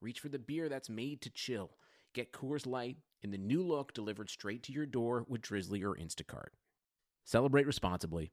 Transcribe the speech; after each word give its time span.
reach 0.00 0.20
for 0.20 0.28
the 0.28 0.38
beer 0.38 0.68
that's 0.68 0.88
made 0.88 1.20
to 1.22 1.30
chill. 1.30 1.70
Get 2.14 2.32
Coors 2.32 2.66
Light 2.66 2.96
in 3.22 3.30
the 3.30 3.38
new 3.38 3.62
look 3.62 3.92
delivered 3.92 4.30
straight 4.30 4.62
to 4.64 4.72
your 4.72 4.86
door 4.86 5.24
with 5.28 5.42
Drizzly 5.42 5.82
or 5.82 5.94
Instacart. 5.94 6.50
Celebrate 7.24 7.66
responsibly. 7.66 8.32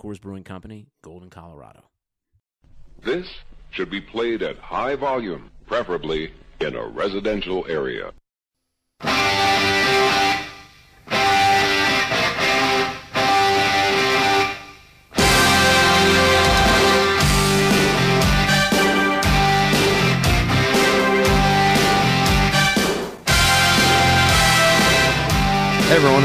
Coors 0.00 0.20
Brewing 0.20 0.44
Company, 0.44 0.86
Golden, 1.02 1.30
Colorado. 1.30 1.84
This 3.04 3.28
should 3.70 3.90
be 3.90 4.00
played 4.00 4.42
at 4.42 4.58
high 4.58 4.96
volume, 4.96 5.50
preferably 5.66 6.32
in 6.60 6.74
a 6.74 6.86
residential 6.86 7.66
area. 7.68 8.12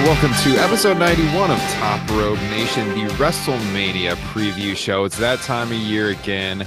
Welcome 0.10 0.34
to 0.42 0.58
episode 0.58 0.98
91 0.98 1.52
of 1.52 1.60
Top 1.74 2.10
Rope 2.10 2.42
Nation, 2.50 2.90
the 2.90 3.14
WrestleMania 3.14 4.16
preview 4.34 4.76
show. 4.76 5.04
It's 5.04 5.20
that 5.20 5.40
time 5.42 5.68
of 5.68 5.78
year 5.78 6.10
again. 6.10 6.66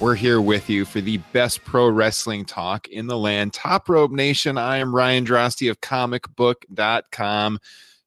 We're 0.00 0.16
here 0.16 0.40
with 0.40 0.68
you 0.68 0.84
for 0.84 1.00
the 1.00 1.18
best 1.32 1.64
pro 1.64 1.88
wrestling 1.88 2.44
talk 2.46 2.88
in 2.88 3.06
the 3.06 3.16
land. 3.16 3.52
Top 3.52 3.88
Rope 3.88 4.10
Nation, 4.10 4.58
I 4.58 4.78
am 4.78 4.92
Ryan 4.92 5.24
Droste 5.24 5.70
of 5.70 5.80
comicbook.com, 5.80 7.60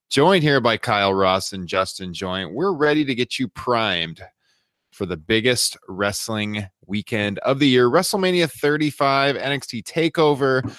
joined 0.09 0.43
here 0.43 0.59
by 0.59 0.75
Kyle 0.75 1.13
Ross 1.13 1.53
and 1.53 1.65
Justin 1.65 2.13
Joint. 2.13 2.53
We're 2.53 2.73
ready 2.73 3.05
to 3.05 3.15
get 3.15 3.39
you 3.39 3.47
primed 3.47 4.21
for 4.91 5.05
the 5.05 5.17
biggest 5.17 5.77
wrestling 5.87 6.67
weekend 6.85 7.39
of 7.39 7.59
the 7.59 7.69
year 7.69 7.89
WrestleMania 7.89 8.51
35, 8.51 9.37
NXT 9.37 9.83
TakeOver. 9.83 10.77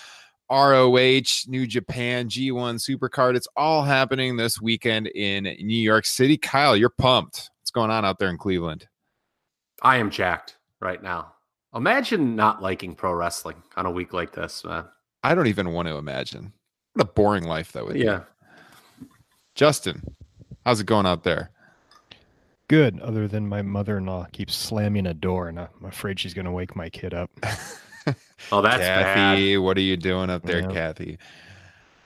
ROH, 0.50 1.46
New 1.46 1.66
Japan, 1.66 2.28
G1 2.28 2.78
Supercard. 2.78 3.36
It's 3.36 3.48
all 3.56 3.82
happening 3.82 4.36
this 4.36 4.60
weekend 4.60 5.06
in 5.08 5.44
New 5.44 5.76
York 5.76 6.04
City. 6.06 6.36
Kyle, 6.36 6.76
you're 6.76 6.90
pumped. 6.90 7.50
What's 7.60 7.70
going 7.70 7.90
on 7.90 8.04
out 8.04 8.18
there 8.18 8.28
in 8.28 8.38
Cleveland? 8.38 8.86
I 9.82 9.96
am 9.96 10.10
jacked 10.10 10.58
right 10.80 11.02
now. 11.02 11.32
Imagine 11.74 12.36
not 12.36 12.62
liking 12.62 12.94
pro 12.94 13.12
wrestling 13.12 13.62
on 13.76 13.86
a 13.86 13.90
week 13.90 14.12
like 14.12 14.32
this, 14.32 14.64
man. 14.64 14.84
I 15.22 15.34
don't 15.34 15.46
even 15.46 15.72
want 15.72 15.88
to 15.88 15.96
imagine. 15.96 16.52
What 16.92 17.08
a 17.08 17.12
boring 17.12 17.44
life 17.44 17.72
that 17.72 17.84
would 17.84 17.94
be. 17.94 18.00
Yeah. 18.00 18.20
be. 19.00 19.06
Justin, 19.54 20.02
how's 20.64 20.80
it 20.80 20.86
going 20.86 21.06
out 21.06 21.24
there? 21.24 21.50
Good, 22.68 23.00
other 23.00 23.26
than 23.28 23.48
my 23.48 23.62
mother 23.62 23.98
in 23.98 24.06
law 24.06 24.26
keeps 24.32 24.54
slamming 24.54 25.06
a 25.06 25.14
door, 25.14 25.48
and 25.48 25.58
I'm 25.58 25.68
afraid 25.84 26.20
she's 26.20 26.34
going 26.34 26.46
to 26.46 26.52
wake 26.52 26.76
my 26.76 26.88
kid 26.88 27.12
up. 27.12 27.30
Oh, 28.52 28.60
that's 28.60 28.82
Kathy, 28.82 29.58
what 29.58 29.76
are 29.76 29.82
you 29.82 29.96
doing 29.96 30.30
up 30.30 30.42
there, 30.42 30.60
Yeah. 30.60 30.68
Kathy? 30.68 31.18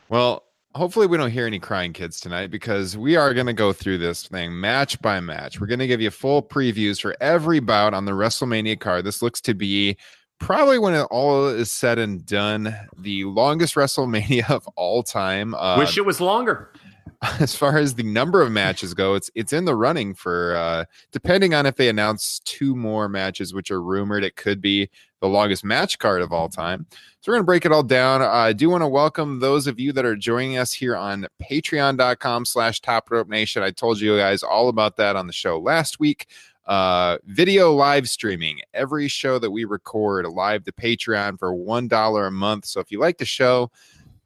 Well, 0.09 0.45
hopefully 0.75 1.07
we 1.07 1.17
don't 1.17 1.31
hear 1.31 1.47
any 1.47 1.59
crying 1.59 1.93
kids 1.93 2.21
tonight 2.21 2.51
because 2.51 2.97
we 2.97 3.17
are 3.17 3.35
going 3.35 3.47
to 3.47 3.53
go 3.53 3.73
through 3.73 3.99
this 3.99 4.27
thing 4.27 4.59
match 4.59 5.01
by 5.03 5.21
match. 5.21 5.61
We're 5.61 5.67
going 5.67 5.79
to 5.81 5.87
give 5.87 6.01
you 6.01 6.11
full 6.11 6.43
previews 6.43 7.01
for 7.01 7.17
every 7.21 7.61
bout 7.61 7.95
on 7.95 8.05
the 8.05 8.13
WrestleMania 8.13 8.79
card. 8.81 9.05
This 9.05 9.21
looks 9.21 9.41
to 9.43 9.55
be 9.55 9.97
probably 10.39 10.79
when 10.79 10.95
it 10.95 11.07
all 11.11 11.49
is 11.49 11.71
said 11.71 11.99
and 11.99 12.25
done, 12.25 12.75
the 12.97 13.25
longest 13.25 13.75
WrestleMania 13.75 14.51
of 14.51 14.67
all 14.77 15.03
time. 15.03 15.55
Uh. 15.55 15.77
Wish 15.79 15.99
it 15.99 16.07
was 16.07 16.21
longer. 16.21 16.73
as 17.41 17.55
far 17.55 17.79
as 17.79 17.95
the 17.95 18.03
number 18.05 18.43
of 18.43 18.53
matches 18.53 18.95
go, 18.95 19.15
it's 19.15 19.31
it's 19.35 19.53
in 19.53 19.65
the 19.65 19.75
running 19.75 20.15
for 20.15 20.55
uh 20.55 20.85
depending 21.11 21.53
on 21.53 21.67
if 21.67 21.75
they 21.75 21.89
announce 21.89 22.39
two 22.41 22.77
more 22.77 23.09
matches, 23.09 23.53
which 23.53 23.71
are 23.71 23.83
rumored, 23.83 24.23
it 24.23 24.37
could 24.37 24.61
be 24.61 24.89
the 25.21 25.29
longest 25.29 25.65
match 25.65 25.99
card 25.99 26.23
of 26.23 26.33
all 26.33 26.49
time. 26.49 26.87
So 27.21 27.31
we're 27.31 27.37
gonna 27.37 27.45
break 27.45 27.65
it 27.65 27.73
all 27.73 27.83
down. 27.83 28.23
I 28.23 28.53
do 28.53 28.71
want 28.71 28.83
to 28.83 28.89
welcome 28.89 29.41
those 29.41 29.67
of 29.67 29.81
you 29.81 29.93
that 29.93 30.05
are 30.05 30.17
joining 30.17 30.59
us 30.59 30.73
here 30.73 30.97
on 30.97 31.27
patreon.com 31.43 32.45
slash 32.45 32.81
top 32.81 33.11
rope 33.11 33.29
nation. 33.29 33.63
I 33.63 33.71
told 33.71 34.01
you 34.01 34.17
guys 34.17 34.43
all 34.43 34.69
about 34.69 34.97
that 34.97 35.17
on 35.17 35.27
the 35.27 35.33
show 35.33 35.59
last 35.59 36.01
week. 36.01 36.27
Uh 36.67 37.17
video 37.25 37.73
live 37.73 38.09
streaming 38.09 38.61
every 38.75 39.09
show 39.09 39.39
that 39.39 39.51
we 39.51 39.65
record 39.65 40.27
live 40.27 40.65
to 40.65 40.73
Patreon 40.73 41.39
for 41.39 41.55
one 41.55 41.89
dollar 41.89 42.27
a 42.27 42.31
month. 42.31 42.67
So 42.67 42.79
if 42.81 42.91
you 42.91 43.01
like 43.01 43.17
the 43.17 43.25
show, 43.25 43.71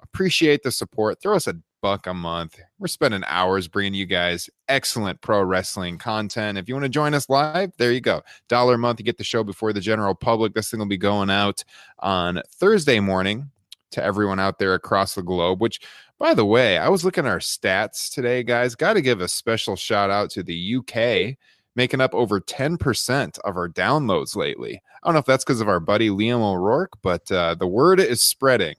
appreciate 0.03 0.63
the 0.63 0.73
support. 0.73 1.21
Throw 1.21 1.37
us 1.37 1.47
a 1.47 1.55
buck 1.83 2.07
a 2.07 2.15
month. 2.15 2.59
We're 2.79 2.87
spending 2.87 3.25
hours 3.27 3.69
bringing 3.69 3.93
you 3.93 4.07
guys 4.07 4.49
excellent 4.69 5.21
pro 5.21 5.43
wrestling 5.43 5.99
content. 5.99 6.57
If 6.57 6.69
you 6.69 6.75
want 6.75 6.85
to 6.85 6.89
join 6.89 7.13
us 7.13 7.29
live, 7.29 7.73
there 7.77 7.93
you 7.93 8.01
go. 8.01 8.23
Dollar 8.49 8.75
a 8.75 8.79
month, 8.79 9.01
you 9.01 9.05
get 9.05 9.19
the 9.19 9.25
show 9.25 9.45
before 9.45 9.75
the 9.75 9.81
general 9.81 10.15
public. 10.15 10.55
This 10.55 10.71
thing 10.71 10.79
will 10.79 10.87
be 10.87 10.97
going 10.97 11.29
out 11.29 11.63
on 11.99 12.41
Thursday 12.49 13.01
morning 13.01 13.51
to 13.91 14.03
everyone 14.03 14.41
out 14.41 14.59
there 14.59 14.73
across 14.73 15.15
the 15.15 15.23
globe, 15.23 15.61
which 15.61 15.81
by 16.19 16.33
the 16.35 16.47
way, 16.47 16.79
I 16.79 16.89
was 16.89 17.05
looking 17.05 17.27
at 17.27 17.31
our 17.31 17.41
stats 17.41 18.11
today, 18.11 18.45
guys. 18.45 18.77
Got 18.77 18.95
to 18.95 19.03
give 19.03 19.21
a 19.21 19.29
special 19.29 19.75
shout 19.75 20.09
out 20.09 20.31
to 20.31 20.45
the 20.45 20.77
UK, 20.77 21.37
making 21.75 22.01
up 22.01 22.15
over 22.15 22.41
10% 22.41 23.39
of 23.41 23.57
our 23.57 23.69
downloads 23.69 24.37
lately. 24.37 24.81
I 25.03 25.09
don't 25.09 25.15
know 25.15 25.19
if 25.19 25.27
that's 25.27 25.43
because 25.43 25.61
of 25.61 25.69
our 25.69 25.81
buddy 25.81 26.11
Liam 26.11 26.41
O'Rourke, 26.41 26.97
but 27.03 27.31
uh, 27.33 27.57
the 27.57 27.67
word 27.67 27.99
is 27.99 28.23
spreading 28.23 28.77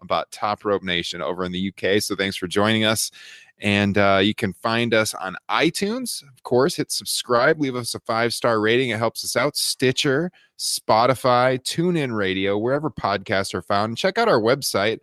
about 0.00 0.30
Top 0.30 0.64
Rope 0.64 0.82
Nation 0.82 1.22
over 1.22 1.44
in 1.44 1.52
the 1.52 1.72
UK. 1.72 2.02
So 2.02 2.16
thanks 2.16 2.36
for 2.36 2.46
joining 2.46 2.84
us. 2.84 3.10
And 3.60 3.98
uh, 3.98 4.20
you 4.22 4.34
can 4.34 4.54
find 4.54 4.94
us 4.94 5.12
on 5.14 5.36
iTunes, 5.50 6.22
of 6.22 6.42
course. 6.42 6.76
Hit 6.76 6.90
subscribe, 6.90 7.60
leave 7.60 7.76
us 7.76 7.94
a 7.94 8.00
five 8.00 8.32
star 8.32 8.60
rating. 8.60 8.90
It 8.90 8.98
helps 8.98 9.22
us 9.22 9.36
out. 9.36 9.56
Stitcher, 9.56 10.32
Spotify, 10.58 11.60
TuneIn 11.60 12.16
Radio, 12.16 12.56
wherever 12.56 12.90
podcasts 12.90 13.52
are 13.52 13.62
found. 13.62 13.98
Check 13.98 14.16
out 14.16 14.28
our 14.28 14.40
website, 14.40 15.00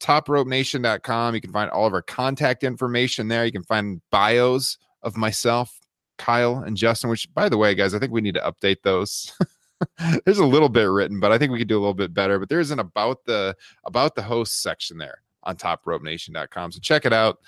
topropenation.com. 0.00 1.34
You 1.34 1.40
can 1.40 1.52
find 1.52 1.70
all 1.70 1.86
of 1.86 1.92
our 1.92 2.02
contact 2.02 2.64
information 2.64 3.28
there. 3.28 3.44
You 3.44 3.52
can 3.52 3.64
find 3.64 4.00
bios 4.10 4.78
of 5.02 5.16
myself, 5.16 5.78
Kyle, 6.16 6.58
and 6.58 6.76
Justin, 6.76 7.10
which, 7.10 7.32
by 7.34 7.50
the 7.50 7.58
way, 7.58 7.74
guys, 7.74 7.94
I 7.94 7.98
think 7.98 8.12
we 8.12 8.22
need 8.22 8.34
to 8.34 8.40
update 8.40 8.82
those. 8.82 9.32
there's 10.24 10.38
a 10.38 10.46
little 10.46 10.68
bit 10.68 10.84
written, 10.84 11.20
but 11.20 11.32
I 11.32 11.38
think 11.38 11.52
we 11.52 11.58
could 11.58 11.68
do 11.68 11.78
a 11.78 11.80
little 11.80 11.94
bit 11.94 12.14
better. 12.14 12.38
But 12.38 12.48
there's 12.48 12.70
an 12.70 12.78
about 12.78 13.24
the 13.24 13.56
about 13.84 14.14
the 14.14 14.22
host 14.22 14.62
section 14.62 14.98
there 14.98 15.22
on 15.44 15.56
topropenation.com. 15.56 16.72
So 16.72 16.80
check 16.80 17.06
it 17.06 17.12
out. 17.12 17.38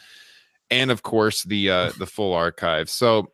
And 0.71 0.91
of 0.91 1.03
course 1.03 1.43
the 1.45 1.71
uh 1.71 1.93
the 1.99 2.07
full 2.07 2.33
archive. 2.33 2.89
So 2.89 3.33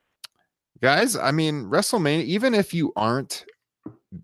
guys, 0.80 1.16
I 1.16 1.32
mean 1.32 1.64
WrestleMania, 1.64 2.24
even 2.24 2.54
if 2.54 2.72
you 2.72 2.92
aren't 2.96 3.44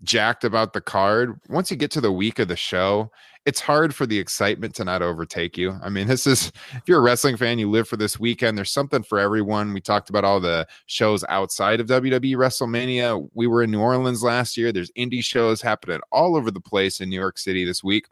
jacked 0.03 0.43
about 0.43 0.73
the 0.73 0.81
card, 0.81 1.39
once 1.49 1.69
you 1.69 1.77
get 1.77 1.91
to 1.91 2.01
the 2.01 2.11
week 2.11 2.39
of 2.39 2.47
the 2.47 2.55
show, 2.55 3.11
it's 3.45 3.59
hard 3.59 3.93
for 3.93 4.05
the 4.05 4.17
excitement 4.17 4.73
to 4.75 4.85
not 4.85 5.01
overtake 5.01 5.57
you. 5.57 5.77
I 5.83 5.89
mean, 5.89 6.07
this 6.07 6.27
is 6.27 6.51
if 6.73 6.83
you're 6.85 6.99
a 6.99 7.01
wrestling 7.01 7.37
fan, 7.37 7.59
you 7.59 7.69
live 7.69 7.87
for 7.87 7.97
this 7.97 8.19
weekend. 8.19 8.57
There's 8.57 8.71
something 8.71 9.03
for 9.03 9.19
everyone. 9.19 9.73
We 9.73 9.81
talked 9.81 10.09
about 10.09 10.23
all 10.23 10.39
the 10.39 10.67
shows 10.85 11.23
outside 11.29 11.79
of 11.79 11.87
WWE 11.87 12.35
WrestleMania. 12.35 13.27
We 13.33 13.47
were 13.47 13.63
in 13.63 13.71
New 13.71 13.81
Orleans 13.81 14.23
last 14.23 14.57
year. 14.57 14.71
There's 14.71 14.91
indie 14.91 15.23
shows 15.23 15.61
happening 15.61 15.99
all 16.11 16.35
over 16.35 16.51
the 16.51 16.61
place 16.61 17.01
in 17.01 17.09
New 17.09 17.19
York 17.19 17.37
City 17.37 17.65
this 17.65 17.83
week. 17.83 18.05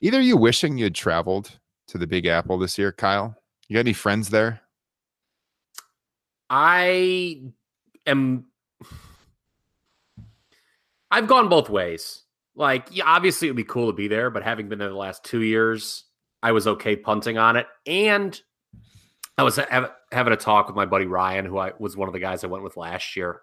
Either 0.00 0.20
you 0.20 0.36
wishing 0.36 0.76
you 0.76 0.84
had 0.84 0.94
traveled 0.94 1.58
to 1.88 1.98
the 1.98 2.06
Big 2.06 2.26
Apple 2.26 2.58
this 2.58 2.76
year, 2.76 2.92
Kyle? 2.92 3.34
You 3.68 3.74
got 3.74 3.80
any 3.80 3.92
friends 3.92 4.28
there? 4.28 4.60
I 6.50 7.40
am. 8.06 8.46
I've 11.10 11.28
gone 11.28 11.48
both 11.48 11.70
ways. 11.70 12.23
Like, 12.56 12.88
yeah, 12.90 13.04
obviously 13.06 13.48
it 13.48 13.50
would 13.50 13.56
be 13.56 13.64
cool 13.64 13.88
to 13.88 13.92
be 13.92 14.08
there, 14.08 14.30
but 14.30 14.42
having 14.42 14.68
been 14.68 14.78
there 14.78 14.88
the 14.88 14.94
last 14.94 15.24
two 15.24 15.42
years, 15.42 16.04
I 16.42 16.52
was 16.52 16.66
okay 16.66 16.94
punting 16.94 17.38
on 17.38 17.56
it. 17.56 17.66
And 17.86 18.40
I 19.36 19.42
was 19.42 19.56
ha- 19.56 19.92
having 20.12 20.32
a 20.32 20.36
talk 20.36 20.66
with 20.66 20.76
my 20.76 20.86
buddy 20.86 21.06
Ryan, 21.06 21.46
who 21.46 21.58
I 21.58 21.72
was 21.78 21.96
one 21.96 22.08
of 22.08 22.12
the 22.12 22.20
guys 22.20 22.44
I 22.44 22.46
went 22.46 22.62
with 22.62 22.76
last 22.76 23.16
year. 23.16 23.40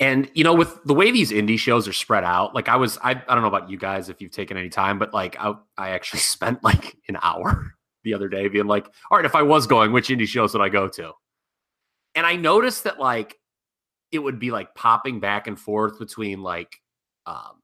And 0.00 0.28
you 0.34 0.42
know, 0.42 0.54
with 0.54 0.82
the 0.84 0.94
way 0.94 1.12
these 1.12 1.30
indie 1.30 1.58
shows 1.58 1.86
are 1.86 1.92
spread 1.92 2.24
out, 2.24 2.54
like 2.54 2.68
I 2.68 2.76
was, 2.76 2.98
I, 2.98 3.10
I 3.10 3.34
don't 3.34 3.42
know 3.42 3.48
about 3.48 3.70
you 3.70 3.78
guys 3.78 4.08
if 4.08 4.20
you've 4.20 4.32
taken 4.32 4.56
any 4.56 4.68
time, 4.68 4.98
but 4.98 5.14
like 5.14 5.36
I, 5.38 5.54
I 5.78 5.90
actually 5.90 6.20
spent 6.20 6.64
like 6.64 6.96
an 7.08 7.18
hour 7.22 7.74
the 8.02 8.14
other 8.14 8.28
day 8.28 8.48
being 8.48 8.66
like, 8.66 8.86
all 9.10 9.16
right, 9.16 9.24
if 9.24 9.34
I 9.34 9.42
was 9.42 9.66
going, 9.66 9.92
which 9.92 10.08
indie 10.08 10.26
shows 10.26 10.52
would 10.52 10.62
I 10.62 10.68
go 10.68 10.88
to? 10.88 11.12
And 12.16 12.26
I 12.26 12.36
noticed 12.36 12.84
that 12.84 12.98
like 12.98 13.38
it 14.10 14.18
would 14.18 14.38
be 14.38 14.50
like 14.50 14.74
popping 14.74 15.20
back 15.20 15.46
and 15.46 15.58
forth 15.58 15.98
between 15.98 16.42
like 16.42 16.80
um 17.26 17.60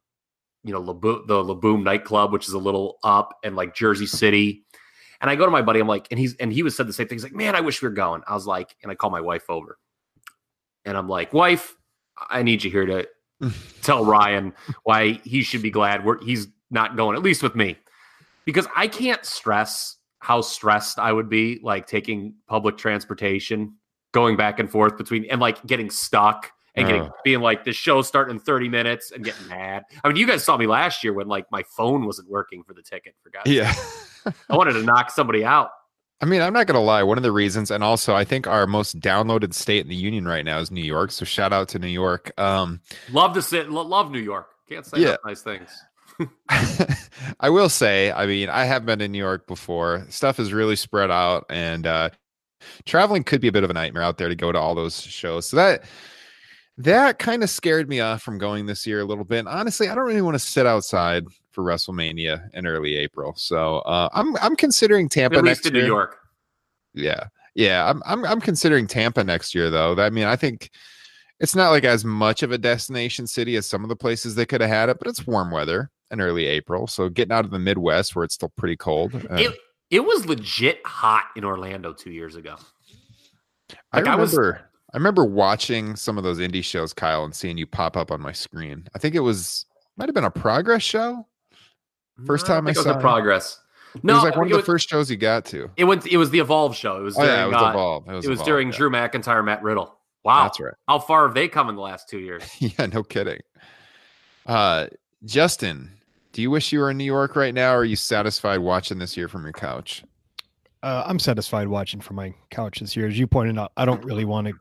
you 0.64 0.72
know, 0.72 0.82
Labo- 0.82 1.26
the 1.26 1.42
La 1.42 1.54
Boom 1.54 1.82
nightclub, 1.82 2.32
which 2.32 2.48
is 2.48 2.54
a 2.54 2.58
little 2.58 2.98
up, 3.02 3.38
and 3.44 3.56
like 3.56 3.74
Jersey 3.74 4.06
City. 4.06 4.64
And 5.20 5.30
I 5.30 5.36
go 5.36 5.44
to 5.44 5.50
my 5.50 5.62
buddy, 5.62 5.80
I'm 5.80 5.88
like, 5.88 6.08
and 6.10 6.18
he's 6.18 6.34
and 6.36 6.52
he 6.52 6.62
was 6.62 6.76
said 6.76 6.86
the 6.86 6.92
same 6.92 7.08
thing. 7.08 7.16
He's 7.16 7.24
like, 7.24 7.34
man, 7.34 7.54
I 7.54 7.60
wish 7.60 7.82
we 7.82 7.88
were 7.88 7.94
going. 7.94 8.22
I 8.26 8.34
was 8.34 8.46
like, 8.46 8.74
and 8.82 8.90
I 8.90 8.94
call 8.94 9.10
my 9.10 9.20
wife 9.20 9.48
over, 9.48 9.78
and 10.84 10.96
I'm 10.96 11.08
like, 11.08 11.32
wife, 11.32 11.76
I 12.28 12.42
need 12.42 12.64
you 12.64 12.70
here 12.70 12.86
to 12.86 13.08
tell 13.82 14.04
Ryan 14.04 14.52
why 14.84 15.12
he 15.24 15.42
should 15.42 15.62
be 15.62 15.70
glad 15.70 16.04
we're, 16.04 16.22
he's 16.22 16.48
not 16.70 16.96
going, 16.96 17.16
at 17.16 17.22
least 17.22 17.42
with 17.42 17.54
me, 17.54 17.76
because 18.44 18.66
I 18.76 18.88
can't 18.88 19.24
stress 19.24 19.96
how 20.20 20.42
stressed 20.42 20.98
I 20.98 21.12
would 21.12 21.28
be 21.30 21.60
like 21.62 21.86
taking 21.86 22.34
public 22.46 22.76
transportation, 22.76 23.74
going 24.12 24.36
back 24.36 24.58
and 24.58 24.70
forth 24.70 24.96
between 24.96 25.24
and 25.26 25.40
like 25.40 25.64
getting 25.66 25.90
stuck 25.90 26.52
and 26.74 26.86
getting 26.86 27.10
being 27.24 27.40
like 27.40 27.64
the 27.64 27.72
show 27.72 28.02
starting 28.02 28.36
in 28.36 28.40
30 28.40 28.68
minutes 28.68 29.10
and 29.10 29.24
getting 29.24 29.46
mad. 29.48 29.84
I 30.04 30.08
mean, 30.08 30.16
you 30.16 30.26
guys 30.26 30.44
saw 30.44 30.56
me 30.56 30.66
last 30.66 31.02
year 31.04 31.12
when 31.12 31.26
like 31.28 31.46
my 31.50 31.62
phone 31.76 32.06
wasn't 32.06 32.28
working 32.30 32.62
for 32.62 32.74
the 32.74 32.82
ticket 32.82 33.14
for 33.22 33.30
God's 33.30 33.50
Yeah. 33.50 33.74
I 34.48 34.56
wanted 34.56 34.74
to 34.74 34.82
knock 34.82 35.10
somebody 35.10 35.44
out. 35.44 35.70
I 36.22 36.26
mean, 36.26 36.42
I'm 36.42 36.52
not 36.52 36.66
gonna 36.66 36.82
lie. 36.82 37.02
One 37.02 37.16
of 37.16 37.22
the 37.22 37.32
reasons, 37.32 37.70
and 37.70 37.82
also 37.82 38.14
I 38.14 38.24
think 38.24 38.46
our 38.46 38.66
most 38.66 39.00
downloaded 39.00 39.54
state 39.54 39.80
in 39.80 39.88
the 39.88 39.96
union 39.96 40.28
right 40.28 40.44
now 40.44 40.58
is 40.58 40.70
New 40.70 40.84
York. 40.84 41.10
So 41.12 41.24
shout 41.24 41.52
out 41.52 41.68
to 41.70 41.78
New 41.78 41.88
York. 41.88 42.30
Um, 42.38 42.82
Love 43.10 43.32
to 43.34 43.42
sit, 43.42 43.70
lo- 43.70 43.82
love 43.86 44.10
New 44.10 44.18
York. 44.20 44.48
Can't 44.68 44.84
say 44.84 45.00
Yeah. 45.00 45.16
nice 45.24 45.40
things. 45.42 45.70
I 47.40 47.48
will 47.50 47.70
say, 47.70 48.12
I 48.12 48.26
mean, 48.26 48.48
I 48.50 48.64
have 48.64 48.84
been 48.84 49.00
in 49.00 49.12
New 49.12 49.18
York 49.18 49.46
before. 49.46 50.06
Stuff 50.10 50.38
is 50.38 50.52
really 50.52 50.76
spread 50.76 51.10
out, 51.10 51.46
and 51.48 51.86
uh, 51.86 52.10
traveling 52.84 53.24
could 53.24 53.40
be 53.40 53.48
a 53.48 53.52
bit 53.52 53.64
of 53.64 53.70
a 53.70 53.74
nightmare 53.74 54.02
out 54.02 54.18
there 54.18 54.28
to 54.28 54.36
go 54.36 54.52
to 54.52 54.58
all 54.58 54.74
those 54.74 55.00
shows. 55.00 55.46
So 55.48 55.56
that 55.56 55.84
that 56.84 57.18
kind 57.18 57.42
of 57.42 57.50
scared 57.50 57.88
me 57.88 58.00
off 58.00 58.22
from 58.22 58.38
going 58.38 58.66
this 58.66 58.86
year 58.86 59.00
a 59.00 59.04
little 59.04 59.24
bit. 59.24 59.46
Honestly, 59.46 59.88
I 59.88 59.94
don't 59.94 60.04
really 60.06 60.22
want 60.22 60.34
to 60.34 60.38
sit 60.38 60.66
outside 60.66 61.24
for 61.52 61.64
WrestleMania 61.64 62.48
in 62.54 62.66
early 62.66 62.96
April. 62.96 63.34
So 63.36 63.78
uh, 63.80 64.08
I'm 64.12 64.36
I'm 64.36 64.56
considering 64.56 65.08
Tampa 65.08 65.38
At 65.38 65.44
next 65.44 65.66
in 65.66 65.72
New 65.72 65.80
year. 65.80 65.88
York. 65.88 66.18
Yeah. 66.94 67.24
Yeah. 67.54 67.88
I'm 67.88 68.02
I'm 68.06 68.24
I'm 68.24 68.40
considering 68.40 68.86
Tampa 68.86 69.24
next 69.24 69.54
year 69.54 69.70
though. 69.70 69.94
I 69.96 70.10
mean, 70.10 70.24
I 70.24 70.36
think 70.36 70.70
it's 71.40 71.54
not 71.56 71.70
like 71.70 71.84
as 71.84 72.04
much 72.04 72.42
of 72.42 72.52
a 72.52 72.58
destination 72.58 73.26
city 73.26 73.56
as 73.56 73.66
some 73.66 73.82
of 73.82 73.88
the 73.88 73.96
places 73.96 74.34
they 74.34 74.46
could 74.46 74.60
have 74.60 74.70
had 74.70 74.88
it, 74.88 74.98
but 74.98 75.08
it's 75.08 75.26
warm 75.26 75.50
weather 75.50 75.90
in 76.10 76.20
early 76.20 76.46
April. 76.46 76.86
So 76.86 77.08
getting 77.08 77.32
out 77.32 77.44
of 77.44 77.50
the 77.50 77.58
Midwest 77.58 78.14
where 78.14 78.24
it's 78.24 78.34
still 78.34 78.52
pretty 78.56 78.76
cold. 78.76 79.14
uh, 79.14 79.34
It 79.36 79.56
it 79.90 80.00
was 80.04 80.26
legit 80.26 80.80
hot 80.86 81.24
in 81.36 81.44
Orlando 81.44 81.92
two 81.92 82.12
years 82.12 82.36
ago. 82.36 82.56
I 83.92 83.98
like, 83.98 84.06
I 84.08 84.14
was- 84.16 84.32
remember 84.34 84.69
I 84.92 84.96
remember 84.96 85.24
watching 85.24 85.94
some 85.96 86.18
of 86.18 86.24
those 86.24 86.38
indie 86.38 86.64
shows, 86.64 86.92
Kyle, 86.92 87.24
and 87.24 87.34
seeing 87.34 87.56
you 87.58 87.66
pop 87.66 87.96
up 87.96 88.10
on 88.10 88.20
my 88.20 88.32
screen. 88.32 88.88
I 88.94 88.98
think 88.98 89.14
it 89.14 89.20
was 89.20 89.66
might 89.96 90.08
have 90.08 90.14
been 90.14 90.24
a 90.24 90.30
progress 90.30 90.82
show. 90.82 91.26
First 92.26 92.46
time 92.46 92.66
I 92.66 92.72
think 92.72 92.78
it 92.78 92.80
was 92.80 92.84
saw 92.86 92.94
a 92.94 92.98
it. 92.98 93.00
progress. 93.00 93.60
it 93.94 94.04
No, 94.04 94.14
was 94.14 94.24
like 94.24 94.36
one 94.36 94.46
of 94.46 94.50
the 94.50 94.56
was, 94.58 94.66
first 94.66 94.88
shows 94.88 95.10
you 95.10 95.16
got 95.16 95.44
to. 95.46 95.70
It 95.76 95.84
went. 95.84 96.06
It 96.06 96.16
was 96.16 96.30
the 96.30 96.40
Evolve 96.40 96.74
show. 96.76 96.98
It 96.98 97.02
was 97.02 97.16
Oh 97.16 97.22
during. 97.22 97.36
yeah, 97.36 97.44
it 97.44 97.48
was 97.48 97.62
uh, 97.62 97.70
Evolve. 97.70 98.08
it 98.08 98.12
was 98.14 98.24
Evolve, 98.26 98.46
during 98.46 98.68
yeah. 98.68 98.76
Drew 98.76 98.90
McIntyre, 98.90 99.44
Matt 99.44 99.62
Riddle. 99.62 99.96
Wow, 100.24 100.42
That's 100.44 100.60
right. 100.60 100.74
how 100.86 100.98
far 100.98 101.26
have 101.26 101.34
they 101.34 101.48
come 101.48 101.70
in 101.70 101.76
the 101.76 101.80
last 101.82 102.08
two 102.08 102.18
years? 102.18 102.42
yeah, 102.58 102.86
no 102.86 103.02
kidding. 103.02 103.40
Uh, 104.44 104.88
Justin, 105.24 105.90
do 106.32 106.42
you 106.42 106.50
wish 106.50 106.72
you 106.72 106.80
were 106.80 106.90
in 106.90 106.98
New 106.98 107.04
York 107.04 107.36
right 107.36 107.54
now, 107.54 107.72
or 107.72 107.78
are 107.78 107.84
you 107.84 107.96
satisfied 107.96 108.58
watching 108.58 108.98
this 108.98 109.16
year 109.16 109.28
from 109.28 109.44
your 109.44 109.52
couch? 109.52 110.02
Uh, 110.82 111.04
I'm 111.06 111.18
satisfied 111.18 111.68
watching 111.68 112.00
from 112.00 112.16
my 112.16 112.34
couch 112.50 112.80
this 112.80 112.96
year. 112.96 113.06
As 113.06 113.18
you 113.18 113.26
pointed 113.26 113.58
out, 113.58 113.72
I 113.76 113.84
don't 113.84 114.04
really 114.04 114.24
want 114.24 114.48
to. 114.48 114.54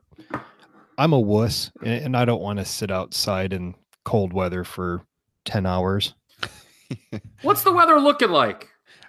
I'm 0.98 1.14
a 1.14 1.20
wuss, 1.20 1.72
and, 1.82 2.06
and 2.06 2.18
I 2.18 2.26
don't 2.26 2.42
want 2.42 2.60
to 2.60 2.66
sit 2.66 2.92
outside 2.92 3.54
in 3.54 3.76
cold 4.04 4.34
weather 4.34 4.64
for 4.64 5.04
ten 5.46 5.66
hours. 5.66 6.14
What's 7.42 7.64
the 7.64 7.72
weather 7.72 8.00
looking 8.00 8.30
like 8.30 8.68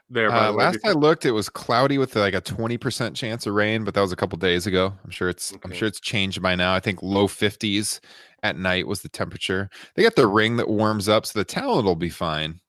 there? 0.09 0.31
By 0.31 0.39
Uh, 0.39 0.53
the 0.53 0.59
last 0.59 0.79
I 0.85 0.93
looked, 0.93 1.25
it 1.25 1.33
was 1.33 1.49
cloudy 1.49 1.99
with 1.99 2.15
like 2.15 2.35
a 2.35 2.41
twenty 2.41 2.79
percent 2.79 3.17
chance 3.17 3.47
of 3.47 3.55
rain, 3.55 3.85
but 3.85 3.95
that 3.95 4.01
was 4.01 4.12
a 4.12 4.17
couple 4.17 4.39
days 4.39 4.67
ago. 4.67 4.93
I'm 5.05 5.11
sure 5.11 5.29
it's 5.29 5.53
I'm 5.65 5.73
sure 5.73 5.89
it's 5.89 6.01
changed 6.01 6.41
by 6.41 6.55
now. 6.55 6.75
I 6.75 6.81
think 6.81 7.03
low 7.03 7.27
fifties 7.27 8.01
at 8.43 8.57
night 8.57 8.87
was 8.87 9.03
the 9.03 9.09
temperature. 9.09 9.69
They 9.95 10.03
got 10.03 10.17
the 10.17 10.27
ring 10.27 10.57
that 10.57 10.69
warms 10.69 11.09
up, 11.09 11.27
so 11.27 11.39
the 11.39 11.45
talent 11.45 11.85
will 11.85 11.97
be 11.97 12.09
fine. 12.09 12.61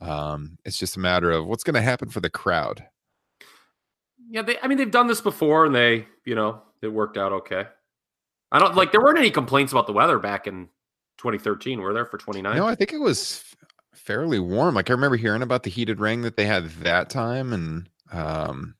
Um, 0.00 0.56
it's 0.64 0.78
just 0.78 0.96
a 0.96 1.00
matter 1.00 1.30
of 1.30 1.46
what's 1.46 1.64
going 1.64 1.74
to 1.74 1.82
happen 1.82 2.08
for 2.08 2.20
the 2.20 2.30
crowd. 2.30 2.84
Yeah, 4.32 4.40
they. 4.40 4.58
I 4.62 4.66
mean, 4.66 4.78
they've 4.78 4.90
done 4.90 5.08
this 5.08 5.20
before, 5.20 5.66
and 5.66 5.74
they, 5.74 6.06
you 6.24 6.34
know, 6.34 6.62
it 6.80 6.88
worked 6.88 7.18
out 7.18 7.32
okay. 7.32 7.66
I 8.50 8.58
don't 8.58 8.74
like. 8.74 8.90
There 8.90 9.00
weren't 9.00 9.18
any 9.18 9.30
complaints 9.30 9.72
about 9.72 9.86
the 9.86 9.92
weather 9.92 10.18
back 10.18 10.46
in 10.46 10.68
2013. 11.18 11.82
Were 11.82 11.92
there 11.92 12.06
for 12.06 12.16
29? 12.16 12.56
No, 12.56 12.66
I 12.66 12.74
think 12.74 12.94
it 12.94 12.98
was 12.98 13.44
fairly 13.94 14.38
warm. 14.38 14.74
Like 14.74 14.88
I 14.88 14.94
remember 14.94 15.18
hearing 15.18 15.42
about 15.42 15.64
the 15.64 15.70
heated 15.70 16.00
ring 16.00 16.22
that 16.22 16.38
they 16.38 16.46
had 16.46 16.70
that 16.80 17.10
time, 17.10 17.52
and 17.52 17.90
um, 18.10 18.74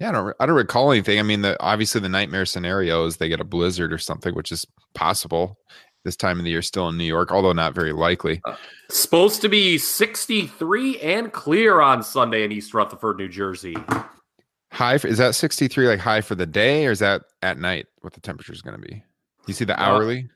yeah, 0.00 0.08
I 0.08 0.12
don't, 0.12 0.36
I 0.40 0.46
don't 0.46 0.56
recall 0.56 0.92
anything. 0.92 1.18
I 1.18 1.22
mean, 1.22 1.42
the 1.42 1.62
obviously 1.62 2.00
the 2.00 2.08
nightmare 2.08 2.46
scenario 2.46 3.04
is 3.04 3.18
they 3.18 3.28
get 3.28 3.40
a 3.40 3.44
blizzard 3.44 3.92
or 3.92 3.98
something, 3.98 4.34
which 4.34 4.50
is 4.50 4.64
possible 4.94 5.58
this 6.04 6.16
time 6.16 6.38
of 6.38 6.44
the 6.44 6.50
year, 6.52 6.62
still 6.62 6.88
in 6.88 6.96
New 6.96 7.04
York, 7.04 7.32
although 7.32 7.52
not 7.52 7.74
very 7.74 7.92
likely. 7.92 8.40
Supposed 8.88 9.42
to 9.42 9.50
be 9.50 9.76
63 9.76 11.00
and 11.00 11.32
clear 11.32 11.82
on 11.82 12.02
Sunday 12.02 12.44
in 12.44 12.52
East 12.52 12.72
Rutherford, 12.72 13.18
New 13.18 13.28
Jersey. 13.28 13.76
High 14.76 14.98
for, 14.98 15.08
is 15.08 15.16
that 15.18 15.34
sixty 15.34 15.68
three 15.68 15.88
like 15.88 16.00
high 16.00 16.20
for 16.20 16.34
the 16.34 16.44
day, 16.44 16.86
or 16.86 16.90
is 16.90 16.98
that 16.98 17.22
at 17.40 17.58
night? 17.58 17.86
What 18.02 18.12
the 18.12 18.20
temperature 18.20 18.52
is 18.52 18.60
going 18.60 18.80
to 18.80 18.86
be? 18.86 19.02
You 19.46 19.54
see 19.54 19.64
the 19.64 19.78
Uh, 19.80 19.82
hourly? 19.82 20.28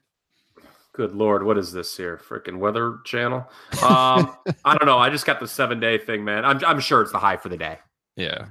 Good 0.95 1.15
lord, 1.15 1.45
what 1.45 1.59
is 1.59 1.73
this 1.73 1.95
here? 1.97 2.19
Freaking 2.27 2.59
Weather 2.59 2.99
Channel? 3.05 3.47
Um, 3.83 4.35
I 4.65 4.77
don't 4.77 4.87
know. 4.87 4.99
I 4.99 5.11
just 5.11 5.27
got 5.27 5.41
the 5.41 5.47
seven 5.47 5.79
day 5.79 5.99
thing, 5.99 6.25
man. 6.25 6.45
I'm 6.45 6.65
I'm 6.65 6.81
sure 6.81 7.03
it's 7.03 7.13
the 7.13 7.19
high 7.19 7.37
for 7.37 7.51
the 7.51 7.57
day. 7.59 7.79
Yeah. 8.17 8.47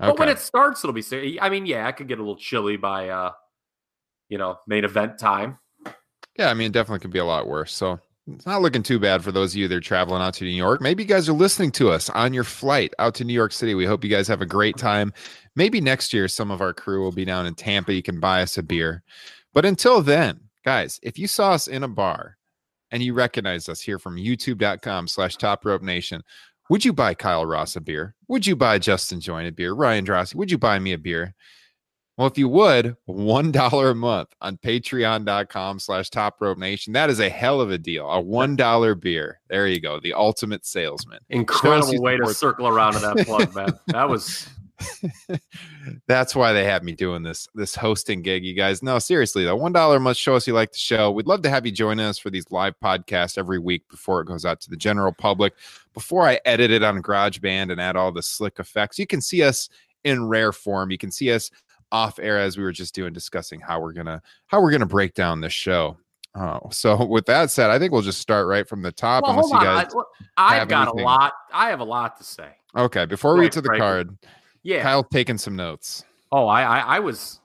But 0.00 0.18
when 0.18 0.28
it 0.28 0.40
starts, 0.40 0.84
it'll 0.84 0.92
be. 0.92 1.38
I 1.40 1.48
mean, 1.48 1.64
yeah, 1.64 1.86
I 1.86 1.92
could 1.92 2.08
get 2.08 2.18
a 2.18 2.20
little 2.20 2.36
chilly 2.36 2.76
by, 2.76 3.08
uh, 3.08 3.32
you 4.28 4.36
know, 4.36 4.58
main 4.66 4.84
event 4.84 5.18
time. 5.18 5.58
Yeah, 6.36 6.50
I 6.50 6.54
mean, 6.54 6.66
it 6.66 6.72
definitely 6.72 6.98
could 6.98 7.12
be 7.12 7.20
a 7.20 7.24
lot 7.24 7.46
worse. 7.46 7.72
So 7.72 8.00
it's 8.26 8.46
not 8.46 8.62
looking 8.62 8.82
too 8.82 8.98
bad 8.98 9.22
for 9.22 9.32
those 9.32 9.52
of 9.52 9.58
you 9.58 9.68
that 9.68 9.76
are 9.76 9.80
traveling 9.80 10.22
out 10.22 10.34
to 10.34 10.44
New 10.44 10.50
York. 10.50 10.80
Maybe 10.80 11.02
you 11.02 11.08
guys 11.08 11.28
are 11.28 11.34
listening 11.34 11.70
to 11.72 11.90
us 11.90 12.08
on 12.10 12.32
your 12.32 12.44
flight 12.44 12.94
out 12.98 13.14
to 13.16 13.24
New 13.24 13.34
York 13.34 13.52
City. 13.52 13.74
We 13.74 13.84
hope 13.84 14.02
you 14.02 14.10
guys 14.10 14.28
have 14.28 14.40
a 14.40 14.46
great 14.46 14.78
time. 14.78 15.12
Maybe 15.56 15.80
next 15.80 16.12
year, 16.12 16.26
some 16.26 16.50
of 16.50 16.62
our 16.62 16.72
crew 16.72 17.02
will 17.02 17.12
be 17.12 17.26
down 17.26 17.46
in 17.46 17.54
Tampa. 17.54 17.92
You 17.92 18.02
can 18.02 18.20
buy 18.20 18.40
us 18.40 18.56
a 18.56 18.62
beer. 18.62 19.02
But 19.52 19.66
until 19.66 20.00
then, 20.00 20.40
guys, 20.64 20.98
if 21.02 21.18
you 21.18 21.26
saw 21.26 21.52
us 21.52 21.68
in 21.68 21.82
a 21.82 21.88
bar 21.88 22.38
and 22.90 23.02
you 23.02 23.12
recognize 23.12 23.68
us 23.68 23.80
here 23.80 23.98
from 23.98 24.16
youtube.com 24.16 25.06
slash 25.06 25.36
top 25.36 25.64
rope 25.66 25.82
nation, 25.82 26.22
would 26.70 26.84
you 26.84 26.94
buy 26.94 27.12
Kyle 27.12 27.44
Ross 27.44 27.76
a 27.76 27.80
beer? 27.80 28.14
Would 28.28 28.46
you 28.46 28.56
buy 28.56 28.78
Justin 28.78 29.20
Join 29.20 29.44
a 29.44 29.52
beer? 29.52 29.74
Ryan 29.74 30.06
Droste, 30.06 30.34
would 30.34 30.50
you 30.50 30.56
buy 30.56 30.78
me 30.78 30.94
a 30.94 30.98
beer? 30.98 31.34
Well, 32.16 32.28
if 32.28 32.38
you 32.38 32.48
would, 32.48 32.96
one 33.06 33.50
dollar 33.50 33.90
a 33.90 33.94
month 33.94 34.28
on 34.40 34.56
patreon.com 34.58 35.80
slash 35.80 36.10
top 36.10 36.40
rope 36.40 36.58
nation. 36.58 36.92
That 36.92 37.10
is 37.10 37.18
a 37.18 37.28
hell 37.28 37.60
of 37.60 37.70
a 37.70 37.78
deal. 37.78 38.08
A 38.08 38.20
one 38.20 38.54
dollar 38.54 38.94
beer. 38.94 39.40
There 39.48 39.66
you 39.66 39.80
go. 39.80 39.98
The 39.98 40.14
ultimate 40.14 40.64
salesman. 40.64 41.18
Incredible 41.30 42.00
way 42.00 42.16
to 42.16 42.32
circle 42.32 42.68
around 42.68 42.92
to 42.94 42.98
that 43.00 43.16
plug, 43.26 43.54
man. 43.54 43.78
That 43.88 44.08
was 44.08 44.48
That's 46.06 46.34
why 46.34 46.52
they 46.52 46.64
have 46.64 46.82
me 46.82 46.92
doing 46.92 47.22
this 47.22 47.48
this 47.54 47.74
hosting 47.74 48.22
gig, 48.22 48.44
you 48.44 48.54
guys. 48.54 48.82
No, 48.82 48.98
seriously 48.98 49.44
though, 49.44 49.56
one 49.56 49.72
dollar 49.72 50.00
must 50.00 50.20
show 50.20 50.34
us 50.34 50.46
you 50.46 50.54
like 50.54 50.72
the 50.72 50.78
show. 50.78 51.10
We'd 51.10 51.26
love 51.26 51.42
to 51.42 51.50
have 51.50 51.66
you 51.66 51.72
join 51.72 52.00
us 52.00 52.18
for 52.18 52.30
these 52.30 52.50
live 52.50 52.74
podcasts 52.82 53.38
every 53.38 53.58
week 53.58 53.88
before 53.88 54.20
it 54.20 54.26
goes 54.26 54.44
out 54.44 54.60
to 54.62 54.70
the 54.70 54.76
general 54.76 55.12
public. 55.12 55.54
Before 55.92 56.22
I 56.22 56.40
edit 56.44 56.70
it 56.70 56.82
on 56.82 57.02
GarageBand 57.02 57.70
and 57.70 57.80
add 57.80 57.96
all 57.96 58.12
the 58.12 58.22
slick 58.22 58.58
effects, 58.58 58.98
you 58.98 59.06
can 59.06 59.20
see 59.20 59.42
us 59.42 59.68
in 60.02 60.28
rare 60.28 60.52
form. 60.52 60.90
You 60.90 60.98
can 60.98 61.10
see 61.10 61.32
us 61.32 61.50
off 61.94 62.18
air 62.18 62.38
as 62.40 62.58
we 62.58 62.64
were 62.64 62.72
just 62.72 62.92
doing, 62.92 63.12
discussing 63.12 63.60
how 63.60 63.80
we're 63.80 63.92
gonna 63.92 64.20
how 64.46 64.60
we're 64.60 64.72
gonna 64.72 64.84
break 64.84 65.14
down 65.14 65.40
this 65.40 65.52
show. 65.52 65.96
Oh, 66.34 66.68
so 66.72 67.04
with 67.08 67.26
that 67.26 67.52
said, 67.52 67.70
I 67.70 67.78
think 67.78 67.92
we'll 67.92 68.02
just 68.02 68.20
start 68.20 68.48
right 68.48 68.68
from 68.68 68.82
the 68.82 68.90
top. 68.90 69.22
well, 69.22 69.32
unless 69.32 69.50
you 69.50 69.60
guys, 69.60 69.92
I, 70.36 70.56
have 70.56 70.68
got 70.68 70.88
anything. 70.88 71.02
a 71.02 71.04
lot. 71.04 71.32
I 71.52 71.70
have 71.70 71.78
a 71.78 71.84
lot 71.84 72.18
to 72.18 72.24
say. 72.24 72.48
okay, 72.76 73.06
before 73.06 73.36
we 73.36 73.44
get 73.44 73.52
to 73.52 73.60
the 73.60 73.68
Frank. 73.68 73.80
card, 73.80 74.18
Yeah. 74.64 74.82
Kyle 74.82 75.04
taking 75.04 75.38
some 75.38 75.54
notes. 75.54 76.04
Oh, 76.32 76.46
I, 76.48 76.62
I, 76.62 76.78
I 76.96 76.98
was 76.98 77.40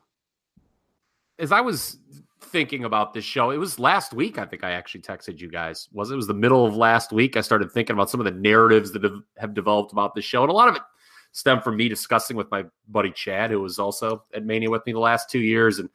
as 1.38 1.52
I 1.52 1.62
was 1.62 1.98
thinking 2.42 2.86
about 2.86 3.14
this 3.14 3.24
show. 3.24 3.52
It 3.52 3.58
was 3.58 3.78
last 3.78 4.14
week. 4.14 4.40
I 4.40 4.46
think 4.46 4.64
I 4.64 4.72
actually 4.72 5.02
texted 5.02 5.40
you 5.40 5.48
guys. 5.48 5.88
Was 5.94 6.10
it, 6.10 6.16
it 6.16 6.18
was 6.18 6.26
the 6.26 6.34
middle 6.34 6.66
of 6.66 6.76
last 6.76 7.12
week? 7.12 7.38
I 7.38 7.42
started 7.42 7.72
thinking 7.72 7.94
about 7.94 8.10
some 8.10 8.20
of 8.20 8.26
the 8.26 8.32
narratives 8.32 8.92
that 8.94 9.04
have, 9.04 9.22
have 9.38 9.54
developed 9.54 9.92
about 9.92 10.16
this 10.16 10.26
show, 10.26 10.42
and 10.42 10.50
a 10.50 10.56
lot 10.56 10.70
of 10.70 10.76
it 10.76 10.82
stemmed 11.32 11.64
from 11.64 11.78
me 11.78 11.90
discussing 11.90 12.36
with 12.38 12.50
my 12.52 12.66
buddy 12.88 13.12
Chad, 13.12 13.52
who 13.52 13.62
was 13.62 13.80
also 13.80 14.24
at 14.34 14.46
Mania 14.46 14.70
with 14.70 14.86
me 14.86 14.94
the 14.94 15.00
last 15.00 15.30
two 15.30 15.40
years, 15.40 15.80
and 15.80 15.90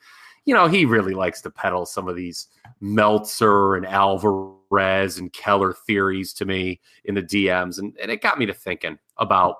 you 0.44 0.54
know 0.54 0.66
he 0.66 0.84
really 0.84 1.14
likes 1.14 1.40
to 1.42 1.50
peddle 1.50 1.86
some 1.86 2.08
of 2.08 2.16
these 2.16 2.48
Meltzer 2.80 3.74
and 3.74 3.86
Alvarez 3.86 5.18
and 5.18 5.32
Keller 5.32 5.72
theories 5.72 6.32
to 6.34 6.44
me 6.44 6.80
in 7.04 7.14
the 7.14 7.22
DMs, 7.22 7.78
and, 7.78 7.96
and 8.00 8.10
it 8.10 8.22
got 8.22 8.38
me 8.38 8.46
to 8.46 8.54
thinking 8.54 8.98
about 9.18 9.56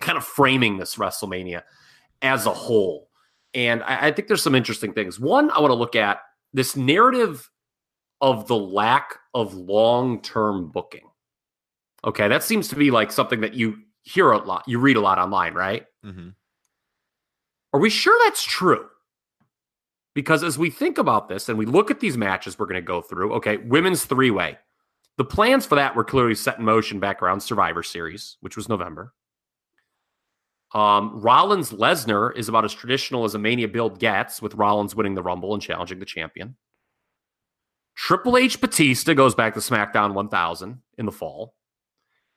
kind 0.00 0.18
of 0.18 0.24
framing 0.24 0.76
this 0.76 0.96
WrestleMania 0.96 1.62
as 2.22 2.46
a 2.46 2.52
whole. 2.52 3.08
And 3.54 3.82
I, 3.82 4.08
I 4.08 4.12
think 4.12 4.28
there's 4.28 4.42
some 4.42 4.54
interesting 4.54 4.92
things. 4.92 5.18
One, 5.18 5.50
I 5.50 5.60
want 5.60 5.70
to 5.70 5.76
look 5.76 5.96
at 5.96 6.20
this 6.52 6.76
narrative 6.76 7.50
of 8.20 8.46
the 8.48 8.56
lack 8.56 9.18
of 9.34 9.54
long 9.54 10.22
term 10.22 10.68
booking. 10.70 11.08
Okay, 12.04 12.28
that 12.28 12.42
seems 12.42 12.68
to 12.68 12.76
be 12.76 12.90
like 12.90 13.10
something 13.10 13.40
that 13.40 13.54
you 13.54 13.78
hear 14.06 14.30
a 14.30 14.38
lot, 14.38 14.64
you 14.66 14.78
read 14.78 14.96
a 14.96 15.00
lot 15.00 15.18
online, 15.18 15.52
right? 15.52 15.84
Mhm. 16.04 16.34
Are 17.72 17.80
we 17.80 17.90
sure 17.90 18.18
that's 18.24 18.42
true? 18.44 18.88
Because 20.14 20.42
as 20.42 20.56
we 20.56 20.70
think 20.70 20.96
about 20.96 21.28
this 21.28 21.48
and 21.48 21.58
we 21.58 21.66
look 21.66 21.90
at 21.90 22.00
these 22.00 22.16
matches 22.16 22.58
we're 22.58 22.66
going 22.66 22.80
to 22.80 22.86
go 22.86 23.02
through, 23.02 23.34
okay, 23.34 23.58
women's 23.58 24.04
three 24.04 24.30
way. 24.30 24.58
The 25.18 25.24
plans 25.24 25.66
for 25.66 25.74
that 25.74 25.94
were 25.96 26.04
clearly 26.04 26.34
set 26.36 26.58
in 26.58 26.64
motion 26.64 27.00
back 27.00 27.20
around 27.20 27.40
Survivor 27.40 27.82
Series, 27.82 28.36
which 28.40 28.56
was 28.56 28.68
November. 28.68 29.12
Um, 30.72 31.20
Rollins 31.20 31.72
Lesnar 31.72 32.36
is 32.36 32.48
about 32.48 32.64
as 32.64 32.72
traditional 32.74 33.24
as 33.24 33.34
a 33.34 33.38
Mania 33.38 33.66
build 33.68 33.98
gets, 33.98 34.40
with 34.40 34.54
Rollins 34.54 34.94
winning 34.94 35.14
the 35.14 35.22
Rumble 35.22 35.52
and 35.52 35.62
challenging 35.62 35.98
the 35.98 36.06
champion. 36.06 36.56
Triple 37.96 38.36
H 38.36 38.60
Batista 38.60 39.14
goes 39.14 39.34
back 39.34 39.54
to 39.54 39.60
SmackDown 39.60 40.12
1000 40.14 40.80
in 40.98 41.06
the 41.06 41.12
fall. 41.12 41.55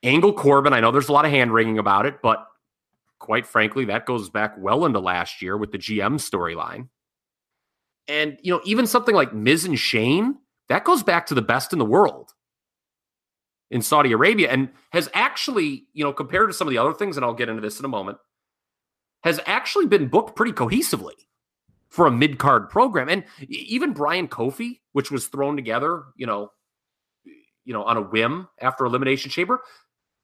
Angle 0.03 0.33
Corbin, 0.33 0.73
I 0.73 0.79
know 0.79 0.91
there's 0.91 1.09
a 1.09 1.13
lot 1.13 1.25
of 1.25 1.31
hand 1.31 1.53
wringing 1.53 1.77
about 1.77 2.05
it, 2.05 2.21
but 2.21 2.45
quite 3.19 3.45
frankly, 3.45 3.85
that 3.85 4.05
goes 4.05 4.29
back 4.29 4.55
well 4.57 4.85
into 4.85 4.99
last 4.99 5.41
year 5.41 5.57
with 5.57 5.71
the 5.71 5.77
GM 5.77 6.15
storyline. 6.15 6.87
And, 8.07 8.37
you 8.41 8.51
know, 8.51 8.61
even 8.65 8.87
something 8.87 9.13
like 9.13 9.33
Miz 9.33 9.65
and 9.65 9.77
Shane, 9.77 10.37
that 10.69 10.83
goes 10.83 11.03
back 11.03 11.27
to 11.27 11.35
the 11.35 11.41
best 11.41 11.73
in 11.73 11.79
the 11.79 11.85
world 11.85 12.31
in 13.69 13.81
Saudi 13.81 14.11
Arabia 14.11 14.49
and 14.49 14.69
has 14.91 15.09
actually, 15.13 15.85
you 15.93 16.03
know, 16.03 16.13
compared 16.13 16.49
to 16.49 16.53
some 16.53 16.67
of 16.67 16.71
the 16.71 16.77
other 16.77 16.93
things, 16.93 17.17
and 17.17 17.25
I'll 17.25 17.33
get 17.33 17.49
into 17.49 17.61
this 17.61 17.77
in 17.77 17.85
a 17.85 17.89
moment, 17.89 18.17
has 19.23 19.39
actually 19.45 19.85
been 19.85 20.07
booked 20.07 20.35
pretty 20.35 20.53
cohesively 20.53 21.13
for 21.89 22.07
a 22.07 22.11
mid 22.11 22.39
card 22.39 22.69
program. 22.69 23.09
And 23.09 23.25
even 23.47 23.93
Bryan 23.93 24.27
Kofi, 24.27 24.79
which 24.93 25.11
was 25.11 25.27
thrown 25.27 25.55
together, 25.55 26.03
you 26.15 26.25
know, 26.25 26.51
you 27.65 27.73
know, 27.73 27.83
on 27.83 27.97
a 27.97 28.01
whim 28.01 28.47
after 28.59 28.85
Elimination 28.85 29.29
Chamber, 29.29 29.61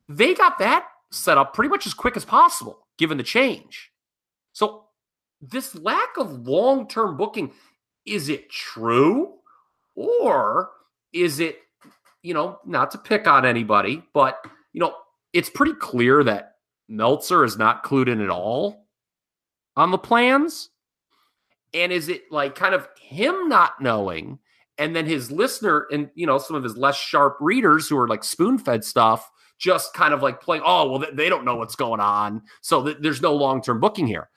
they 0.08 0.34
got 0.34 0.60
that 0.60 0.88
set 1.12 1.38
up 1.38 1.54
pretty 1.54 1.70
much 1.70 1.86
as 1.86 1.94
quick 1.94 2.18
as 2.18 2.26
possible, 2.26 2.80
given 2.98 3.18
the 3.18 3.24
change. 3.24 3.92
So 4.54 4.86
this 5.42 5.76
lack 5.76 6.18
of 6.18 6.48
long 6.48 6.88
term 6.88 7.18
booking, 7.18 7.52
is 8.06 8.30
it 8.30 8.50
true? 8.50 9.34
Or 9.96 10.72
is 11.14 11.40
it 11.40 11.60
you 12.26 12.34
know, 12.34 12.58
not 12.66 12.90
to 12.90 12.98
pick 12.98 13.28
on 13.28 13.46
anybody, 13.46 14.02
but 14.12 14.44
you 14.74 14.82
know, 14.82 14.96
it's 15.32 15.50
pretty 15.50 15.74
clear 15.74 16.24
that 16.24 16.56
Meltzer 16.90 17.44
is 17.46 17.56
not 17.56 17.84
clued 17.84 18.10
in 18.10 18.20
at 18.20 18.32
all 18.32 18.88
on 19.76 19.92
the 19.92 20.00
plans. 20.00 20.72
And 21.76 21.92
is 21.92 22.10
it 22.10 22.24
like 22.32 22.56
kind 22.56 22.74
of 22.74 22.90
him 23.00 23.48
not 23.48 23.80
knowing, 23.80 24.40
and 24.80 24.96
then 24.96 25.06
his 25.06 25.30
listener 25.30 25.86
and 25.92 26.10
you 26.16 26.26
know 26.26 26.40
some 26.40 26.56
of 26.56 26.64
his 26.64 26.76
less 26.76 26.98
sharp 26.98 27.38
readers 27.40 27.88
who 27.88 27.98
are 27.98 28.08
like 28.08 28.24
spoon 28.24 28.58
fed 28.58 28.84
stuff, 28.84 29.30
just 29.58 29.94
kind 29.94 30.14
of 30.14 30.22
like 30.22 30.42
playing, 30.42 30.64
oh 30.66 30.90
well, 30.90 31.06
they 31.14 31.30
don't 31.30 31.46
know 31.46 31.56
what's 31.56 31.76
going 31.76 32.00
on, 32.00 32.42
so 32.62 32.84
th- 32.84 32.98
there's 33.00 33.22
no 33.22 33.34
long 33.34 33.62
term 33.62 33.80
booking 33.80 34.08
here. 34.08 34.30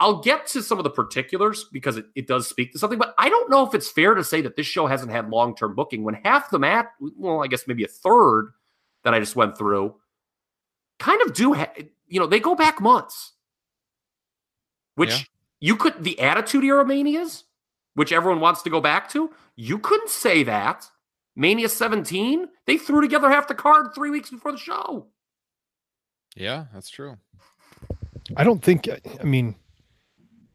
I'll 0.00 0.20
get 0.20 0.46
to 0.48 0.62
some 0.62 0.78
of 0.78 0.84
the 0.84 0.90
particulars 0.90 1.66
because 1.72 1.96
it, 1.96 2.06
it 2.16 2.26
does 2.26 2.48
speak 2.48 2.72
to 2.72 2.78
something, 2.78 2.98
but 2.98 3.14
I 3.18 3.28
don't 3.28 3.48
know 3.50 3.64
if 3.64 3.72
it's 3.74 3.88
fair 3.90 4.14
to 4.14 4.24
say 4.24 4.40
that 4.40 4.56
this 4.56 4.66
show 4.66 4.86
hasn't 4.88 5.12
had 5.12 5.30
long 5.30 5.54
term 5.54 5.74
booking 5.76 6.02
when 6.02 6.14
half 6.14 6.50
the 6.50 6.58
mat, 6.58 6.90
well, 7.16 7.42
I 7.42 7.46
guess 7.46 7.68
maybe 7.68 7.84
a 7.84 7.88
third 7.88 8.52
that 9.04 9.14
I 9.14 9.20
just 9.20 9.36
went 9.36 9.56
through, 9.56 9.94
kind 10.98 11.20
of 11.22 11.34
do, 11.34 11.54
ha- 11.54 11.72
you 12.08 12.18
know, 12.18 12.26
they 12.26 12.40
go 12.40 12.54
back 12.56 12.80
months, 12.80 13.32
which 14.96 15.10
Yeah. 15.10 15.24
you 15.60 15.76
could, 15.76 16.02
the 16.02 16.18
Attitude 16.20 16.64
Era 16.64 16.84
Manias, 16.84 17.44
which 17.94 18.12
everyone 18.12 18.40
wants 18.40 18.62
to 18.62 18.70
go 18.70 18.80
back 18.80 19.08
to, 19.10 19.30
you 19.56 19.78
couldn't 19.78 20.10
say 20.10 20.42
that. 20.44 20.88
Mania 21.34 21.68
17, 21.68 22.46
they 22.66 22.76
threw 22.76 23.00
together 23.00 23.30
half 23.30 23.48
the 23.48 23.54
card 23.54 23.94
three 23.94 24.10
weeks 24.10 24.30
before 24.30 24.52
the 24.52 24.58
show. 24.58 25.06
Yeah, 26.36 26.66
that's 26.72 26.90
true. 26.90 27.16
I 28.36 28.44
don't 28.44 28.62
think. 28.62 28.88
I 29.20 29.24
mean, 29.24 29.54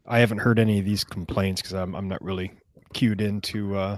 I 0.05 0.19
haven't 0.19 0.39
heard 0.39 0.59
any 0.59 0.79
of 0.79 0.85
these 0.85 1.03
complaints 1.03 1.61
because 1.61 1.73
I'm 1.73 1.95
I'm 1.95 2.07
not 2.07 2.21
really 2.23 2.51
cued 2.93 3.21
into 3.21 3.75
uh, 3.75 3.97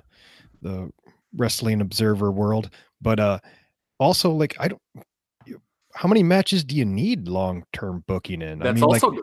the 0.61 0.91
wrestling 1.35 1.81
observer 1.81 2.31
world. 2.31 2.69
But 3.01 3.19
uh, 3.19 3.39
also, 3.99 4.31
like, 4.31 4.55
I 4.59 4.69
don't. 4.69 4.81
How 5.93 6.07
many 6.07 6.23
matches 6.23 6.63
do 6.63 6.75
you 6.75 6.85
need 6.85 7.27
long 7.27 7.63
term 7.73 8.03
booking 8.07 8.41
in? 8.41 8.59
That's 8.59 8.69
I 8.69 8.73
mean, 8.73 8.83
also 8.83 9.09
like 9.09 9.19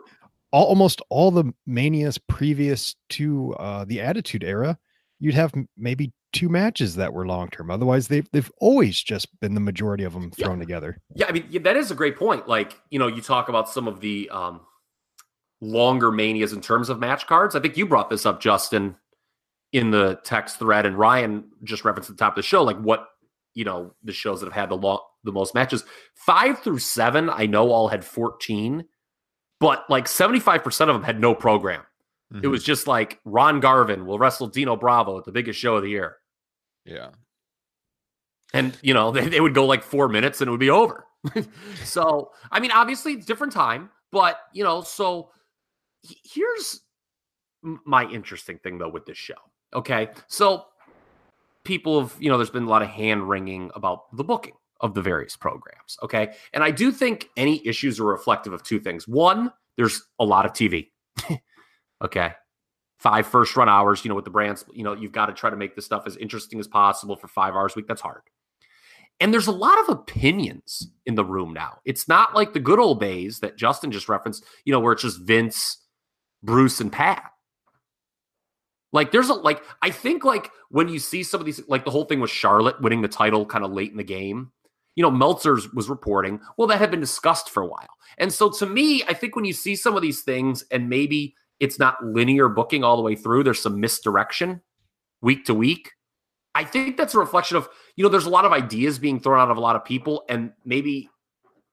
all, 0.51 0.65
almost 0.65 1.01
all 1.09 1.31
the 1.31 1.53
manias 1.65 2.17
previous 2.17 2.95
to 3.09 3.53
uh, 3.55 3.85
the 3.85 4.01
Attitude 4.01 4.43
Era, 4.43 4.77
you'd 5.19 5.33
have 5.33 5.53
maybe 5.77 6.11
two 6.33 6.49
matches 6.49 6.95
that 6.95 7.13
were 7.13 7.25
long 7.25 7.49
term. 7.49 7.71
Otherwise, 7.71 8.07
they've 8.07 8.29
they've 8.31 8.51
always 8.59 9.01
just 9.01 9.27
been 9.39 9.53
the 9.53 9.59
majority 9.61 10.03
of 10.03 10.13
them 10.13 10.31
Yeah. 10.37 10.45
thrown 10.45 10.59
together. 10.59 10.99
Yeah, 11.15 11.27
I 11.27 11.31
mean 11.31 11.45
yeah, 11.49 11.61
that 11.63 11.75
is 11.77 11.91
a 11.91 11.95
great 11.95 12.17
point. 12.17 12.47
Like 12.47 12.79
you 12.89 12.99
know, 12.99 13.07
you 13.07 13.21
talk 13.21 13.49
about 13.49 13.69
some 13.69 13.87
of 13.87 13.99
the 14.01 14.29
um, 14.29 14.61
longer 15.61 16.11
manias 16.11 16.53
in 16.53 16.61
terms 16.61 16.89
of 16.89 16.99
match 16.99 17.27
cards. 17.27 17.55
I 17.55 17.59
think 17.59 17.77
you 17.77 17.85
brought 17.87 18.09
this 18.09 18.25
up, 18.25 18.39
Justin, 18.41 18.95
in 19.73 19.91
the 19.91 20.19
text 20.23 20.59
thread, 20.59 20.85
and 20.85 20.97
Ryan 20.97 21.45
just 21.63 21.83
referenced 21.85 22.09
at 22.09 22.17
the 22.17 22.23
top 22.23 22.33
of 22.33 22.37
the 22.37 22.43
show, 22.43 22.63
like 22.63 22.77
what 22.77 23.07
you 23.53 23.63
know 23.65 23.93
the 24.03 24.13
shows 24.13 24.39
that 24.41 24.47
have 24.47 24.53
had 24.53 24.69
the 24.69 24.75
long 24.77 24.99
the 25.23 25.31
most 25.31 25.55
matches. 25.55 25.83
Five 26.15 26.59
through 26.59 26.79
seven, 26.79 27.29
I 27.29 27.45
know 27.47 27.71
all 27.71 27.87
had 27.87 28.05
fourteen, 28.05 28.85
but 29.59 29.89
like 29.89 30.07
seventy 30.07 30.39
five 30.39 30.63
percent 30.63 30.89
of 30.89 30.95
them 30.95 31.03
had 31.03 31.19
no 31.19 31.33
program. 31.33 31.81
It 32.31 32.41
Mhm. 32.43 32.51
was 32.51 32.63
just 32.63 32.87
like 32.87 33.19
Ron 33.25 33.59
Garvin 33.61 34.05
will 34.05 34.19
wrestle 34.19 34.47
Dino 34.47 34.75
Bravo 34.75 35.17
at 35.17 35.23
the 35.25 35.31
biggest 35.31 35.59
show 35.59 35.75
of 35.77 35.83
the 35.83 35.89
year. 35.89 36.17
yeah. 36.85 37.09
and 38.53 38.77
you 38.81 38.93
know 38.93 39.11
they, 39.15 39.27
they 39.27 39.41
would 39.41 39.53
go 39.53 39.65
like 39.65 39.83
four 39.83 40.07
minutes 40.07 40.39
and 40.41 40.47
it 40.47 40.51
would 40.51 40.59
be 40.59 40.69
over 40.69 41.05
so 41.83 42.31
i 42.49 42.61
mean 42.61 42.71
obviously 42.71 43.11
it's 43.11 43.25
different 43.25 43.51
time 43.51 43.89
but 44.11 44.39
you 44.53 44.63
know 44.63 44.81
so 44.81 45.29
here's 46.23 46.79
my 47.85 48.05
interesting 48.05 48.57
thing 48.59 48.77
though 48.77 48.87
with 48.87 49.05
this 49.05 49.17
show 49.17 49.35
okay 49.73 50.09
so 50.27 50.63
people 51.65 51.99
have 51.99 52.15
you 52.19 52.29
know 52.29 52.37
there's 52.37 52.49
been 52.49 52.63
a 52.63 52.69
lot 52.69 52.81
of 52.81 52.87
hand 52.87 53.27
wringing 53.27 53.69
about 53.75 54.15
the 54.15 54.23
booking 54.23 54.53
of 54.79 54.93
the 54.93 55.01
various 55.01 55.35
programs 55.35 55.97
okay 56.01 56.33
and 56.53 56.63
i 56.63 56.71
do 56.71 56.89
think 56.89 57.27
any 57.35 57.65
issues 57.67 57.99
are 57.99 58.05
reflective 58.05 58.53
of 58.53 58.63
two 58.63 58.79
things 58.79 59.05
one 59.09 59.51
there's 59.75 60.03
a 60.19 60.23
lot 60.23 60.45
of 60.45 60.53
tv 60.53 60.87
okay 62.03 62.31
five 62.97 63.27
first 63.27 63.55
run 63.55 63.69
hours, 63.69 64.03
you 64.03 64.09
know, 64.09 64.15
with 64.15 64.25
the 64.25 64.31
brands, 64.31 64.65
you 64.73 64.83
know, 64.83 64.93
you've 64.93 65.11
got 65.11 65.27
to 65.27 65.33
try 65.33 65.49
to 65.49 65.55
make 65.55 65.75
this 65.75 65.85
stuff 65.85 66.03
as 66.07 66.17
interesting 66.17 66.59
as 66.59 66.67
possible 66.67 67.15
for 67.15 67.27
five 67.27 67.53
hours 67.53 67.73
a 67.75 67.79
week. 67.79 67.87
That's 67.87 68.01
hard. 68.01 68.21
And 69.19 69.33
there's 69.33 69.47
a 69.47 69.51
lot 69.51 69.79
of 69.79 69.89
opinions 69.89 70.89
in 71.05 71.15
the 71.15 71.25
room 71.25 71.53
now. 71.53 71.79
It's 71.85 72.07
not 72.07 72.35
like 72.35 72.53
the 72.53 72.59
good 72.59 72.79
old 72.79 72.99
days 72.99 73.39
that 73.39 73.57
Justin 73.57 73.91
just 73.91 74.09
referenced, 74.09 74.43
you 74.63 74.71
know, 74.71 74.79
where 74.79 74.93
it's 74.93 75.01
just 75.01 75.21
Vince, 75.21 75.77
Bruce, 76.43 76.79
and 76.79 76.91
Pat. 76.91 77.31
Like 78.93 79.11
there's 79.11 79.29
a 79.29 79.33
like 79.33 79.63
I 79.81 79.89
think 79.89 80.23
like 80.23 80.51
when 80.69 80.87
you 80.87 80.99
see 80.99 81.23
some 81.23 81.39
of 81.39 81.45
these 81.45 81.61
like 81.67 81.83
the 81.83 81.91
whole 81.91 82.05
thing 82.05 82.19
with 82.19 82.31
Charlotte 82.31 82.81
winning 82.81 83.01
the 83.01 83.07
title 83.07 83.45
kind 83.45 83.65
of 83.65 83.71
late 83.71 83.91
in 83.91 83.97
the 83.97 84.03
game, 84.03 84.51
you 84.95 85.03
know, 85.03 85.11
Meltzer's 85.11 85.71
was 85.73 85.89
reporting, 85.89 86.39
well, 86.57 86.67
that 86.67 86.79
had 86.79 86.91
been 86.91 86.99
discussed 86.99 87.49
for 87.49 87.61
a 87.61 87.67
while. 87.67 87.89
And 88.17 88.31
so 88.31 88.49
to 88.51 88.65
me, 88.65 89.03
I 89.07 89.13
think 89.13 89.35
when 89.35 89.45
you 89.45 89.53
see 89.53 89.75
some 89.75 89.95
of 89.95 90.01
these 90.01 90.21
things 90.21 90.63
and 90.71 90.89
maybe 90.89 91.35
it's 91.59 91.79
not 91.79 92.03
linear 92.03 92.49
booking 92.49 92.83
all 92.83 92.97
the 92.97 93.03
way 93.03 93.15
through. 93.15 93.43
There's 93.43 93.61
some 93.61 93.79
misdirection 93.79 94.61
week 95.21 95.45
to 95.45 95.53
week. 95.53 95.91
I 96.55 96.63
think 96.63 96.97
that's 96.97 97.13
a 97.13 97.19
reflection 97.19 97.57
of, 97.57 97.69
you 97.95 98.03
know, 98.03 98.09
there's 98.09 98.25
a 98.25 98.31
lot 98.31 98.45
of 98.45 98.51
ideas 98.51 98.97
being 98.97 99.19
thrown 99.19 99.39
out 99.39 99.51
of 99.51 99.57
a 99.57 99.61
lot 99.61 99.75
of 99.75 99.85
people, 99.85 100.23
and 100.27 100.51
maybe 100.65 101.09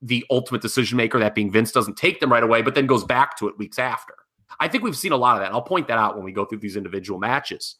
the 0.02 0.26
ultimate 0.30 0.60
decision 0.60 0.96
maker, 0.96 1.18
that 1.18 1.34
being 1.34 1.50
Vince, 1.50 1.72
doesn't 1.72 1.96
take 1.96 2.20
them 2.20 2.30
right 2.30 2.42
away, 2.42 2.60
but 2.60 2.74
then 2.74 2.86
goes 2.86 3.04
back 3.04 3.38
to 3.38 3.48
it 3.48 3.56
weeks 3.58 3.78
after. 3.78 4.14
I 4.60 4.68
think 4.68 4.84
we've 4.84 4.96
seen 4.96 5.12
a 5.12 5.16
lot 5.16 5.36
of 5.36 5.42
that. 5.42 5.52
I'll 5.52 5.62
point 5.62 5.88
that 5.88 5.98
out 5.98 6.16
when 6.16 6.24
we 6.24 6.32
go 6.32 6.44
through 6.44 6.58
these 6.58 6.76
individual 6.76 7.18
matches. 7.18 7.76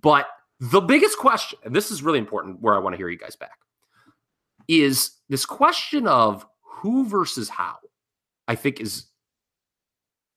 But 0.00 0.26
the 0.58 0.80
biggest 0.80 1.18
question, 1.18 1.58
and 1.64 1.74
this 1.74 1.90
is 1.90 2.02
really 2.02 2.18
important 2.18 2.60
where 2.60 2.74
I 2.74 2.78
want 2.78 2.94
to 2.94 2.96
hear 2.96 3.08
you 3.08 3.18
guys 3.18 3.36
back, 3.36 3.58
is 4.66 5.12
this 5.28 5.46
question 5.46 6.08
of 6.08 6.44
who 6.62 7.06
versus 7.06 7.48
how, 7.48 7.76
I 8.48 8.56
think 8.56 8.80
is 8.80 9.06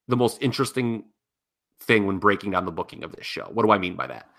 the 0.07 0.17
most 0.17 0.41
interesting 0.41 1.05
thing 1.81 2.05
when 2.05 2.17
breaking 2.17 2.51
down 2.51 2.65
the 2.65 2.71
booking 2.71 3.03
of 3.03 3.15
this 3.15 3.25
show. 3.25 3.49
What 3.51 3.65
do 3.65 3.71
I 3.71 3.77
mean 3.77 3.95
by 3.95 4.07
that? 4.07 4.29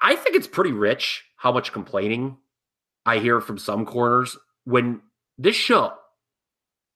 I 0.00 0.14
think 0.16 0.36
it's 0.36 0.46
pretty 0.46 0.72
rich 0.72 1.24
how 1.36 1.52
much 1.52 1.72
complaining 1.72 2.36
I 3.04 3.18
hear 3.18 3.40
from 3.40 3.58
some 3.58 3.84
corners 3.84 4.36
when 4.64 5.00
this 5.38 5.56
show 5.56 5.92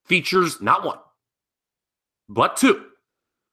features 0.05 0.61
not 0.61 0.85
one, 0.85 0.99
but 2.29 2.57
two 2.57 2.85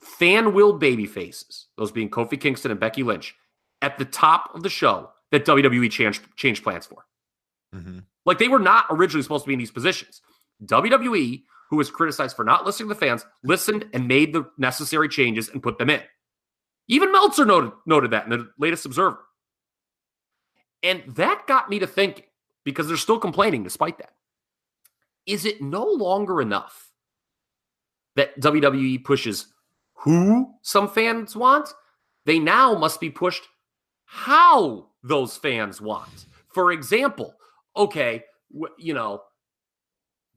fan 0.01 0.53
willed 0.53 0.79
baby 0.79 1.05
faces, 1.05 1.67
those 1.77 1.91
being 1.91 2.09
Kofi 2.09 2.39
Kingston 2.39 2.71
and 2.71 2.79
Becky 2.79 3.03
Lynch, 3.03 3.35
at 3.81 3.97
the 3.97 4.05
top 4.05 4.53
of 4.53 4.61
the 4.61 4.69
show 4.69 5.09
that 5.31 5.45
WWE 5.45 5.89
changed, 5.89 6.21
changed 6.35 6.63
plans 6.63 6.85
for. 6.85 7.05
Mhm. 7.73 8.05
Like 8.25 8.37
they 8.37 8.47
were 8.47 8.59
not 8.59 8.85
originally 8.89 9.23
supposed 9.23 9.45
to 9.45 9.47
be 9.47 9.53
in 9.53 9.59
these 9.59 9.71
positions. 9.71 10.21
WWE, 10.63 11.43
who 11.73 11.77
was 11.77 11.89
criticized 11.89 12.35
for 12.35 12.45
not 12.45 12.67
listening 12.67 12.87
to 12.87 12.93
the 12.93 12.99
fans, 12.99 13.25
listened 13.43 13.83
and 13.93 14.07
made 14.07 14.31
the 14.31 14.47
necessary 14.59 15.09
changes 15.09 15.49
and 15.49 15.63
put 15.63 15.79
them 15.79 15.89
in. 15.89 15.99
Even 16.87 17.11
Meltzer 17.11 17.45
noted, 17.45 17.71
noted 17.87 18.11
that 18.11 18.25
in 18.25 18.29
the 18.29 18.47
latest 18.59 18.85
Observer. 18.85 19.17
And 20.83 21.01
that 21.15 21.47
got 21.47 21.71
me 21.71 21.79
to 21.79 21.87
thinking 21.87 22.25
because 22.63 22.87
they're 22.87 22.95
still 22.95 23.17
complaining 23.17 23.63
despite 23.63 23.97
that. 23.97 24.11
Is 25.25 25.45
it 25.45 25.63
no 25.63 25.83
longer 25.83 26.43
enough 26.43 26.91
that 28.17 28.39
WWE 28.39 29.03
pushes 29.03 29.47
who 29.95 30.53
some 30.61 30.87
fans 30.87 31.35
want? 31.35 31.73
They 32.27 32.37
now 32.37 32.77
must 32.77 32.99
be 32.99 33.09
pushed 33.09 33.47
how 34.05 34.89
those 35.01 35.37
fans 35.37 35.81
want. 35.81 36.27
For 36.49 36.71
example, 36.71 37.33
okay, 37.75 38.25
you 38.77 38.93
know, 38.93 39.23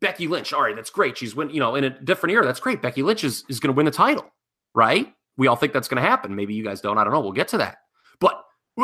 Becky 0.00 0.26
Lynch. 0.26 0.52
All 0.52 0.62
right, 0.62 0.76
that's 0.76 0.90
great. 0.90 1.18
She's 1.18 1.34
win, 1.34 1.50
you 1.50 1.60
know, 1.60 1.74
in 1.74 1.84
a 1.84 1.90
different 1.90 2.32
era. 2.32 2.44
That's 2.44 2.60
great. 2.60 2.82
Becky 2.82 3.02
Lynch 3.02 3.24
is, 3.24 3.44
is 3.48 3.60
going 3.60 3.72
to 3.72 3.76
win 3.76 3.86
the 3.86 3.92
title, 3.92 4.26
right? 4.74 5.12
We 5.36 5.46
all 5.46 5.56
think 5.56 5.72
that's 5.72 5.88
going 5.88 6.02
to 6.02 6.08
happen. 6.08 6.34
Maybe 6.34 6.54
you 6.54 6.64
guys 6.64 6.80
don't. 6.80 6.98
I 6.98 7.04
don't 7.04 7.12
know. 7.12 7.20
We'll 7.20 7.32
get 7.32 7.48
to 7.48 7.58
that. 7.58 7.78
But 8.20 8.42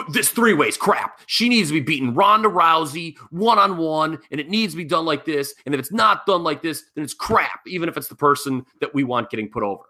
this 0.09 0.31
three 0.31 0.55
ways 0.55 0.77
crap. 0.77 1.21
She 1.27 1.49
needs 1.49 1.69
to 1.69 1.75
be 1.75 1.81
beating 1.81 2.15
Ronda 2.15 2.49
Rousey 2.49 3.17
one 3.31 3.59
on 3.59 3.77
one, 3.77 4.19
and 4.31 4.41
it 4.41 4.49
needs 4.49 4.73
to 4.73 4.77
be 4.79 4.85
done 4.85 5.05
like 5.05 5.25
this. 5.25 5.55
And 5.67 5.75
if 5.75 5.79
it's 5.79 5.93
not 5.93 6.27
done 6.27 6.43
like 6.43 6.63
this, 6.63 6.85
then 6.95 7.05
it's 7.05 7.15
crap, 7.15 7.61
even 7.67 7.89
if 7.89 7.97
it's 7.97 8.09
the 8.09 8.15
person 8.15 8.65
that 8.81 8.95
we 8.95 9.05
want 9.05 9.31
getting 9.31 9.51
put 9.51 9.63
over. 9.63 9.85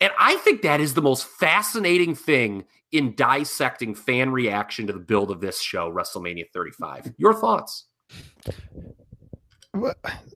And 0.00 0.12
I 0.18 0.36
think 0.36 0.62
that 0.62 0.80
is 0.80 0.94
the 0.94 1.02
most 1.02 1.26
fascinating 1.26 2.14
thing 2.14 2.64
in 2.90 3.14
dissecting 3.14 3.94
fan 3.94 4.30
reaction 4.30 4.86
to 4.86 4.92
the 4.92 4.98
build 4.98 5.30
of 5.30 5.40
this 5.40 5.60
show, 5.60 5.92
WrestleMania 5.92 6.44
35. 6.54 7.12
Your 7.18 7.34
thoughts? 7.34 7.86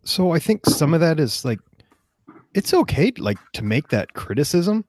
So 0.05 0.33
I 0.33 0.39
think 0.39 0.67
some 0.67 0.95
of 0.95 1.01
that 1.01 1.19
is 1.19 1.45
like 1.45 1.59
it's 2.55 2.73
okay 2.73 3.13
like 3.19 3.39
to 3.55 3.65
make 3.65 3.89
that 3.89 4.15
criticism. 4.15 4.85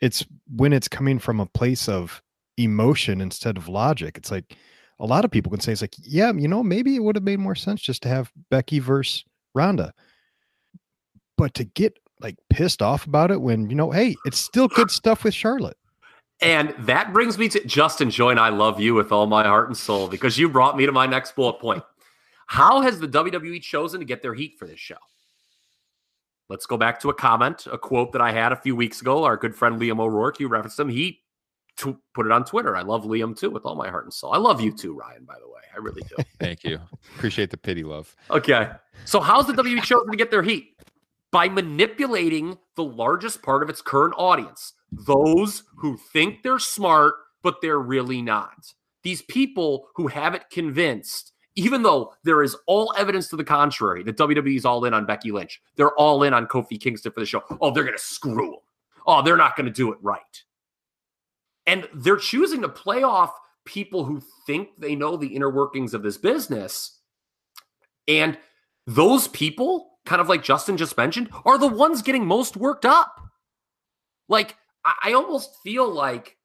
It's 0.00 0.24
when 0.54 0.72
it's 0.72 0.88
coming 0.88 1.18
from 1.18 1.40
a 1.40 1.46
place 1.46 1.88
of 1.88 2.22
emotion 2.56 3.20
instead 3.20 3.56
of 3.56 3.68
logic. 3.68 4.16
It's 4.16 4.30
like 4.30 4.56
a 5.00 5.06
lot 5.06 5.24
of 5.24 5.30
people 5.30 5.50
can 5.50 5.60
say 5.60 5.72
it's 5.72 5.80
like, 5.80 5.94
yeah, 6.02 6.32
you 6.32 6.48
know, 6.48 6.62
maybe 6.62 6.96
it 6.96 7.02
would 7.02 7.16
have 7.16 7.24
made 7.24 7.38
more 7.38 7.54
sense 7.54 7.80
just 7.80 8.02
to 8.02 8.08
have 8.08 8.32
Becky 8.50 8.78
versus 8.78 9.24
Ronda. 9.54 9.92
But 11.36 11.54
to 11.54 11.64
get 11.64 11.98
like 12.20 12.36
pissed 12.50 12.82
off 12.82 13.06
about 13.06 13.30
it 13.30 13.40
when, 13.40 13.68
you 13.68 13.76
know, 13.76 13.90
hey, 13.90 14.16
it's 14.24 14.38
still 14.38 14.68
good 14.68 14.90
stuff 14.90 15.24
with 15.24 15.34
Charlotte. 15.34 15.76
And 16.40 16.74
that 16.80 17.12
brings 17.12 17.38
me 17.38 17.48
to 17.48 17.64
Justin 17.64 18.10
Join. 18.10 18.38
I 18.38 18.48
love 18.48 18.80
you 18.80 18.94
with 18.94 19.12
all 19.12 19.26
my 19.26 19.44
heart 19.44 19.68
and 19.68 19.76
soul 19.76 20.08
because 20.08 20.36
you 20.36 20.48
brought 20.48 20.76
me 20.76 20.86
to 20.86 20.92
my 20.92 21.06
next 21.06 21.36
bullet 21.36 21.58
point. 21.60 21.82
How 22.46 22.80
has 22.80 22.98
the 22.98 23.08
WWE 23.08 23.60
chosen 23.62 24.00
to 24.00 24.06
get 24.06 24.22
their 24.22 24.34
heat 24.34 24.54
for 24.58 24.66
this 24.66 24.80
show? 24.80 24.96
Let's 26.48 26.66
go 26.66 26.76
back 26.76 27.00
to 27.00 27.10
a 27.10 27.14
comment, 27.14 27.66
a 27.70 27.78
quote 27.78 28.12
that 28.12 28.20
I 28.20 28.30
had 28.30 28.52
a 28.52 28.56
few 28.56 28.76
weeks 28.76 29.00
ago. 29.00 29.24
Our 29.24 29.36
good 29.36 29.54
friend 29.54 29.80
Liam 29.80 29.98
O'Rourke, 29.98 30.40
you 30.40 30.48
referenced 30.48 30.78
him. 30.78 30.90
He 30.90 31.22
t- 31.76 31.96
put 32.14 32.26
it 32.26 32.32
on 32.32 32.44
Twitter. 32.44 32.76
I 32.76 32.82
love 32.82 33.04
Liam 33.04 33.36
too 33.36 33.50
with 33.50 33.64
all 33.64 33.74
my 33.74 33.88
heart 33.88 34.04
and 34.04 34.12
soul. 34.12 34.32
I 34.32 34.38
love 34.38 34.60
you 34.60 34.70
too, 34.70 34.94
Ryan, 34.94 35.24
by 35.24 35.38
the 35.40 35.48
way. 35.48 35.62
I 35.74 35.78
really 35.78 36.02
do. 36.02 36.16
Thank 36.38 36.64
you. 36.64 36.78
Appreciate 37.16 37.50
the 37.50 37.56
pity 37.56 37.82
love. 37.82 38.14
Okay. 38.30 38.70
So, 39.04 39.20
how's 39.20 39.46
the 39.46 39.54
WWE 39.54 39.82
chosen 39.82 40.10
to 40.10 40.16
get 40.16 40.30
their 40.30 40.42
heat? 40.42 40.76
By 41.32 41.48
manipulating 41.48 42.58
the 42.76 42.84
largest 42.84 43.42
part 43.42 43.62
of 43.62 43.70
its 43.70 43.82
current 43.82 44.14
audience, 44.16 44.74
those 44.92 45.64
who 45.78 45.96
think 46.12 46.42
they're 46.42 46.60
smart, 46.60 47.14
but 47.42 47.56
they're 47.60 47.80
really 47.80 48.22
not. 48.22 48.72
These 49.02 49.22
people 49.22 49.88
who 49.96 50.06
have 50.06 50.34
it 50.34 50.48
convinced 50.50 51.32
even 51.56 51.82
though 51.82 52.14
there 52.24 52.42
is 52.42 52.56
all 52.66 52.92
evidence 52.96 53.28
to 53.28 53.36
the 53.36 53.44
contrary 53.44 54.02
that 54.02 54.16
WWE 54.16 54.56
is 54.56 54.64
all 54.64 54.84
in 54.84 54.94
on 54.94 55.06
Becky 55.06 55.30
Lynch, 55.30 55.62
they're 55.76 55.94
all 55.94 56.22
in 56.24 56.34
on 56.34 56.46
Kofi 56.46 56.80
Kingston 56.80 57.12
for 57.12 57.20
the 57.20 57.26
show. 57.26 57.42
Oh, 57.60 57.70
they're 57.70 57.84
going 57.84 57.96
to 57.96 58.02
screw 58.02 58.54
him. 58.54 58.60
Oh, 59.06 59.22
they're 59.22 59.36
not 59.36 59.56
going 59.56 59.66
to 59.66 59.72
do 59.72 59.92
it 59.92 59.98
right. 60.02 60.20
And 61.66 61.88
they're 61.94 62.16
choosing 62.16 62.62
to 62.62 62.68
play 62.68 63.02
off 63.02 63.32
people 63.64 64.04
who 64.04 64.22
think 64.46 64.68
they 64.78 64.94
know 64.94 65.16
the 65.16 65.28
inner 65.28 65.50
workings 65.50 65.94
of 65.94 66.02
this 66.02 66.18
business. 66.18 66.98
And 68.08 68.36
those 68.86 69.28
people, 69.28 69.98
kind 70.04 70.20
of 70.20 70.28
like 70.28 70.42
Justin 70.42 70.76
just 70.76 70.96
mentioned, 70.96 71.30
are 71.44 71.56
the 71.56 71.68
ones 71.68 72.02
getting 72.02 72.26
most 72.26 72.56
worked 72.56 72.84
up. 72.84 73.20
Like, 74.28 74.56
I 75.02 75.12
almost 75.12 75.56
feel 75.62 75.88
like 75.88 76.36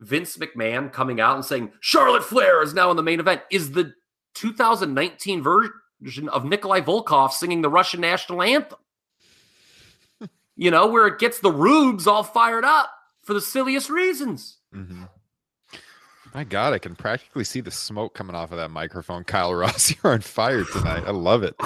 Vince 0.00 0.36
McMahon 0.36 0.92
coming 0.92 1.20
out 1.20 1.36
and 1.36 1.44
saying 1.44 1.72
Charlotte 1.80 2.24
Flair 2.24 2.62
is 2.62 2.74
now 2.74 2.90
in 2.90 2.96
the 2.96 3.02
main 3.02 3.20
event 3.20 3.42
is 3.50 3.72
the 3.72 3.92
2019 4.34 5.42
version 5.42 6.28
of 6.28 6.44
Nikolai 6.44 6.80
Volkov 6.80 7.32
singing 7.32 7.62
the 7.62 7.68
Russian 7.68 8.00
national 8.00 8.42
anthem. 8.42 8.78
you 10.56 10.70
know, 10.70 10.86
where 10.86 11.06
it 11.06 11.18
gets 11.18 11.40
the 11.40 11.52
rubes 11.52 12.06
all 12.06 12.22
fired 12.22 12.64
up 12.64 12.90
for 13.22 13.34
the 13.34 13.40
silliest 13.40 13.90
reasons. 13.90 14.58
Mm-hmm. 14.74 15.04
My 16.34 16.44
God, 16.44 16.72
I 16.72 16.78
can 16.78 16.94
practically 16.94 17.42
see 17.42 17.60
the 17.60 17.72
smoke 17.72 18.14
coming 18.14 18.36
off 18.36 18.52
of 18.52 18.58
that 18.58 18.70
microphone. 18.70 19.24
Kyle 19.24 19.52
Ross, 19.52 19.92
you're 20.04 20.12
on 20.12 20.20
fire 20.20 20.64
tonight. 20.64 21.02
I 21.06 21.10
love 21.10 21.42
it. 21.42 21.56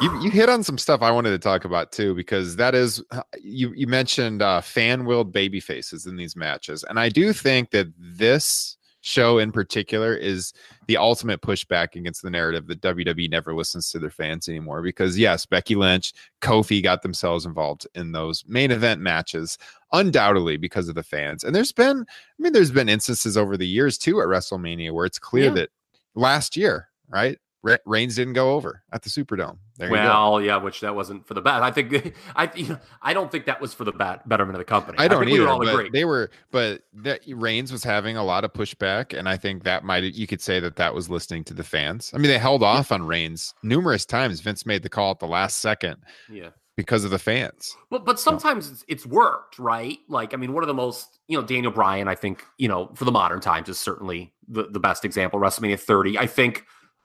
You, 0.00 0.22
you 0.22 0.30
hit 0.30 0.48
on 0.48 0.64
some 0.64 0.78
stuff 0.78 1.02
I 1.02 1.10
wanted 1.10 1.30
to 1.30 1.38
talk 1.38 1.66
about 1.66 1.92
too, 1.92 2.14
because 2.14 2.56
that 2.56 2.74
is 2.74 3.02
you 3.42 3.72
you 3.74 3.86
mentioned 3.86 4.40
uh, 4.40 4.62
fan 4.62 5.04
willed 5.04 5.32
baby 5.32 5.60
faces 5.60 6.06
in 6.06 6.16
these 6.16 6.34
matches, 6.34 6.84
and 6.88 6.98
I 6.98 7.10
do 7.10 7.32
think 7.32 7.70
that 7.72 7.88
this 7.98 8.77
show 9.00 9.38
in 9.38 9.52
particular 9.52 10.14
is 10.14 10.52
the 10.86 10.96
ultimate 10.96 11.40
pushback 11.40 11.94
against 11.94 12.22
the 12.22 12.30
narrative 12.30 12.66
that 12.66 12.80
WWE 12.80 13.30
never 13.30 13.54
listens 13.54 13.90
to 13.90 13.98
their 13.98 14.10
fans 14.10 14.48
anymore. 14.48 14.82
Because 14.82 15.18
yes, 15.18 15.46
Becky 15.46 15.74
Lynch, 15.74 16.12
Kofi 16.40 16.82
got 16.82 17.02
themselves 17.02 17.46
involved 17.46 17.86
in 17.94 18.12
those 18.12 18.44
main 18.46 18.70
event 18.70 19.00
matches, 19.00 19.58
undoubtedly 19.92 20.56
because 20.56 20.88
of 20.88 20.94
the 20.94 21.02
fans. 21.02 21.44
And 21.44 21.54
there's 21.54 21.72
been, 21.72 22.04
I 22.08 22.42
mean, 22.42 22.52
there's 22.52 22.72
been 22.72 22.88
instances 22.88 23.36
over 23.36 23.56
the 23.56 23.66
years 23.66 23.98
too 23.98 24.20
at 24.20 24.26
WrestleMania 24.26 24.92
where 24.92 25.06
it's 25.06 25.18
clear 25.18 25.46
yeah. 25.46 25.54
that 25.54 25.70
last 26.14 26.56
year, 26.56 26.88
right? 27.08 27.38
Reigns 27.62 28.16
didn't 28.16 28.34
go 28.34 28.54
over 28.54 28.82
at 28.92 29.02
the 29.02 29.10
Superdome. 29.10 29.58
There 29.76 29.90
well, 29.90 30.40
yeah, 30.40 30.56
which 30.56 30.80
that 30.80 30.94
wasn't 30.94 31.26
for 31.26 31.34
the 31.34 31.40
bad. 31.40 31.62
I 31.62 31.70
think 31.70 32.14
I 32.36 32.50
you 32.54 32.68
know, 32.68 32.78
I 33.02 33.14
don't 33.14 33.30
think 33.30 33.46
that 33.46 33.60
was 33.60 33.74
for 33.74 33.84
the 33.84 33.92
bad 33.92 34.20
betterment 34.26 34.56
of 34.56 34.58
the 34.58 34.64
company. 34.64 34.98
I 34.98 35.08
don't 35.08 35.26
I 35.26 35.30
either. 35.30 35.42
We 35.42 35.46
all 35.46 35.68
agree. 35.68 35.90
They 35.90 36.04
were, 36.04 36.30
but 36.50 36.82
that 36.94 37.20
Reigns 37.28 37.72
was 37.72 37.84
having 37.84 38.16
a 38.16 38.24
lot 38.24 38.44
of 38.44 38.52
pushback, 38.52 39.16
and 39.16 39.28
I 39.28 39.36
think 39.36 39.64
that 39.64 39.84
might 39.84 40.02
you 40.02 40.26
could 40.26 40.40
say 40.40 40.60
that 40.60 40.76
that 40.76 40.94
was 40.94 41.08
listening 41.08 41.44
to 41.44 41.54
the 41.54 41.64
fans. 41.64 42.10
I 42.14 42.18
mean, 42.18 42.30
they 42.30 42.38
held 42.38 42.62
off 42.62 42.90
on 42.90 43.04
Reigns 43.04 43.54
numerous 43.62 44.04
times. 44.04 44.40
Vince 44.40 44.66
made 44.66 44.82
the 44.82 44.88
call 44.88 45.12
at 45.12 45.18
the 45.18 45.26
last 45.26 45.58
second. 45.58 45.96
Yeah. 46.30 46.50
Because 46.76 47.02
of 47.02 47.10
the 47.10 47.18
fans, 47.18 47.76
but 47.90 48.04
but 48.04 48.20
sometimes 48.20 48.70
it's, 48.70 48.84
it's 48.86 49.04
worked, 49.04 49.58
right? 49.58 49.98
Like 50.08 50.32
I 50.32 50.36
mean, 50.36 50.52
one 50.52 50.62
of 50.62 50.68
the 50.68 50.74
most 50.74 51.18
you 51.26 51.36
know 51.36 51.44
Daniel 51.44 51.72
Bryan, 51.72 52.06
I 52.06 52.14
think 52.14 52.44
you 52.56 52.68
know 52.68 52.92
for 52.94 53.04
the 53.04 53.10
modern 53.10 53.40
times 53.40 53.68
is 53.68 53.78
certainly 53.78 54.32
the 54.46 54.68
the 54.70 54.78
best 54.78 55.04
example. 55.04 55.40
WrestleMania 55.40 55.80
30, 55.80 56.16
I 56.18 56.28
think 56.28 56.64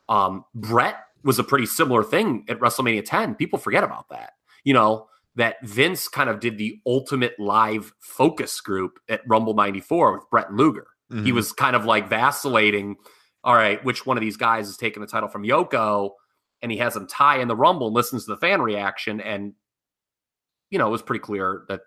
um, 0.09 0.45
Bret 0.53 0.95
was 1.23 1.39
a 1.39 1.43
pretty 1.43 1.65
similar 1.65 2.03
thing 2.03 2.45
at 2.49 2.59
WrestleMania 2.59 3.03
10. 3.05 3.35
People 3.35 3.59
forget 3.59 3.83
about 3.83 4.09
that. 4.09 4.33
You 4.63 4.73
know, 4.73 5.07
that 5.35 5.55
Vince 5.63 6.07
kind 6.07 6.29
of 6.29 6.39
did 6.39 6.57
the 6.57 6.79
ultimate 6.85 7.39
live 7.39 7.93
focus 7.99 8.59
group 8.61 8.99
at 9.09 9.21
Rumble 9.27 9.53
94 9.53 10.13
with 10.13 10.29
Bret 10.29 10.49
and 10.49 10.57
Luger. 10.57 10.87
Mm-hmm. 11.11 11.25
He 11.25 11.31
was 11.31 11.51
kind 11.51 11.75
of 11.75 11.85
like 11.85 12.09
vacillating. 12.09 12.97
All 13.43 13.55
right, 13.55 13.83
which 13.83 14.05
one 14.05 14.15
of 14.15 14.21
these 14.21 14.37
guys 14.37 14.69
is 14.69 14.77
taking 14.77 15.01
the 15.01 15.07
title 15.07 15.27
from 15.27 15.43
Yoko? 15.43 16.11
And 16.61 16.71
he 16.71 16.77
has 16.77 16.95
him 16.95 17.07
tie 17.07 17.39
in 17.39 17.49
the 17.49 17.57
Rumble 17.57 17.87
and 17.87 17.93
listens 17.93 18.25
to 18.25 18.31
the 18.31 18.37
fan 18.37 18.61
reaction. 18.61 19.19
And, 19.19 19.53
you 20.69 20.79
know, 20.79 20.87
it 20.87 20.91
was 20.91 21.01
pretty 21.01 21.19
clear 21.19 21.65
that 21.67 21.81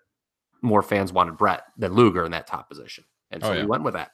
more 0.61 0.83
fans 0.83 1.11
wanted 1.11 1.37
Bret 1.37 1.63
than 1.77 1.93
Luger 1.93 2.25
in 2.25 2.31
that 2.31 2.45
top 2.45 2.69
position. 2.69 3.03
And 3.31 3.41
so 3.41 3.49
oh, 3.49 3.53
yeah. 3.53 3.61
he 3.61 3.65
went 3.65 3.83
with 3.83 3.95
that. 3.95 4.11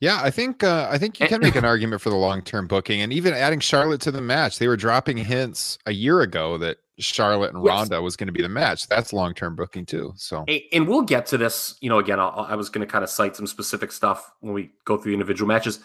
Yeah, 0.00 0.20
I 0.22 0.30
think 0.30 0.62
uh, 0.62 0.88
I 0.90 0.98
think 0.98 1.18
you 1.18 1.26
can 1.26 1.40
make 1.40 1.56
an 1.56 1.64
argument 1.66 2.00
for 2.00 2.10
the 2.10 2.16
long 2.16 2.42
term 2.42 2.68
booking, 2.68 3.00
and 3.00 3.12
even 3.12 3.34
adding 3.34 3.58
Charlotte 3.58 4.00
to 4.02 4.12
the 4.12 4.20
match. 4.20 4.58
They 4.58 4.68
were 4.68 4.76
dropping 4.76 5.16
hints 5.16 5.78
a 5.86 5.92
year 5.92 6.20
ago 6.20 6.56
that 6.58 6.78
Charlotte 7.00 7.52
and 7.52 7.64
yes. 7.64 7.68
Ronda 7.68 8.00
was 8.00 8.16
going 8.16 8.28
to 8.28 8.32
be 8.32 8.42
the 8.42 8.48
match. 8.48 8.86
That's 8.86 9.12
long 9.12 9.34
term 9.34 9.56
booking 9.56 9.86
too. 9.86 10.12
So, 10.16 10.44
and 10.72 10.86
we'll 10.86 11.02
get 11.02 11.26
to 11.26 11.38
this. 11.38 11.76
You 11.80 11.88
know, 11.88 11.98
again, 11.98 12.20
I'll, 12.20 12.46
i 12.48 12.54
was 12.54 12.68
going 12.68 12.86
to 12.86 12.90
kind 12.90 13.02
of 13.02 13.10
cite 13.10 13.34
some 13.34 13.46
specific 13.46 13.90
stuff 13.90 14.30
when 14.40 14.52
we 14.54 14.70
go 14.84 14.96
through 14.96 15.14
individual 15.14 15.48
matches. 15.48 15.80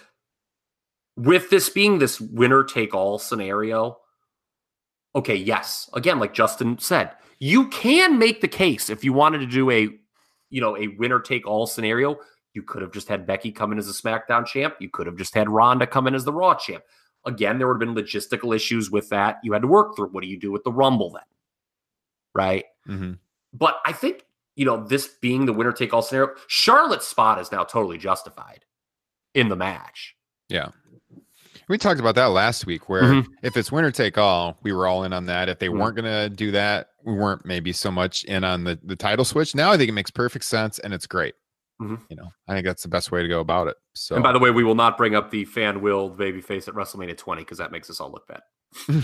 With 1.15 1.49
this 1.49 1.69
being 1.69 1.99
this 1.99 2.19
winner 2.19 2.63
take 2.63 2.93
all 2.93 3.19
scenario, 3.19 3.97
okay, 5.15 5.35
yes, 5.35 5.89
again, 5.93 6.19
like 6.19 6.33
Justin 6.33 6.79
said, 6.79 7.11
you 7.39 7.67
can 7.69 8.17
make 8.17 8.41
the 8.41 8.47
case 8.47 8.89
if 8.89 9.03
you 9.03 9.13
wanted 9.13 9.39
to 9.39 9.45
do 9.45 9.69
a, 9.69 9.89
you 10.49 10.61
know, 10.61 10.75
a 10.77 10.87
winner 10.87 11.19
take 11.19 11.45
all 11.45 11.67
scenario 11.67 12.17
you 12.53 12.63
could 12.63 12.81
have 12.81 12.91
just 12.91 13.07
had 13.07 13.25
Becky 13.25 13.51
come 13.51 13.71
in 13.71 13.79
as 13.79 13.89
a 13.89 13.93
SmackDown 13.93 14.45
champ. 14.45 14.75
You 14.79 14.89
could 14.89 15.07
have 15.07 15.17
just 15.17 15.33
had 15.33 15.49
Ronda 15.49 15.87
come 15.87 16.07
in 16.07 16.15
as 16.15 16.23
the 16.23 16.33
Raw 16.33 16.55
champ. 16.55 16.83
Again, 17.25 17.57
there 17.57 17.67
would 17.67 17.81
have 17.81 17.95
been 17.95 17.95
logistical 17.95 18.55
issues 18.55 18.91
with 18.91 19.09
that. 19.09 19.39
You 19.43 19.53
had 19.53 19.61
to 19.61 19.67
work 19.67 19.95
through. 19.95 20.09
What 20.09 20.21
do 20.21 20.27
you 20.27 20.39
do 20.39 20.51
with 20.51 20.63
the 20.63 20.71
Rumble 20.71 21.11
then? 21.11 21.23
Right. 22.35 22.65
Mm-hmm. 22.87 23.13
But 23.53 23.77
I 23.85 23.93
think, 23.93 24.25
you 24.55 24.65
know, 24.65 24.83
this 24.85 25.07
being 25.21 25.45
the 25.45 25.53
winner 25.53 25.71
take 25.71 25.93
all 25.93 26.01
scenario, 26.01 26.33
Charlotte's 26.47 27.07
spot 27.07 27.39
is 27.39 27.51
now 27.51 27.63
totally 27.63 27.97
justified 27.97 28.65
in 29.33 29.49
the 29.49 29.55
match. 29.55 30.15
Yeah. 30.49 30.69
We 31.69 31.77
talked 31.77 31.99
about 31.99 32.15
that 32.15 32.25
last 32.25 32.65
week 32.65 32.89
where 32.89 33.03
mm-hmm. 33.03 33.31
if 33.41 33.55
it's 33.55 33.71
winner 33.71 33.91
take 33.91 34.17
all, 34.17 34.57
we 34.63 34.73
were 34.73 34.85
all 34.85 35.05
in 35.05 35.13
on 35.13 35.25
that. 35.27 35.47
If 35.47 35.59
they 35.59 35.67
mm-hmm. 35.67 35.79
weren't 35.79 35.95
going 35.95 36.05
to 36.05 36.29
do 36.29 36.51
that, 36.51 36.89
we 37.05 37.13
weren't 37.13 37.45
maybe 37.45 37.71
so 37.71 37.89
much 37.89 38.25
in 38.25 38.43
on 38.43 38.65
the, 38.65 38.77
the 38.83 38.97
title 38.97 39.23
switch. 39.23 39.55
Now 39.55 39.71
I 39.71 39.77
think 39.77 39.89
it 39.89 39.93
makes 39.93 40.11
perfect 40.11 40.45
sense 40.45 40.79
and 40.79 40.93
it's 40.93 41.07
great. 41.07 41.35
Mhm. 41.81 42.01
You 42.09 42.15
know, 42.15 42.29
I 42.47 42.53
think 42.53 42.65
that's 42.65 42.83
the 42.83 42.89
best 42.89 43.11
way 43.11 43.21
to 43.23 43.27
go 43.27 43.39
about 43.39 43.67
it. 43.67 43.75
So, 43.95 44.15
And 44.15 44.23
by 44.23 44.31
the 44.31 44.39
way, 44.39 44.51
we 44.51 44.63
will 44.63 44.75
not 44.75 44.97
bring 44.97 45.15
up 45.15 45.31
the 45.31 45.45
fan 45.45 45.81
willed 45.81 46.17
babyface 46.17 46.67
at 46.67 46.75
WrestleMania 46.75 47.17
20 47.17 47.41
because 47.41 47.57
that 47.57 47.71
makes 47.71 47.89
us 47.89 47.99
all 47.99 48.11
look 48.11 48.27
bad. 48.27 48.41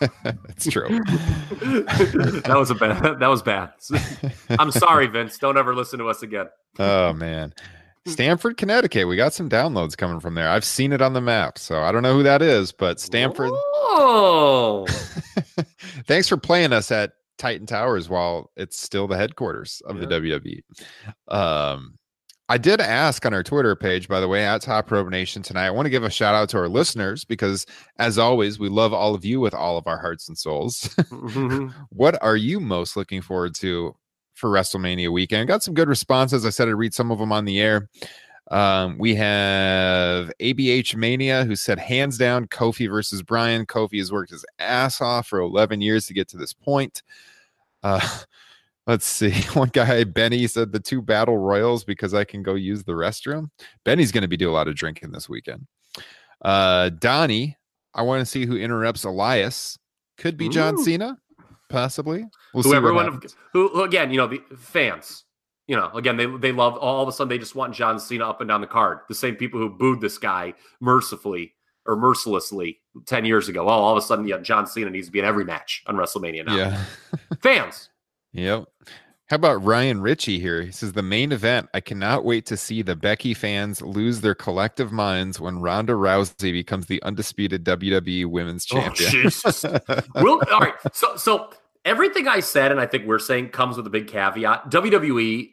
That's 0.00 0.68
true. 0.68 0.88
that 0.88 2.54
was 2.56 2.70
a 2.70 2.74
bad. 2.74 3.20
That 3.20 3.28
was 3.28 3.42
bad. 3.42 3.72
I'm 4.50 4.70
sorry, 4.70 5.06
Vince. 5.06 5.38
Don't 5.38 5.56
ever 5.56 5.74
listen 5.74 5.98
to 6.00 6.08
us 6.08 6.22
again. 6.22 6.46
Oh 6.78 7.12
man. 7.12 7.54
Stamford, 8.06 8.58
Connecticut. 8.58 9.08
We 9.08 9.16
got 9.16 9.32
some 9.32 9.48
downloads 9.48 9.96
coming 9.96 10.20
from 10.20 10.34
there. 10.34 10.48
I've 10.50 10.64
seen 10.64 10.92
it 10.92 11.00
on 11.00 11.14
the 11.14 11.22
map, 11.22 11.56
so 11.58 11.80
I 11.80 11.90
don't 11.90 12.02
know 12.02 12.12
who 12.12 12.22
that 12.24 12.42
is, 12.42 12.70
but 12.70 13.00
Stamford. 13.00 13.50
Oh, 13.52 14.86
Thanks 16.06 16.28
for 16.28 16.36
playing 16.36 16.74
us 16.74 16.90
at 16.90 17.12
Titan 17.38 17.66
Towers 17.66 18.08
while 18.08 18.50
it's 18.56 18.80
still 18.80 19.06
the 19.06 19.16
headquarters 19.16 19.82
of 19.86 19.98
the 19.98 20.06
WWE. 20.06 20.62
Um, 21.28 21.98
I 22.48 22.58
did 22.58 22.80
ask 22.80 23.24
on 23.24 23.32
our 23.32 23.42
Twitter 23.42 23.74
page, 23.74 24.06
by 24.06 24.20
the 24.20 24.28
way, 24.28 24.44
at 24.44 24.60
Top 24.60 24.90
Rope 24.90 25.08
Nation 25.08 25.42
tonight. 25.42 25.66
I 25.66 25.70
want 25.70 25.86
to 25.86 25.90
give 25.90 26.04
a 26.04 26.10
shout 26.10 26.34
out 26.34 26.50
to 26.50 26.58
our 26.58 26.68
listeners 26.68 27.24
because, 27.24 27.64
as 27.98 28.18
always, 28.18 28.58
we 28.58 28.68
love 28.68 28.92
all 28.92 29.14
of 29.14 29.24
you 29.24 29.40
with 29.40 29.54
all 29.54 29.78
of 29.78 29.86
our 29.86 29.98
hearts 29.98 30.28
and 30.28 30.36
souls. 30.36 30.94
what 31.88 32.22
are 32.22 32.36
you 32.36 32.60
most 32.60 32.96
looking 32.96 33.22
forward 33.22 33.54
to 33.56 33.96
for 34.34 34.50
WrestleMania 34.50 35.10
weekend? 35.10 35.48
Got 35.48 35.62
some 35.62 35.72
good 35.72 35.88
responses. 35.88 36.44
I 36.44 36.50
said 36.50 36.68
I'd 36.68 36.72
read 36.72 36.92
some 36.92 37.10
of 37.10 37.18
them 37.18 37.32
on 37.32 37.46
the 37.46 37.60
air. 37.60 37.88
Um, 38.50 38.98
we 38.98 39.14
have 39.14 40.30
ABH 40.38 40.96
Mania 40.96 41.44
who 41.44 41.56
said 41.56 41.78
hands 41.78 42.18
down 42.18 42.46
Kofi 42.46 42.88
versus 42.88 43.22
Bryan. 43.22 43.66
Kofi 43.66 43.98
has 43.98 44.12
worked 44.12 44.30
his 44.30 44.44
ass 44.58 45.00
off 45.00 45.28
for 45.28 45.40
11 45.40 45.80
years 45.80 46.06
to 46.06 46.14
get 46.14 46.28
to 46.28 46.36
this 46.36 46.52
point. 46.52 47.02
Uh, 47.82 48.06
let's 48.86 49.06
see. 49.06 49.32
One 49.54 49.70
guy, 49.70 50.04
Benny, 50.04 50.46
said 50.46 50.72
the 50.72 50.80
two 50.80 51.00
battle 51.00 51.38
royals 51.38 51.84
because 51.84 52.12
I 52.12 52.24
can 52.24 52.42
go 52.42 52.54
use 52.54 52.84
the 52.84 52.92
restroom. 52.92 53.48
Benny's 53.84 54.12
going 54.12 54.22
to 54.22 54.28
be 54.28 54.36
doing 54.36 54.50
a 54.50 54.54
lot 54.54 54.68
of 54.68 54.74
drinking 54.74 55.12
this 55.12 55.28
weekend. 55.28 55.66
Uh, 56.42 56.90
Donnie, 56.90 57.56
I 57.94 58.02
want 58.02 58.20
to 58.20 58.26
see 58.26 58.44
who 58.44 58.56
interrupts 58.56 59.04
Elias. 59.04 59.78
Could 60.18 60.36
be 60.36 60.48
John 60.48 60.78
Ooh. 60.78 60.84
Cena, 60.84 61.18
possibly. 61.68 62.24
We'll 62.52 62.62
who 62.62 62.64
see 62.64 62.68
what 62.68 62.76
everyone 62.76 63.12
happens. 63.12 63.36
who 63.52 63.68
who, 63.68 63.82
again, 63.82 64.10
you 64.10 64.18
know, 64.18 64.26
the 64.26 64.42
fans. 64.56 65.23
You 65.66 65.76
know, 65.76 65.90
again, 65.94 66.16
they 66.16 66.26
they 66.26 66.52
love 66.52 66.76
all 66.76 67.02
of 67.02 67.08
a 67.08 67.12
sudden 67.12 67.28
they 67.30 67.38
just 67.38 67.54
want 67.54 67.74
John 67.74 67.98
Cena 67.98 68.28
up 68.28 68.40
and 68.40 68.48
down 68.48 68.60
the 68.60 68.66
card. 68.66 68.98
The 69.08 69.14
same 69.14 69.34
people 69.36 69.58
who 69.60 69.70
booed 69.70 70.00
this 70.00 70.18
guy 70.18 70.54
mercifully 70.80 71.54
or 71.86 71.96
mercilessly 71.96 72.80
ten 73.06 73.24
years 73.24 73.48
ago. 73.48 73.64
Well, 73.64 73.78
all 73.78 73.92
of 73.96 74.02
a 74.02 74.06
sudden, 74.06 74.26
yeah, 74.28 74.38
John 74.38 74.66
Cena 74.66 74.90
needs 74.90 75.06
to 75.06 75.12
be 75.12 75.20
in 75.20 75.24
every 75.24 75.44
match 75.44 75.82
on 75.86 75.96
WrestleMania 75.96 76.44
now. 76.46 76.56
Yeah. 76.56 76.84
Fans. 77.42 77.88
Yep. 78.32 78.64
How 79.30 79.36
about 79.36 79.64
Ryan 79.64 80.02
Ritchie 80.02 80.38
here? 80.38 80.60
He 80.60 80.70
says 80.70 80.92
the 80.92 81.02
main 81.02 81.32
event. 81.32 81.70
I 81.72 81.80
cannot 81.80 82.26
wait 82.26 82.44
to 82.46 82.58
see 82.58 82.82
the 82.82 82.94
Becky 82.94 83.32
fans 83.32 83.80
lose 83.80 84.20
their 84.20 84.34
collective 84.34 84.92
minds 84.92 85.40
when 85.40 85.60
Ronda 85.60 85.94
Rousey 85.94 86.52
becomes 86.52 86.86
the 86.86 87.02
undisputed 87.02 87.64
WWE 87.64 88.26
Women's 88.26 88.66
Oh, 88.70 88.76
Champion. 88.80 89.10
Jesus. 89.10 89.62
Will 90.16 90.42
all 90.52 90.60
right. 90.60 90.74
So 90.92 91.16
so 91.16 91.50
everything 91.84 92.28
I 92.28 92.40
said 92.40 92.70
and 92.70 92.80
I 92.80 92.86
think 92.86 93.06
we're 93.06 93.18
saying 93.18 93.50
comes 93.50 93.76
with 93.76 93.86
a 93.86 93.90
big 93.90 94.06
caveat. 94.08 94.70
WWE 94.70 95.50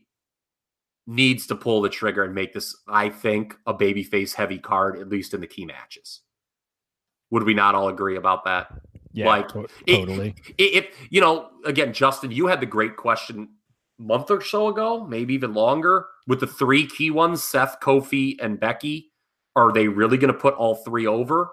needs 1.08 1.48
to 1.48 1.56
pull 1.56 1.82
the 1.82 1.89
trigger 1.89 2.24
and 2.24 2.34
make 2.34 2.54
this, 2.54 2.76
I 2.88 3.10
think, 3.10 3.56
a 3.65 3.74
babyface 3.74 4.34
heavy 4.34 4.60
card, 4.60 5.00
at 5.00 5.10
least 5.10 5.34
in 5.34 5.41
the 5.41 5.48
key 5.48 5.65
matches. 5.65 6.22
Would 7.32 7.44
we 7.44 7.54
not 7.54 7.76
all 7.76 7.89
agree 7.89 8.17
about 8.17 8.46
that? 8.46 8.67
Yeah, 9.13 9.28
Like, 9.28 9.48
to- 9.50 9.67
totally. 9.88 10.36
If 10.58 10.88
you 11.10 11.22
know, 11.22 11.50
again, 11.65 11.94
Justin, 11.94 12.32
you 12.32 12.48
had 12.48 12.60
the 12.60 12.65
great 12.65 12.96
question 12.98 13.50
a 14.00 14.02
month 14.02 14.32
or 14.32 14.41
so 14.41 14.67
ago, 14.67 15.06
maybe 15.06 15.34
even 15.34 15.54
longer, 15.54 16.08
with 16.28 16.39
the 16.39 16.48
three 16.48 16.88
key 16.88 17.12
ones, 17.12 17.44
Seth, 17.44 17.80
Kofi, 17.82 18.36
and 18.41 18.60
Becky. 18.60 19.12
Are 19.56 19.74
they 19.74 19.88
really 19.89 20.17
going 20.17 20.34
to 20.34 20.39
put 20.39 20.54
all 20.54 20.76
three 20.76 21.06
over? 21.08 21.50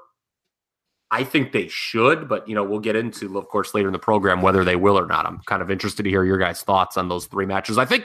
I 1.11 1.25
think 1.25 1.53
they 1.53 1.69
should, 1.69 2.29
but 2.29 2.47
you 2.49 2.55
know, 2.55 2.63
we'll 2.65 2.81
get 2.81 2.95
into, 2.97 3.39
of 3.39 3.49
course, 3.49 3.75
later 3.75 3.89
in 3.89 3.93
the 3.93 3.99
program 3.99 4.43
whether 4.43 4.63
they 4.65 4.77
will 4.77 4.99
or 4.99 5.07
not. 5.07 5.25
I'm 5.27 5.39
kind 5.47 5.63
of 5.63 5.71
interested 5.71 6.03
to 6.03 6.11
hear 6.11 6.25
your 6.25 6.39
guys' 6.39 6.63
thoughts 6.63 6.97
on 6.99 7.09
those 7.09 7.27
three 7.27 7.47
matches. 7.47 7.79
I 7.79 7.85
think, 7.87 8.05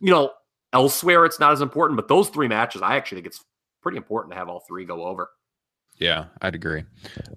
you 0.00 0.10
know, 0.10 0.32
elsewhere 0.72 1.24
it's 1.24 1.40
not 1.40 1.52
as 1.52 1.60
important, 1.62 1.96
but 1.96 2.08
those 2.08 2.28
three 2.28 2.48
matches, 2.48 2.82
I 2.82 2.96
actually 2.96 3.16
think 3.16 3.26
it's 3.28 3.44
pretty 3.82 3.96
important 3.96 4.32
to 4.32 4.38
have 4.38 4.48
all 4.48 4.60
three 4.68 4.84
go 4.84 5.04
over. 5.04 5.30
Yeah, 5.98 6.26
I'd 6.42 6.54
agree. 6.54 6.84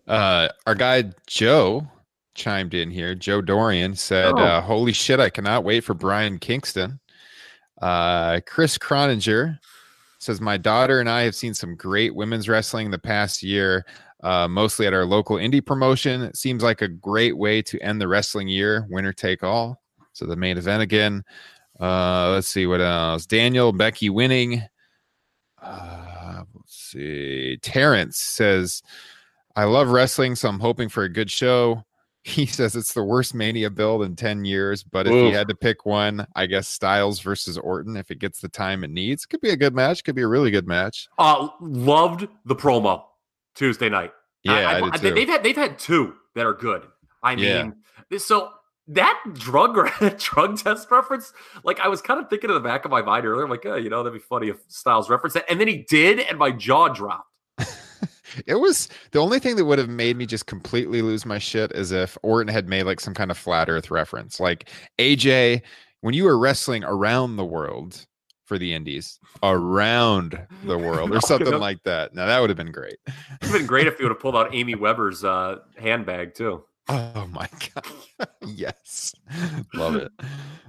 Uh, 0.07 0.49
our 0.67 0.75
guy 0.75 1.05
Joe 1.27 1.87
chimed 2.35 2.73
in 2.73 2.91
here. 2.91 3.15
Joe 3.15 3.41
Dorian 3.41 3.95
said, 3.95 4.33
Oh. 4.35 4.37
uh, 4.37 4.61
"Holy 4.61 4.91
shit, 4.93 5.19
I 5.21 5.29
cannot 5.29 5.63
wait 5.63 5.83
for 5.85 5.93
Bryan 5.93 6.39
Kingston." 6.39 6.99
Uh, 7.81 8.39
Chris 8.47 8.77
Croninger 8.77 9.59
says, 10.19 10.39
"My 10.41 10.57
daughter 10.57 10.99
and 10.99 11.09
I 11.09 11.21
have 11.23 11.35
seen 11.35 11.53
some 11.53 11.75
great 11.75 12.15
women's 12.15 12.47
wrestling 12.49 12.89
the 12.91 12.97
past 12.99 13.43
year, 13.43 13.85
uh, 14.25 14.47
mostly 14.47 14.87
at 14.87 14.93
our 14.93 15.05
local 15.05 15.37
indie 15.37 15.65
promotion. 15.65 16.21
It 16.21 16.35
seems 16.35 16.63
like 16.63 16.81
a 16.81 16.87
great 16.87 17.37
way 17.37 17.61
to 17.61 17.79
end 17.79 18.01
the 18.01 18.07
wrestling 18.07 18.47
year, 18.47 18.85
winner 18.89 19.13
take 19.13 19.43
all." 19.43 19.81
So 20.13 20.25
the 20.25 20.35
main 20.35 20.57
event 20.57 20.81
again. 20.81 21.23
Uh, 21.79 22.31
let's 22.31 22.47
see 22.47 22.65
what 22.67 22.81
else. 22.81 23.25
Daniel 23.25 23.71
Becky 23.71 24.09
winning. 24.09 24.63
Uh, 25.61 26.43
let's 26.53 26.75
see. 26.75 27.57
Terrence 27.61 28.17
says, 28.17 28.81
I 29.55 29.65
love 29.65 29.89
wrestling, 29.89 30.35
so 30.35 30.49
I'm 30.49 30.59
hoping 30.59 30.89
for 30.89 31.03
a 31.03 31.09
good 31.09 31.31
show. 31.31 31.83
He 32.27 32.47
says 32.47 32.75
it's 32.75 32.95
the 32.95 33.03
worst 33.03 33.35
Mania 33.35 33.69
build 33.69 34.01
in 34.01 34.15
10 34.15 34.45
years, 34.45 34.81
but 34.81 35.05
if 35.05 35.13
he 35.13 35.29
had 35.29 35.47
to 35.47 35.53
pick 35.53 35.85
one, 35.85 36.25
I 36.35 36.47
guess 36.47 36.67
Styles 36.67 37.19
versus 37.19 37.55
Orton, 37.55 37.95
if 37.95 38.09
it 38.09 38.17
gets 38.17 38.41
the 38.41 38.49
time 38.49 38.83
it 38.83 38.89
needs, 38.89 39.27
could 39.27 39.41
be 39.41 39.51
a 39.51 39.55
good 39.55 39.75
match. 39.75 40.03
Could 40.03 40.15
be 40.15 40.23
a 40.23 40.27
really 40.27 40.49
good 40.49 40.67
match. 40.67 41.07
Uh, 41.19 41.49
loved 41.61 42.27
the 42.45 42.55
promo 42.55 43.03
Tuesday 43.53 43.89
night. 43.89 44.11
Yeah, 44.45 44.53
I, 44.69 44.79
I, 44.79 44.89
I, 44.93 44.97
they've 44.97 45.27
had 45.27 45.43
they've 45.43 45.55
had 45.55 45.77
two 45.79 46.13
that 46.35 46.45
are 46.45 46.53
good. 46.53 46.83
I 47.23 47.33
Yeah. 47.33 47.63
mean, 48.09 48.19
so 48.19 48.51
that 48.87 49.19
drug 49.33 49.75
drug 50.17 50.57
test 50.59 50.91
reference, 50.91 51.33
like 51.63 51.79
I 51.79 51.87
was 51.87 52.01
kind 52.01 52.19
of 52.19 52.29
thinking 52.29 52.49
in 52.49 52.53
the 52.53 52.59
back 52.59 52.85
of 52.85 52.91
my 52.91 53.01
mind 53.01 53.25
earlier, 53.25 53.43
I'm 53.43 53.49
like, 53.49 53.65
oh, 53.65 53.75
you 53.75 53.89
know, 53.89 54.03
that'd 54.03 54.17
be 54.17 54.23
funny 54.23 54.49
if 54.49 54.57
Styles 54.67 55.09
referenced 55.09 55.33
that, 55.33 55.45
and 55.49 55.59
then 55.59 55.67
he 55.67 55.77
did, 55.89 56.19
and 56.19 56.37
my 56.37 56.51
jaw 56.51 56.87
dropped. 56.89 57.29
It 58.47 58.55
was 58.55 58.89
the 59.11 59.19
only 59.19 59.39
thing 59.39 59.55
that 59.55 59.63
would 59.63 59.79
have 59.79 59.87
made 59.87 60.17
me 60.17 60.25
just 60.25 60.45
completely 60.45 61.01
lose 61.01 61.25
my 61.25 61.37
shit 61.37 61.71
is 61.71 61.93
if 61.93 62.17
Orton 62.21 62.51
had 62.53 62.67
made 62.67 62.83
like 62.83 62.99
some 62.99 63.13
kind 63.13 63.31
of 63.31 63.37
flat 63.37 63.69
earth 63.69 63.89
reference. 63.89 64.41
Like 64.41 64.69
AJ, 64.99 65.61
when 66.01 66.13
you 66.13 66.25
were 66.25 66.37
wrestling 66.37 66.83
around 66.83 67.37
the 67.37 67.45
world 67.45 68.05
for 68.45 68.57
the 68.57 68.73
indies, 68.73 69.19
around 69.43 70.39
the 70.63 70.77
world, 70.77 71.11
or 71.13 71.17
Oh, 71.17 71.19
something 71.19 71.59
like 71.59 71.81
that. 71.83 72.13
Now 72.13 72.25
that 72.27 72.39
would 72.39 72.49
have 72.49 72.57
been 72.57 72.71
great. 72.71 72.97
It'd 73.41 73.53
been 73.53 73.65
great 73.65 73.87
if 73.87 73.99
you 73.99 74.05
would 74.05 74.11
have 74.11 74.19
pulled 74.21 74.35
out 74.35 74.53
Amy 74.53 74.75
Weber's 74.75 75.23
uh, 75.23 75.57
handbag 75.77 76.33
too. 76.35 76.63
Oh 76.87 77.27
my 77.31 77.49
god. 77.73 78.27
yes. 78.45 79.15
Love 79.73 79.95
it. 79.95 80.11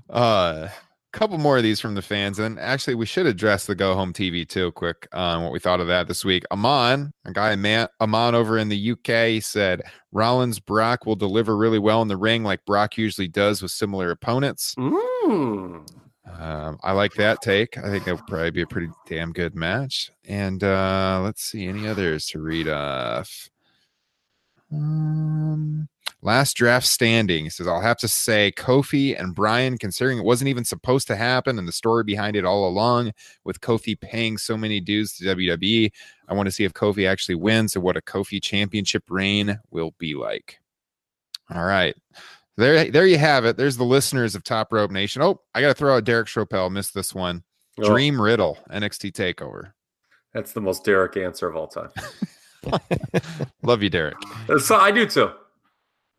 Uh 0.08 0.68
couple 1.12 1.38
more 1.38 1.56
of 1.56 1.62
these 1.62 1.80
from 1.80 1.94
the 1.94 2.02
fans. 2.02 2.38
And 2.38 2.58
actually 2.58 2.94
we 2.94 3.06
should 3.06 3.24
address 3.26 3.64
the 3.66 3.74
go 3.74 3.94
home 3.94 4.12
TV 4.12 4.46
too, 4.46 4.70
quick 4.72 5.08
on 5.14 5.42
what 5.42 5.52
we 5.52 5.58
thought 5.58 5.80
of 5.80 5.86
that 5.86 6.08
this 6.08 6.24
week. 6.26 6.44
Amon, 6.50 7.12
a 7.24 7.32
guy 7.32 7.56
Man 7.56 7.88
Amon 8.02 8.34
over 8.34 8.58
in 8.58 8.68
the 8.68 8.92
UK 8.92 9.42
said 9.42 9.82
Rollins 10.12 10.58
Brock 10.60 11.06
will 11.06 11.16
deliver 11.16 11.56
really 11.56 11.78
well 11.78 12.02
in 12.02 12.08
the 12.08 12.16
ring 12.18 12.44
like 12.44 12.64
Brock 12.66 12.98
usually 12.98 13.28
does 13.28 13.62
with 13.62 13.70
similar 13.70 14.10
opponents. 14.10 14.74
Mm. 14.78 15.86
Um, 16.26 16.78
I 16.82 16.92
like 16.92 17.14
that 17.14 17.40
take. 17.40 17.78
I 17.78 17.88
think 17.88 18.04
that'll 18.04 18.24
probably 18.26 18.50
be 18.50 18.62
a 18.62 18.66
pretty 18.66 18.88
damn 19.06 19.32
good 19.32 19.54
match. 19.54 20.10
And 20.24 20.62
uh, 20.62 21.20
let's 21.22 21.42
see 21.42 21.66
any 21.66 21.86
others 21.86 22.26
to 22.28 22.40
read 22.40 22.68
off. 22.68 23.48
Um, 24.72 25.88
last 26.22 26.56
draft 26.56 26.86
standing 26.86 27.48
says 27.50 27.68
I'll 27.68 27.80
have 27.80 27.98
to 27.98 28.08
say 28.08 28.52
Kofi 28.56 29.18
and 29.18 29.34
Bryan, 29.34 29.78
considering 29.78 30.18
it 30.18 30.24
wasn't 30.24 30.48
even 30.48 30.64
supposed 30.64 31.06
to 31.08 31.16
happen, 31.16 31.58
and 31.58 31.68
the 31.68 31.72
story 31.72 32.02
behind 32.02 32.34
it 32.34 32.44
all 32.44 32.66
along, 32.68 33.12
with 33.44 33.60
Kofi 33.60 33.98
paying 33.98 34.36
so 34.36 34.56
many 34.56 34.80
dues 34.80 35.16
to 35.16 35.24
WWE. 35.24 35.90
I 36.28 36.34
want 36.34 36.48
to 36.48 36.52
see 36.52 36.64
if 36.64 36.74
Kofi 36.74 37.08
actually 37.08 37.36
wins 37.36 37.76
and 37.76 37.84
what 37.84 37.96
a 37.96 38.02
Kofi 38.02 38.42
championship 38.42 39.04
reign 39.08 39.60
will 39.70 39.94
be 39.98 40.14
like. 40.14 40.58
All 41.54 41.64
right. 41.64 41.94
There, 42.56 42.90
there 42.90 43.06
you 43.06 43.18
have 43.18 43.44
it. 43.44 43.56
There's 43.56 43.76
the 43.76 43.84
listeners 43.84 44.34
of 44.34 44.42
Top 44.42 44.72
Rope 44.72 44.90
Nation. 44.90 45.22
Oh, 45.22 45.40
I 45.54 45.60
got 45.60 45.68
to 45.68 45.74
throw 45.74 45.96
out 45.96 46.04
Derek 46.04 46.26
Chappelle. 46.26 46.70
Missed 46.70 46.94
this 46.94 47.14
one. 47.14 47.44
Oh, 47.78 47.84
Dream 47.84 48.20
Riddle, 48.20 48.58
NXT 48.70 49.12
Takeover. 49.12 49.72
that's 50.32 50.52
the 50.52 50.62
most 50.62 50.84
Derek 50.84 51.16
answer 51.18 51.48
of 51.48 51.56
all 51.56 51.68
time. 51.68 51.90
Love 53.62 53.82
you, 53.82 53.90
Derek. 53.90 54.16
So 54.58 54.76
I 54.76 54.90
do 54.90 55.06
too. 55.06 55.30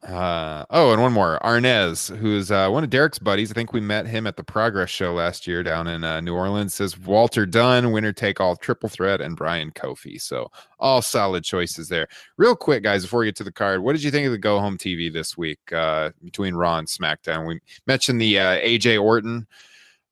Uh, 0.07 0.63
oh, 0.69 0.93
and 0.93 1.01
one 1.01 1.11
more. 1.11 1.37
Arnez, 1.43 2.15
who's 2.15 2.49
uh, 2.49 2.69
one 2.69 2.81
of 2.81 2.89
Derek's 2.89 3.19
buddies. 3.19 3.51
I 3.51 3.53
think 3.53 3.73
we 3.73 3.81
met 3.81 4.07
him 4.07 4.25
at 4.25 4.37
the 4.37 4.43
Progress 4.43 4.89
Show 4.89 5.13
last 5.13 5.45
year 5.45 5.63
down 5.63 5.87
in 5.87 6.05
uh, 6.05 6.21
New 6.21 6.33
Orleans. 6.33 6.73
Says 6.73 6.97
Walter 6.97 7.45
Dunne, 7.45 7.91
winner 7.91 8.13
take 8.13 8.39
all 8.39 8.55
triple 8.55 8.87
threat, 8.87 9.19
and 9.19 9.35
Bryan 9.35 9.71
Kofi. 9.71 10.21
So 10.21 10.49
all 10.79 11.01
solid 11.01 11.43
choices 11.43 11.89
there. 11.89 12.07
Real 12.37 12.55
quick, 12.55 12.83
guys, 12.83 13.03
before 13.03 13.19
we 13.19 13.25
get 13.25 13.35
to 13.37 13.43
the 13.43 13.51
card, 13.51 13.83
what 13.83 13.93
did 13.93 14.03
you 14.03 14.11
think 14.11 14.25
of 14.25 14.31
the 14.31 14.37
Go 14.37 14.59
Home 14.59 14.77
TV 14.77 15.11
this 15.11 15.37
week 15.37 15.59
uh, 15.73 16.11
between 16.23 16.55
Raw 16.55 16.77
and 16.77 16.87
SmackDown? 16.87 17.45
We 17.45 17.59
mentioned 17.85 18.21
the 18.21 18.39
uh, 18.39 18.57
AJ 18.59 19.03
Orton 19.03 19.45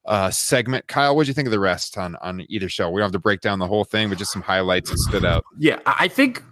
uh, 0.04 0.30
segment. 0.30 0.88
Kyle, 0.88 1.16
what 1.16 1.24
do 1.24 1.30
you 1.30 1.34
think 1.34 1.48
of 1.48 1.54
the 1.54 1.60
rest 1.60 1.98
on 1.98 2.18
on 2.18 2.46
either 2.50 2.68
show? 2.68 2.90
We 2.90 3.00
don't 3.00 3.06
have 3.06 3.14
to 3.14 3.20
break 3.20 3.40
down 3.40 3.60
the 3.60 3.68
whole 3.68 3.86
thing, 3.86 4.10
but 4.10 4.18
just 4.18 4.34
some 4.34 4.42
highlights 4.42 4.90
that 4.90 4.98
stood 4.98 5.24
out. 5.24 5.46
Yeah, 5.58 5.80
I 5.86 6.10
think 6.10 6.44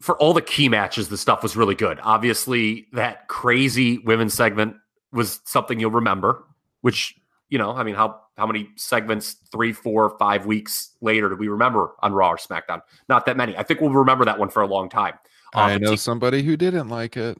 for 0.00 0.16
all 0.18 0.32
the 0.32 0.42
key 0.42 0.68
matches, 0.68 1.08
the 1.08 1.18
stuff 1.18 1.42
was 1.42 1.56
really 1.56 1.74
good. 1.74 1.98
Obviously, 2.02 2.86
that 2.92 3.28
crazy 3.28 3.98
women's 3.98 4.34
segment 4.34 4.76
was 5.12 5.40
something 5.44 5.80
you'll 5.80 5.90
remember. 5.90 6.44
Which 6.80 7.14
you 7.48 7.58
know, 7.58 7.72
I 7.72 7.82
mean, 7.82 7.94
how 7.94 8.20
how 8.36 8.46
many 8.46 8.68
segments 8.76 9.36
three, 9.50 9.72
four, 9.72 10.16
five 10.18 10.46
weeks 10.46 10.94
later 11.00 11.28
do 11.28 11.36
we 11.36 11.48
remember 11.48 11.94
on 12.00 12.12
Raw 12.12 12.30
or 12.30 12.36
SmackDown? 12.36 12.82
Not 13.08 13.26
that 13.26 13.36
many. 13.36 13.56
I 13.56 13.62
think 13.62 13.80
we'll 13.80 13.90
remember 13.90 14.24
that 14.24 14.38
one 14.38 14.50
for 14.50 14.62
a 14.62 14.66
long 14.66 14.88
time. 14.88 15.14
I 15.54 15.78
know 15.78 15.96
somebody 15.96 16.42
who 16.42 16.56
didn't 16.56 16.88
like 16.88 17.16
it. 17.16 17.38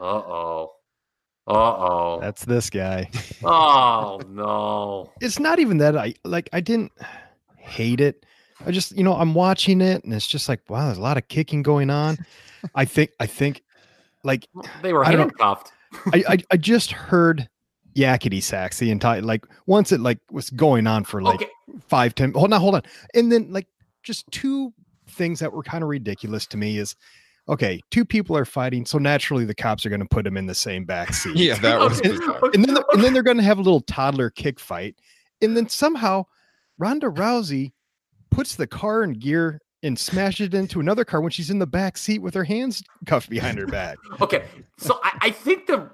Uh 0.00 0.04
oh. 0.04 0.72
Uh 1.46 1.52
oh. 1.52 2.18
That's 2.20 2.44
this 2.44 2.70
guy. 2.70 3.10
Oh 3.42 4.20
no. 4.28 5.12
It's 5.20 5.38
not 5.38 5.58
even 5.58 5.78
that 5.78 5.96
I 5.96 6.14
like. 6.24 6.48
I 6.52 6.60
didn't 6.60 6.92
hate 7.56 8.00
it. 8.00 8.24
I 8.66 8.70
just, 8.70 8.96
you 8.96 9.04
know, 9.04 9.14
I'm 9.14 9.34
watching 9.34 9.80
it 9.80 10.02
and 10.04 10.12
it's 10.12 10.26
just 10.26 10.48
like, 10.48 10.60
wow, 10.68 10.86
there's 10.86 10.98
a 10.98 11.02
lot 11.02 11.16
of 11.16 11.28
kicking 11.28 11.62
going 11.62 11.90
on. 11.90 12.18
I 12.74 12.84
think, 12.84 13.10
I 13.20 13.26
think, 13.26 13.62
like, 14.24 14.48
They 14.82 14.92
were 14.92 15.04
I 15.04 15.12
handcuffed. 15.12 15.72
I, 16.12 16.24
I, 16.28 16.38
I 16.52 16.56
just 16.56 16.90
heard 16.92 17.48
yakety 17.96 18.40
sax 18.42 18.78
the 18.78 18.90
entire 18.92 19.20
like 19.22 19.44
once 19.66 19.90
it 19.90 19.98
like 20.00 20.18
was 20.30 20.50
going 20.50 20.86
on 20.86 21.02
for 21.02 21.20
like 21.20 21.42
okay. 21.42 21.50
five 21.88 22.14
ten 22.14 22.32
hold 22.32 22.52
on 22.52 22.60
hold 22.60 22.76
on 22.76 22.82
and 23.14 23.32
then 23.32 23.50
like 23.50 23.66
just 24.04 24.24
two 24.30 24.72
things 25.08 25.40
that 25.40 25.52
were 25.52 25.64
kind 25.64 25.82
of 25.82 25.88
ridiculous 25.88 26.46
to 26.46 26.56
me 26.56 26.78
is 26.78 26.94
okay 27.48 27.80
two 27.90 28.04
people 28.04 28.36
are 28.36 28.44
fighting 28.44 28.84
so 28.86 28.98
naturally 28.98 29.44
the 29.44 29.54
cops 29.54 29.84
are 29.84 29.88
going 29.88 29.98
to 29.98 30.06
put 30.06 30.22
them 30.22 30.36
in 30.36 30.46
the 30.46 30.54
same 30.54 30.84
back 30.84 31.12
seat 31.14 31.34
Yeah, 31.34 31.56
that 31.58 31.80
was 31.80 31.98
Okay. 32.00 32.10
bizarre. 32.10 32.40
and 32.54 32.64
then 32.64 32.76
and 32.92 33.02
then 33.02 33.12
they're 33.14 33.22
going 33.24 33.38
to 33.38 33.42
have 33.42 33.58
a 33.58 33.62
little 33.62 33.80
toddler 33.80 34.30
kick 34.30 34.60
fight 34.60 34.94
and 35.42 35.56
then 35.56 35.68
somehow 35.68 36.24
Ronda 36.78 37.08
Rousey 37.08 37.72
puts 38.30 38.54
the 38.56 38.66
car 38.66 39.02
in 39.02 39.12
gear 39.12 39.60
and 39.82 39.98
smashes 39.98 40.48
it 40.48 40.54
into 40.54 40.80
another 40.80 41.04
car 41.04 41.20
when 41.20 41.30
she's 41.30 41.50
in 41.50 41.58
the 41.58 41.66
back 41.66 41.96
seat 41.96 42.20
with 42.20 42.34
her 42.34 42.44
hands 42.44 42.82
cuffed 43.06 43.30
behind 43.30 43.58
her 43.58 43.66
back 43.66 43.96
Okay. 44.20 44.44
So 44.76 44.98
I, 45.04 45.18
I 45.22 45.30
think 45.30 45.66
the 45.66 45.90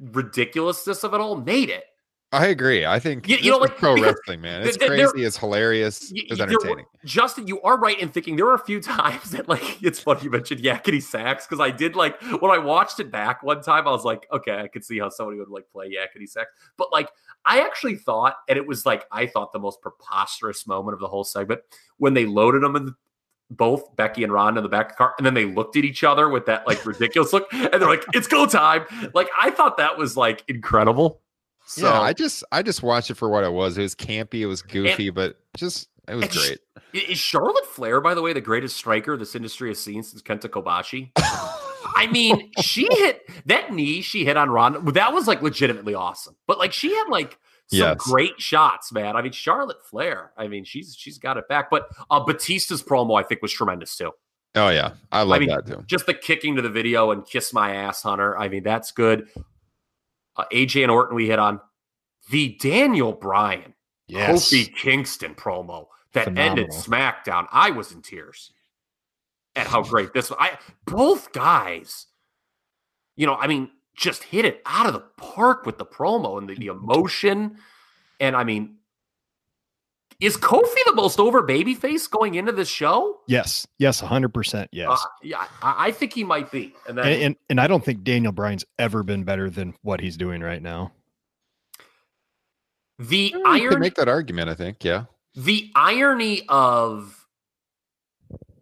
ridiculousness 0.00 1.04
of 1.04 1.14
it 1.14 1.20
all 1.20 1.36
made 1.36 1.70
it. 1.70 1.84
I 2.32 2.46
agree. 2.46 2.86
I 2.86 2.98
think 2.98 3.28
You- 3.28 3.36
you 3.36 3.50
know, 3.50 3.58
like, 3.58 3.76
pro 3.76 3.94
wrestling, 3.94 4.40
man. 4.40 4.62
It's 4.62 4.78
crazy. 4.78 5.22
It's 5.24 5.36
hilarious. 5.36 6.10
It's 6.14 6.40
entertaining. 6.40 6.86
Justin, 7.04 7.46
you 7.46 7.60
are 7.62 7.78
right 7.78 7.98
in 7.98 8.08
thinking 8.08 8.36
there 8.36 8.46
were 8.46 8.54
a 8.54 8.58
few 8.58 8.80
times 8.80 9.32
that 9.32 9.48
like 9.48 9.82
it's 9.82 10.00
funny 10.00 10.22
you 10.22 10.30
mentioned 10.30 10.62
yakety 10.62 11.02
sax 11.02 11.46
because 11.46 11.60
I 11.60 11.70
did 11.70 11.94
like 11.94 12.20
when 12.40 12.50
I 12.50 12.58
watched 12.58 13.00
it 13.00 13.10
back 13.10 13.42
one 13.42 13.60
time 13.62 13.86
I 13.86 13.90
was 13.90 14.04
like 14.04 14.26
okay 14.32 14.58
I 14.60 14.68
could 14.68 14.84
see 14.84 14.98
how 14.98 15.08
somebody 15.08 15.38
would 15.38 15.48
like 15.48 15.68
play 15.70 15.90
yakety 15.90 16.28
sax 16.28 16.50
but 16.76 16.92
like 16.92 17.10
I 17.44 17.60
actually 17.60 17.96
thought 17.96 18.36
and 18.48 18.56
it 18.56 18.66
was 18.66 18.86
like 18.86 19.04
I 19.10 19.26
thought 19.26 19.52
the 19.52 19.58
most 19.58 19.80
preposterous 19.82 20.66
moment 20.66 20.94
of 20.94 21.00
the 21.00 21.08
whole 21.08 21.24
segment 21.24 21.60
when 21.98 22.14
they 22.14 22.24
loaded 22.24 22.62
them 22.62 22.76
in 22.76 22.86
the, 22.86 22.94
both 23.50 23.94
Becky 23.96 24.22
and 24.24 24.32
Ron 24.32 24.56
in 24.56 24.62
the 24.62 24.68
back 24.68 24.86
of 24.86 24.92
the 24.92 24.96
car 24.96 25.14
and 25.18 25.26
then 25.26 25.34
they 25.34 25.44
looked 25.44 25.76
at 25.76 25.84
each 25.84 26.04
other 26.04 26.28
with 26.28 26.46
that 26.46 26.66
like 26.66 26.86
ridiculous 26.86 27.32
look 27.32 27.52
and 27.52 27.72
they're 27.72 27.80
like 27.88 28.04
it's 28.14 28.28
go 28.28 28.46
time 28.46 28.84
like 29.12 29.28
I 29.40 29.50
thought 29.50 29.76
that 29.78 29.98
was 29.98 30.16
like 30.16 30.44
incredible 30.48 31.20
so 31.66 31.88
yeah, 31.88 32.00
I 32.00 32.12
just 32.12 32.44
I 32.52 32.62
just 32.62 32.82
watched 32.82 33.10
it 33.10 33.14
for 33.14 33.28
what 33.28 33.44
it 33.44 33.52
was. 33.52 33.78
It 33.78 33.82
was 33.82 33.94
campy, 33.94 34.40
it 34.40 34.46
was 34.46 34.62
goofy, 34.62 35.10
but 35.10 35.38
just 35.56 35.88
it 36.08 36.14
was 36.14 36.24
and 36.24 36.32
sh- 36.32 36.48
great. 36.92 37.08
Is 37.08 37.18
Charlotte 37.18 37.66
Flair, 37.66 38.00
by 38.00 38.14
the 38.14 38.22
way, 38.22 38.32
the 38.32 38.40
greatest 38.40 38.76
striker 38.76 39.16
this 39.16 39.34
industry 39.34 39.70
has 39.70 39.78
seen 39.78 40.02
since 40.02 40.20
Kenta 40.22 40.48
Kobashi? 40.48 41.10
I 41.96 42.06
mean, 42.10 42.50
she 42.60 42.86
hit 42.90 43.22
that 43.46 43.72
knee 43.72 44.02
she 44.02 44.24
hit 44.24 44.36
on 44.36 44.50
Ronda. 44.50 44.80
That 44.92 45.12
was 45.12 45.26
like 45.26 45.42
legitimately 45.42 45.94
awesome. 45.94 46.36
But 46.46 46.58
like 46.58 46.72
she 46.72 46.94
had 46.94 47.08
like 47.08 47.38
some 47.68 47.78
Yes. 47.78 47.96
great 47.98 48.38
shots, 48.40 48.92
man. 48.92 49.16
I 49.16 49.22
mean, 49.22 49.32
Charlotte 49.32 49.78
Flair. 49.88 50.32
I 50.36 50.48
mean, 50.48 50.64
she's 50.64 50.94
she's 50.98 51.18
got 51.18 51.36
it 51.38 51.48
back. 51.48 51.70
But 51.70 51.88
uh, 52.10 52.22
Batista's 52.24 52.82
promo, 52.82 53.18
I 53.18 53.22
think, 53.22 53.40
was 53.40 53.52
tremendous 53.52 53.96
too. 53.96 54.10
Oh 54.54 54.68
yeah, 54.68 54.92
I 55.10 55.22
love 55.22 55.40
mean, 55.40 55.48
that 55.48 55.66
too. 55.66 55.82
Just 55.86 56.04
the 56.04 56.12
kicking 56.12 56.56
to 56.56 56.62
the 56.62 56.68
video 56.68 57.10
and 57.10 57.24
kiss 57.24 57.54
my 57.54 57.74
ass, 57.74 58.02
Hunter. 58.02 58.36
I 58.36 58.48
mean, 58.48 58.62
that's 58.62 58.92
good. 58.92 59.28
Uh, 60.36 60.44
AJ 60.52 60.82
and 60.82 60.90
Orton, 60.90 61.14
we 61.14 61.28
hit 61.28 61.38
on 61.38 61.60
the 62.30 62.56
Daniel 62.60 63.12
Bryan 63.12 63.74
yes 64.08 64.50
Kofi 64.50 64.74
Kingston 64.74 65.34
promo 65.34 65.86
that 66.12 66.36
ended 66.36 66.68
SmackDown. 66.70 67.46
I 67.50 67.70
was 67.70 67.92
in 67.92 68.02
tears 68.02 68.52
at 69.56 69.66
how 69.66 69.82
great 69.82 70.12
this 70.12 70.30
was. 70.30 70.38
I 70.40 70.58
both 70.86 71.32
guys, 71.32 72.06
you 73.16 73.26
know, 73.26 73.34
I 73.34 73.46
mean, 73.46 73.70
just 73.96 74.24
hit 74.24 74.44
it 74.44 74.62
out 74.66 74.86
of 74.86 74.92
the 74.92 75.04
park 75.16 75.66
with 75.66 75.78
the 75.78 75.86
promo 75.86 76.38
and 76.38 76.48
the, 76.48 76.54
the 76.54 76.66
emotion. 76.66 77.56
And 78.20 78.36
I 78.36 78.44
mean, 78.44 78.76
is 80.22 80.36
Kofi 80.36 80.78
the 80.86 80.94
most 80.94 81.18
over 81.18 81.42
babyface 81.42 82.08
going 82.08 82.36
into 82.36 82.52
this 82.52 82.68
show? 82.68 83.20
yes 83.26 83.66
yes 83.78 84.00
100% 84.00 84.68
yes 84.72 84.88
Uh, 84.90 84.96
yeah, 85.22 85.46
I, 85.62 85.88
I 85.88 85.90
think 85.90 86.12
he 86.14 86.24
might 86.24 86.50
be. 86.50 86.74
And 86.88 86.96
then 86.96 87.06
and, 87.06 87.22
and 87.22 87.36
and 87.50 87.60
I 87.60 87.66
don't 87.66 87.84
think 87.84 88.04
Daniel 88.04 88.32
Bryan's 88.32 88.64
ever 88.78 89.02
been 89.02 89.24
better 89.24 89.50
than 89.50 89.74
what 89.82 90.00
he's 90.00 90.16
doing 90.16 90.40
right 90.40 90.62
now. 90.62 90.92
the 92.98 93.32
You 93.34 93.42
could 93.42 93.46
iron 93.46 93.80
make 93.80 93.94
that 93.96 94.08
argument. 94.08 94.48
I 94.48 94.54
think. 94.54 94.84
Yeah. 94.84 95.04
the 95.34 95.70
irony 95.74 96.42
of 96.48 97.26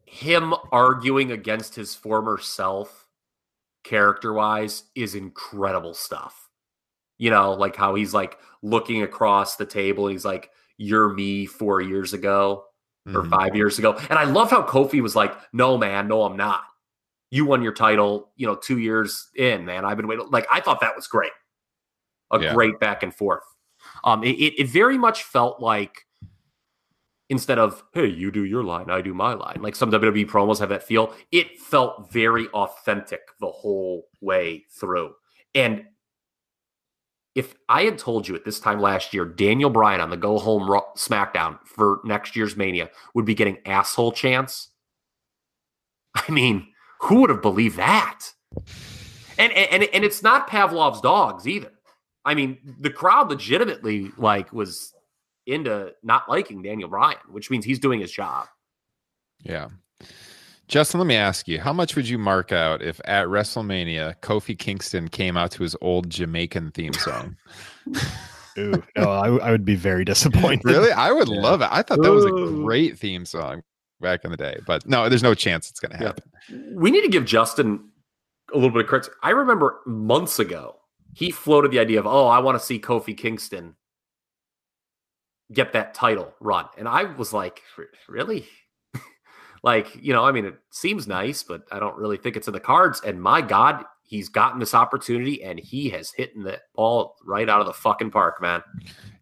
him 0.04 0.54
arguing 0.72 1.30
against 1.30 1.74
his 1.76 1.94
former 1.94 2.38
self 2.38 3.08
character 3.84 4.32
wise 4.32 4.84
is 4.94 5.14
incredible 5.14 5.94
stuff 5.94 6.48
you 7.16 7.30
know 7.30 7.52
like 7.54 7.76
how 7.76 7.94
he's 7.94 8.12
like 8.12 8.36
looking 8.62 9.02
across 9.02 9.56
the 9.56 9.64
table 9.64 10.06
and 10.06 10.12
he's 10.12 10.24
like 10.24 10.50
you're 10.82 11.12
me 11.12 11.44
four 11.44 11.82
years 11.82 12.14
ago 12.14 12.64
or 13.08 13.22
Mhm. 13.22 13.30
five 13.30 13.54
years 13.54 13.78
ago. 13.78 13.92
And 14.08 14.18
i 14.18 14.24
love 14.24 14.50
how 14.50 14.62
kofi 14.62 15.02
was 15.02 15.14
like 15.14 15.34
no 15.52 15.76
man 15.76 16.08
no 16.08 16.22
i'm 16.22 16.36
not. 16.38 16.62
You 17.30 17.44
won 17.44 17.62
your 17.62 17.74
title 17.74 18.32
you 18.36 18.46
know 18.46 18.54
two 18.56 18.78
years 18.78 19.28
in 19.36 19.64
man. 19.66 19.84
I've 19.84 19.98
been 19.98 20.08
waiting. 20.08 20.26
Like 20.30 20.46
i 20.50 20.58
thought 20.60 20.80
that 20.80 20.96
was 20.96 21.06
great. 21.06 21.32
A 22.30 22.40
Yeah. 22.40 22.54
great 22.54 22.80
back 22.80 23.02
and 23.02 23.14
forth. 23.14 23.44
Um 24.04 24.24
it, 24.24 24.36
it, 24.38 24.54
it 24.62 24.68
very 24.68 24.96
much 24.96 25.24
felt 25.24 25.60
like 25.60 26.06
instead 27.28 27.58
of 27.58 27.84
hey 27.92 28.06
you 28.06 28.30
do 28.32 28.44
your 28.44 28.64
line 28.64 28.90
i 28.90 29.00
do 29.00 29.14
my 29.14 29.34
line 29.34 29.58
like 29.62 29.76
some 29.76 29.90
wwe 29.92 30.26
promos 30.26 30.58
have 30.58 30.68
that 30.70 30.82
feel 30.82 31.14
it 31.30 31.60
felt 31.60 32.10
very 32.10 32.48
authentic 32.48 33.20
the 33.38 33.50
whole 33.50 34.08
way 34.20 34.64
through. 34.80 35.12
And 35.54 35.84
if 37.40 37.54
i 37.68 37.82
had 37.82 37.98
told 37.98 38.26
you 38.28 38.34
at 38.34 38.44
this 38.44 38.60
time 38.60 38.80
last 38.80 39.12
year 39.12 39.24
daniel 39.24 39.70
bryan 39.70 40.00
on 40.00 40.10
the 40.10 40.16
go 40.16 40.38
home 40.38 40.62
smackdown 40.96 41.58
for 41.64 42.00
next 42.04 42.36
year's 42.36 42.56
mania 42.56 42.90
would 43.14 43.24
be 43.24 43.34
getting 43.34 43.58
asshole 43.66 44.12
chance, 44.12 44.68
i 46.14 46.30
mean 46.30 46.66
who 47.00 47.20
would 47.20 47.30
have 47.30 47.42
believed 47.42 47.76
that 47.76 48.26
and 49.38 49.52
and 49.52 49.84
and 49.84 50.04
it's 50.04 50.22
not 50.22 50.48
pavlov's 50.48 51.00
dogs 51.00 51.48
either 51.48 51.72
i 52.24 52.34
mean 52.34 52.58
the 52.80 52.90
crowd 52.90 53.28
legitimately 53.28 54.10
like 54.16 54.52
was 54.52 54.92
into 55.46 55.92
not 56.02 56.28
liking 56.28 56.62
Daniel 56.62 56.88
Bryan, 56.88 57.18
which 57.28 57.50
means 57.50 57.64
he's 57.64 57.78
doing 57.78 58.00
his 58.00 58.12
job. 58.12 58.46
Yeah. 59.42 59.68
Justin, 60.70 61.00
let 61.00 61.06
me 61.08 61.16
ask 61.16 61.48
you, 61.48 61.60
how 61.60 61.72
much 61.72 61.96
would 61.96 62.08
you 62.08 62.16
mark 62.16 62.52
out 62.52 62.80
if 62.80 63.00
at 63.04 63.26
WrestleMania 63.26 64.14
Kofi 64.20 64.56
Kingston 64.56 65.08
came 65.08 65.36
out 65.36 65.50
to 65.50 65.64
his 65.64 65.74
old 65.80 66.08
Jamaican 66.08 66.70
theme 66.70 66.92
song? 66.92 67.36
Ooh, 68.58 68.80
no, 68.96 69.10
I, 69.10 69.24
w- 69.24 69.42
I 69.42 69.50
would 69.50 69.64
be 69.64 69.74
very 69.74 70.04
disappointed. 70.04 70.64
really? 70.64 70.92
I 70.92 71.10
would 71.10 71.28
Yeah. 71.28 71.40
love 71.40 71.60
it. 71.60 71.68
I 71.72 71.82
thought 71.82 72.00
that 72.02 72.12
was 72.12 72.24
a 72.24 72.30
great 72.30 72.96
theme 73.00 73.24
song 73.24 73.62
back 74.00 74.24
in 74.24 74.30
the 74.30 74.36
day, 74.36 74.60
but 74.64 74.86
no, 74.86 75.08
there's 75.08 75.24
no 75.24 75.34
chance 75.34 75.68
it's 75.70 75.80
going 75.80 75.90
to 75.90 75.98
Yeah. 75.98 76.06
happen. 76.06 76.30
We 76.76 76.92
need 76.92 77.02
to 77.02 77.08
give 77.08 77.24
Justin 77.24 77.90
a 78.52 78.56
little 78.56 78.70
bit 78.70 78.82
of 78.82 78.86
credit. 78.86 79.10
I 79.24 79.30
remember 79.30 79.80
months 79.86 80.38
ago, 80.38 80.76
he 81.14 81.32
floated 81.32 81.72
the 81.72 81.80
idea 81.80 81.98
of, 81.98 82.06
oh, 82.06 82.28
I 82.28 82.38
want 82.38 82.56
to 82.60 82.64
see 82.64 82.78
Kofi 82.78 83.16
Kingston 83.16 83.74
get 85.52 85.72
that 85.72 85.94
title 85.94 86.32
run. 86.38 86.66
And 86.78 86.86
I 86.86 87.02
was 87.04 87.32
like, 87.32 87.60
really? 88.08 88.46
Like, 89.62 89.96
you 90.00 90.12
know, 90.12 90.24
I 90.24 90.32
mean, 90.32 90.44
it 90.46 90.54
seems 90.70 91.06
nice, 91.06 91.42
but 91.42 91.62
I 91.70 91.78
don't 91.78 91.96
really 91.96 92.16
think 92.16 92.36
it's 92.36 92.46
in 92.48 92.54
the 92.54 92.60
cards. 92.60 93.00
And 93.04 93.20
my 93.20 93.40
God, 93.42 93.84
he's 94.02 94.28
gotten 94.28 94.58
this 94.58 94.74
opportunity 94.74 95.42
and 95.42 95.58
he 95.58 95.90
has 95.90 96.12
hit 96.12 96.34
the 96.34 96.60
ball 96.74 97.16
right 97.24 97.48
out 97.48 97.60
of 97.60 97.66
the 97.66 97.72
fucking 97.72 98.10
park, 98.10 98.40
man. 98.40 98.62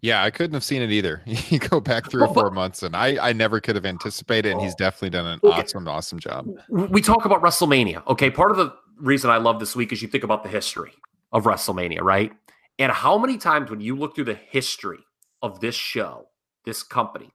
Yeah, 0.01 0.23
I 0.23 0.31
couldn't 0.31 0.55
have 0.55 0.63
seen 0.65 0.81
it 0.83 0.93
either. 0.93 1.23
You 1.51 1.59
go 1.59 1.81
back 1.81 2.09
three 2.11 2.23
or 2.23 2.33
four 2.33 2.51
months, 2.51 2.83
and 2.85 2.95
I, 2.95 3.29
I 3.31 3.33
never 3.33 3.61
could 3.61 3.75
have 3.75 3.85
anticipated, 3.87 4.53
and 4.53 4.61
he's 4.61 4.75
definitely 4.77 5.11
done 5.11 5.27
an 5.27 5.41
Okay. 5.43 5.61
awesome, 5.63 5.89
awesome 5.89 6.21
job. 6.21 6.47
we 6.69 7.01
talk 7.03 7.25
about 7.25 7.43
WrestleMania. 7.43 8.07
Okay, 8.07 8.31
part 8.31 8.51
of 8.53 8.57
the 8.59 8.73
reason 9.01 9.29
I 9.31 9.39
love 9.39 9.59
this 9.59 9.75
week 9.75 9.93
is 9.93 10.01
you 10.03 10.07
think 10.09 10.23
about 10.25 10.43
the 10.45 10.49
history 10.49 10.93
of 11.33 11.45
WrestleMania, 11.45 12.01
right? 12.01 12.33
And 12.79 12.93
how 12.93 13.19
many 13.19 13.39
times 13.39 13.71
when 13.71 13.81
you 13.81 13.97
look 13.97 14.15
through 14.15 14.27
the 14.27 14.35
history 14.51 15.01
of 15.43 15.59
this 15.61 15.75
show, 15.75 16.27
this 16.65 16.83
company, 16.85 17.31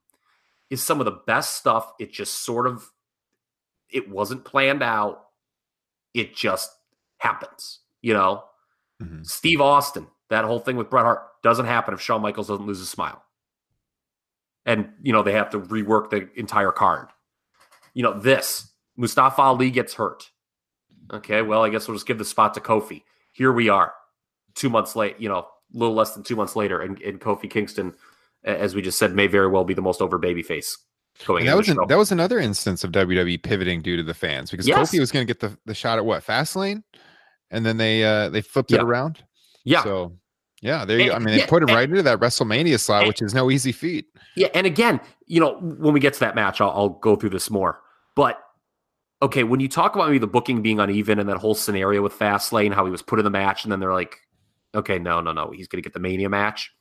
is 0.69 0.81
some 0.81 0.99
of 1.01 1.05
the 1.05 1.19
best 1.27 1.55
stuff. 1.57 1.91
It 1.99 2.11
just 2.13 2.45
sort 2.45 2.65
of 2.65 2.89
it 3.93 4.09
wasn't 4.09 4.43
planned 4.45 4.83
out. 4.83 5.25
It 6.13 6.35
just 6.35 6.71
happens, 7.17 7.79
you 8.01 8.13
know. 8.13 8.43
Mhm. 9.01 9.25
Steve 9.25 9.61
Austin, 9.61 10.07
That 10.29 10.45
whole 10.45 10.59
thing 10.59 10.77
with 10.77 10.89
Bret 10.89 11.05
Hart 11.05 11.21
doesn't 11.43 11.67
happen 11.67 11.93
if 11.93 12.01
Shawn 12.01 12.21
Michaels 12.21 12.47
doesn't 12.47 12.65
lose 12.65 12.81
a 12.81 12.87
smile. 12.87 13.23
And, 14.65 14.93
you 15.01 15.13
know, 15.13 15.21
they 15.21 15.33
have 15.33 15.51
to 15.51 15.59
rework 15.59 16.09
the 16.09 16.27
entire 16.35 16.71
card. 16.71 17.09
You 17.93 18.01
know, 18.01 18.19
this 18.19 18.71
Mustafa 18.97 19.41
Ali 19.41 19.69
gets 19.69 19.93
hurt. 19.93 20.31
Okay, 21.11 21.43
well, 21.43 21.63
I 21.63 21.69
guess 21.69 21.87
we'll 21.87 21.97
just 21.97 22.07
give 22.07 22.17
the 22.17 22.25
spot 22.25 22.55
to 22.55 22.61
Kofi. 22.61 23.03
Here 23.31 23.51
we 23.51 23.69
are, 23.69 23.93
two 24.55 24.69
months 24.69 24.95
late, 24.95 25.19
you 25.19 25.29
know, 25.29 25.39
a 25.39 25.47
little 25.77 25.93
less 25.93 26.15
than 26.15 26.23
two 26.23 26.35
months 26.35 26.55
later, 26.55 26.81
and, 26.81 26.99
and 27.01 27.19
Kofi 27.19 27.49
Kingston, 27.49 27.93
as 28.43 28.73
we 28.73 28.81
just 28.81 28.97
said, 28.97 29.13
may 29.13 29.27
very 29.27 29.49
well 29.49 29.65
be 29.65 29.73
the 29.73 29.81
most 29.81 30.01
over 30.01 30.17
babyface 30.17 30.77
going. 31.25 31.45
That 31.45 31.55
was 31.57 31.69
an, 31.69 31.77
that 31.87 31.97
was 31.97 32.11
another 32.11 32.39
instance 32.39 32.83
of 32.83 32.91
WWE 32.91 33.41
pivoting 33.43 33.81
due 33.81 33.97
to 33.97 34.03
the 34.03 34.13
fans 34.13 34.51
because 34.51 34.67
Yes. 34.67 34.91
Kofi 34.91 34.99
was 34.99 35.11
going 35.11 35.25
to 35.25 35.31
get 35.33 35.39
the, 35.39 35.57
the 35.65 35.73
shot 35.75 35.97
at 35.97 36.05
what 36.05 36.25
Fastlane, 36.25 36.83
and 37.51 37.65
then 37.65 37.77
they 37.77 38.03
uh 38.03 38.29
they 38.29 38.41
flipped 38.41 38.71
it 38.71 38.81
around. 38.81 39.23
yeah, 39.63 39.83
So 39.83 40.17
yeah, 40.61 40.85
there 40.85 40.99
you. 40.99 41.11
I 41.11 41.19
mean, 41.19 41.27
they 41.35 41.39
yeah, 41.39 41.45
put 41.47 41.61
him 41.63 41.69
and- 41.69 41.75
right 41.75 41.89
into 41.89 42.03
that 42.03 42.19
WrestleMania 42.19 42.79
slot, 42.79 43.01
and- 43.03 43.07
which 43.09 43.21
is 43.21 43.33
no 43.33 43.51
easy 43.51 43.71
feat. 43.71 44.05
Yeah, 44.35 44.47
and 44.53 44.65
again, 44.65 44.99
you 45.27 45.39
know, 45.39 45.57
when 45.59 45.93
we 45.93 45.99
get 45.99 46.13
to 46.15 46.19
that 46.21 46.35
match, 46.35 46.59
I'll, 46.61 46.71
I'll 46.71 46.89
go 46.89 47.15
through 47.15 47.29
this 47.31 47.49
more. 47.51 47.79
But 48.15 48.39
okay, 49.21 49.43
when 49.43 49.59
you 49.59 49.67
talk 49.69 49.95
about 49.95 50.07
maybe 50.07 50.19
the 50.19 50.27
booking 50.27 50.61
being 50.61 50.79
uneven 50.79 51.19
and 51.19 51.29
that 51.29 51.37
whole 51.37 51.53
scenario 51.55 52.01
with 52.01 52.13
Fastlane, 52.17 52.73
how 52.73 52.85
he 52.85 52.91
was 52.91 53.01
put 53.01 53.19
in 53.19 53.25
the 53.25 53.31
match, 53.31 53.63
and 53.63 53.71
then 53.71 53.79
they're 53.79 53.93
like, 53.93 54.17
okay, 54.75 54.97
no, 54.99 55.21
no, 55.21 55.31
no, 55.31 55.51
he's 55.51 55.67
going 55.67 55.81
to 55.81 55.87
get 55.87 55.93
the 55.93 55.99
Mania 55.99 56.29
match. 56.29 56.71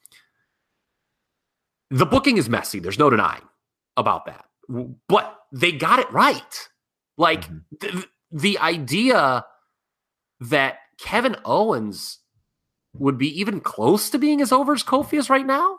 The 1.90 2.06
booking 2.06 2.38
is 2.38 2.48
messy. 2.48 2.78
There's 2.78 2.98
no 2.98 3.10
denying 3.10 3.42
about 3.96 4.26
that. 4.26 4.44
But 5.08 5.38
they 5.52 5.72
got 5.72 5.98
it 5.98 6.10
right. 6.12 6.68
Like 7.18 7.48
Mhm. 7.48 7.62
th- 7.80 8.08
the 8.30 8.58
idea 8.58 9.44
that 10.40 10.78
Kevin 10.98 11.36
Owens 11.44 12.18
would 12.94 13.18
be 13.18 13.28
even 13.40 13.60
close 13.60 14.10
to 14.10 14.18
being 14.18 14.40
as 14.40 14.52
over 14.52 14.72
as 14.72 14.82
Kofi 14.82 15.18
is 15.18 15.30
right 15.30 15.46
now, 15.46 15.78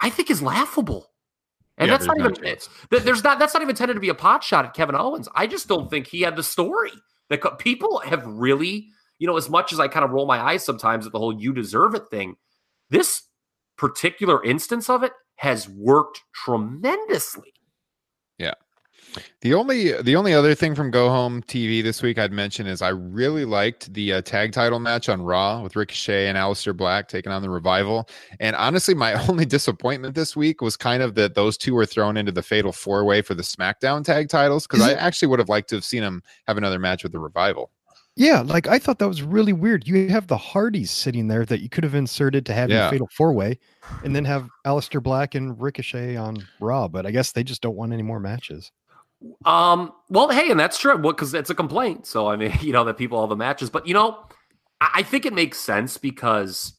I 0.00 0.10
think 0.10 0.30
is 0.30 0.42
laughable. 0.42 1.12
And 1.76 1.88
Yeah, 1.88 1.96
that's 1.96 2.06
not 2.06 2.18
even 2.18 2.34
th- 2.34 2.68
there's 3.04 3.22
not 3.22 3.38
that's 3.38 3.54
not 3.54 3.62
even 3.62 3.70
intended 3.70 3.94
to 3.94 4.00
be 4.00 4.08
a 4.08 4.14
pot 4.14 4.42
shot 4.42 4.64
at 4.64 4.74
Kevin 4.74 4.96
Owens. 4.96 5.28
I 5.34 5.46
just 5.46 5.68
don't 5.68 5.88
think 5.88 6.08
he 6.08 6.22
had 6.22 6.36
the 6.36 6.42
story. 6.42 6.92
That 7.30 7.58
people 7.58 7.98
have 8.00 8.26
really, 8.26 8.88
you 9.18 9.26
know, 9.26 9.36
as 9.36 9.48
much 9.50 9.72
as 9.72 9.78
I 9.78 9.86
kind 9.86 10.04
of 10.04 10.10
roll 10.10 10.26
my 10.26 10.40
eyes 10.40 10.64
sometimes 10.64 11.06
at 11.06 11.12
the 11.12 11.18
whole 11.18 11.38
"you 11.38 11.52
deserve 11.52 11.94
it" 11.94 12.08
thing, 12.08 12.36
this 12.90 13.22
particular 13.76 14.42
instance 14.42 14.88
of 14.90 15.02
it 15.04 15.12
has 15.38 15.68
worked 15.68 16.22
tremendously. 16.34 17.54
Yeah. 18.38 18.54
The 19.40 19.54
only 19.54 19.92
the 20.02 20.16
only 20.16 20.34
other 20.34 20.54
thing 20.54 20.74
from 20.74 20.90
Go 20.90 21.08
Home 21.08 21.42
TV 21.42 21.82
this 21.82 22.02
week 22.02 22.18
I'd 22.18 22.32
mention 22.32 22.66
is 22.66 22.82
I 22.82 22.88
really 22.88 23.44
liked 23.44 23.92
the 23.94 24.14
uh, 24.14 24.20
tag 24.20 24.52
title 24.52 24.80
match 24.80 25.08
on 25.08 25.22
Raw 25.22 25.62
with 25.62 25.76
Ricochet 25.76 26.28
and 26.28 26.36
Aleister 26.36 26.76
Black 26.76 27.08
taking 27.08 27.32
on 27.32 27.40
the 27.40 27.48
Revival. 27.48 28.08
And 28.40 28.54
honestly, 28.56 28.94
my 28.94 29.14
only 29.28 29.46
disappointment 29.46 30.14
this 30.14 30.36
week 30.36 30.60
was 30.60 30.76
kind 30.76 31.02
of 31.02 31.14
that 31.14 31.34
those 31.34 31.56
two 31.56 31.74
were 31.74 31.86
thrown 31.86 32.16
into 32.16 32.32
the 32.32 32.42
Fatal 32.42 32.72
Four 32.72 33.04
Way 33.04 33.22
for 33.22 33.34
the 33.34 33.42
SmackDown 33.42 34.04
tag 34.04 34.28
titles 34.28 34.66
because 34.66 34.84
I 34.84 34.92
actually 34.92 35.28
would 35.28 35.38
have 35.38 35.48
liked 35.48 35.70
to 35.70 35.76
have 35.76 35.84
seen 35.84 36.02
them 36.02 36.22
have 36.46 36.58
another 36.58 36.78
match 36.78 37.02
with 37.02 37.12
the 37.12 37.20
Revival. 37.20 37.70
Yeah, 38.18 38.40
like 38.40 38.66
I 38.66 38.80
thought 38.80 38.98
that 38.98 39.06
was 39.06 39.22
really 39.22 39.52
weird. 39.52 39.86
You 39.86 40.08
have 40.08 40.26
the 40.26 40.36
Hardys 40.36 40.90
sitting 40.90 41.28
there 41.28 41.44
that 41.46 41.60
you 41.60 41.68
could 41.68 41.84
have 41.84 41.94
inserted 41.94 42.44
to 42.46 42.52
have 42.52 42.68
Yeah. 42.68 42.82
your 42.82 42.90
fatal 42.90 43.08
four 43.16 43.32
way, 43.32 43.60
and 44.02 44.14
then 44.14 44.24
have 44.24 44.48
Aleister 44.66 45.00
Black 45.00 45.36
and 45.36 45.60
Ricochet 45.60 46.16
on 46.16 46.44
Raw. 46.58 46.88
But 46.88 47.06
I 47.06 47.12
guess 47.12 47.30
they 47.30 47.44
just 47.44 47.62
don't 47.62 47.76
want 47.76 47.92
any 47.92 48.02
more 48.02 48.18
matches. 48.18 48.72
Um, 49.44 49.92
well, 50.08 50.28
hey, 50.30 50.50
and 50.50 50.58
that's 50.58 50.78
true. 50.78 50.96
Well, 50.96 51.12
because 51.12 51.32
it's 51.32 51.50
a 51.50 51.54
complaint. 51.54 52.06
So 52.06 52.26
I 52.26 52.34
mean, 52.34 52.52
you 52.60 52.72
know, 52.72 52.82
that 52.84 52.96
people 52.96 53.16
all 53.18 53.28
the 53.28 53.36
matches, 53.36 53.70
but 53.70 53.86
you 53.86 53.94
know, 53.94 54.18
I, 54.80 54.90
I 54.96 55.02
think 55.04 55.24
it 55.24 55.32
makes 55.32 55.58
sense 55.60 55.96
because 55.96 56.74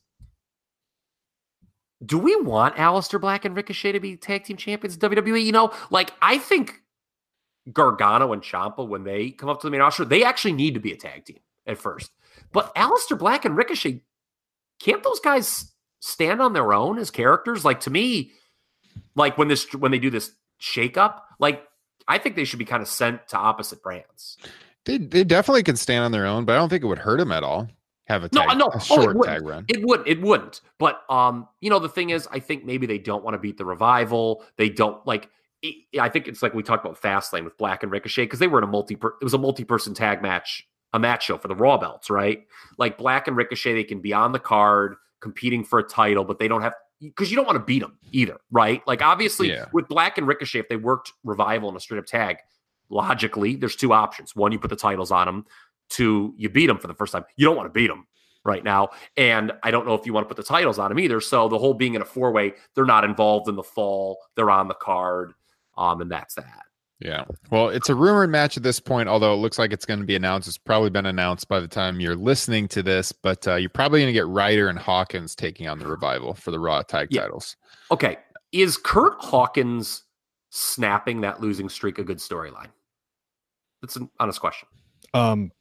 do 2.06 2.18
we 2.18 2.36
want 2.36 2.76
Aleister 2.76 3.20
Black 3.20 3.46
and 3.46 3.56
Ricochet 3.56 3.94
to 3.94 4.00
be 4.02 4.18
tag 4.18 4.44
team 4.44 4.58
champions 4.58 4.96
in 4.96 5.02
WWE? 5.02 5.42
You 5.44 5.54
know, 5.54 5.72
like 5.90 6.12
I 6.22 6.38
think 6.38 6.82
Gargano 7.74 8.34
and 8.34 8.42
Ciampa, 8.42 8.88
when 8.88 9.04
they 9.04 9.32
come 9.32 9.50
up 9.50 9.62
to 9.62 9.68
the 9.68 9.72
main 9.72 9.82
roster, 9.82 10.06
they 10.06 10.24
actually 10.24 10.54
need 10.54 10.74
to 10.74 10.80
be 10.80 10.92
a 10.92 10.98
tag 10.98 11.26
team 11.26 11.40
at 11.68 11.78
first. 11.78 12.12
But 12.52 12.74
Aleister 12.76 13.18
Black 13.18 13.46
and 13.46 13.56
Ricochet, 13.56 14.02
can't 14.80 15.04
those 15.04 15.20
guys 15.20 15.72
stand 16.00 16.42
on 16.42 16.54
their 16.54 16.74
own 16.74 16.98
as 16.98 17.12
characters? 17.12 17.66
Like 17.66 17.82
to 17.82 17.90
me, 17.90 18.32
like 19.16 19.38
when 19.38 19.48
this 19.48 19.72
when 19.74 19.92
they 19.92 20.00
do 20.00 20.10
this 20.10 20.32
shakeup, 20.62 21.22
like 21.40 21.64
I 22.08 22.18
think 22.18 22.36
they 22.36 22.46
should 22.46 22.60
be 22.60 22.66
kind 22.66 22.82
of 22.82 22.88
sent 22.88 23.28
to 23.30 23.38
opposite 23.38 23.84
brands. 23.84 24.38
They 24.86 24.98
they 24.98 25.24
definitely 25.24 25.64
can 25.64 25.76
stand 25.76 26.06
on 26.06 26.12
their 26.12 26.26
own, 26.26 26.46
but 26.46 26.54
I 26.54 26.56
don't 26.58 26.70
think 26.70 26.84
it 26.84 26.88
would 26.88 26.98
hurt 26.98 27.20
them 27.20 27.32
at 27.32 27.44
all. 27.44 27.68
Have 28.06 28.24
a 28.24 28.30
No, 28.34 28.42
tag, 28.48 28.58
no. 28.58 28.66
a 28.66 28.70
Oh, 28.74 28.78
it 28.78 28.82
short 28.84 29.16
wouldn't. 29.18 29.36
tag 29.38 29.46
run. 29.46 29.66
It 29.68 29.86
would 29.86 30.08
it 30.08 30.20
wouldn't. 30.22 30.62
But 30.80 31.02
um, 31.10 31.48
you 31.62 31.70
know, 31.70 31.78
the 31.78 31.90
thing 31.90 32.10
is, 32.10 32.28
I 32.32 32.40
think 32.40 32.66
maybe 32.66 32.88
they 32.88 32.98
don't 32.98 33.24
want 33.24 33.36
to 33.36 33.38
beat 33.40 33.58
the 33.58 33.66
revival. 33.66 34.44
They 34.58 34.70
don't 34.70 35.06
like. 35.06 35.30
I 36.00 36.10
think 36.10 36.28
it's 36.28 36.42
like 36.42 36.54
we 36.54 36.64
talked 36.64 36.86
about 36.86 37.02
Fastlane 37.02 37.44
with 37.44 37.58
Black 37.58 37.84
and 37.84 37.92
Ricochet 37.92 38.24
because 38.24 38.40
they 38.40 38.48
were 38.48 38.60
in 38.60 38.64
a 38.64 38.68
multi. 38.68 38.96
It 38.96 39.24
was 39.24 39.34
a 39.34 39.38
multi-person 39.38 39.94
tag 39.94 40.22
match, 40.22 40.66
a 40.94 41.00
match 41.00 41.26
show 41.26 41.38
for 41.38 41.48
the 41.48 41.56
Raw 41.56 41.78
belts, 41.78 42.10
right? 42.10 42.46
Like 42.78 42.98
Black 42.98 43.28
and 43.28 43.36
Ricochet, 43.36 43.74
they 43.74 43.84
can 43.84 44.00
be 44.00 44.14
on 44.14 44.32
the 44.32 44.40
card 44.40 44.96
competing 45.22 45.64
for 45.64 45.80
a 45.80 45.84
title, 45.84 46.24
but 46.24 46.40
they 46.40 46.48
don't 46.48 46.62
have 46.62 46.74
because 47.02 47.30
you 47.30 47.36
don't 47.36 47.46
want 47.46 47.58
to 47.58 47.64
beat 47.64 47.80
them 47.80 47.98
either, 48.12 48.38
right? 48.52 48.86
Like 48.88 49.02
obviously 49.02 49.50
Yeah. 49.50 49.66
with 49.74 49.88
Black 49.88 50.18
and 50.18 50.28
Ricochet, 50.28 50.60
if 50.60 50.70
they 50.70 50.76
worked 50.78 51.14
revival 51.24 51.70
in 51.70 51.76
a 51.76 51.80
straight 51.80 51.98
up 52.00 52.06
tag, 52.06 52.38
logically 52.90 53.56
there's 53.56 53.76
two 53.76 53.92
options: 53.94 54.36
one, 54.36 54.52
you 54.52 54.60
put 54.60 54.70
the 54.70 54.76
titles 54.78 55.12
on 55.12 55.26
them; 55.26 55.46
two, 55.90 56.34
you 56.38 56.50
beat 56.50 56.68
them 56.68 56.78
for 56.78 56.88
the 56.88 56.94
first 56.94 57.12
time. 57.12 57.26
You 57.36 57.46
don't 57.46 57.58
want 57.58 57.68
to 57.68 57.74
beat 57.78 57.88
them 57.88 58.08
right 58.46 58.64
now. 58.64 58.90
And 59.18 59.52
I 59.64 59.72
don't 59.72 59.86
know 59.86 59.94
if 59.94 60.06
you 60.06 60.14
want 60.14 60.24
to 60.24 60.34
put 60.34 60.38
the 60.38 60.48
titles 60.48 60.80
on 60.80 60.90
them 60.90 61.00
either. 61.00 61.20
So 61.20 61.50
the 61.50 61.58
whole 61.58 61.74
being 61.74 61.96
in 61.96 62.02
a 62.02 62.06
four 62.06 62.32
way, 62.32 62.54
they're 62.74 62.86
not 62.86 63.04
involved 63.04 63.50
in 63.50 63.56
the 63.56 63.64
fall. 63.64 64.18
They're 64.36 64.50
on 64.50 64.70
the 64.70 64.76
card. 64.76 65.34
Um, 65.80 66.02
and 66.02 66.12
that's 66.12 66.36
that. 66.36 66.64
Yeah. 67.00 67.24
Well, 67.50 67.70
it's 67.70 67.88
a 67.88 67.96
rumored 67.96 68.30
match 68.30 68.58
at 68.58 68.64
this 68.64 68.82
point, 68.82 69.08
although 69.08 69.34
it 69.34 69.38
looks 69.38 69.58
like 69.58 69.72
it's 69.72 69.86
going 69.86 70.02
to 70.02 70.06
be 70.06 70.18
announced. 70.18 70.50
It's 70.50 70.58
probably 70.58 70.90
been 70.90 71.06
announced 71.06 71.48
by 71.48 71.62
the 71.62 71.68
time 71.68 72.02
you're 72.02 72.16
listening 72.18 72.68
to 72.70 72.84
this, 72.84 73.14
but 73.14 73.48
uh, 73.48 73.56
you're 73.56 73.70
probably 73.70 74.02
going 74.02 74.10
to 74.10 74.14
get 74.14 74.28
Ryder 74.28 74.68
and 74.68 74.78
Hawkins 74.78 75.34
taking 75.34 75.70
on 75.70 75.80
the 75.80 75.88
revival 75.88 76.34
for 76.34 76.52
the 76.52 76.60
Raw 76.60 76.82
tag 76.82 77.08
Yeah. 77.12 77.22
titles. 77.22 77.56
Okay. 77.90 78.18
Is 78.52 78.76
Kurt 78.76 79.14
Hawkins 79.20 80.04
snapping 80.50 81.22
that 81.22 81.40
losing 81.40 81.70
streak 81.70 82.00
a 82.00 82.04
good 82.04 82.18
storyline? 82.18 82.68
That's 83.82 83.96
an 83.96 84.10
honest 84.20 84.42
question. 84.42 84.68
Um, 85.14 85.52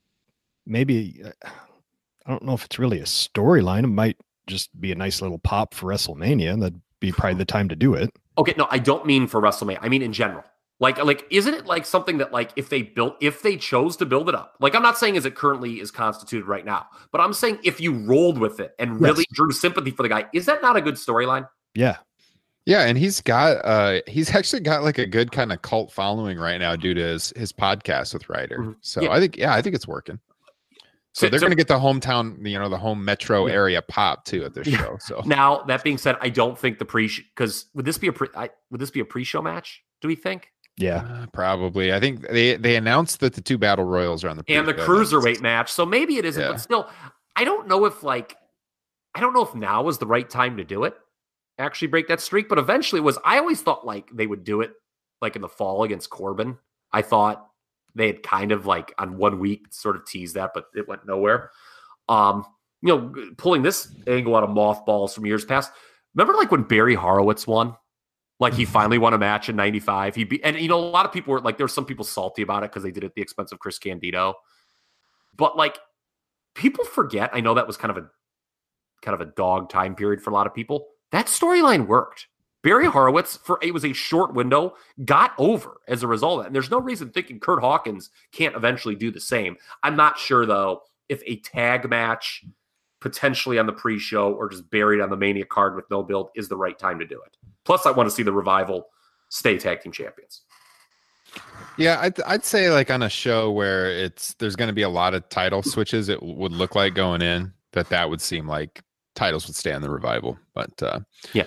maybe 0.66 1.22
uh, 1.24 1.31
I 2.26 2.31
don't 2.31 2.42
know 2.42 2.54
if 2.54 2.64
it's 2.64 2.81
really 2.81 2.98
a 2.98 3.04
storyline. 3.04 3.85
It 3.85 3.88
might 3.88 4.16
just 4.48 4.68
be 4.81 4.90
a 4.90 4.96
nice 4.96 5.22
little 5.22 5.38
pop 5.38 5.72
for 5.72 5.87
WrestleMania, 5.92 6.52
and 6.52 6.62
that'd 6.62 6.81
be 6.98 7.12
probably 7.12 7.38
the 7.38 7.44
time 7.44 7.68
to 7.68 7.76
do 7.76 7.94
it. 7.94 8.11
Okay, 8.38 8.55
no, 8.57 8.66
I 8.70 8.79
don't 8.79 9.05
mean 9.05 9.27
for 9.27 9.40
WrestleMania. 9.40 9.79
I 9.83 9.88
mean 9.88 10.01
in 10.03 10.12
general. 10.12 10.44
Like, 10.81 11.03
like, 11.05 11.27
isn't 11.31 11.53
it 11.55 11.66
like 11.66 11.85
something 11.85 12.18
that, 12.18 12.33
like, 12.33 12.53
if 12.55 12.68
they 12.68 12.83
built, 12.83 13.16
if 13.20 13.42
they 13.42 13.57
chose 13.57 13.96
to 13.96 14.07
build 14.07 14.29
it 14.29 14.37
up, 14.37 14.55
like, 14.61 14.77
I'm 14.77 14.83
not 14.83 14.96
saying 14.96 15.16
as 15.16 15.27
it 15.27 15.35
currently 15.35 15.81
is 15.81 15.90
constituted 15.90 16.46
right 16.46 16.64
now, 16.64 16.87
but 17.11 17.20
I'm 17.20 17.33
saying 17.33 17.59
if 17.64 17.81
you 17.81 17.92
rolled 17.94 18.38
with 18.38 18.61
it 18.61 18.77
and 18.79 19.01
really 19.01 19.24
Yes. 19.29 19.37
drew 19.37 19.51
sympathy 19.51 19.90
for 19.90 20.05
the 20.05 20.09
guy, 20.09 20.27
is 20.33 20.46
that 20.46 20.62
not 20.62 20.77
a 20.77 20.81
good 20.81 20.94
storyline? 20.94 21.48
Yeah, 21.74 21.96
Yeah, 22.64 22.83
and 22.85 22.96
he's 22.98 23.20
got 23.22 23.64
uh 23.64 24.01
he's 24.07 24.33
actually 24.35 24.61
got 24.61 24.85
like 24.85 24.98
a 24.98 25.07
good 25.07 25.33
kind 25.33 25.53
of 25.53 25.62
cult 25.62 25.90
following 25.90 26.38
right 26.38 26.59
now 26.59 26.77
due 26.77 26.92
to 26.94 27.01
his 27.01 27.33
his 27.35 27.51
podcast 27.53 28.12
with 28.12 28.29
Ryder. 28.29 28.59
Mhm. 28.59 28.77
So 28.83 29.01
Yeah. 29.03 29.11
I 29.11 29.20
think 29.20 29.37
yeah, 29.38 29.55
I 29.55 29.62
think 29.62 29.74
it's 29.74 29.88
working. 29.88 30.20
So 31.18 31.26
So- 31.26 31.31
they're 31.31 31.40
so- 31.40 31.46
going 31.46 31.57
to 31.57 31.57
get 31.57 31.66
the 31.68 31.78
hometown, 31.81 32.46
you 32.48 32.59
know, 32.59 32.68
the 32.68 32.78
home 32.78 33.04
metro 33.04 33.46
Yeah. 33.46 33.54
area 33.54 33.83
pop 33.83 34.24
too 34.24 34.44
at 34.44 34.54
this 34.54 34.68
Yeah. 34.68 34.78
show. 34.78 34.96
So 35.00 35.20
Now, 35.26 35.62
that 35.64 35.83
being 35.83 35.98
said, 35.98 36.16
I 36.20 36.28
don't 36.28 36.57
think 36.57 36.78
the 36.78 36.85
pre 36.85 37.09
because 37.35 37.66
would 37.74 37.85
this 37.85 37.98
be 37.98 38.07
a 38.07 38.12
pre 38.12 38.28
I, 38.37 38.50
would 38.70 38.81
this 38.81 38.90
be 38.92 39.00
a 39.00 39.04
pre-show 39.04 39.42
match? 39.42 39.83
Do 40.00 40.07
we 40.09 40.14
think? 40.14 40.52
yeah. 40.76 40.98
Uh, 41.22 41.26
probably. 41.33 41.92
I 41.92 41.98
think 41.98 42.20
they 42.28 42.54
they 42.57 42.76
announced 42.76 43.18
that 43.20 43.35
the 43.35 43.40
two 43.40 43.59
battle 43.59 43.85
royals 43.85 44.22
are 44.22 44.28
on 44.28 44.37
the 44.37 44.44
And 44.46 44.68
the 44.68 44.74
cruiserweight 44.74 45.40
match, 45.40 45.72
so 45.72 45.85
maybe 45.85 46.18
it 46.18 46.24
isn't, 46.24 46.40
Yeah. 46.40 46.50
but 46.52 46.61
still, 46.61 46.88
I 47.35 47.42
don't 47.44 47.66
know 47.66 47.85
if 47.85 48.04
like 48.04 48.37
I 49.14 49.20
don't 49.20 49.33
know 49.33 49.42
if 49.42 49.54
now 49.57 49.88
is 49.88 49.98
the 49.98 50.07
right 50.07 50.28
time 50.31 50.57
to 50.59 50.64
do 50.64 50.85
it. 50.85 50.96
Actually, 51.59 51.88
break 51.88 52.07
that 52.07 52.20
streak, 52.20 52.49
but 52.49 52.59
eventually 52.59 53.01
it 53.01 53.05
was. 53.05 53.18
I 53.24 53.38
always 53.38 53.61
thought 53.61 53.84
like 53.84 54.09
they 54.12 54.28
would 54.28 54.45
do 54.45 54.61
it 54.61 54.72
like 55.20 55.34
in 55.34 55.42
the 55.42 55.49
fall 55.49 55.82
against 55.82 56.11
Corbin. 56.11 56.59
I 56.92 57.03
thought 57.03 57.47
they 57.95 58.07
had 58.07 58.22
kind 58.22 58.53
of 58.53 58.66
like 58.66 58.95
on 58.99 59.16
one 59.16 59.39
week 59.39 59.66
sort 59.70 59.97
of 59.97 60.07
teased 60.07 60.34
that, 60.34 60.53
but 60.55 60.66
it 60.74 60.89
went 60.89 61.07
nowhere. 61.07 61.51
Um, 62.09 62.45
you 62.80 62.89
know, 62.89 63.12
pulling 63.36 63.62
this 63.62 63.93
angle 64.07 64.36
out 64.36 64.45
of 64.45 64.51
mothballs 64.51 65.14
from 65.14 65.26
years 65.26 65.45
past. 65.45 65.72
Remember, 66.14 66.34
like 66.34 66.51
when 66.51 66.62
Barry 66.62 66.95
Horowitz 66.95 67.47
won, 67.47 67.74
like 68.41 68.55
he 68.55 68.64
finally 68.64 68.99
won 68.99 69.14
a 69.14 69.18
match 69.18 69.49
in 69.49 69.57
'95. 69.57 70.14
He 70.14 70.24
be, 70.24 70.43
and 70.45 70.59
you 70.59 70.68
know 70.68 70.78
a 70.78 70.80
lot 70.80 71.07
of 71.07 71.12
people 71.12 71.32
were 71.32 71.41
like, 71.41 71.57
there 71.57 71.64
were 71.64 71.68
some 71.68 71.84
people 71.84 72.05
salty 72.05 72.43
about 72.43 72.62
it 72.62 72.70
because 72.70 72.82
they 72.82 72.91
did 72.91 73.03
it 73.03 73.09
at 73.09 73.14
the 73.14 73.22
expense 73.22 73.53
of 73.53 73.59
Chris 73.59 73.78
Candido. 73.78 74.34
But 75.36 75.57
like, 75.57 75.78
people 76.55 76.84
forget. 76.84 77.30
I 77.32 77.41
know 77.41 77.55
that 77.55 77.66
was 77.66 77.76
kind 77.76 77.91
of 77.91 78.05
a 78.05 78.09
kind 79.03 79.20
of 79.20 79.26
a 79.26 79.32
dog 79.32 79.70
time 79.70 79.95
period 79.95 80.22
for 80.22 80.30
a 80.30 80.34
lot 80.34 80.47
of 80.47 80.55
people. 80.55 80.86
That 81.11 81.26
storyline 81.26 81.86
worked. 81.86 82.28
Barry 82.62 82.86
Horowitz, 82.86 83.36
for 83.36 83.59
it 83.62 83.72
was 83.72 83.84
a 83.84 83.92
short 83.92 84.34
window, 84.34 84.74
got 85.04 85.32
over 85.38 85.80
as 85.86 86.02
a 86.02 86.09
result 86.09 86.38
of 86.38 86.44
that. 86.44 86.46
And 86.48 86.54
there's 86.54 86.70
no 86.70 86.80
reason 86.80 87.11
thinking 87.11 87.38
Kurt 87.38 87.61
Hawkins 87.61 88.11
can't 88.32 88.56
eventually 88.56 88.94
do 88.94 89.11
the 89.11 89.20
same. 89.20 89.56
I'm 89.82 89.96
not 89.96 90.18
sure 90.18 90.44
though 90.44 90.82
if 91.09 91.22
a 91.26 91.36
tag 91.36 91.88
match 91.88 92.44
potentially 93.00 93.59
on 93.59 93.66
the 93.66 93.72
pre-show 93.72 94.32
or 94.32 94.48
just 94.48 94.68
buried 94.70 95.00
on 95.00 95.11
the 95.11 95.16
Mania 95.16 95.44
card 95.44 95.76
with 95.76 95.84
no 95.90 96.02
build 96.02 96.30
is 96.34 96.48
the 96.48 96.56
right 96.56 96.78
time 96.78 96.98
to 96.98 97.06
do 97.06 97.20
it. 97.24 97.36
Plus, 97.64 97.86
I 97.86 97.90
want 97.92 98.09
to 98.09 98.14
see 98.14 98.24
the 98.24 98.32
revival 98.32 98.88
stay 99.28 99.56
tag 99.56 99.80
team 99.80 99.92
champions. 99.92 100.42
Yeah, 101.76 101.98
I'd, 102.00 102.20
I'd 102.22 102.44
say 102.44 102.70
like 102.70 102.90
on 102.90 103.02
a 103.02 103.09
show 103.09 103.52
where 103.52 103.90
it's 103.90 104.34
there's 104.34 104.56
going 104.56 104.68
to 104.68 104.74
be 104.74 104.82
a 104.82 104.88
lot 104.88 105.14
of 105.14 105.28
title 105.28 105.62
switches, 105.62 106.09
it 106.09 106.22
would 106.22 106.52
look 106.52 106.74
like 106.74 106.94
going 106.94 107.22
in 107.22 107.52
that 107.72 107.88
that 107.90 108.11
would 108.11 108.20
seem 108.20 108.48
like 108.48 108.82
titles 109.14 109.46
would 109.46 109.54
stay 109.54 109.72
on 109.72 109.82
the 109.82 109.90
revival. 109.90 110.38
But 110.54 110.82
uh, 110.82 111.00
Yeah. 111.34 111.44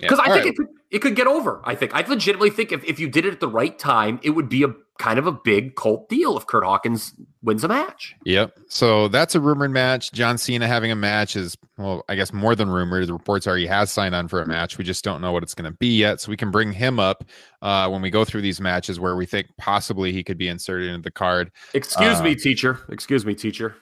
Yeah. 0.00 0.08
Because 0.08 0.18
I 0.18 0.24
All 0.28 0.32
think 0.34 0.44
right. 0.44 0.52
it, 0.52 0.56
could, 0.56 0.66
it 0.90 0.98
could 1.00 1.16
get 1.16 1.26
over. 1.26 1.60
I 1.64 1.74
think 1.74 1.94
I 1.94 2.06
legitimately 2.06 2.50
think 2.50 2.72
if, 2.72 2.84
if 2.84 2.98
you 2.98 3.08
did 3.08 3.24
it 3.24 3.32
at 3.32 3.40
the 3.40 3.48
right 3.48 3.78
time, 3.78 4.20
it 4.22 4.30
would 4.30 4.48
be 4.48 4.62
a 4.62 4.68
kind 4.98 5.18
of 5.18 5.26
a 5.26 5.32
big 5.32 5.76
cult 5.76 6.08
deal 6.08 6.38
if 6.38 6.46
Kurt 6.46 6.64
Hawkins 6.64 7.12
wins 7.42 7.62
a 7.64 7.68
match. 7.68 8.14
Yep. 8.24 8.58
So 8.68 9.08
that's 9.08 9.34
a 9.34 9.40
rumored 9.40 9.70
match. 9.70 10.10
John 10.12 10.38
Cena 10.38 10.66
having 10.66 10.90
a 10.90 10.96
match 10.96 11.36
is, 11.36 11.54
well, 11.76 12.02
I 12.08 12.14
guess 12.14 12.32
more 12.32 12.54
than 12.54 12.70
rumored. 12.70 13.06
The 13.06 13.12
reports 13.12 13.46
are 13.46 13.56
he 13.56 13.66
has 13.66 13.92
signed 13.92 14.14
on 14.14 14.26
for 14.28 14.40
a 14.40 14.46
match. 14.46 14.78
We 14.78 14.84
just 14.84 15.04
don't 15.04 15.20
know 15.20 15.32
what 15.32 15.42
it's 15.42 15.54
going 15.54 15.70
to 15.70 15.76
be 15.76 15.98
yet. 15.98 16.22
So 16.22 16.30
we 16.30 16.36
can 16.38 16.50
bring 16.50 16.72
him 16.72 16.98
up 16.98 17.24
uh, 17.60 17.88
when 17.90 18.00
we 18.00 18.08
go 18.10 18.24
through 18.24 18.40
these 18.40 18.58
matches 18.60 18.98
where 18.98 19.16
we 19.16 19.26
think 19.26 19.48
possibly 19.58 20.12
he 20.12 20.24
could 20.24 20.38
be 20.38 20.48
inserted 20.48 20.88
into 20.88 21.02
the 21.02 21.10
card. 21.10 21.50
Excuse 21.74 22.20
Uh, 22.20 22.22
me, 22.24 22.34
teacher. 22.34 22.80
Excuse 22.88 23.26
me, 23.26 23.34
teacher. 23.34 23.76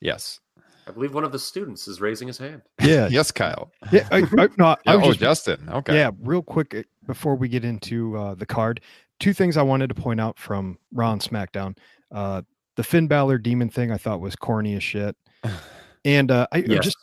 Yes. 0.00 0.40
I 0.88 0.92
believe 0.92 1.14
one 1.14 1.24
of 1.24 1.32
the 1.32 1.38
students 1.38 1.88
is 1.88 2.00
raising 2.00 2.28
his 2.28 2.38
hand. 2.38 2.62
Yeah, 2.80 3.08
Yes, 3.10 3.32
Kyle. 3.32 3.72
yeah. 3.90 4.06
I, 4.12 4.18
I, 4.38 4.48
no, 4.56 4.66
I 4.66 4.76
Yeah, 4.84 4.94
was 4.94 5.04
oh, 5.04 5.08
just 5.08 5.20
Justin. 5.20 5.68
Okay. 5.68 5.94
Yeah, 5.94 6.10
real 6.20 6.42
quick 6.42 6.74
uh, 6.74 6.82
before 7.06 7.34
we 7.34 7.48
get 7.48 7.64
into 7.64 8.16
uh, 8.16 8.34
the 8.34 8.46
card, 8.46 8.80
two 9.18 9.32
things 9.32 9.56
I 9.56 9.62
wanted 9.62 9.88
to 9.88 9.94
point 9.94 10.20
out 10.20 10.38
from 10.38 10.78
Raw 10.92 11.12
and 11.12 11.20
SmackDown. 11.20 11.76
Uh, 12.12 12.42
the 12.76 12.84
Finn 12.84 13.08
Balor 13.08 13.38
demon 13.38 13.68
thing 13.68 13.90
I 13.90 13.96
thought 13.96 14.20
was 14.20 14.36
corny 14.36 14.74
as 14.76 14.82
shit, 14.84 15.16
and 16.04 16.30
uh, 16.30 16.46
I 16.52 16.58
I 16.58 16.64
Yes. 16.68 16.84
just 16.84 16.98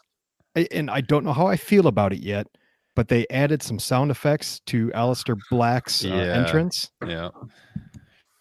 I, 0.56 0.68
and 0.72 0.90
I 0.90 1.02
don't 1.02 1.26
know 1.26 1.34
how 1.34 1.48
I 1.48 1.58
feel 1.58 1.88
about 1.88 2.14
it 2.14 2.20
yet, 2.20 2.48
but 2.96 3.08
they 3.10 3.26
added 3.30 3.62
some 3.64 3.80
sound 3.80 4.12
effects 4.12 4.62
to 4.68 4.90
Aleister 4.90 5.36
Black's 5.50 6.06
uh, 6.06 6.08
Yeah. 6.10 6.24
entrance. 6.36 6.92
Yeah. 7.06 7.30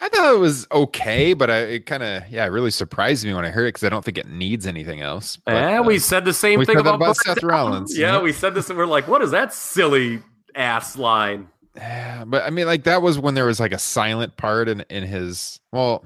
I 0.02 0.08
thought 0.08 0.34
it 0.34 0.38
was 0.38 0.66
okay, 0.72 1.32
but 1.32 1.48
I, 1.48 1.58
it 1.58 1.86
kind 1.86 2.02
of, 2.02 2.28
yeah, 2.28 2.44
it 2.44 2.48
really 2.48 2.72
surprised 2.72 3.24
me 3.24 3.32
when 3.34 3.44
I 3.44 3.50
heard 3.50 3.66
it 3.66 3.68
because 3.68 3.84
I 3.84 3.88
don't 3.88 4.04
think 4.04 4.18
it 4.18 4.28
needs 4.28 4.66
anything 4.66 5.00
else. 5.00 5.36
But, 5.36 5.52
yeah, 5.54 5.78
uh, 5.78 5.82
we 5.84 6.00
said 6.00 6.24
the 6.24 6.32
same 6.32 6.64
thing 6.64 6.76
about, 6.76 6.96
about 6.96 7.16
Seth. 7.16 7.40
Rollins, 7.40 7.96
Yeah, 7.96 8.16
yeah. 8.16 8.20
we 8.20 8.32
said 8.32 8.52
this 8.52 8.68
and 8.68 8.76
we're 8.76 8.86
like, 8.86 9.06
what 9.06 9.22
is 9.22 9.30
that 9.30 9.54
silly 9.54 10.20
ass 10.56 10.98
line? 10.98 11.48
Yeah, 11.76 12.24
but 12.26 12.42
I 12.42 12.50
mean, 12.50 12.66
like 12.66 12.82
that 12.84 13.00
was 13.00 13.18
when 13.18 13.34
there 13.34 13.46
was 13.46 13.60
like 13.60 13.72
a 13.72 13.78
silent 13.78 14.36
part 14.36 14.68
in 14.68 14.80
in 14.90 15.04
his. 15.04 15.58
Well, 15.70 16.04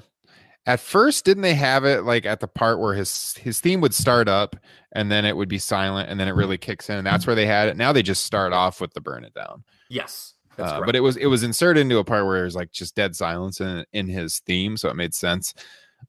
at 0.66 0.78
first, 0.78 1.24
didn't 1.24 1.42
they 1.42 1.54
have 1.54 1.84
it 1.84 2.02
like 2.04 2.26
at 2.26 2.40
the 2.40 2.46
part 2.46 2.78
where 2.78 2.94
his 2.94 3.34
his 3.38 3.60
theme 3.60 3.80
would 3.80 3.94
start 3.94 4.28
up 4.28 4.56
and 4.92 5.10
then 5.10 5.24
it 5.24 5.36
would 5.36 5.48
be 5.48 5.58
silent 5.58 6.08
and 6.08 6.20
then 6.20 6.28
it 6.28 6.34
really 6.34 6.58
kicks 6.58 6.88
in 6.88 6.96
and 6.98 7.06
that's 7.06 7.26
where 7.26 7.34
they 7.34 7.46
had 7.46 7.68
it. 7.68 7.76
Now 7.76 7.92
they 7.92 8.02
just 8.02 8.24
start 8.24 8.52
off 8.52 8.80
with 8.80 8.94
the 8.94 9.00
burn 9.00 9.24
it 9.24 9.34
down. 9.34 9.64
Yes. 9.88 10.34
Uh, 10.58 10.80
but 10.84 10.96
it 10.96 11.00
was 11.00 11.16
it 11.16 11.26
was 11.26 11.42
inserted 11.42 11.80
into 11.82 11.98
a 11.98 12.04
part 12.04 12.26
where 12.26 12.38
there's 12.38 12.56
like 12.56 12.72
just 12.72 12.94
dead 12.94 13.14
silence 13.16 13.60
in 13.60 13.84
in 13.92 14.06
his 14.08 14.40
theme, 14.40 14.76
so 14.76 14.88
it 14.88 14.96
made 14.96 15.14
sense. 15.14 15.54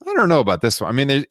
I 0.06 0.14
don't 0.14 0.30
know 0.30 0.40
about 0.40 0.62
this 0.62 0.80
one. 0.82 0.90
I 0.90 0.94
mean, 0.94 1.08
there's 1.08 1.26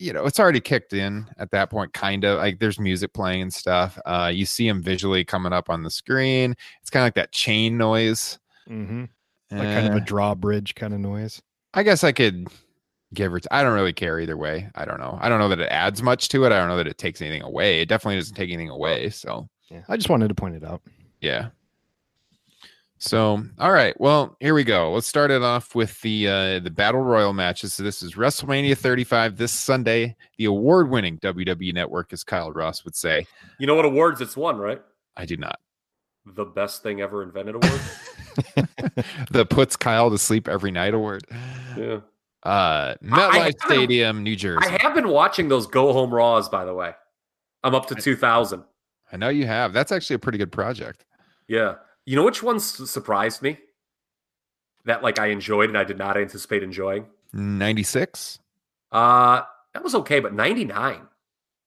you 0.00 0.12
know, 0.12 0.26
it's 0.26 0.38
already 0.38 0.60
kicked 0.60 0.92
in 0.92 1.26
at 1.38 1.50
that 1.50 1.70
point, 1.70 1.92
kind 1.92 2.22
of 2.24 2.38
like 2.38 2.60
there's 2.60 2.78
music 2.78 3.12
playing 3.12 3.42
and 3.42 3.52
stuff. 3.52 3.98
Uh, 4.06 4.30
you 4.32 4.46
see 4.46 4.68
him 4.68 4.80
visually 4.80 5.24
coming 5.24 5.52
up 5.52 5.68
on 5.68 5.82
the 5.82 5.90
screen. 5.90 6.54
It's 6.80 6.88
kind 6.90 7.02
of 7.02 7.06
like 7.06 7.14
that 7.14 7.32
chain 7.32 7.76
noise. 7.76 8.38
Mm-hmm. 8.70 9.00
Like 9.50 9.62
kind 9.62 9.86
of 9.88 9.94
Eh, 9.94 9.96
a 9.96 10.00
drawbridge 10.00 10.74
kind 10.76 10.94
of 10.94 11.00
noise. 11.00 11.42
I 11.74 11.82
guess 11.82 12.04
I 12.04 12.12
could 12.12 12.46
give 13.12 13.32
or 13.34 13.40
t- 13.40 13.48
I 13.50 13.62
don't 13.64 13.72
really 13.74 13.92
care 13.92 14.20
either 14.20 14.36
way. 14.36 14.68
I 14.76 14.84
don't 14.84 15.00
know. 15.00 15.18
I 15.20 15.28
don't 15.28 15.40
know 15.40 15.48
that 15.48 15.58
it 15.60 15.68
adds 15.70 16.00
much 16.02 16.28
to 16.28 16.44
it. 16.44 16.52
I 16.52 16.58
don't 16.58 16.68
know 16.68 16.76
that 16.76 16.86
it 16.86 16.98
takes 16.98 17.20
anything 17.20 17.42
away. 17.42 17.80
It 17.80 17.88
definitely 17.88 18.16
doesn't 18.18 18.36
take 18.36 18.50
anything 18.50 18.68
away. 18.68 19.10
So 19.10 19.48
Yeah, 19.68 19.82
I 19.88 19.96
just 19.96 20.08
wanted 20.10 20.28
to 20.28 20.34
point 20.34 20.54
it 20.54 20.64
out. 20.64 20.80
yeah. 21.20 21.48
So 22.98 23.42
all 23.58 23.72
right, 23.72 23.98
well 24.00 24.36
here 24.40 24.54
we 24.54 24.64
go. 24.64 24.92
Let's 24.92 25.06
start 25.06 25.30
it 25.30 25.42
off 25.42 25.74
with 25.74 26.00
the 26.00 26.28
uh, 26.28 26.58
the 26.58 26.70
battle 26.70 27.00
royal 27.00 27.32
matches. 27.32 27.74
So 27.74 27.82
this 27.82 28.02
is 28.02 28.14
WrestleMania 28.14 28.76
35 28.76 29.36
this 29.36 29.52
Sunday. 29.52 30.16
The 30.36 30.46
award-winning 30.46 31.18
WWE 31.18 31.72
Network, 31.72 32.12
as 32.12 32.24
Kyle 32.24 32.52
Ross 32.52 32.84
would 32.84 32.96
say. 32.96 33.26
you 33.58 33.66
know 33.66 33.74
what 33.74 33.84
awards 33.84 34.20
it's 34.20 34.36
won, 34.36 34.58
right? 34.58 34.82
I 35.16 35.26
do 35.26 35.36
not. 35.36 35.58
The 36.26 36.44
best 36.44 36.82
thing 36.82 37.00
ever 37.00 37.22
invented 37.22 37.54
award. 37.54 37.80
the 39.30 39.46
puts 39.48 39.76
Kyle 39.76 40.10
to 40.10 40.18
sleep 40.18 40.48
every 40.48 40.70
night 40.70 40.94
award. 40.94 41.24
yeah. 41.76 42.00
Uh, 42.42 42.94
MetLife 43.02 43.60
Stadium, 43.64 44.22
New 44.22 44.36
Jersey. 44.36 44.66
I 44.66 44.78
have 44.80 44.94
been 44.94 45.08
watching 45.08 45.48
those 45.48 45.66
go 45.66 45.92
home 45.92 46.14
raws, 46.14 46.48
by 46.48 46.64
the 46.64 46.74
way. 46.74 46.92
I'm 47.64 47.74
up 47.74 47.86
to 47.86 47.94
2000. 47.94 48.62
I 49.12 49.16
know 49.16 49.28
you 49.28 49.46
have. 49.46 49.72
That's 49.72 49.90
actually 49.90 50.14
a 50.14 50.18
pretty 50.20 50.38
good 50.38 50.52
project. 50.52 51.04
Yeah. 51.48 51.76
You 52.08 52.16
know 52.16 52.22
which 52.24 52.42
ones 52.42 52.64
surprised 52.90 53.42
me? 53.42 53.58
That 54.86 55.02
like 55.02 55.18
I 55.18 55.26
enjoyed 55.26 55.68
and 55.68 55.76
I 55.76 55.84
did 55.84 55.98
not 55.98 56.16
anticipate 56.16 56.62
enjoying. 56.62 57.04
96. 57.34 58.38
Uh 58.90 59.42
that 59.74 59.84
was 59.84 59.94
okay, 59.94 60.18
but 60.18 60.32
99. 60.32 61.02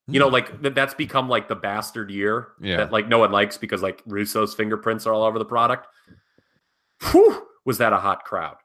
You 0.08 0.20
know, 0.20 0.30
Hmm. 0.30 0.34
like 0.34 0.62
th- 0.64 0.74
that's 0.74 0.96
become 0.96 1.30
like 1.30 1.48
the 1.48 1.56
bastard 1.56 2.10
year 2.10 2.48
Yeah. 2.60 2.78
that 2.78 2.92
like 2.92 3.08
no 3.08 3.20
one 3.20 3.32
likes 3.32 3.56
because 3.60 3.84
like 3.84 4.02
Russo's 4.08 4.56
fingerprints 4.56 5.06
are 5.06 5.14
all 5.14 5.22
over 5.24 5.38
the 5.38 5.46
product. 5.46 5.88
Whew, 7.12 7.46
was 7.64 7.78
that 7.78 7.94
a 7.94 7.98
hot 7.98 8.24
crowd? 8.26 8.58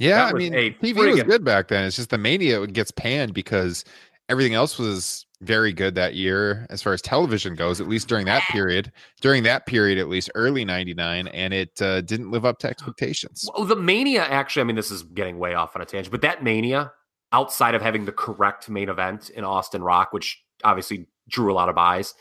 Yeah, 0.00 0.24
I 0.24 0.32
mean, 0.32 0.52
TV 0.52 0.96
was 1.12 1.22
good 1.22 1.44
back 1.44 1.68
then. 1.68 1.84
It's 1.84 1.94
just 1.94 2.10
the 2.10 2.18
Mania 2.18 2.66
gets 2.66 2.90
panned 2.90 3.32
because 3.32 3.84
everything 4.28 4.54
else 4.54 4.76
was 4.76 5.24
very 5.42 5.72
good 5.72 5.94
that 5.96 6.14
year 6.14 6.66
as 6.70 6.80
far 6.82 6.92
as 6.92 7.02
television 7.02 7.54
goes, 7.54 7.80
at 7.80 7.88
least 7.88 8.08
during 8.08 8.26
that 8.26 8.42
period. 8.50 8.92
During 9.20 9.42
that 9.42 9.66
period, 9.66 9.98
at 9.98 10.08
least 10.08 10.30
early 10.34 10.64
99, 10.64 11.28
and 11.28 11.52
it 11.52 11.82
uh, 11.82 12.00
didn't 12.02 12.30
live 12.30 12.44
up 12.44 12.58
to 12.60 12.68
expectations. 12.70 13.44
Well, 13.54 13.66
the 13.66 13.76
Mania 13.76 14.22
actually, 14.24 14.60
I 14.62 14.64
mean, 14.64 14.76
this 14.76 14.90
is 14.90 15.02
getting 15.02 15.38
way 15.38 15.54
off 15.54 15.74
on 15.76 15.82
a 15.82 15.84
tangent, 15.84 16.10
but 16.12 16.20
that 16.22 16.42
Mania, 16.44 16.92
outside 17.32 17.74
of 17.74 17.82
having 17.82 18.04
the 18.04 18.12
correct 18.12 18.68
main 18.70 18.88
event 18.88 19.30
in 19.30 19.42
Austin 19.44 19.82
Rock, 19.82 20.12
which 20.12 20.42
obviously 20.64 21.06
drew 21.28 21.52
a 21.52 21.54
lot 21.54 21.68
of 21.68 21.74
buys, 21.74 22.14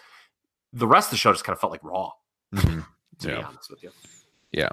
the 0.73 0.87
rest 0.87 1.07
of 1.07 1.11
the 1.11 1.17
show 1.17 1.31
just 1.31 1.43
kind 1.43 1.53
of 1.55 1.59
felt 1.59 1.71
like 1.71 1.83
Raw, 1.83 2.11
Mhm. 2.55 2.85
to 3.19 3.27
be 3.27 3.33
Yeah. 3.33 3.45
honest 3.47 3.69
with 3.69 3.83
you. 3.83 3.91
yeah. 4.51 4.69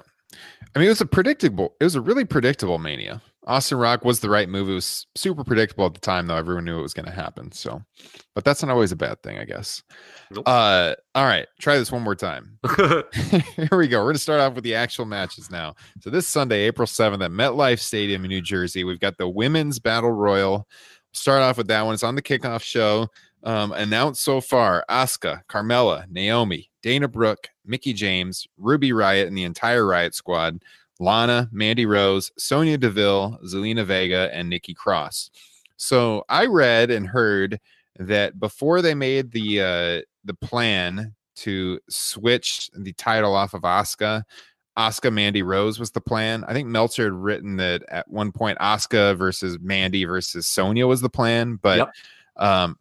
I 0.75 0.79
mean, 0.79 0.85
it 0.87 0.89
was 0.91 1.01
a 1.01 1.05
predictable, 1.05 1.75
it 1.79 1.83
was 1.83 1.95
a 1.95 2.01
really 2.01 2.25
predictable 2.25 2.77
Mania. 2.79 3.21
Austin 3.47 3.77
Rock 3.77 4.03
was 4.03 4.19
the 4.19 4.29
right 4.29 4.49
move. 4.49 4.69
It 4.69 4.73
was 4.73 5.07
super 5.15 5.43
predictable 5.43 5.85
at 5.85 5.93
the 5.93 5.99
time, 5.99 6.27
though. 6.27 6.35
Everyone 6.35 6.65
knew 6.65 6.77
it 6.77 6.83
was 6.83 6.93
going 6.93 7.05
to 7.05 7.11
happen. 7.11 7.51
So, 7.51 7.81
but 8.35 8.43
that's 8.43 8.61
not 8.61 8.71
always 8.71 8.91
a 8.91 8.97
bad 8.97 9.21
thing, 9.23 9.37
I 9.37 9.45
guess. 9.45 9.81
Nope. 10.29 10.43
Uh, 10.47 10.95
all 11.15 11.25
right, 11.25 11.47
try 11.59 11.77
this 11.77 11.91
one 11.91 12.01
more 12.01 12.15
time. 12.15 12.59
Here 12.77 13.69
we 13.71 13.87
go. 13.87 13.99
We're 13.99 14.05
going 14.05 14.13
to 14.15 14.19
start 14.19 14.41
off 14.41 14.55
with 14.55 14.63
the 14.63 14.75
actual 14.75 15.05
matches 15.05 15.49
now. 15.49 15.73
So 16.01 16.09
this 16.09 16.27
Sunday, 16.27 16.61
April 16.65 16.85
7th 16.85 17.23
at 17.23 17.31
MetLife 17.31 17.79
Stadium 17.79 18.25
in 18.25 18.29
New 18.29 18.41
Jersey, 18.41 18.83
we've 18.83 18.99
got 18.99 19.17
the 19.17 19.29
Women's 19.29 19.79
Battle 19.79 20.11
Royal. 20.11 20.67
Start 21.13 21.41
off 21.41 21.57
with 21.57 21.67
that 21.67 21.83
one. 21.83 21.93
It's 21.93 22.03
on 22.03 22.15
the 22.15 22.21
kickoff 22.21 22.61
show. 22.61 23.07
Um, 23.41 23.71
announced 23.71 24.21
so 24.21 24.41
far 24.41 24.83
Asuka, 24.89 25.41
Carmella, 25.47 26.05
Naomi, 26.09 26.69
Dana 26.83 27.07
Brooke, 27.07 27.47
Mickie 27.65 27.93
James, 27.93 28.45
Ruby 28.57 28.91
Riot, 28.91 29.29
and 29.29 29.37
the 29.37 29.43
entire 29.45 29.85
Riot 29.85 30.13
squad. 30.13 30.61
Lana, 30.99 31.49
Mandy 31.51 31.85
Rose, 31.85 32.31
Sonya 32.37 32.77
Deville, 32.77 33.39
Zelina 33.45 33.85
Vega, 33.85 34.29
and 34.33 34.49
Nikki 34.49 34.73
Cross. 34.73 35.31
So 35.77 36.23
I 36.29 36.45
read 36.45 36.91
and 36.91 37.07
heard 37.07 37.59
that 37.97 38.39
before 38.39 38.81
they 38.81 38.93
made 38.93 39.31
the 39.31 39.61
uh, 39.61 40.01
the 40.25 40.33
plan 40.33 41.15
to 41.37 41.79
switch 41.89 42.69
the 42.75 42.93
title 42.93 43.33
off 43.33 43.53
of 43.53 43.61
Asuka, 43.61 44.23
Asuka 44.77 45.11
Mandy 45.11 45.41
Rose 45.41 45.79
was 45.79 45.91
the 45.91 46.01
plan. 46.01 46.43
I 46.47 46.53
think 46.53 46.67
Meltzer 46.67 47.05
had 47.05 47.13
written 47.13 47.57
that 47.57 47.83
at 47.89 48.09
one 48.09 48.31
point 48.31 48.57
Asuka 48.59 49.17
versus 49.17 49.57
Mandy 49.61 50.05
versus 50.05 50.47
Sonya 50.47 50.87
was 50.87 51.01
the 51.01 51.09
plan, 51.09 51.57
but 51.61 51.77
Yep. 51.77 51.93
um, 52.37 52.77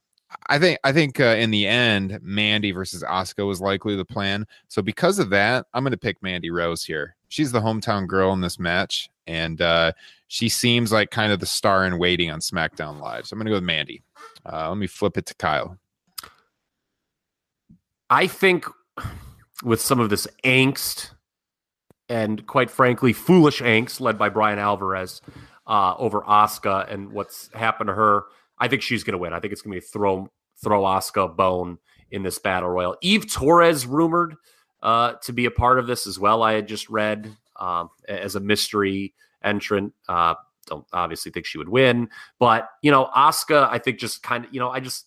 I 0.48 0.58
think 0.58 0.78
I 0.84 0.92
think 0.92 1.20
uh, 1.20 1.36
in 1.38 1.50
the 1.50 1.66
end 1.66 2.18
Mandy 2.22 2.70
versus 2.72 3.02
Asuka 3.02 3.46
was 3.46 3.60
likely 3.60 3.96
the 3.96 4.04
plan. 4.04 4.46
So 4.68 4.82
because 4.82 5.18
of 5.18 5.30
that, 5.30 5.66
I'm 5.72 5.82
going 5.82 5.92
to 5.92 5.96
pick 5.96 6.22
Mandy 6.22 6.50
Rose 6.50 6.84
here. 6.84 7.16
She's 7.28 7.52
the 7.52 7.60
hometown 7.60 8.06
girl 8.06 8.32
in 8.32 8.40
this 8.40 8.58
match, 8.58 9.10
and 9.26 9.60
uh, 9.60 9.92
she 10.28 10.48
seems 10.48 10.92
like 10.92 11.10
kind 11.10 11.32
of 11.32 11.40
the 11.40 11.46
star 11.46 11.84
in 11.84 11.98
waiting 11.98 12.30
on 12.30 12.40
SmackDown 12.40 13.00
Live. 13.00 13.26
So 13.26 13.34
I'm 13.34 13.38
to 13.46 13.50
go 13.50 13.56
with 13.56 13.64
Mandy. 13.64 14.02
Uh, 14.50 14.68
let 14.68 14.78
me 14.78 14.86
flip 14.86 15.16
it 15.16 15.26
to 15.26 15.34
Kyle. 15.34 15.78
I 18.10 18.26
think 18.26 18.66
with 19.62 19.80
some 19.80 20.00
of 20.00 20.08
this 20.08 20.26
angst 20.44 21.10
and 22.08 22.46
quite 22.46 22.70
frankly, 22.70 23.12
foolish 23.12 23.60
angst 23.60 24.00
led 24.00 24.18
by 24.18 24.28
Bryan 24.28 24.58
Alvarez 24.58 25.20
uh, 25.66 25.94
over 25.98 26.22
Asuka 26.22 26.90
and 26.92 27.12
what's 27.12 27.50
happened 27.52 27.88
to 27.88 27.94
her, 27.94 28.24
I 28.58 28.68
think 28.68 28.82
she's 28.82 29.04
to 29.12 29.18
win. 29.18 29.32
I 29.32 29.40
think 29.40 29.52
it's 29.52 29.62
to 29.74 29.80
be 29.80 29.86
throw 29.86 30.28
throw 30.62 30.82
Asuka 30.82 31.26
a 31.26 31.28
bone 31.28 31.78
in 32.10 32.22
this 32.22 32.38
battle 32.38 32.70
royal. 32.70 32.96
Eve 33.02 33.30
Torres 33.30 33.86
rumored 33.86 34.34
uh, 34.82 35.14
to 35.22 35.32
be 35.32 35.44
a 35.44 35.50
part 35.50 35.78
of 35.78 35.86
this 35.86 36.06
as 36.06 36.18
well. 36.18 36.42
I 36.42 36.54
had 36.54 36.68
just 36.68 36.88
read 36.88 37.36
um, 37.56 37.90
as 38.08 38.36
a 38.36 38.40
mystery 38.40 39.14
entrant 39.42 39.92
uh, 40.08 40.34
don't 40.68 40.86
obviously 40.92 41.32
think 41.32 41.46
she 41.46 41.58
would 41.58 41.68
win. 41.68 42.08
But, 42.38 42.68
you 42.82 42.90
know, 42.90 43.10
Asuka, 43.16 43.68
I 43.70 43.78
think 43.78 43.98
just 43.98 44.22
kind 44.22 44.44
of, 44.44 44.52
you 44.52 44.60
know, 44.60 44.70
I 44.70 44.80
just 44.80 45.06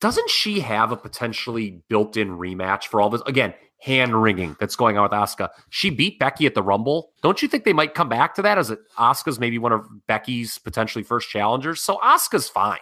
doesn't 0.00 0.30
she 0.30 0.60
have 0.60 0.92
a 0.92 0.96
potentially 0.96 1.82
built-in 1.88 2.38
rematch 2.38 2.84
for 2.84 3.00
all 3.00 3.10
this? 3.10 3.22
Again, 3.26 3.52
hand 3.80 4.20
wringing 4.20 4.56
that's 4.60 4.76
going 4.76 4.96
on 4.96 5.02
with 5.04 5.12
Asuka. 5.12 5.48
She 5.70 5.90
beat 5.90 6.18
Becky 6.18 6.46
at 6.46 6.54
the 6.54 6.62
Rumble. 6.62 7.12
Don't 7.22 7.42
you 7.42 7.48
think 7.48 7.64
they 7.64 7.72
might 7.72 7.94
come 7.94 8.08
back 8.08 8.34
to 8.34 8.42
that 8.42 8.58
as 8.58 8.70
it 8.70 8.78
Asuka's 8.96 9.40
maybe 9.40 9.58
one 9.58 9.72
of 9.72 9.86
Becky's 10.06 10.58
potentially 10.58 11.02
first 11.02 11.30
challengers? 11.30 11.80
So 11.80 11.96
Asuka's 11.98 12.48
fine. 12.48 12.80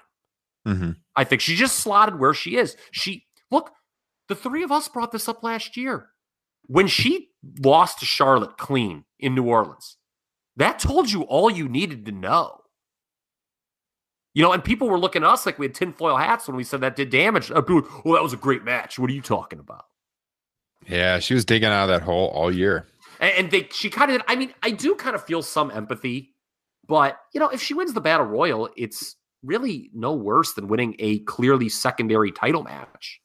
hmm 0.65 0.93
I 1.15 1.25
think 1.25 1.41
she 1.41 1.57
just 1.57 1.79
slotted 1.79 2.19
where 2.19 2.35
she 2.35 2.57
is. 2.57 2.77
She 2.91 3.25
look, 3.51 3.71
the 4.29 4.35
three 4.35 4.63
of 4.63 4.73
us 4.73 4.89
brought 4.89 5.13
this 5.13 5.29
up 5.29 5.43
last 5.43 5.77
year. 5.77 6.09
When 6.67 6.87
she 6.87 7.31
lost 7.61 8.01
to 8.01 8.07
Charlotte 8.07 8.59
clean 8.59 9.05
in 9.19 9.35
New 9.35 9.45
Orleans, 9.45 9.97
that 10.57 10.79
told 10.79 11.11
you 11.11 11.23
all 11.23 11.51
you 11.51 11.69
needed 11.69 12.07
to 12.07 12.13
know. 12.13 12.61
You 14.35 14.43
know, 14.43 14.53
and 14.53 14.63
people 14.63 14.89
were 14.89 14.99
looking 14.99 15.23
at 15.23 15.31
us 15.31 15.47
like 15.47 15.59
we 15.59 15.67
had 15.67 15.75
tinfoil 15.75 16.17
hats 16.17 16.47
when 16.47 16.57
we 16.57 16.65
said 16.65 16.81
that 16.83 16.97
did 16.97 17.11
damage. 17.11 17.51
Well, 17.51 17.65
oh, 17.69 18.15
that 18.15 18.23
was 18.23 18.33
a 18.33 18.37
great 18.37 18.65
match. 18.65 18.99
What 18.99 19.09
are 19.11 19.15
you 19.15 19.23
talking 19.23 19.59
about? 19.59 19.87
Yeah, 20.87 21.21
she 21.21 21.35
was 21.35 21.45
digging 21.45 21.71
out 21.71 21.85
of 21.85 21.89
that 21.89 22.03
hole 22.03 22.29
all 22.29 22.53
year. 22.53 22.87
And, 23.19 23.33
and 23.37 23.51
they, 23.51 23.69
she 23.73 23.89
kind 23.89 24.11
of, 24.11 24.23
I 24.29 24.37
mean, 24.37 24.53
I 24.63 24.73
do 24.73 24.95
kind 24.95 25.17
of 25.17 25.25
feel 25.25 25.43
some 25.43 25.71
empathy, 25.71 26.35
but 26.87 27.19
you 27.33 27.41
know, 27.41 27.49
if 27.49 27.63
she 27.63 27.75
wins 27.75 27.95
the 27.95 28.01
battle 28.01 28.27
royal, 28.27 28.69
it's 28.77 29.17
really 29.43 29.91
no 29.95 30.13
worse 30.13 30.53
than 30.53 30.69
winning 30.69 30.97
a 30.99 31.21
clearly 31.21 31.69
secondary 31.69 32.31
title 32.33 32.63
match. 32.63 33.21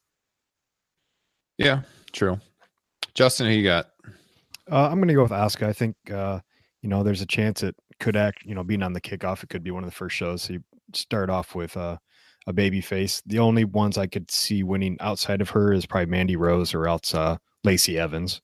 Yeah, 1.64 1.82
true. 2.12 2.40
Justin, 3.14 3.46
who 3.46 3.52
you 3.52 3.64
got? 3.64 3.86
Uh, 4.70 4.88
I'm 4.88 4.96
going 4.96 5.08
to 5.08 5.14
go 5.14 5.22
with 5.22 5.32
Asuka. 5.32 5.66
I 5.66 5.72
think 5.72 5.96
uh, 6.10 6.40
you 6.82 6.88
know 6.88 7.02
there's 7.02 7.22
a 7.22 7.26
chance 7.26 7.62
it 7.62 7.76
could 8.00 8.16
act. 8.16 8.44
You 8.44 8.54
know, 8.54 8.64
being 8.64 8.82
on 8.82 8.92
the 8.92 9.00
kickoff, 9.00 9.42
it 9.42 9.48
could 9.48 9.62
be 9.62 9.70
one 9.70 9.84
of 9.84 9.90
the 9.90 9.94
first 9.96 10.16
shows. 10.16 10.42
So 10.42 10.54
you 10.54 10.64
start 10.94 11.30
off 11.30 11.54
with 11.54 11.76
uh, 11.76 11.98
a 12.46 12.52
baby 12.52 12.80
face. 12.80 13.22
The 13.26 13.38
only 13.38 13.64
ones 13.64 13.98
I 13.98 14.06
could 14.06 14.30
see 14.30 14.62
winning 14.62 14.96
outside 15.00 15.40
of 15.40 15.50
her 15.50 15.72
is 15.72 15.86
probably 15.86 16.06
Mandy 16.06 16.36
Rose 16.36 16.74
or 16.74 16.86
else 16.86 17.14
uh, 17.14 17.36
Lacey 17.64 17.98
Evans. 17.98 18.40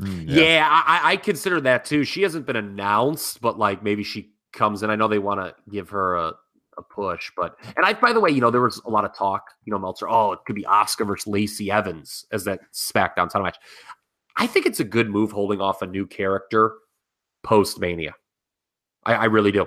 Mm, 0.00 0.24
Yeah, 0.28 0.68
I, 0.70 1.12
I 1.12 1.16
consider 1.16 1.60
that 1.62 1.84
too. 1.84 2.04
She 2.04 2.22
hasn't 2.22 2.46
been 2.46 2.56
announced, 2.56 3.40
but 3.40 3.58
like 3.58 3.82
maybe 3.82 4.04
she 4.04 4.32
comes 4.52 4.82
in. 4.82 4.90
I 4.90 4.96
know 4.96 5.08
they 5.08 5.18
want 5.18 5.40
to 5.40 5.54
give 5.70 5.90
her 5.90 6.16
a, 6.16 6.34
a 6.78 6.82
push, 6.82 7.30
but 7.36 7.56
and 7.76 7.84
I 7.84 7.92
by 7.94 8.12
the 8.12 8.20
way, 8.20 8.30
you 8.30 8.40
know, 8.40 8.50
there 8.50 8.62
was 8.62 8.80
a 8.86 8.90
lot 8.90 9.04
of 9.04 9.14
talk, 9.14 9.44
you 9.64 9.72
know, 9.72 9.78
Meltzer, 9.78 10.08
oh, 10.08 10.32
it 10.32 10.40
could 10.46 10.56
be 10.56 10.64
Asuka 10.64 11.06
versus 11.06 11.26
Lacey 11.26 11.70
Evans 11.70 12.24
as 12.32 12.44
that 12.44 12.60
SmackDown 12.72 13.28
title 13.28 13.42
match. 13.42 13.58
I 14.36 14.46
think 14.46 14.66
it's 14.66 14.80
a 14.80 14.84
good 14.84 15.10
move 15.10 15.32
holding 15.32 15.60
off 15.60 15.82
a 15.82 15.86
new 15.86 16.06
character 16.06 16.72
post 17.42 17.80
Mania. 17.80 18.14
I, 19.04 19.14
I 19.14 19.24
really 19.24 19.52
do. 19.52 19.66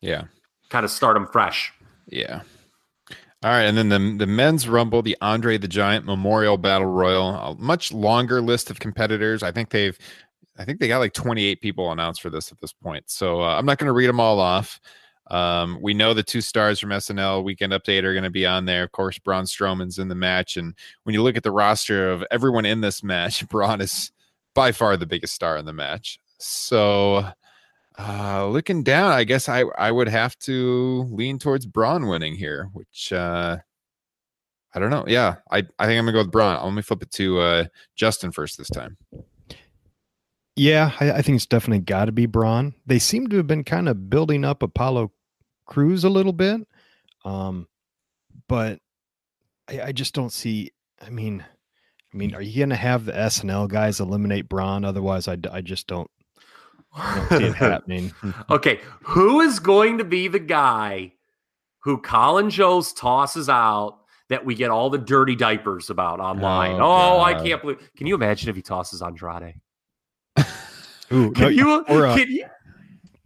Yeah. 0.00 0.24
Kind 0.68 0.84
of 0.84 0.90
start 0.90 1.14
them 1.14 1.26
fresh. 1.26 1.72
Yeah. 2.06 2.42
All 3.42 3.50
right, 3.50 3.62
and 3.62 3.78
then 3.78 3.88
the 3.88 3.98
the 4.18 4.26
men's 4.26 4.68
rumble, 4.68 5.00
the 5.00 5.16
Andre 5.22 5.56
the 5.56 5.66
Giant 5.66 6.04
Memorial 6.04 6.58
Battle 6.58 6.86
Royal, 6.86 7.30
a 7.30 7.54
much 7.54 7.90
longer 7.90 8.42
list 8.42 8.70
of 8.70 8.80
competitors. 8.80 9.42
I 9.42 9.50
think 9.50 9.70
they've, 9.70 9.96
I 10.58 10.66
think 10.66 10.78
they 10.78 10.88
got 10.88 10.98
like 10.98 11.14
28 11.14 11.62
people 11.62 11.90
announced 11.90 12.20
for 12.20 12.28
this 12.28 12.52
at 12.52 12.60
this 12.60 12.74
point. 12.74 13.04
So 13.08 13.40
uh, 13.40 13.56
I'm 13.56 13.64
not 13.64 13.78
going 13.78 13.86
to 13.86 13.94
read 13.94 14.08
them 14.08 14.20
all 14.20 14.40
off. 14.40 14.78
Um, 15.30 15.78
we 15.80 15.94
know 15.94 16.12
the 16.12 16.22
two 16.22 16.40
stars 16.40 16.80
from 16.80 16.90
SNL 16.90 17.44
Weekend 17.44 17.72
Update 17.72 18.02
are 18.02 18.12
going 18.12 18.24
to 18.24 18.30
be 18.30 18.46
on 18.46 18.64
there. 18.64 18.82
Of 18.82 18.92
course, 18.92 19.18
Braun 19.18 19.44
Strowman's 19.44 19.98
in 19.98 20.08
the 20.08 20.14
match, 20.14 20.56
and 20.56 20.74
when 21.04 21.14
you 21.14 21.22
look 21.22 21.36
at 21.36 21.44
the 21.44 21.52
roster 21.52 22.10
of 22.10 22.24
everyone 22.30 22.66
in 22.66 22.80
this 22.80 23.02
match, 23.02 23.48
Braun 23.48 23.80
is 23.80 24.10
by 24.54 24.72
far 24.72 24.96
the 24.96 25.06
biggest 25.06 25.34
star 25.34 25.56
in 25.56 25.64
the 25.64 25.72
match. 25.72 26.18
So 26.38 27.24
uh, 27.98 28.48
looking 28.48 28.82
down, 28.82 29.12
I 29.12 29.24
guess 29.24 29.48
I 29.48 29.60
I 29.78 29.92
would 29.92 30.08
have 30.08 30.36
to 30.40 31.06
lean 31.10 31.38
towards 31.38 31.66
Braun 31.66 32.08
winning 32.08 32.34
here, 32.34 32.68
which 32.72 33.12
uh, 33.12 33.58
I 34.74 34.78
don't 34.78 34.90
know. 34.90 35.04
Yeah, 35.06 35.36
I 35.50 35.58
I 35.78 35.86
think 35.86 35.98
I'm 35.98 36.06
gonna 36.06 36.12
go 36.12 36.18
with 36.18 36.32
Braun. 36.32 36.62
Let 36.64 36.74
me 36.74 36.82
flip 36.82 37.02
it 37.02 37.10
to 37.12 37.40
uh, 37.40 37.64
Justin 37.94 38.32
first 38.32 38.58
this 38.58 38.70
time. 38.70 38.96
Yeah, 40.56 40.92
I, 41.00 41.12
I 41.12 41.22
think 41.22 41.36
it's 41.36 41.46
definitely 41.46 41.84
got 41.84 42.06
to 42.06 42.12
be 42.12 42.26
Braun. 42.26 42.74
They 42.84 42.98
seem 42.98 43.28
to 43.28 43.36
have 43.36 43.46
been 43.46 43.64
kind 43.64 43.88
of 43.88 44.10
building 44.10 44.44
up 44.44 44.62
Apollo 44.62 45.12
Crews 45.70 46.04
a 46.04 46.10
little 46.10 46.32
bit, 46.34 46.60
um, 47.24 47.66
but 48.48 48.78
I, 49.68 49.80
I 49.84 49.92
just 49.92 50.12
don't 50.14 50.32
see. 50.32 50.72
I 51.00 51.08
mean, 51.08 51.42
I 52.12 52.16
mean, 52.16 52.34
are 52.34 52.42
you 52.42 52.58
going 52.58 52.68
to 52.70 52.76
have 52.76 53.04
the 53.06 53.12
SNL 53.12 53.68
guys 53.68 54.00
eliminate 54.00 54.48
Braun? 54.48 54.84
Otherwise, 54.84 55.28
I, 55.28 55.38
I 55.50 55.60
just 55.62 55.86
don't, 55.86 56.10
I 56.94 57.14
don't 57.28 57.38
see 57.38 57.44
it 57.46 57.54
happening. 57.54 58.12
Okay, 58.50 58.80
who 59.04 59.40
is 59.40 59.60
going 59.60 59.98
to 59.98 60.04
be 60.04 60.26
the 60.28 60.38
guy 60.40 61.12
who 61.84 61.96
Colin 61.98 62.50
Jost 62.50 62.96
tosses 62.98 63.48
out 63.48 64.00
that 64.28 64.44
we 64.44 64.54
get 64.56 64.70
all 64.70 64.90
the 64.90 64.98
dirty 64.98 65.36
diapers 65.36 65.88
about 65.88 66.18
online? 66.20 66.80
Oh, 66.80 67.16
Oh, 67.16 67.20
I 67.20 67.34
can't 67.34 67.62
believe. 67.62 67.90
Can 67.96 68.06
you 68.08 68.14
imagine 68.16 68.50
if 68.50 68.56
he 68.56 68.62
tosses 68.62 69.00
Andrade? 69.02 69.54
Ooh, 71.12 71.30
Can 71.32 71.42
no, 71.42 71.48
you? 71.48 71.84
or 71.88 72.06
uh, 72.06 72.16
can 72.16 72.28
you? 72.30 72.46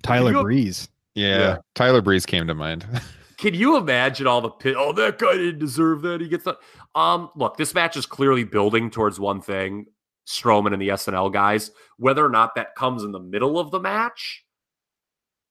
Tyler 0.02 0.32
you- 0.32 0.42
Breeze. 0.42 0.88
Yeah, 1.14 1.38
Yeah. 1.38 1.56
Tyler 1.74 2.02
Breeze 2.02 2.26
came 2.26 2.46
to 2.46 2.54
mind. 2.54 2.86
Can 3.36 3.54
you 3.54 3.76
imagine 3.76 4.26
all 4.26 4.40
the 4.40 4.48
pit? 4.48 4.76
Oh, 4.78 4.92
that 4.92 5.18
guy 5.18 5.34
didn't 5.34 5.58
deserve 5.58 6.02
that. 6.02 6.20
He 6.20 6.28
gets 6.28 6.44
that. 6.44 6.56
Um, 6.94 7.30
look, 7.36 7.56
this 7.56 7.74
match 7.74 7.96
is 7.96 8.06
clearly 8.06 8.44
building 8.44 8.90
towards 8.90 9.18
one 9.18 9.40
thing: 9.40 9.86
Strowman 10.26 10.72
and 10.72 10.80
the 10.80 10.88
SNL 10.90 11.32
guys. 11.32 11.70
Whether 11.98 12.24
or 12.24 12.30
not 12.30 12.54
that 12.54 12.74
comes 12.74 13.02
in 13.02 13.12
the 13.12 13.20
middle 13.20 13.58
of 13.58 13.70
the 13.70 13.80
match, 13.80 14.44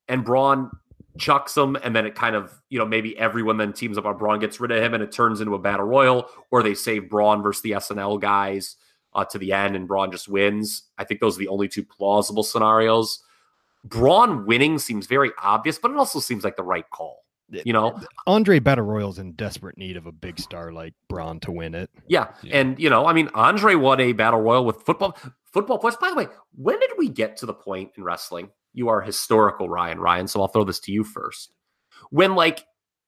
and 0.08 0.24
Braun 0.24 0.72
chucks 1.18 1.56
him, 1.56 1.76
and 1.76 1.96
then 1.96 2.06
it 2.06 2.16
kind 2.16 2.36
of, 2.36 2.52
you 2.70 2.80
know, 2.80 2.86
maybe 2.86 3.18
everyone 3.18 3.58
then 3.58 3.74
teams 3.74 3.98
up 3.98 4.06
on 4.06 4.18
Braun, 4.18 4.40
gets 4.40 4.60
rid 4.60 4.72
of 4.72 4.82
him, 4.82 4.94
and 4.94 5.04
it 5.04 5.12
turns 5.12 5.42
into 5.42 5.54
a 5.54 5.60
battle 5.60 5.86
royal, 5.86 6.28
or 6.52 6.64
they 6.64 6.74
save 6.74 7.10
Braun 7.10 7.44
versus 7.44 7.62
the 7.62 7.72
SNL 7.72 8.20
guys 8.20 8.78
uh, 9.14 9.26
to 9.26 9.38
the 9.38 9.54
end, 9.54 9.76
and 9.76 9.88
Braun 9.88 10.12
just 10.12 10.28
wins. 10.28 10.84
I 10.98 11.04
think 11.04 11.20
those 11.20 11.36
are 11.36 11.40
the 11.40 11.50
only 11.50 11.68
two 11.68 11.84
plausible 11.84 12.44
scenarios. 12.44 13.20
Braun 13.84 14.46
winning 14.46 14.80
seems 14.80 15.08
very 15.08 15.32
obvious, 15.42 15.78
but 15.78 15.92
it 15.92 15.98
also 15.98 16.20
seems 16.20 16.44
like 16.44 16.56
the 16.56 16.64
right 16.64 16.90
call. 16.90 17.20
You 17.50 17.74
know, 17.74 18.00
Andre 18.26 18.58
Battle 18.58 18.86
Royal's 18.86 19.20
in 19.20 19.34
desperate 19.34 19.78
need 19.78 19.96
of 19.96 20.08
a 20.08 20.12
big 20.12 20.40
star 20.40 20.72
like 20.72 20.96
Braun 21.08 21.40
to 21.42 21.52
win 21.52 21.76
it. 21.76 21.92
Yeah. 22.08 22.30
Yeah. 22.42 22.58
And 22.58 22.80
you 22.80 22.90
know, 22.90 23.06
I 23.06 23.14
mean, 23.14 23.30
Andre 23.36 23.76
won 23.76 24.00
a 24.00 24.12
battle 24.14 24.42
royal 24.42 24.66
with 24.66 24.82
football 24.82 25.16
football 25.52 25.78
players. 25.78 25.98
By 25.98 26.10
the 26.10 26.16
way, 26.16 26.28
when 26.56 26.80
did 26.80 26.92
we 26.98 27.10
get 27.10 27.38
to 27.38 27.46
the 27.46 27.54
point 27.54 27.92
in 27.96 28.04
wrestling? 28.04 28.50
You 28.74 28.90
are 28.90 29.02
historical, 29.02 29.70
Ryan. 29.70 30.00
Ryan, 30.00 30.28
so 30.28 30.42
I'll 30.42 30.48
throw 30.48 30.64
this 30.64 30.80
to 30.82 30.92
you 30.92 31.04
first. 31.04 31.54
When 32.10 32.34
like 32.34 32.66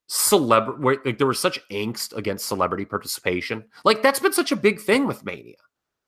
celebrity 0.08 0.82
where 0.82 0.98
like 1.04 1.18
there 1.18 1.28
was 1.28 1.40
such 1.40 1.60
angst 1.70 2.16
against 2.16 2.48
celebrity 2.48 2.86
participation. 2.86 3.66
Like 3.84 4.04
that's 4.04 4.20
been 4.20 4.34
such 4.34 4.52
a 4.52 4.56
big 4.56 4.80
thing 4.80 5.08
with 5.08 5.26
Mania 5.26 5.56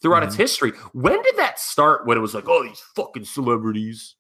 throughout 0.02 0.24
its 0.24 0.34
mm-hmm. 0.34 0.44
history. 0.44 0.72
When 0.94 1.22
did 1.22 1.38
that 1.38 1.60
start 1.60 2.06
when 2.06 2.18
it 2.18 2.22
was 2.22 2.34
like, 2.34 2.48
oh, 2.48 2.64
these 2.64 2.82
fucking 2.96 3.26
celebrities? 3.26 4.16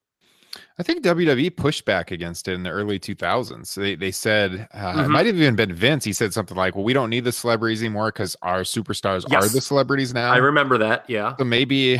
I 0.79 0.83
think 0.83 1.03
WWE 1.03 1.55
pushed 1.55 1.85
back 1.85 2.11
against 2.11 2.47
it 2.47 2.53
in 2.53 2.63
the 2.63 2.69
early 2.69 2.99
2000s. 2.99 3.73
They 3.75 3.95
they 3.95 4.11
said 4.11 4.67
uh, 4.73 4.93
it 4.95 5.07
Mhm. 5.07 5.09
might 5.09 5.25
have 5.25 5.35
even 5.35 5.55
been 5.55 5.73
Vince. 5.73 6.03
He 6.03 6.13
said 6.13 6.33
something 6.33 6.55
like, 6.57 6.75
"Well, 6.75 6.83
we 6.83 6.93
don't 6.93 7.09
need 7.09 7.23
the 7.23 7.31
celebrities 7.31 7.81
anymore 7.81 8.07
because 8.11 8.35
our 8.41 8.61
superstars 8.61 9.23
are 9.31 9.47
the 9.47 9.61
celebrities 9.61 10.13
now." 10.13 10.31
I 10.31 10.37
remember 10.37 10.77
that. 10.79 11.05
Yeah. 11.09 11.35
so 11.37 11.43
maybe 11.45 11.99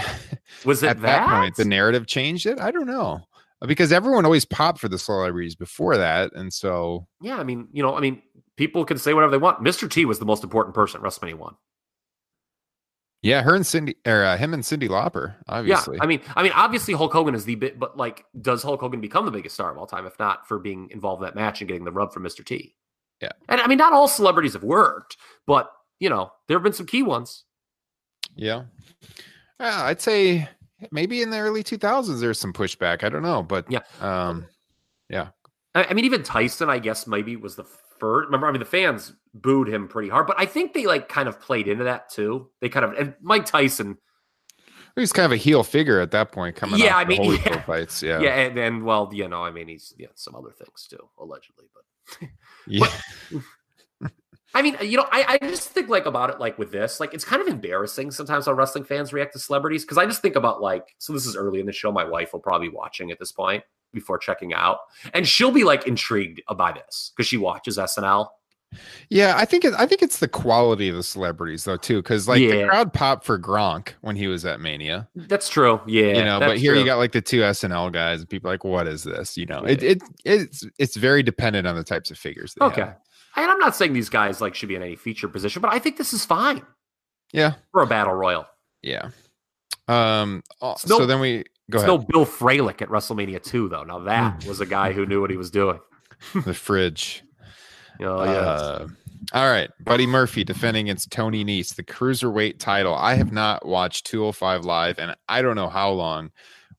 Was 0.66 0.84
it 0.84 0.89
at 0.89 1.02
that, 1.02 1.30
point 1.30 1.56
the 1.56 1.66
narrative 1.66 2.08
changed 2.08 2.45
it. 2.45 2.60
I 2.60 2.72
don't 2.72 2.88
know 2.88 3.22
because 3.66 3.91
everyone 3.91 4.26
always 4.26 4.45
popped 4.45 4.80
for 4.80 4.88
the 4.88 5.00
celebrities 5.00 5.56
before 5.56 5.98
that, 5.98 6.32
and 6.34 6.54
so 6.54 7.08
Yeah, 7.22 7.38
I 7.38 7.43
mean, 7.43 7.68
you 7.74 7.82
know, 7.84 7.95
I 7.95 8.00
mean, 8.00 8.22
people 8.56 8.86
can 8.86 8.98
say 8.98 9.14
whatever 9.14 9.32
they 9.32 9.38
want. 9.39 9.64
Mr. 9.64 9.89
T 9.89 10.06
was 10.06 10.20
the 10.20 10.26
most 10.26 10.43
important 10.43 10.76
person 10.76 11.02
at 11.02 11.04
WrestleMania 11.08 11.36
1. 11.36 11.56
Yeah, 13.28 13.41
her 13.41 13.55
and 13.55 13.65
Cindy 13.65 13.95
or 14.05 14.23
uh, 14.23 14.38
him 14.38 14.53
and 14.53 14.63
Cyndi 14.63 14.88
Lauper, 14.88 15.36
obviously. 15.49 15.97
Yeah, 15.97 16.03
I 16.03 16.07
mean, 16.07 16.21
I 16.36 16.43
mean, 16.43 16.53
obviously 16.55 16.93
Hulk 16.93 17.11
Hogan 17.11 17.36
is 17.36 17.43
the 17.43 17.55
bit, 17.55 17.78
but 17.78 17.97
like, 17.97 18.23
does 18.41 18.63
Hulk 18.63 18.80
Hogan 18.80 19.01
become 19.01 19.25
the 19.25 19.32
biggest 19.32 19.55
star 19.55 19.69
of 19.71 19.78
all 19.78 19.86
time 19.86 20.05
if 20.05 20.17
not 20.17 20.47
for 20.47 20.59
being 20.59 20.89
involved 20.91 21.21
in 21.21 21.25
that 21.25 21.36
match 21.36 21.59
and 21.59 21.67
getting 21.67 21.84
the 21.84 21.91
rub 21.91 22.13
from 22.13 22.23
Mr. 22.23 22.45
T? 22.45 22.73
Yeah. 23.21 23.32
and 23.49 23.59
I 23.59 23.67
mean, 23.67 23.80
not 23.80 23.93
all 23.93 24.07
celebrities 24.07 24.53
have 24.53 24.63
worked, 24.63 25.17
but 25.45 25.71
you 25.99 26.09
know, 26.09 26.32
there 26.47 26.55
have 26.57 26.63
been 26.63 26.71
some 26.73 26.86
key 26.86 27.03
ones. 27.03 27.43
yeah, 28.36 28.63
yeah, 29.59 29.84
I'd 29.84 29.99
say 30.01 30.47
maybe 30.91 31.21
in 31.21 31.32
the 31.32 31.39
early 31.39 31.63
2000s 31.63 32.19
there's 32.21 32.39
some 32.39 32.53
pushback. 32.53 33.03
I 33.03 33.09
don't 33.09 33.23
know, 33.23 33.43
but 33.43 33.65
Yeah. 33.69 33.80
um, 33.99 34.45
I, 35.11 35.84
I 35.89 35.93
mean, 35.93 36.05
even 36.05 36.23
Tyson, 36.23 36.69
I 36.69 36.80
guess, 36.80 37.07
maybe 37.07 37.36
was 37.36 37.55
the 37.55 37.63
first. 37.99 38.28
Remember, 38.28 38.47
I 38.47 38.51
mean, 38.51 38.59
the 38.59 38.65
fans 38.65 39.13
booed 39.41 39.67
him 39.67 39.88
pretty 39.88 40.09
hard, 40.09 40.27
but 40.27 40.39
I 40.39 40.45
think 40.45 40.73
they 40.73 40.85
like 40.85 41.09
kind 41.09 41.27
of 41.27 41.39
played 41.39 41.67
into 41.67 41.85
that 41.85 42.09
too. 42.09 42.49
They 42.61 42.69
kind 42.69 42.85
of 42.85 42.93
and 42.93 43.13
Mike 43.21 43.45
Tyson, 43.45 43.97
He's 44.97 45.13
kind 45.13 45.27
of 45.27 45.31
a 45.31 45.38
heel 45.38 45.63
figure 45.63 45.99
at 45.99 46.09
that 46.11 46.31
point, 46.31 46.55
coming 46.55 46.79
Yeah, 46.79 46.97
I 46.97 47.05
mean, 47.05 47.23
yeah. 47.45 47.61
fights. 47.61 48.01
yeah, 48.01 48.19
Yeah, 48.19 48.35
and, 48.35 48.57
and 48.57 48.83
well, 48.83 49.09
you 49.13 49.27
know, 49.27 49.43
I 49.43 49.51
mean, 49.51 49.67
he's 49.67 49.93
yeah, 49.97 50.07
some 50.15 50.35
other 50.35 50.51
things 50.51 50.88
too, 50.89 51.09
allegedly, 51.19 51.65
but. 51.73 52.29
yeah. 52.67 52.88
I 54.55 54.61
mean, 54.63 54.75
you 54.81 54.97
know, 54.97 55.05
I, 55.11 55.38
I 55.41 55.47
just 55.49 55.69
think 55.69 55.88
like 55.88 56.07
about 56.07 56.31
it 56.31 56.39
like 56.39 56.57
with 56.57 56.71
this, 56.71 56.99
like 56.99 57.13
it's 57.13 57.25
kind 57.25 57.41
of 57.41 57.47
embarrassing 57.47 58.09
sometimes 58.09 58.47
how 58.47 58.53
wrestling 58.53 58.85
fans 58.85 59.13
react 59.13 59.33
to 59.33 59.39
celebrities 59.39 59.83
because 59.83 59.99
I 59.99 60.05
just 60.05 60.21
think 60.21 60.35
about 60.35 60.61
like, 60.61 60.95
so 60.97 61.13
this 61.13 61.27
is 61.27 61.35
early 61.35 61.59
in 61.59 61.67
the 61.67 61.73
show. 61.73 61.91
My 61.91 62.05
wife 62.05 62.33
will 62.33 62.39
probably 62.39 62.69
be 62.69 62.75
watching 62.75 63.11
at 63.11 63.19
this 63.19 63.31
point. 63.31 63.63
before 63.93 64.17
checking 64.17 64.53
out, 64.53 64.79
and 65.13 65.27
she'll 65.27 65.51
be 65.51 65.63
like 65.63 65.85
intrigued 65.85 66.41
by 66.57 66.71
this 66.71 67.11
because 67.15 67.27
she 67.27 67.38
watches 67.38 67.77
SNL. 67.77 68.29
Yeah, 69.09 69.34
I 69.38 69.45
think 69.45 69.63
it, 69.63 69.74
I 69.78 69.86
think 69.86 70.01
it's 70.01 70.20
the 70.20 70.28
quality 70.28 70.89
of 70.89 70.95
the 70.95 71.03
celebrities 71.03 71.63
though 71.63 71.78
too, 71.78 71.97
because 72.01 72.28
like 72.28 72.39
the 72.39 72.65
crowd 72.65 72.91
popped 72.93 73.26
for 73.26 73.39
Gronk 73.39 73.93
when 74.01 74.15
he 74.15 74.28
was 74.28 74.45
at 74.45 74.59
Mania, 74.59 75.07
That's 75.15 75.47
true. 75.49 75.80
Yeah, 75.88 76.07
you 76.18 76.24
know. 76.26 76.39
But 76.39 76.57
here 76.57 76.76
you 76.76 76.84
got 76.86 76.97
like 76.97 77.13
the 77.13 77.22
two 77.22 77.41
SNL 77.41 77.91
guys, 77.93 78.20
and 78.20 78.30
people 78.30 78.49
are 78.49 78.53
like, 78.53 78.63
what 78.65 78.86
is 78.88 79.03
this? 79.03 79.38
You 79.38 79.45
know, 79.45 79.63
Yeah. 79.65 79.72
it, 79.72 79.84
it 79.84 80.03
it's 80.26 80.63
it's 80.78 80.95
very 80.97 81.24
dependent 81.24 81.65
on 81.65 81.76
the 81.76 81.84
types 81.84 82.11
of 82.11 82.18
figures. 82.18 82.55
Okay. 82.61 82.82
have. 82.82 82.95
And 83.38 83.49
I'm 83.51 83.59
not 83.59 83.76
saying 83.76 83.93
these 83.93 84.09
guys 84.09 84.41
like 84.41 84.53
should 84.53 84.70
be 84.70 84.76
in 84.76 84.82
any 84.84 84.95
feature 84.95 85.28
position, 85.30 85.61
but 85.61 85.72
I 85.72 85.80
think 85.80 85.97
this 85.97 86.11
is 86.11 86.26
fine 86.26 86.61
Yeah, 87.32 87.53
for 87.72 87.84
a 87.84 87.88
battle 87.88 88.13
royal. 88.13 88.45
yeah. 88.82 89.09
Um. 89.88 90.43
uh, 90.61 90.72
It's 90.76 90.86
no- 90.88 90.97
so 90.99 91.05
then 91.05 91.20
we 91.22 91.45
go 91.72 91.78
ahead. 91.78 91.88
no 91.88 91.97
Bill 91.99 92.26
Fralic 92.26 92.82
at 92.82 92.89
WrestleMania 92.89 93.41
2, 93.41 93.70
though. 93.70 93.84
Now 93.84 93.99
that 93.99 94.45
was 94.47 94.59
a 94.59 94.65
guy 94.65 94.91
who 94.91 95.05
knew 95.05 95.22
what 95.22 95.30
he 95.30 95.38
was 95.38 95.49
doing. 95.51 95.80
the 96.34 96.53
fridge. 96.53 97.24
Oh, 98.02 98.24
yeah. 98.24 98.32
Uh, 98.32 98.88
all 99.34 99.50
right, 99.50 99.70
Buddy 99.84 100.08
Murphy 100.08 100.43
defending 100.43 100.88
against 100.88 101.12
Tony 101.12 101.43
Nese, 101.43 101.76
the 101.76 101.84
cruiserweight 101.84 102.60
title. 102.60 102.93
I 102.95 103.16
have 103.16 103.32
not 103.32 103.66
watched 103.66 104.06
205 104.06 104.64
live, 104.64 105.00
and 105.00 105.16
I 105.28 105.41
don't 105.41 105.56
know 105.56 105.70
how 105.70 105.89
long. 105.91 106.32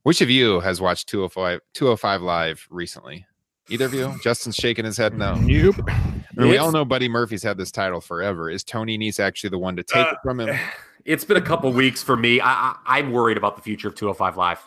Which 0.05 0.21
of 0.23 0.31
you 0.31 0.61
has 0.61 0.81
watched 0.81 1.09
205 1.09 1.61
205 1.75 2.23
live 2.23 2.67
recently? 2.71 3.27
Either 3.69 3.85
of 3.87 3.93
you? 3.95 4.15
Justin's 4.23 4.57
shaking 4.57 4.85
his 4.87 4.97
head 4.97 5.13
no. 5.19 5.35
Nope. 5.35 5.77
I 5.89 6.13
mean, 6.37 6.49
we 6.51 6.57
all 6.57 6.73
know 6.73 6.85
Buddy 6.85 7.09
Murphy's 7.09 7.43
had 7.43 7.59
this 7.59 7.71
title 7.71 8.01
forever. 8.01 8.49
Is 8.49 8.65
Tony 8.65 8.97
Nese 8.97 9.21
actually 9.21 9.51
the 9.51 9.59
one 9.59 9.77
to 9.77 9.83
take 9.83 10.07
Uh, 10.07 10.11
it 10.13 10.19
from 10.23 10.41
him? 10.41 10.59
it's 11.05 11.25
been 11.25 11.37
a 11.37 11.43
couple 11.43 11.71
weeks 11.73 12.03
for 12.03 12.17
me. 12.17 12.41
I, 12.41 12.51
I, 12.51 12.77
I'm 12.87 13.13
worried 13.13 13.37
about 13.37 13.57
the 13.57 13.63
future 13.63 13.89
of 13.89 13.95
205 13.97 14.37
Live. 14.39 14.61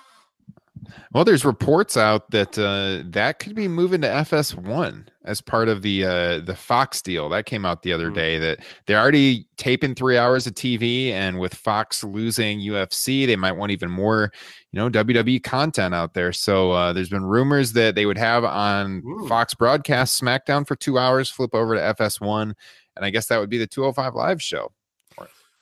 Well, 1.14 1.24
there's 1.24 1.46
reports 1.46 1.96
out 1.96 2.32
that 2.32 2.58
uh, 2.58 3.04
that 3.12 3.40
could 3.40 3.54
be 3.56 3.68
moving 3.68 4.02
to 4.02 4.08
FS1 4.08 5.08
as 5.26 5.40
part 5.40 5.68
of 5.70 5.82
the 5.84 6.04
uh, 6.06 6.40
the 6.40 6.56
Fox 6.56 7.02
deal. 7.02 7.30
That 7.30 7.46
came 7.46 7.66
out 7.66 7.84
the 7.84 7.94
other 7.94 8.08
Hmm. 8.10 8.16
day. 8.16 8.40
That 8.40 8.60
they're 8.88 9.00
already 9.00 9.46
taping 9.58 9.94
three 9.94 10.18
hours 10.18 10.48
of 10.48 10.56
TV, 10.56 11.12
and 11.12 11.40
with 11.40 11.54
Fox 11.54 12.04
losing 12.04 12.60
UFC, 12.60 13.28
they 13.28 13.36
might 13.36 13.52
want 13.54 13.72
even 13.72 13.92
more, 13.92 14.32
you 14.72 14.80
know, 14.80 14.90
WWE 14.90 15.44
content 15.44 15.94
out 15.94 16.14
there. 16.16 16.34
So 16.34 16.72
uh, 16.72 16.94
there's 16.94 17.10
been 17.10 17.26
rumors 17.26 17.74
that 17.74 17.94
they 17.96 18.06
would 18.08 18.18
have 18.18 18.44
on 18.44 19.04
Ooh. 19.06 19.28
Fox 19.28 19.54
broadcast 19.54 20.20
SmackDown 20.20 20.66
for 20.68 20.76
two 20.76 20.98
hours, 20.98 21.30
flip 21.30 21.54
over 21.54 21.76
to 21.76 21.82
FS1, 21.82 22.54
and 22.96 23.06
I 23.06 23.12
guess 23.12 23.28
that 23.28 23.40
would 23.40 23.50
be 23.52 23.60
the 23.60 23.68
205 23.68 24.16
Live 24.16 24.42
show. 24.42 24.72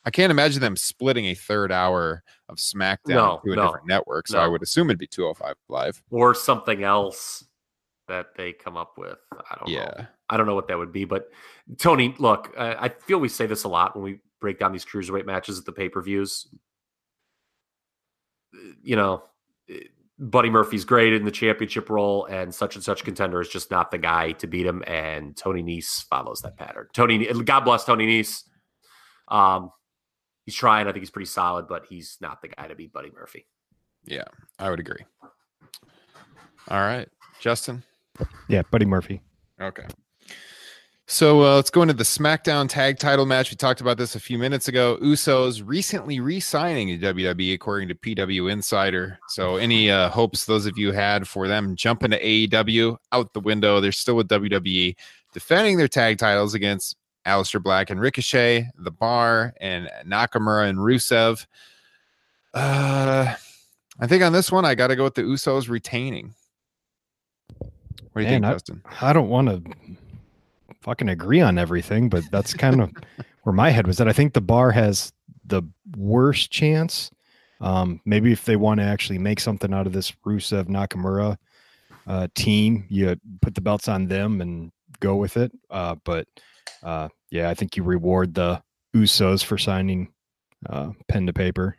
I 0.06 0.12
can't 0.12 0.32
imagine 0.32 0.62
them 0.62 0.76
splitting 0.76 1.26
a 1.26 1.36
third 1.36 1.72
hour 1.72 2.24
of 2.48 2.58
SmackDown 2.58 3.10
No, 3.10 3.42
to 3.46 3.52
a 3.52 3.56
no, 3.56 3.66
different 3.66 3.88
network. 3.88 4.28
So 4.28 4.40
I 4.40 4.48
would 4.48 4.64
assume 4.64 4.90
it'd 4.90 4.98
be 4.98 5.08
205 5.08 5.56
Live. 5.68 6.02
Or 6.10 6.34
something 6.34 6.84
else 6.84 7.44
that 8.08 8.36
they 8.36 8.54
come 8.54 8.76
up 8.76 8.98
with. 8.98 9.18
I 9.32 9.56
don't 9.58 9.72
know. 9.72 10.06
I 10.30 10.38
don't 10.38 10.46
know 10.46 10.56
what 10.56 10.68
that 10.68 10.78
would 10.78 10.92
be. 10.92 11.06
But 11.06 11.30
Tony, 11.78 12.16
look, 12.18 12.54
uh, 12.58 12.76
I 12.80 12.90
feel 12.90 13.20
we 13.20 13.30
say 13.30 13.46
this 13.46 13.64
a 13.64 13.70
lot 13.70 13.96
when 13.96 14.04
we 14.04 14.20
break 14.42 14.60
down 14.60 14.72
these 14.72 14.86
cruiserweight 14.86 15.26
matches 15.26 15.58
at 15.58 15.66
the 15.66 15.72
pay 15.72 15.90
per 15.90 16.02
views. 16.02 16.48
You 18.82 18.96
know, 18.96 19.24
eh, 19.70 19.84
Buddy 20.18 20.50
Murphy's 20.50 20.86
great 20.86 21.14
in 21.14 21.24
the 21.24 21.32
championship 21.32 21.90
role, 21.90 22.26
and 22.26 22.54
such 22.54 22.76
and 22.76 22.84
such 22.84 23.04
contender 23.04 23.42
is 23.42 23.50
just 23.50 23.72
not 23.72 23.92
the 23.92 23.98
guy 23.98 24.32
to 24.34 24.48
beat 24.48 24.66
him. 24.66 24.84
And 24.86 25.38
Tony 25.38 25.64
Nese 25.64 26.06
follows 26.06 26.42
that 26.42 26.58
pattern. 26.58 26.88
Tony, 26.94 27.26
God 27.44 27.62
bless 27.62 27.86
Tony 27.86 28.08
Nese. 28.08 28.44
Um, 29.28 29.72
he's 30.50 30.56
trying. 30.56 30.88
I 30.88 30.92
think 30.92 31.04
he's 31.04 31.12
pretty 31.12 31.28
solid, 31.28 31.68
but 31.68 31.86
he's 31.88 32.18
not 32.22 32.42
the 32.42 32.48
guy 32.48 32.68
to 32.68 32.76
beat 32.76 32.92
Buddy 32.92 33.12
Murphy. 33.14 33.46
Yeah, 34.06 34.24
I 34.58 34.70
would 34.70 34.80
agree. 34.80 35.06
All 36.70 36.80
right, 36.80 37.08
Justin. 37.40 37.84
Yeah, 38.48 38.64
Buddy 38.72 38.86
Murphy. 38.86 39.22
Okay. 39.62 39.86
So 41.08 41.42
uh, 41.44 41.56
let's 41.56 41.72
go 41.72 41.82
into 41.82 41.94
the 41.96 42.04
SmackDown 42.04 42.70
Tag 42.70 43.00
Title 43.00 43.26
match. 43.26 43.50
We 43.50 43.56
talked 43.56 43.82
about 43.82 43.98
this 43.98 44.14
a 44.16 44.20
few 44.20 44.38
minutes 44.38 44.68
ago. 44.68 44.98
Usos 45.02 45.64
recently 45.66 46.20
re-signing 46.20 47.00
to 47.00 47.14
WWE, 47.14 47.56
according 47.56 47.88
to 47.90 47.96
PW 47.96 48.52
Insider. 48.52 49.18
So 49.30 49.56
any 49.56 49.90
uh, 49.90 50.10
hopes 50.10 50.46
those 50.46 50.68
of 50.68 50.78
you 50.78 50.92
had 50.92 51.28
for 51.28 51.48
them 51.48 51.76
jumping 51.76 52.12
to 52.12 52.22
AEW 52.22 52.98
out 53.12 53.34
the 53.34 53.40
window? 53.40 53.82
They're 53.82 53.92
still 53.92 54.18
with 54.18 54.28
WWE, 54.28 54.96
defending 55.34 55.78
their 55.78 55.88
tag 55.88 56.20
titles 56.20 56.54
against 56.54 56.96
Aleister 57.30 57.62
Black 57.62 57.90
and 57.90 58.00
Ricochet, 58.02 58.70
The 58.78 58.92
Bar, 58.92 59.54
and 59.62 59.90
Nakamura 60.06 60.68
and 60.70 60.80
Rusev. 60.80 61.46
Uh, 62.54 63.34
I 64.00 64.08
think 64.08 64.24
on 64.24 64.34
this 64.34 64.52
one, 64.52 64.66
I 64.66 64.76
got 64.76 64.88
to 64.88 64.96
go 64.96 65.04
with 65.04 65.16
the 65.16 65.22
Usos 65.24 65.70
retaining. 65.70 66.34
What 67.60 67.70
do 68.16 68.22
you 68.22 68.26
Man, 68.26 68.42
think, 68.42 68.46
I- 68.46 68.54
Justin? 68.54 68.82
I 69.02 69.14
don't 69.14 69.30
want 69.30 69.48
to 69.50 69.62
fucking 70.82 71.10
agree 71.10 71.42
on 71.42 71.58
everything, 71.58 72.10
but 72.10 72.24
that's 72.32 72.54
kind 72.54 72.82
of 72.82 72.92
where 73.44 73.54
my 73.54 73.70
head 73.70 73.86
was 73.86 74.02
at. 74.02 74.08
I 74.08 74.14
think 74.14 74.34
the 74.34 74.42
bar 74.42 74.72
has 74.72 75.14
the 75.46 75.62
worst 75.98 76.52
chance. 76.52 77.12
Um, 77.62 78.00
maybe 78.06 78.32
if 78.32 78.46
they 78.46 78.56
want 78.56 78.80
to 78.80 78.86
actually 78.86 79.20
make 79.20 79.40
something 79.40 79.74
out 79.74 79.86
of 79.86 79.94
this 79.94 80.12
Rusev 80.26 80.66
Nakamura 80.66 81.38
uh, 82.08 82.28
team, 82.34 82.86
you 82.90 83.20
put 83.42 83.54
the 83.56 83.62
belts 83.62 83.88
on 83.88 84.08
them 84.08 84.42
and 84.42 84.72
go 85.02 85.16
with 85.18 85.38
it. 85.38 85.52
Uh, 85.70 85.96
but 86.04 86.28
uh, 86.84 87.10
yeah, 87.32 87.50
I 87.50 87.54
think 87.54 87.78
you 87.78 87.84
reward 87.84 88.34
the 88.34 88.62
Usos 88.96 89.44
for 89.44 89.58
signing 89.58 90.10
uh, 90.68 90.92
pen 91.08 91.26
to 91.28 91.34
paper. 91.34 91.78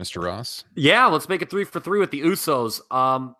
Mr. 0.00 0.22
Ross? 0.22 0.64
Yeah, 0.76 1.06
let's 1.06 1.28
make 1.28 1.42
it 1.42 1.50
three 1.50 1.64
for 1.64 1.80
three 1.80 1.98
with 1.98 2.10
the 2.10 2.20
Usos. 2.20 2.80
Um, 2.94 3.34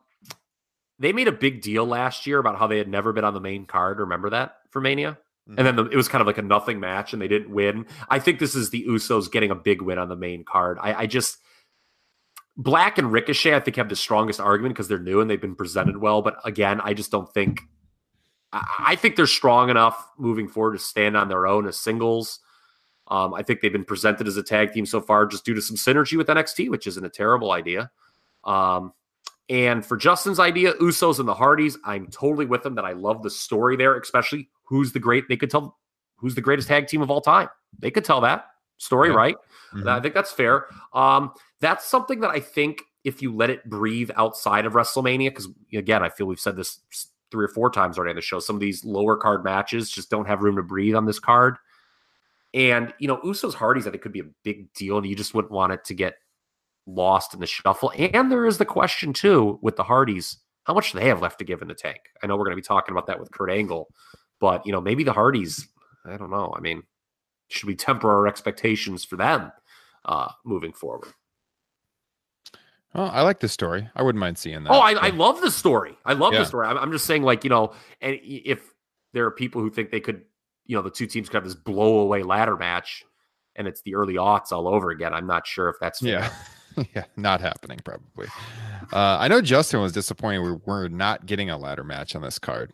they 0.98 1.12
made 1.12 1.28
a 1.28 1.32
big 1.32 1.62
deal 1.62 1.86
last 1.86 2.26
year 2.26 2.38
about 2.38 2.58
how 2.58 2.66
they 2.66 2.78
had 2.78 2.88
never 2.88 3.12
been 3.12 3.24
on 3.24 3.34
the 3.34 3.40
main 3.40 3.64
card. 3.64 4.00
Remember 4.00 4.30
that 4.30 4.56
for 4.70 4.80
Mania? 4.80 5.18
And 5.56 5.66
then 5.66 5.76
the, 5.76 5.86
it 5.86 5.96
was 5.96 6.08
kind 6.08 6.20
of 6.20 6.26
like 6.26 6.36
a 6.36 6.42
nothing 6.42 6.78
match, 6.78 7.14
and 7.14 7.22
they 7.22 7.28
didn't 7.28 7.50
win. 7.50 7.86
I 8.10 8.18
think 8.18 8.38
this 8.38 8.54
is 8.54 8.68
the 8.68 8.84
Usos 8.86 9.32
getting 9.32 9.50
a 9.50 9.54
big 9.54 9.80
win 9.80 9.98
on 9.98 10.10
the 10.10 10.16
main 10.16 10.44
card. 10.44 10.76
I, 10.78 10.92
I 10.92 11.06
just 11.06 11.38
Black 12.58 12.98
and 12.98 13.10
Ricochet, 13.10 13.54
I 13.54 13.60
think, 13.60 13.76
have 13.76 13.88
the 13.88 13.96
strongest 13.96 14.40
argument 14.40 14.74
because 14.74 14.88
they're 14.88 14.98
new 14.98 15.20
and 15.20 15.30
they've 15.30 15.40
been 15.40 15.54
presented 15.54 15.96
well. 15.98 16.20
But 16.22 16.36
again, 16.44 16.80
I 16.82 16.92
just 16.92 17.10
don't 17.10 17.32
think. 17.32 17.62
I, 18.52 18.62
I 18.88 18.96
think 18.96 19.16
they're 19.16 19.26
strong 19.26 19.70
enough 19.70 20.10
moving 20.18 20.48
forward 20.48 20.72
to 20.72 20.78
stand 20.78 21.16
on 21.16 21.28
their 21.28 21.46
own 21.46 21.66
as 21.66 21.78
singles. 21.78 22.40
Um, 23.08 23.32
I 23.34 23.42
think 23.42 23.60
they've 23.60 23.72
been 23.72 23.84
presented 23.84 24.26
as 24.28 24.36
a 24.36 24.42
tag 24.42 24.72
team 24.72 24.84
so 24.84 25.00
far, 25.00 25.26
just 25.26 25.44
due 25.44 25.54
to 25.54 25.62
some 25.62 25.76
synergy 25.76 26.16
with 26.16 26.26
NXT, 26.28 26.68
which 26.68 26.86
isn't 26.86 27.04
a 27.04 27.08
terrible 27.08 27.52
idea. 27.52 27.90
Um, 28.44 28.92
and 29.48 29.84
for 29.84 29.96
Justin's 29.96 30.38
idea, 30.38 30.74
Usos 30.74 31.18
and 31.18 31.26
the 31.26 31.34
Hardys, 31.34 31.78
I'm 31.84 32.08
totally 32.08 32.44
with 32.44 32.62
them. 32.62 32.74
That 32.74 32.84
I 32.84 32.92
love 32.92 33.22
the 33.22 33.30
story 33.30 33.76
there, 33.76 33.98
especially 33.98 34.50
who's 34.64 34.92
the 34.92 34.98
great. 34.98 35.26
They 35.28 35.38
could 35.38 35.50
tell 35.50 35.78
who's 36.16 36.34
the 36.34 36.42
greatest 36.42 36.68
tag 36.68 36.86
team 36.86 37.00
of 37.00 37.10
all 37.10 37.22
time. 37.22 37.48
They 37.78 37.90
could 37.90 38.04
tell 38.04 38.20
that 38.20 38.46
story, 38.76 39.08
Yeah. 39.08 39.14
right? 39.16 39.36
Mhm. 39.72 39.88
I 39.88 40.00
think 40.00 40.12
that's 40.14 40.32
fair. 40.32 40.66
Um, 40.92 41.32
that's 41.60 41.86
something 41.86 42.20
that 42.20 42.30
I 42.30 42.40
think 42.40 42.82
if 43.04 43.22
you 43.22 43.34
let 43.34 43.48
it 43.48 43.68
breathe 43.70 44.10
outside 44.16 44.66
of 44.66 44.74
WrestleMania, 44.74 45.30
because 45.30 45.48
again, 45.72 46.02
I 46.02 46.10
feel 46.10 46.26
we've 46.26 46.38
said 46.40 46.56
this 46.56 46.80
three 47.30 47.44
or 47.44 47.48
four 47.48 47.70
times 47.70 47.98
already 47.98 48.10
on 48.10 48.16
the 48.16 48.22
show. 48.22 48.38
Some 48.38 48.56
of 48.56 48.60
these 48.60 48.84
lower 48.84 49.16
card 49.16 49.44
matches 49.44 49.90
just 49.90 50.10
don't 50.10 50.26
have 50.26 50.42
room 50.42 50.56
to 50.56 50.62
breathe 50.62 50.94
on 50.94 51.06
this 51.06 51.18
card. 51.18 51.56
And 52.54 52.94
you 52.98 53.08
know, 53.08 53.18
Usos 53.18 53.54
Hardys, 53.54 53.86
I 53.86 53.90
think 53.90 54.02
could 54.02 54.12
be 54.12 54.20
a 54.20 54.30
big 54.42 54.72
deal, 54.72 54.96
and 54.96 55.06
you 55.06 55.14
just 55.14 55.34
wouldn't 55.34 55.52
want 55.52 55.72
it 55.72 55.84
to 55.84 55.94
get 55.94 56.14
lost 56.86 57.34
in 57.34 57.40
the 57.40 57.46
shuffle. 57.46 57.92
And 57.96 58.32
there 58.32 58.46
is 58.46 58.58
the 58.58 58.64
question 58.64 59.12
too 59.12 59.58
with 59.62 59.76
the 59.76 59.84
Hardys, 59.84 60.38
how 60.64 60.74
much 60.74 60.92
do 60.92 60.98
they 60.98 61.08
have 61.08 61.22
left 61.22 61.38
to 61.38 61.44
give 61.44 61.62
in 61.62 61.68
the 61.68 61.74
tank? 61.74 62.00
I 62.22 62.26
know 62.26 62.36
we're 62.36 62.44
going 62.44 62.56
to 62.56 62.62
be 62.62 62.62
talking 62.62 62.92
about 62.92 63.06
that 63.06 63.20
with 63.20 63.30
Kurt 63.30 63.50
Angle, 63.50 63.88
but 64.40 64.64
you 64.66 64.72
know, 64.72 64.80
maybe 64.80 65.04
the 65.04 65.12
Hardys. 65.12 65.68
I 66.06 66.16
don't 66.16 66.30
know. 66.30 66.54
I 66.56 66.60
mean, 66.60 66.82
should 67.48 67.66
we 67.66 67.74
temper 67.74 68.10
our 68.10 68.26
expectations 68.26 69.04
for 69.04 69.16
them 69.16 69.52
uh, 70.04 70.28
moving 70.44 70.72
forward? 70.72 71.12
Well, 72.94 73.10
I 73.12 73.22
like 73.22 73.40
this 73.40 73.52
story. 73.52 73.88
I 73.94 74.02
wouldn't 74.02 74.20
mind 74.20 74.38
seeing 74.38 74.64
that. 74.64 74.70
Oh, 74.72 74.78
I, 74.80 74.92
I 74.92 75.08
love 75.10 75.40
the 75.40 75.50
story. 75.50 75.96
I 76.04 76.14
love 76.14 76.32
Yeah. 76.32 76.40
the 76.40 76.46
story. 76.46 76.66
I'm, 76.66 76.78
I'm 76.78 76.90
just 76.92 77.04
saying, 77.06 77.22
like 77.22 77.44
you 77.44 77.50
know, 77.50 77.74
and 78.00 78.18
if 78.22 78.60
there 79.12 79.24
are 79.26 79.30
people 79.30 79.60
who 79.60 79.70
think 79.70 79.90
they 79.90 80.00
could, 80.00 80.22
you 80.66 80.76
know, 80.76 80.82
the 80.82 80.90
two 80.90 81.06
teams 81.06 81.28
could 81.28 81.36
have 81.36 81.44
this 81.44 81.54
blow 81.54 81.98
away 82.00 82.22
ladder 82.22 82.56
match, 82.56 83.04
and 83.56 83.68
it's 83.68 83.82
the 83.82 83.94
early 83.94 84.14
aughts 84.14 84.52
all 84.52 84.66
over 84.68 84.90
again. 84.90 85.12
I'm 85.14 85.26
not 85.26 85.46
sure 85.46 85.68
if 85.68 85.76
that's 85.80 86.00
fair. 86.00 86.20
yeah. 86.76 86.84
yeah, 86.94 87.04
not 87.16 87.40
happening 87.40 87.78
probably. 87.84 88.28
Uh, 88.92 89.18
I 89.20 89.28
know 89.28 89.40
Justin 89.40 89.80
was 89.80 89.92
disappointed 89.92 90.40
we 90.40 90.56
were 90.64 90.88
not 90.88 91.26
getting 91.26 91.50
a 91.50 91.58
ladder 91.58 91.82
match 91.84 92.14
on 92.14 92.22
this 92.22 92.38
card. 92.38 92.72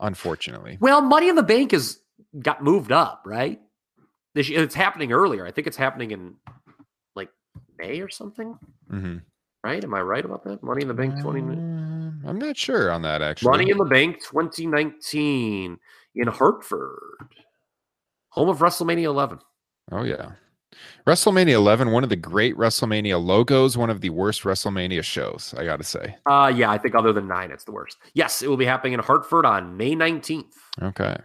Unfortunately. 0.00 0.78
Well, 0.80 1.00
Money 1.00 1.28
in 1.28 1.36
the 1.36 1.42
Bank 1.42 1.72
has 1.72 1.98
got 2.40 2.62
moved 2.62 2.92
up, 2.92 3.22
right? 3.24 3.60
This, 4.34 4.50
it's 4.50 4.74
happening 4.74 5.12
earlier. 5.12 5.46
I 5.46 5.50
think 5.52 5.66
it's 5.66 5.76
happening 5.76 6.10
in 6.10 6.34
May 7.78 8.00
or 8.00 8.08
something, 8.08 8.58
Mhm. 8.90 9.22
right? 9.64 9.82
Am 9.82 9.94
I 9.94 10.00
right 10.00 10.24
about 10.24 10.44
that? 10.44 10.62
Money 10.62 10.82
in 10.82 10.88
the 10.88 10.94
Bank 10.94 11.20
20. 11.20 11.40
Um, 11.40 12.22
I'm 12.26 12.38
not 12.38 12.56
sure 12.56 12.90
on 12.90 13.02
that 13.02 13.22
actually. 13.22 13.50
Money 13.50 13.70
in 13.70 13.78
the 13.78 13.84
Bank 13.84 14.20
2019 14.22 15.78
in 16.14 16.26
Hartford, 16.28 17.28
home 18.30 18.48
of 18.48 18.58
WrestleMania 18.58 19.04
11. 19.04 19.38
Oh 19.92 20.02
yeah. 20.02 20.32
WrestleMania 21.06 21.52
11, 21.52 21.90
one 21.90 22.02
of 22.02 22.10
the 22.10 22.16
great 22.16 22.54
WrestleMania 22.56 23.22
logos, 23.24 23.78
one 23.78 23.88
of 23.88 24.00
the 24.02 24.10
worst 24.10 24.42
WrestleMania 24.42 25.02
shows, 25.02 25.54
I 25.56 25.64
got 25.64 25.76
to 25.76 25.84
say. 25.84 26.16
Uh, 26.26 26.52
yeah, 26.54 26.70
I 26.70 26.76
think 26.76 26.94
other 26.94 27.12
than 27.14 27.26
nine, 27.28 27.50
it's 27.50 27.64
the 27.64 27.72
worst. 27.72 27.96
Yes, 28.12 28.42
it 28.42 28.48
will 28.48 28.56
be 28.58 28.66
happening 28.66 28.92
in 28.92 29.00
Hartford 29.00 29.46
on 29.46 29.76
May 29.76 29.94
19th. 29.94 30.52
Okay. 30.82 31.16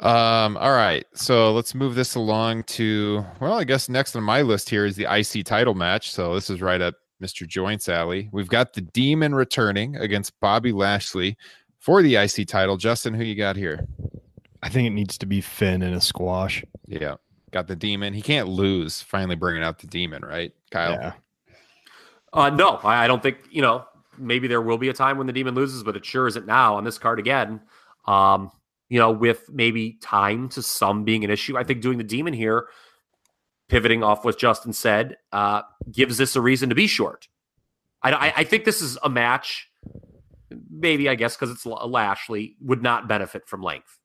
Um, 0.00 0.56
all 0.56 0.72
right. 0.72 1.06
So 1.14 1.52
let's 1.52 1.74
move 1.74 1.94
this 1.94 2.14
along 2.14 2.64
to, 2.64 3.24
well, 3.40 3.54
I 3.54 3.64
guess 3.64 3.88
next 3.88 4.16
on 4.16 4.22
my 4.22 4.42
list 4.42 4.68
here 4.68 4.84
is 4.84 4.96
the 4.96 5.06
IC 5.10 5.44
title 5.44 5.74
match. 5.74 6.12
So 6.12 6.34
this 6.34 6.50
is 6.50 6.60
right 6.60 6.80
up 6.80 6.94
Mr. 7.22 7.46
Joint's 7.46 7.88
alley. 7.88 8.28
We've 8.32 8.48
got 8.48 8.72
the 8.72 8.80
Demon 8.80 9.34
returning 9.34 9.96
against 9.96 10.38
Bobby 10.40 10.72
Lashley 10.72 11.36
for 11.78 12.02
the 12.02 12.16
IC 12.16 12.48
title. 12.48 12.76
Justin, 12.76 13.14
who 13.14 13.24
you 13.24 13.34
got 13.34 13.56
here? 13.56 13.86
I 14.62 14.68
think 14.68 14.86
it 14.86 14.90
needs 14.90 15.16
to 15.18 15.26
be 15.26 15.40
Finn 15.40 15.82
in 15.82 15.94
a 15.94 16.00
squash. 16.00 16.64
Yeah. 16.86 17.16
Got 17.50 17.68
the 17.68 17.76
Demon. 17.76 18.14
He 18.14 18.22
can't 18.22 18.48
lose. 18.48 19.00
Finally 19.00 19.36
bringing 19.36 19.62
out 19.62 19.78
the 19.78 19.86
Demon, 19.86 20.22
right, 20.22 20.52
Kyle? 20.70 20.92
Yeah. 20.92 21.12
Uh, 22.32 22.50
no, 22.50 22.80
I, 22.82 23.04
I 23.04 23.06
don't 23.06 23.22
think, 23.22 23.38
you 23.50 23.62
know, 23.62 23.84
maybe 24.18 24.48
there 24.48 24.60
will 24.60 24.78
be 24.78 24.88
a 24.88 24.92
time 24.92 25.18
when 25.18 25.26
the 25.26 25.32
demon 25.32 25.54
loses, 25.54 25.84
but 25.84 25.96
it 25.96 26.04
sure 26.04 26.26
isn't 26.26 26.46
now 26.46 26.76
on 26.76 26.84
this 26.84 26.98
card 26.98 27.18
again. 27.18 27.60
Um, 28.06 28.50
you 28.88 28.98
know, 28.98 29.10
with 29.10 29.48
maybe 29.50 29.98
time 30.00 30.48
to 30.50 30.62
some 30.62 31.04
being 31.04 31.24
an 31.24 31.30
issue. 31.30 31.56
I 31.56 31.64
think 31.64 31.80
doing 31.80 31.98
the 31.98 32.04
demon 32.04 32.34
here, 32.34 32.68
pivoting 33.68 34.02
off 34.02 34.24
what 34.24 34.38
Justin 34.38 34.72
said, 34.72 35.16
uh, 35.32 35.62
gives 35.90 36.18
this 36.18 36.36
a 36.36 36.40
reason 36.40 36.68
to 36.68 36.74
be 36.74 36.86
short. 36.86 37.28
I, 38.02 38.12
I, 38.12 38.32
I 38.38 38.44
think 38.44 38.64
this 38.64 38.82
is 38.82 38.98
a 39.02 39.08
match, 39.08 39.68
maybe 40.70 41.08
I 41.08 41.14
guess 41.14 41.36
because 41.36 41.50
it's 41.50 41.64
Lashley, 41.66 42.56
would 42.60 42.82
not 42.82 43.08
benefit 43.08 43.48
from 43.48 43.62
length. 43.62 43.98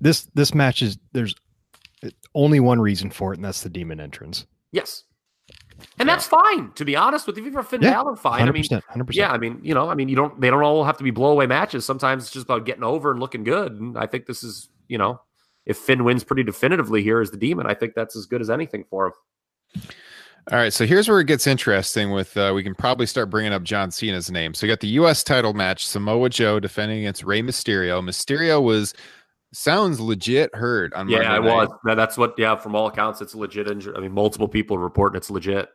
This 0.00 0.28
this 0.32 0.54
match 0.54 0.80
is 0.80 0.96
there's 1.12 1.34
only 2.34 2.60
one 2.60 2.80
reason 2.80 3.10
for 3.10 3.32
it, 3.32 3.36
and 3.36 3.44
that's 3.44 3.62
the 3.62 3.68
demon 3.68 4.00
entrance. 4.00 4.46
Yes. 4.72 5.04
And 5.98 6.08
that's 6.08 6.26
fine, 6.26 6.72
to 6.72 6.84
be 6.84 6.96
honest 6.96 7.26
with 7.26 7.36
you. 7.36 7.46
If 7.46 7.52
you're 7.52 7.62
Finn 7.62 7.82
Yeah, 7.82 7.94
Balor, 7.94 8.16
fine. 8.16 8.48
I 8.48 8.52
mean, 8.52 8.64
100%, 8.64 8.82
100%. 8.94 9.08
Yeah, 9.12 9.30
I 9.30 9.38
mean, 9.38 9.60
you 9.62 9.74
know, 9.74 9.88
I 9.88 9.94
mean, 9.94 10.08
you 10.08 10.16
don't 10.16 10.40
they 10.40 10.50
don't 10.50 10.62
all 10.62 10.84
have 10.84 10.98
to 10.98 11.04
be 11.04 11.12
blowaway 11.12 11.48
matches. 11.48 11.84
Sometimes 11.84 12.24
it's 12.24 12.32
just 12.32 12.44
about 12.44 12.64
getting 12.66 12.84
over 12.84 13.10
and 13.10 13.20
looking 13.20 13.44
good. 13.44 13.72
And 13.72 13.98
I 13.98 14.06
think 14.06 14.26
this 14.26 14.42
is, 14.42 14.68
you 14.88 14.98
know, 14.98 15.20
if 15.64 15.76
Finn 15.76 16.04
wins 16.04 16.24
pretty 16.24 16.44
definitively 16.44 17.02
here 17.02 17.20
as 17.20 17.30
the 17.30 17.36
demon, 17.36 17.66
I 17.66 17.74
think 17.74 17.94
that's 17.94 18.16
as 18.16 18.26
good 18.26 18.40
as 18.40 18.50
anything 18.50 18.84
for 18.88 19.06
him. 19.06 19.82
All 20.52 20.58
right, 20.58 20.72
so 20.72 20.86
here's 20.86 21.08
where 21.08 21.18
it 21.18 21.26
gets 21.26 21.48
interesting. 21.48 22.12
With 22.12 22.36
uh, 22.36 22.52
we 22.54 22.62
can 22.62 22.74
probably 22.74 23.06
start 23.06 23.30
bringing 23.30 23.52
up 23.52 23.64
John 23.64 23.90
Cena's 23.90 24.30
name. 24.30 24.54
So 24.54 24.64
you 24.64 24.70
got 24.70 24.78
the 24.78 24.86
U.S. 24.88 25.24
title 25.24 25.54
match: 25.54 25.84
Samoa 25.84 26.30
Joe 26.30 26.60
defending 26.60 27.00
against 27.00 27.24
Rey 27.24 27.42
Mysterio. 27.42 28.00
Mysterio 28.00 28.62
was 28.62 28.94
sounds 29.56 29.98
legit 30.00 30.54
hurt 30.54 30.92
on 30.94 31.08
Yeah, 31.08 31.18
Monday 31.18 31.36
it 31.36 31.40
night. 31.42 31.54
was. 31.54 31.68
That- 31.84 31.94
That's 31.96 32.16
what. 32.18 32.34
Yeah, 32.38 32.56
from 32.56 32.74
all 32.74 32.86
accounts, 32.86 33.20
it's 33.20 33.34
a 33.34 33.38
legit 33.38 33.70
injury. 33.70 33.94
I 33.96 34.00
mean, 34.00 34.12
multiple 34.12 34.48
people 34.48 34.78
reporting 34.78 35.16
it's 35.16 35.30
legit. 35.30 35.68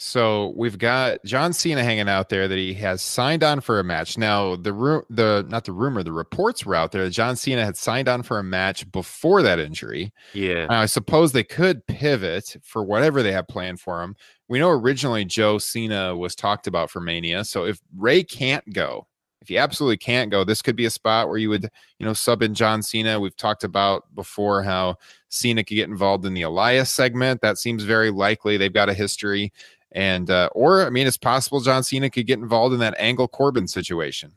So 0.00 0.52
we've 0.56 0.78
got 0.78 1.18
John 1.24 1.52
Cena 1.52 1.82
hanging 1.82 2.08
out 2.08 2.28
there 2.28 2.46
that 2.46 2.56
he 2.56 2.72
has 2.74 3.02
signed 3.02 3.42
on 3.42 3.60
for 3.60 3.80
a 3.80 3.84
match. 3.84 4.16
Now 4.16 4.54
the 4.54 4.72
room, 4.72 5.02
the 5.10 5.44
not 5.48 5.64
the 5.64 5.72
rumor, 5.72 6.04
the 6.04 6.12
reports 6.12 6.64
were 6.64 6.76
out 6.76 6.92
there 6.92 7.02
that 7.02 7.10
John 7.10 7.34
Cena 7.34 7.64
had 7.64 7.76
signed 7.76 8.08
on 8.08 8.22
for 8.22 8.38
a 8.38 8.44
match 8.44 8.88
before 8.92 9.42
that 9.42 9.58
injury. 9.58 10.12
Yeah, 10.34 10.66
Now, 10.66 10.80
I 10.82 10.86
suppose 10.86 11.32
they 11.32 11.42
could 11.42 11.84
pivot 11.88 12.58
for 12.62 12.84
whatever 12.84 13.24
they 13.24 13.32
have 13.32 13.48
planned 13.48 13.80
for 13.80 14.00
him. 14.04 14.14
We 14.46 14.60
know 14.60 14.70
originally 14.70 15.24
Joe 15.24 15.58
Cena 15.58 16.16
was 16.16 16.36
talked 16.36 16.68
about 16.68 16.90
for 16.92 17.00
Mania. 17.00 17.44
So 17.44 17.64
if 17.64 17.80
Rey 17.96 18.22
can't 18.22 18.72
go, 18.72 19.08
if 19.40 19.50
you 19.50 19.58
absolutely 19.58 19.96
can't 19.96 20.30
go, 20.30 20.44
this 20.44 20.62
could 20.62 20.76
be 20.76 20.86
a 20.86 20.90
spot 20.90 21.28
where 21.28 21.38
you 21.38 21.48
would, 21.48 21.70
you 21.98 22.06
know, 22.06 22.12
sub 22.12 22.42
in 22.42 22.54
John 22.54 22.82
Cena. 22.82 23.20
We've 23.20 23.36
talked 23.36 23.64
about 23.64 24.12
before 24.14 24.62
how 24.62 24.96
Cena 25.28 25.62
could 25.62 25.76
get 25.76 25.88
involved 25.88 26.26
in 26.26 26.34
the 26.34 26.42
Elias 26.42 26.90
segment. 26.90 27.40
That 27.40 27.58
seems 27.58 27.84
very 27.84 28.10
likely. 28.10 28.56
They've 28.56 28.72
got 28.72 28.88
a 28.88 28.94
history. 28.94 29.52
And, 29.92 30.28
uh, 30.28 30.50
or, 30.52 30.86
I 30.86 30.90
mean, 30.90 31.06
it's 31.06 31.16
possible 31.16 31.60
John 31.60 31.82
Cena 31.82 32.10
could 32.10 32.26
get 32.26 32.38
involved 32.38 32.74
in 32.74 32.80
that 32.80 32.98
Angle 32.98 33.28
Corbin 33.28 33.68
situation. 33.68 34.32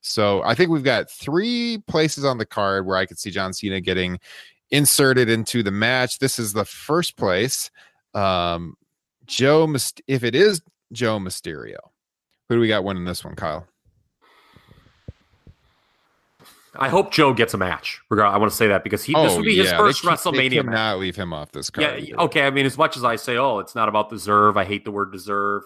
So 0.00 0.42
I 0.42 0.54
think 0.54 0.70
we've 0.70 0.84
got 0.84 1.10
three 1.10 1.78
places 1.86 2.24
on 2.24 2.38
the 2.38 2.46
card 2.46 2.86
where 2.86 2.96
I 2.96 3.06
could 3.06 3.18
see 3.18 3.30
John 3.30 3.52
Cena 3.52 3.80
getting 3.80 4.18
inserted 4.70 5.28
into 5.28 5.62
the 5.62 5.70
match. 5.70 6.18
This 6.18 6.38
is 6.38 6.52
the 6.52 6.64
first 6.64 7.16
place. 7.16 7.70
Um, 8.12 8.76
Joe, 9.26 9.74
if 10.06 10.22
it 10.24 10.34
is 10.34 10.62
Joe 10.92 11.18
Mysterio, 11.18 11.78
who 12.48 12.56
do 12.56 12.60
we 12.60 12.68
got 12.68 12.84
winning 12.84 13.04
this 13.04 13.24
one, 13.24 13.34
Kyle? 13.34 13.66
I 16.76 16.88
hope 16.88 17.12
Joe 17.12 17.32
gets 17.32 17.54
a 17.54 17.58
match. 17.58 18.00
I 18.10 18.36
want 18.36 18.50
to 18.50 18.56
say 18.56 18.66
that 18.68 18.82
because 18.84 19.04
he 19.04 19.12
this 19.14 19.36
would 19.36 19.44
be 19.44 19.56
his 19.56 19.72
Oh, 19.72 19.76
first 19.78 20.02
they 20.02 20.08
can't- 20.08 20.22
They 20.22 20.30
WrestleMania 20.30 20.64
match. 20.64 20.64
cannot 20.74 20.98
leave 20.98 21.16
him 21.16 21.32
off 21.32 21.52
this 21.52 21.70
card. 21.70 22.02
y- 22.02 22.24
okay. 22.24 22.46
I 22.46 22.50
mean, 22.50 22.66
as 22.66 22.76
much 22.76 22.96
as 22.96 23.04
I 23.04 23.16
say, 23.16 23.36
oh, 23.36 23.58
it's 23.60 23.74
not 23.74 23.88
about 23.88 24.10
deserve. 24.10 24.56
I 24.56 24.64
hate 24.64 24.84
the 24.84 24.90
word 24.90 25.12
deserve. 25.12 25.62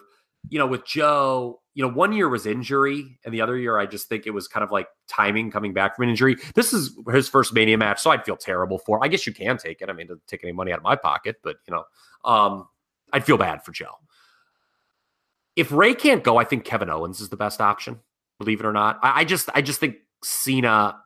You 0.50 0.58
know, 0.58 0.66
with 0.66 0.84
Joe, 0.86 1.60
you 1.74 1.82
know, 1.86 1.92
one 1.92 2.12
year 2.12 2.28
was 2.28 2.46
injury, 2.46 3.18
and 3.24 3.34
the 3.34 3.40
other 3.40 3.56
year, 3.56 3.78
I 3.78 3.86
just 3.86 4.08
think 4.08 4.26
it 4.26 4.30
was 4.30 4.46
kind 4.48 4.62
of 4.64 4.70
like 4.70 4.86
timing 5.08 5.50
coming 5.50 5.72
back 5.72 5.96
from 5.96 6.04
an 6.04 6.10
injury. 6.10 6.36
This 6.54 6.72
is 6.72 6.96
his 7.12 7.28
first 7.28 7.52
Mania 7.52 7.76
match, 7.78 8.00
so 8.00 8.10
I'd 8.10 8.24
feel 8.24 8.36
terrible 8.36 8.78
for. 8.78 8.96
Him. 8.98 9.02
I 9.02 9.08
guess 9.08 9.26
you 9.26 9.32
can 9.34 9.58
take 9.58 9.80
it. 9.82 9.88
I 9.90 9.92
mean, 9.92 10.06
doesn't 10.06 10.26
take 10.26 10.44
any 10.44 10.52
money 10.52 10.72
out 10.72 10.78
of 10.78 10.84
my 10.84 10.94
pocket, 10.96 11.36
but 11.42 11.56
you 11.66 11.74
know, 11.74 11.84
um, 12.30 12.68
I'd 13.12 13.24
feel 13.24 13.36
bad 13.38 13.64
for 13.64 13.72
Joe. 13.72 13.92
If 15.56 15.72
Rey 15.72 15.94
can't 15.94 16.22
go, 16.22 16.36
I 16.36 16.44
think 16.44 16.64
Kevin 16.64 16.88
Owens 16.90 17.20
is 17.20 17.30
the 17.30 17.36
best 17.36 17.60
option. 17.60 17.98
Believe 18.38 18.60
it 18.60 18.66
or 18.66 18.72
not, 18.72 19.00
I, 19.02 19.20
I 19.20 19.24
just, 19.24 19.48
I 19.54 19.60
just 19.62 19.80
think 19.80 19.96
Cena. 20.22 20.96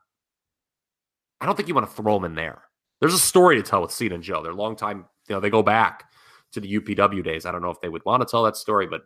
I 1.41 1.47
don't 1.47 1.57
think 1.57 1.69
you 1.69 1.75
want 1.75 1.89
to 1.89 1.95
throw 1.95 2.17
him 2.17 2.25
in 2.25 2.35
there. 2.35 2.63
There's 3.01 3.15
a 3.15 3.19
story 3.19 3.57
to 3.57 3.63
tell 3.63 3.83
with 3.83 3.91
Cena 3.91 4.15
and 4.15 4.23
Joe. 4.23 4.43
They're 4.43 4.55
long 4.55 4.77
time, 4.77 5.07
you 5.29 5.35
know, 5.35 5.41
they 5.41 5.51
go 5.51 5.63
back 5.63 6.05
to 6.53 6.61
the 6.61 6.81
UPW 6.81 7.25
days. 7.25 7.47
I 7.47 7.53
don't 7.53 7.63
know 7.63 7.71
if 7.71 7.81
they 7.81 7.89
would 7.89 8.05
want 8.05 8.21
to 8.21 8.31
tell 8.31 8.45
that 8.45 8.57
story, 8.57 8.87
but 8.87 9.03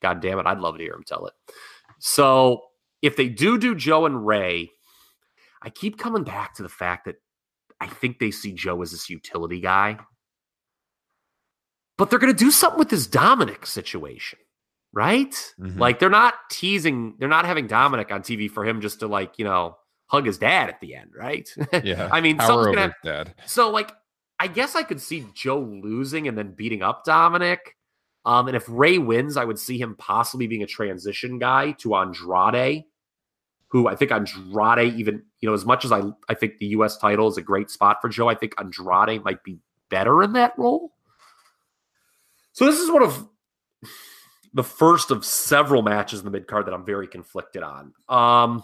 god 0.00 0.20
damn 0.20 0.38
it, 0.38 0.46
I'd 0.46 0.60
love 0.60 0.78
to 0.78 0.82
hear 0.82 0.94
him 0.94 1.04
tell 1.06 1.26
it. 1.26 1.34
So 1.98 2.62
if 3.02 3.16
they 3.16 3.28
do 3.28 3.58
do 3.58 3.74
Joe 3.74 4.06
and 4.06 4.26
Rey, 4.26 4.70
I 5.62 5.70
keep 5.70 5.98
coming 5.98 6.24
back 6.24 6.54
to 6.54 6.62
the 6.62 6.68
fact 6.68 7.04
that 7.06 7.16
I 7.80 7.86
think 7.86 8.18
they 8.18 8.30
see 8.30 8.52
Joe 8.52 8.80
as 8.82 8.92
this 8.92 9.10
utility 9.10 9.60
guy. 9.60 9.98
But 11.96 12.10
they're 12.10 12.18
going 12.18 12.34
to 12.34 12.44
do 12.44 12.50
something 12.50 12.78
with 12.78 12.88
this 12.88 13.06
Dominic 13.06 13.66
situation, 13.66 14.38
right? 14.94 15.32
Mhm. 15.60 15.78
Like 15.78 15.98
they're 15.98 16.08
not 16.08 16.34
teasing, 16.50 17.16
they're 17.18 17.28
not 17.28 17.44
having 17.46 17.66
Dominic 17.66 18.10
on 18.12 18.22
TV 18.22 18.50
for 18.50 18.64
him 18.64 18.80
just 18.80 19.00
to 19.00 19.06
like, 19.06 19.38
you 19.38 19.44
know, 19.44 19.76
hug 20.06 20.26
his 20.26 20.38
dad 20.38 20.68
at 20.68 20.80
the 20.80 20.94
end, 20.94 21.10
right? 21.16 21.48
Yeah. 21.84 22.08
I 22.12 22.20
mean, 22.20 22.40
over 22.40 22.66
gonna 22.66 22.80
have, 22.80 22.94
Dad. 23.02 23.34
so 23.46 23.70
like 23.70 23.92
I 24.38 24.46
guess 24.48 24.74
I 24.74 24.82
could 24.82 25.00
see 25.00 25.26
Joe 25.34 25.60
losing 25.60 26.28
and 26.28 26.36
then 26.36 26.52
beating 26.52 26.82
up 26.82 27.04
Dominic. 27.04 27.76
Um, 28.26 28.48
and 28.48 28.56
if 28.56 28.64
Rey 28.68 28.98
wins, 28.98 29.36
I 29.36 29.44
would 29.44 29.58
see 29.58 29.78
him 29.78 29.96
possibly 29.96 30.46
being 30.46 30.62
a 30.62 30.66
transition 30.66 31.38
guy 31.38 31.72
to 31.72 31.94
Andrade, 31.94 32.84
who 33.68 33.86
I 33.86 33.94
think 33.96 34.10
Andrade 34.12 34.94
even, 34.94 35.22
you 35.40 35.48
know, 35.48 35.54
as 35.54 35.64
much 35.66 35.84
as 35.84 35.92
I 35.92 36.02
I 36.28 36.34
think 36.34 36.58
the 36.58 36.66
US 36.68 36.96
title 36.96 37.28
is 37.28 37.36
a 37.36 37.42
great 37.42 37.70
spot 37.70 37.98
for 38.00 38.08
Joe, 38.08 38.28
I 38.28 38.34
think 38.34 38.54
Andrade 38.58 39.22
might 39.24 39.42
be 39.44 39.58
better 39.90 40.22
in 40.22 40.32
that 40.34 40.58
role. 40.58 40.92
So 42.52 42.64
this 42.66 42.78
is 42.78 42.90
one 42.90 43.02
of 43.02 43.28
the 44.54 44.64
first 44.64 45.10
of 45.10 45.24
several 45.24 45.82
matches 45.82 46.20
in 46.20 46.24
the 46.24 46.30
mid 46.30 46.46
card 46.46 46.66
that 46.66 46.74
I'm 46.74 46.84
very 46.84 47.06
conflicted 47.08 47.62
on. 47.62 47.92
Um, 48.08 48.62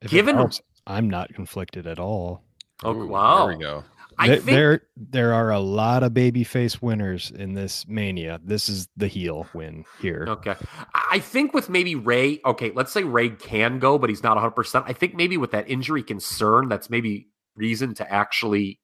If 0.00 0.10
Given- 0.10 0.36
helps, 0.36 0.60
I'm 0.86 1.08
not 1.10 1.32
conflicted 1.34 1.86
at 1.86 1.98
all. 1.98 2.44
oh 2.84 2.94
Ooh, 2.94 3.06
wow, 3.06 3.46
There 3.48 3.56
we 3.56 3.62
go. 3.62 3.84
I 4.18 4.28
There- 4.28 4.36
think 4.36 4.46
there 4.46 4.82
there 4.96 5.34
are 5.34 5.50
a 5.50 5.58
lot 5.58 6.02
of 6.02 6.12
babyface 6.12 6.80
winners 6.80 7.30
in 7.30 7.52
this 7.54 7.86
mania. 7.86 8.40
This 8.42 8.68
is 8.68 8.88
the 8.96 9.08
heel 9.08 9.46
win 9.52 9.84
here. 10.00 10.24
Okay. 10.28 10.54
I 10.94 11.02
I 11.12 11.18
think 11.18 11.54
with 11.54 11.68
maybe 11.70 11.94
Rey, 11.94 12.40
okay, 12.44 12.72
let's 12.74 12.92
say 12.92 13.02
Rey 13.04 13.30
can 13.30 13.78
go, 13.78 13.96
but 13.98 14.10
he's 14.10 14.22
not 14.22 14.36
100%. 14.36 14.84
I 14.86 14.92
think 14.92 15.14
maybe 15.14 15.36
with 15.38 15.50
that 15.52 15.68
injury 15.70 16.02
concern, 16.02 16.68
that's 16.68 16.90
maybe 16.90 17.28
reason 17.56 17.94
to 17.94 18.12
actually 18.12 18.80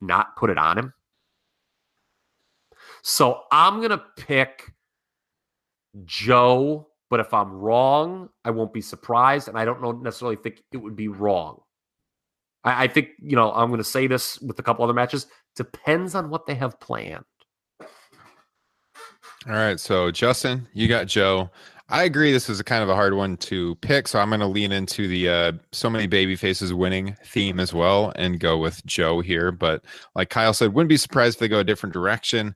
not 0.00 0.36
put 0.36 0.50
it 0.50 0.58
on 0.58 0.76
him. 0.78 0.92
So 3.02 3.42
I'm 3.50 3.78
going 3.78 3.90
to 3.90 4.02
pick 4.16 4.72
Joe, 6.04 6.88
but 7.08 7.20
if 7.20 7.34
I'm 7.34 7.52
wrong, 7.52 8.28
I 8.44 8.50
won't 8.50 8.72
be 8.72 8.80
surprised. 8.80 9.48
And 9.48 9.58
I 9.58 9.64
don't 9.64 9.82
know 9.82 9.92
necessarily 9.92 10.36
think 10.36 10.62
it 10.72 10.76
would 10.76 10.96
be 10.96 11.08
wrong. 11.08 11.60
I, 12.64 12.84
I 12.84 12.88
think, 12.88 13.08
you 13.20 13.36
know, 13.36 13.52
I'm 13.52 13.68
going 13.68 13.78
to 13.78 13.84
say 13.84 14.06
this 14.06 14.40
with 14.40 14.58
a 14.58 14.62
couple 14.62 14.84
other 14.84 14.94
matches. 14.94 15.26
Depends 15.56 16.14
on 16.14 16.30
what 16.30 16.46
they 16.46 16.54
have 16.54 16.78
planned. 16.80 17.24
All 19.46 19.54
right. 19.54 19.80
So, 19.80 20.10
Justin, 20.10 20.68
you 20.74 20.86
got 20.86 21.06
Joe. 21.06 21.50
I 21.88 22.04
agree. 22.04 22.30
This 22.30 22.48
is 22.48 22.60
a 22.60 22.64
kind 22.64 22.84
of 22.84 22.88
a 22.88 22.94
hard 22.94 23.14
one 23.14 23.36
to 23.38 23.74
pick. 23.76 24.06
So, 24.06 24.18
I'm 24.18 24.28
going 24.28 24.40
to 24.40 24.46
lean 24.46 24.70
into 24.70 25.08
the 25.08 25.28
uh, 25.28 25.52
so 25.72 25.88
many 25.88 26.06
baby 26.06 26.36
faces 26.36 26.74
winning 26.74 27.16
theme 27.24 27.58
as 27.58 27.72
well 27.72 28.12
and 28.16 28.38
go 28.38 28.58
with 28.58 28.84
Joe 28.84 29.20
here. 29.20 29.50
But, 29.50 29.82
like 30.14 30.28
Kyle 30.28 30.52
said, 30.52 30.74
wouldn't 30.74 30.90
be 30.90 30.98
surprised 30.98 31.36
if 31.36 31.40
they 31.40 31.48
go 31.48 31.60
a 31.60 31.64
different 31.64 31.94
direction. 31.94 32.54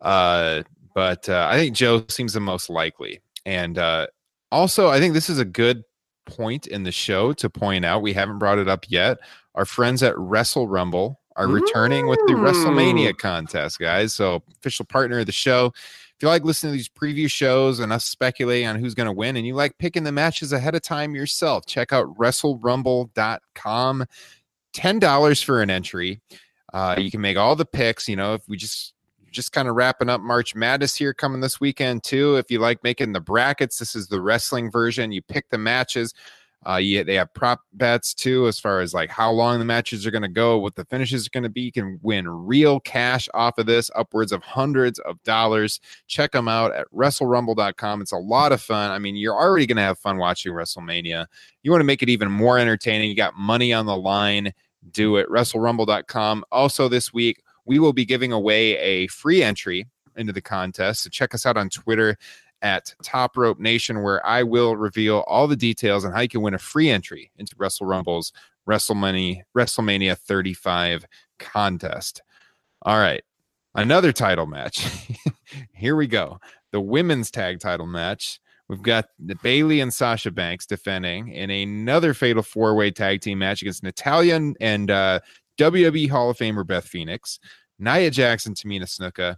Uh, 0.00 0.62
but 0.94 1.28
uh, 1.28 1.48
I 1.50 1.56
think 1.56 1.76
Joe 1.76 2.04
seems 2.08 2.32
the 2.32 2.40
most 2.40 2.70
likely. 2.70 3.20
And 3.44 3.78
uh, 3.78 4.06
also, 4.50 4.88
I 4.88 4.98
think 4.98 5.14
this 5.14 5.28
is 5.28 5.38
a 5.38 5.44
good 5.44 5.84
point 6.24 6.66
in 6.66 6.82
the 6.82 6.92
show 6.92 7.32
to 7.34 7.50
point 7.50 7.84
out. 7.84 8.02
We 8.02 8.12
haven't 8.12 8.38
brought 8.38 8.58
it 8.58 8.68
up 8.68 8.86
yet. 8.88 9.18
Our 9.54 9.64
friends 9.64 10.02
at 10.02 10.18
Wrestle 10.18 10.68
Rumble 10.68 11.20
are 11.36 11.48
returning 11.48 12.08
with 12.08 12.18
the. 12.26 12.32
WrestleMania 12.32 13.16
contest, 13.16 13.78
guys. 13.78 14.14
So, 14.14 14.42
official 14.58 14.84
partner 14.84 15.20
of 15.20 15.26
the 15.26 15.32
show. 15.32 15.72
If 15.74 16.22
you 16.22 16.28
like 16.28 16.44
listening 16.44 16.72
to 16.72 16.76
these 16.78 16.88
preview 16.88 17.30
shows 17.30 17.78
and 17.78 17.92
us 17.92 18.06
speculating 18.06 18.66
on 18.66 18.76
who's 18.76 18.94
going 18.94 19.06
to 19.06 19.12
win, 19.12 19.36
and 19.36 19.46
you 19.46 19.54
like 19.54 19.76
picking 19.78 20.02
the 20.02 20.12
matches 20.12 20.50
ahead 20.52 20.74
of 20.74 20.80
time 20.80 21.14
yourself, 21.14 21.66
check 21.66 21.92
out 21.92 22.06
WrestleRumble.com. 22.16 24.06
Ten 24.72 24.98
dollars 24.98 25.42
for 25.42 25.60
an 25.60 25.68
entry. 25.68 26.20
Uh, 26.72 26.96
you 26.98 27.10
can 27.10 27.20
make 27.20 27.36
all 27.36 27.54
the 27.54 27.66
picks. 27.66 28.08
You 28.08 28.16
know, 28.16 28.34
if 28.34 28.42
we 28.48 28.56
just 28.56 28.94
just 29.30 29.52
kind 29.52 29.68
of 29.68 29.74
wrapping 29.74 30.08
up 30.08 30.20
March 30.20 30.54
Madness 30.54 30.96
here 30.96 31.14
coming 31.14 31.40
this 31.40 31.60
weekend 31.60 32.04
too. 32.04 32.36
If 32.36 32.50
you 32.50 32.58
like 32.58 32.82
making 32.82 33.12
the 33.12 33.20
brackets, 33.20 33.78
this 33.78 33.94
is 33.94 34.08
the 34.08 34.20
wrestling 34.20 34.70
version. 34.70 35.12
You 35.12 35.22
pick 35.22 35.48
the 35.50 35.58
matches. 35.58 36.14
Uh, 36.66 36.78
yeah, 36.78 37.04
they 37.04 37.14
have 37.14 37.32
prop 37.32 37.60
bets 37.74 38.12
too, 38.12 38.48
as 38.48 38.58
far 38.58 38.80
as 38.80 38.92
like 38.92 39.08
how 39.08 39.30
long 39.30 39.60
the 39.60 39.64
matches 39.64 40.04
are 40.04 40.10
going 40.10 40.22
to 40.22 40.28
go, 40.28 40.58
what 40.58 40.74
the 40.74 40.84
finishes 40.86 41.24
are 41.26 41.30
going 41.30 41.44
to 41.44 41.48
be. 41.48 41.60
You 41.60 41.72
can 41.72 42.00
win 42.02 42.28
real 42.28 42.80
cash 42.80 43.28
off 43.34 43.58
of 43.58 43.66
this, 43.66 43.88
upwards 43.94 44.32
of 44.32 44.42
hundreds 44.42 44.98
of 45.00 45.22
dollars. 45.22 45.78
Check 46.08 46.32
them 46.32 46.48
out 46.48 46.74
at 46.74 46.90
WrestleRumble.com. 46.92 48.00
It's 48.00 48.10
a 48.10 48.16
lot 48.16 48.50
of 48.50 48.60
fun. 48.60 48.90
I 48.90 48.98
mean, 48.98 49.14
you're 49.14 49.38
already 49.38 49.66
going 49.66 49.76
to 49.76 49.82
have 49.82 49.98
fun 49.98 50.16
watching 50.16 50.52
WrestleMania. 50.52 51.26
You 51.62 51.70
want 51.70 51.82
to 51.82 51.86
make 51.86 52.02
it 52.02 52.08
even 52.08 52.32
more 52.32 52.58
entertaining. 52.58 53.10
You 53.10 53.16
got 53.16 53.36
money 53.36 53.72
on 53.72 53.86
the 53.86 53.96
line. 53.96 54.52
Do 54.90 55.18
it. 55.18 55.28
WrestleRumble.com. 55.28 56.44
Also, 56.50 56.88
this 56.88 57.12
week 57.12 57.42
we 57.66 57.78
will 57.78 57.92
be 57.92 58.04
giving 58.04 58.32
away 58.32 58.78
a 58.78 59.06
free 59.08 59.42
entry 59.42 59.86
into 60.16 60.32
the 60.32 60.40
contest. 60.40 61.02
So 61.02 61.10
check 61.10 61.34
us 61.34 61.44
out 61.44 61.56
on 61.56 61.68
Twitter 61.68 62.16
at 62.62 62.94
Top 63.02 63.36
Rope 63.36 63.58
Nation, 63.58 64.02
where 64.02 64.24
I 64.26 64.42
will 64.42 64.76
reveal 64.76 65.18
all 65.26 65.46
the 65.46 65.56
details 65.56 66.04
on 66.04 66.12
how 66.12 66.20
you 66.20 66.28
can 66.28 66.42
win 66.42 66.54
a 66.54 66.58
free 66.58 66.88
entry 66.88 67.30
into 67.36 67.54
Wrestle 67.58 67.86
Rumble's 67.86 68.32
WrestleMania 68.66 69.42
WrestleMania 69.56 70.16
35 70.16 71.04
contest. 71.38 72.22
All 72.82 72.98
right, 72.98 73.22
another 73.74 74.12
title 74.12 74.46
match. 74.46 74.86
Here 75.72 75.96
we 75.96 76.06
go. 76.06 76.38
The 76.72 76.80
women's 76.80 77.30
tag 77.30 77.60
title 77.60 77.86
match. 77.86 78.40
We've 78.68 78.82
got 78.82 79.06
the 79.20 79.36
Bayley 79.36 79.80
and 79.80 79.94
Sasha 79.94 80.32
Banks 80.32 80.66
defending 80.66 81.28
in 81.28 81.50
another 81.50 82.14
fatal 82.14 82.42
four-way 82.42 82.90
tag 82.90 83.20
team 83.20 83.38
match 83.38 83.62
against 83.62 83.84
Natalya 83.84 84.52
and 84.60 84.90
uh, 84.90 85.20
WWE 85.58 86.08
Hall 86.08 86.30
of 86.30 86.36
Famer 86.38 86.66
Beth 86.66 86.86
Phoenix, 86.86 87.38
Nia 87.78 88.10
Jackson, 88.10 88.54
Tamina 88.54 88.84
Snuka, 88.84 89.36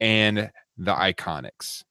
and 0.00 0.50
the 0.78 0.92
Iconics. 0.92 1.84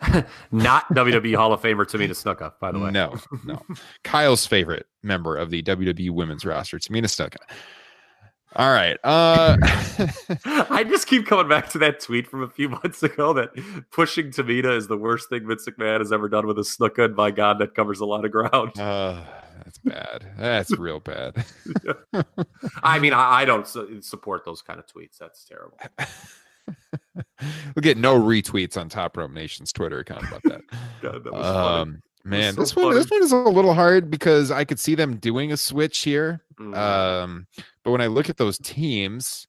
Not 0.50 0.88
WWE 0.94 1.36
Hall 1.36 1.52
of 1.52 1.60
Famer 1.60 1.84
Tamina 1.84 2.10
Snuka, 2.10 2.52
by 2.60 2.72
the 2.72 2.78
way. 2.78 2.90
No, 2.90 3.16
no. 3.44 3.62
Kyle's 4.04 4.46
favorite 4.46 4.86
member 5.02 5.36
of 5.36 5.50
the 5.50 5.62
WWE 5.62 6.10
women's 6.10 6.44
roster, 6.44 6.78
Tamina 6.78 7.04
Snuka. 7.04 7.36
All 8.56 8.72
right. 8.72 8.98
Uh 9.04 9.56
I 10.70 10.84
just 10.84 11.06
keep 11.06 11.26
coming 11.26 11.48
back 11.48 11.68
to 11.70 11.78
that 11.78 12.00
tweet 12.00 12.26
from 12.26 12.42
a 12.42 12.48
few 12.48 12.68
months 12.68 13.00
ago 13.02 13.32
that 13.34 13.50
pushing 13.92 14.30
Tamina 14.30 14.76
is 14.76 14.88
the 14.88 14.96
worst 14.96 15.28
thing 15.28 15.46
Vince 15.46 15.68
McMahon 15.68 16.00
has 16.00 16.12
ever 16.12 16.28
done 16.28 16.48
with 16.48 16.58
a 16.58 16.62
Snuka. 16.62 17.04
And 17.04 17.14
by 17.16 17.30
God, 17.30 17.60
that 17.60 17.76
covers 17.76 18.00
a 18.00 18.06
lot 18.06 18.24
of 18.24 18.32
ground. 18.32 18.76
uh, 18.78 19.22
that's 19.64 19.78
bad. 19.78 20.32
That's 20.38 20.76
real 20.78 21.00
bad. 21.00 21.44
I 22.82 22.98
mean, 22.98 23.12
I, 23.12 23.40
I 23.40 23.44
don't 23.44 23.66
su- 23.66 24.00
support 24.02 24.44
those 24.44 24.62
kind 24.62 24.78
of 24.78 24.86
tweets. 24.86 25.18
That's 25.18 25.44
terrible. 25.44 25.78
we'll 27.40 27.82
get 27.82 27.98
no 27.98 28.20
retweets 28.20 28.76
on 28.76 28.88
Top 28.88 29.16
Rope 29.16 29.30
Nation's 29.30 29.72
Twitter 29.72 30.00
account 30.00 30.24
about 30.28 30.42
that. 30.44 30.62
God, 31.02 31.24
that 31.24 31.32
was 31.32 31.46
funny. 31.46 31.80
Um 31.82 32.02
man, 32.24 32.54
so 32.54 32.60
this 32.60 32.76
one 32.76 32.94
this 32.94 33.10
one 33.10 33.22
is 33.22 33.32
a 33.32 33.36
little 33.36 33.74
hard 33.74 34.10
because 34.10 34.50
I 34.50 34.64
could 34.64 34.78
see 34.78 34.94
them 34.94 35.16
doing 35.16 35.52
a 35.52 35.56
switch 35.56 35.98
here. 36.00 36.42
Mm. 36.58 36.76
Um, 36.76 37.46
but 37.82 37.92
when 37.92 38.02
I 38.02 38.06
look 38.06 38.28
at 38.28 38.36
those 38.36 38.58
teams, 38.58 39.46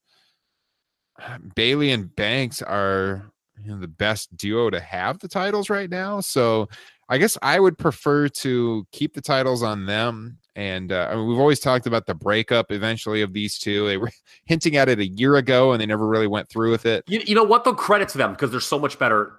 Bayley 1.56 1.92
and 1.92 2.16
Banks 2.16 2.62
are 2.62 3.32
you 3.64 3.72
know, 3.72 3.80
the 3.80 3.88
best 3.88 4.36
duo 4.38 4.70
to 4.70 4.80
have 4.80 5.20
the 5.20 5.28
titles 5.28 5.70
right 5.70 5.90
now. 5.90 6.22
So 6.22 6.70
I 7.12 7.18
guess 7.18 7.38
I 7.42 7.60
would 7.60 7.78
prefer 7.78 8.30
to 8.30 8.88
keep 8.94 9.14
the 9.14 9.22
titles 9.22 9.64
on 9.64 9.86
them. 9.86 10.38
And 10.56 10.94
uh, 10.94 11.10
I 11.12 11.16
mean, 11.16 11.28
we've 11.28 11.40
always 11.40 11.60
talked 11.60 11.86
about 11.86 12.06
the 12.06 12.16
breakup 12.16 12.72
eventually 12.72 13.22
of 13.22 13.34
these 13.34 13.60
two. 13.60 13.86
They 13.86 13.98
were 13.98 14.12
hinting 14.46 14.78
at 14.78 14.88
it 14.88 14.98
a 15.00 15.06
year 15.06 15.36
ago, 15.36 15.74
and 15.74 15.82
they 15.82 15.86
never 15.86 16.08
really 16.08 16.26
went 16.26 16.48
through 16.48 16.72
with 16.72 16.86
it. 16.86 17.04
You, 17.08 17.22
you 17.26 17.36
know 17.36 17.44
what? 17.44 17.66
Though 17.66 17.74
credit 17.74 18.08
to 18.10 18.18
them 18.18 18.32
because 18.32 18.50
they're 18.50 18.62
so 18.62 18.80
much 18.80 18.98
better 18.98 19.34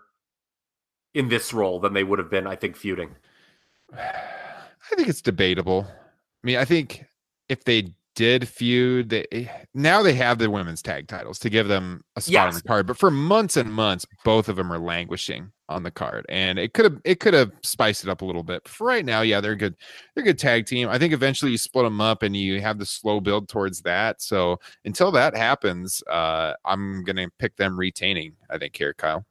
in 1.14 1.30
this 1.30 1.54
role 1.54 1.80
than 1.80 1.94
they 1.94 2.04
would 2.04 2.18
have 2.18 2.28
been. 2.28 2.46
I 2.46 2.56
think 2.56 2.76
feuding. 2.76 3.16
I 3.98 4.94
think 4.94 5.08
it's 5.08 5.22
debatable. 5.22 5.86
I 5.88 6.46
mean, 6.46 6.58
I 6.58 6.66
think 6.66 7.06
if 7.48 7.64
they 7.64 7.94
did 8.14 8.48
feud, 8.48 9.08
they 9.08 9.50
now 9.74 10.02
they 10.02 10.14
have 10.14 10.38
the 10.38 10.50
women's 10.50 10.82
tag 10.82 11.08
titles 11.08 11.38
to 11.40 11.50
give 11.50 11.68
them 11.68 12.04
a 12.16 12.20
spot 12.20 12.48
on 12.48 12.54
the 12.54 12.62
card. 12.62 12.86
But 12.86 12.98
for 12.98 13.10
months 13.10 13.56
and 13.56 13.72
months, 13.72 14.06
both 14.24 14.48
of 14.48 14.56
them 14.56 14.72
are 14.72 14.78
languishing 14.78 15.52
on 15.68 15.82
the 15.82 15.90
card, 15.90 16.26
and 16.28 16.58
it 16.58 16.74
could 16.74 16.84
have 16.84 17.00
it 17.04 17.20
could 17.20 17.34
have 17.34 17.50
spiced 17.62 18.04
it 18.04 18.10
up 18.10 18.22
a 18.22 18.24
little 18.24 18.42
bit. 18.42 18.62
But 18.64 18.72
for 18.72 18.86
right 18.86 19.04
now, 19.04 19.22
yeah, 19.22 19.40
they're 19.40 19.56
good. 19.56 19.74
They're 20.14 20.22
a 20.22 20.26
good 20.26 20.38
tag 20.38 20.66
team. 20.66 20.88
I 20.88 20.98
think 20.98 21.12
eventually 21.12 21.52
you 21.52 21.58
split 21.58 21.84
them 21.84 22.00
up 22.00 22.22
and 22.22 22.36
you 22.36 22.60
have 22.60 22.78
the 22.78 22.86
slow 22.86 23.20
build 23.20 23.48
towards 23.48 23.80
that. 23.82 24.20
So 24.20 24.58
until 24.84 25.10
that 25.12 25.36
happens, 25.36 26.02
uh, 26.10 26.52
I'm 26.64 27.04
gonna 27.04 27.28
pick 27.38 27.56
them 27.56 27.78
retaining. 27.78 28.34
I 28.50 28.58
think 28.58 28.76
here, 28.76 28.94
Kyle. 28.94 29.24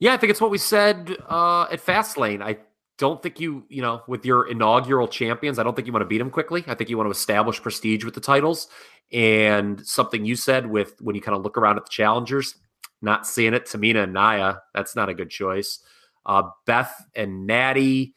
Yeah, 0.00 0.12
I 0.12 0.16
think 0.18 0.30
it's 0.30 0.40
what 0.40 0.50
we 0.50 0.58
said 0.58 1.16
uh, 1.28 1.62
at 1.70 1.84
Fastlane. 1.84 2.42
I 2.42 2.58
don't 2.98 3.22
think 3.22 3.40
you, 3.40 3.64
you 3.68 3.82
know, 3.82 4.02
with 4.06 4.24
your 4.24 4.48
inaugural 4.48 5.08
champions, 5.08 5.58
I 5.58 5.62
don't 5.62 5.74
think 5.74 5.86
you 5.86 5.92
want 5.92 6.02
to 6.02 6.08
beat 6.08 6.18
them 6.18 6.30
quickly. 6.30 6.64
I 6.66 6.74
think 6.74 6.90
you 6.90 6.96
want 6.96 7.08
to 7.08 7.12
establish 7.12 7.60
prestige 7.60 8.04
with 8.04 8.14
the 8.14 8.20
titles. 8.20 8.68
And 9.12 9.84
something 9.86 10.24
you 10.24 10.36
said 10.36 10.66
with 10.66 11.00
when 11.00 11.14
you 11.14 11.20
kind 11.20 11.36
of 11.36 11.42
look 11.42 11.58
around 11.58 11.76
at 11.76 11.84
the 11.84 11.90
challengers, 11.90 12.56
not 13.02 13.26
seeing 13.26 13.54
it, 13.54 13.66
Tamina 13.66 14.04
and 14.04 14.14
Nia, 14.14 14.62
that's 14.72 14.96
not 14.96 15.08
a 15.08 15.14
good 15.14 15.30
choice. 15.30 15.80
Uh, 16.24 16.44
Beth 16.66 16.94
and 17.14 17.46
Natty, 17.46 18.14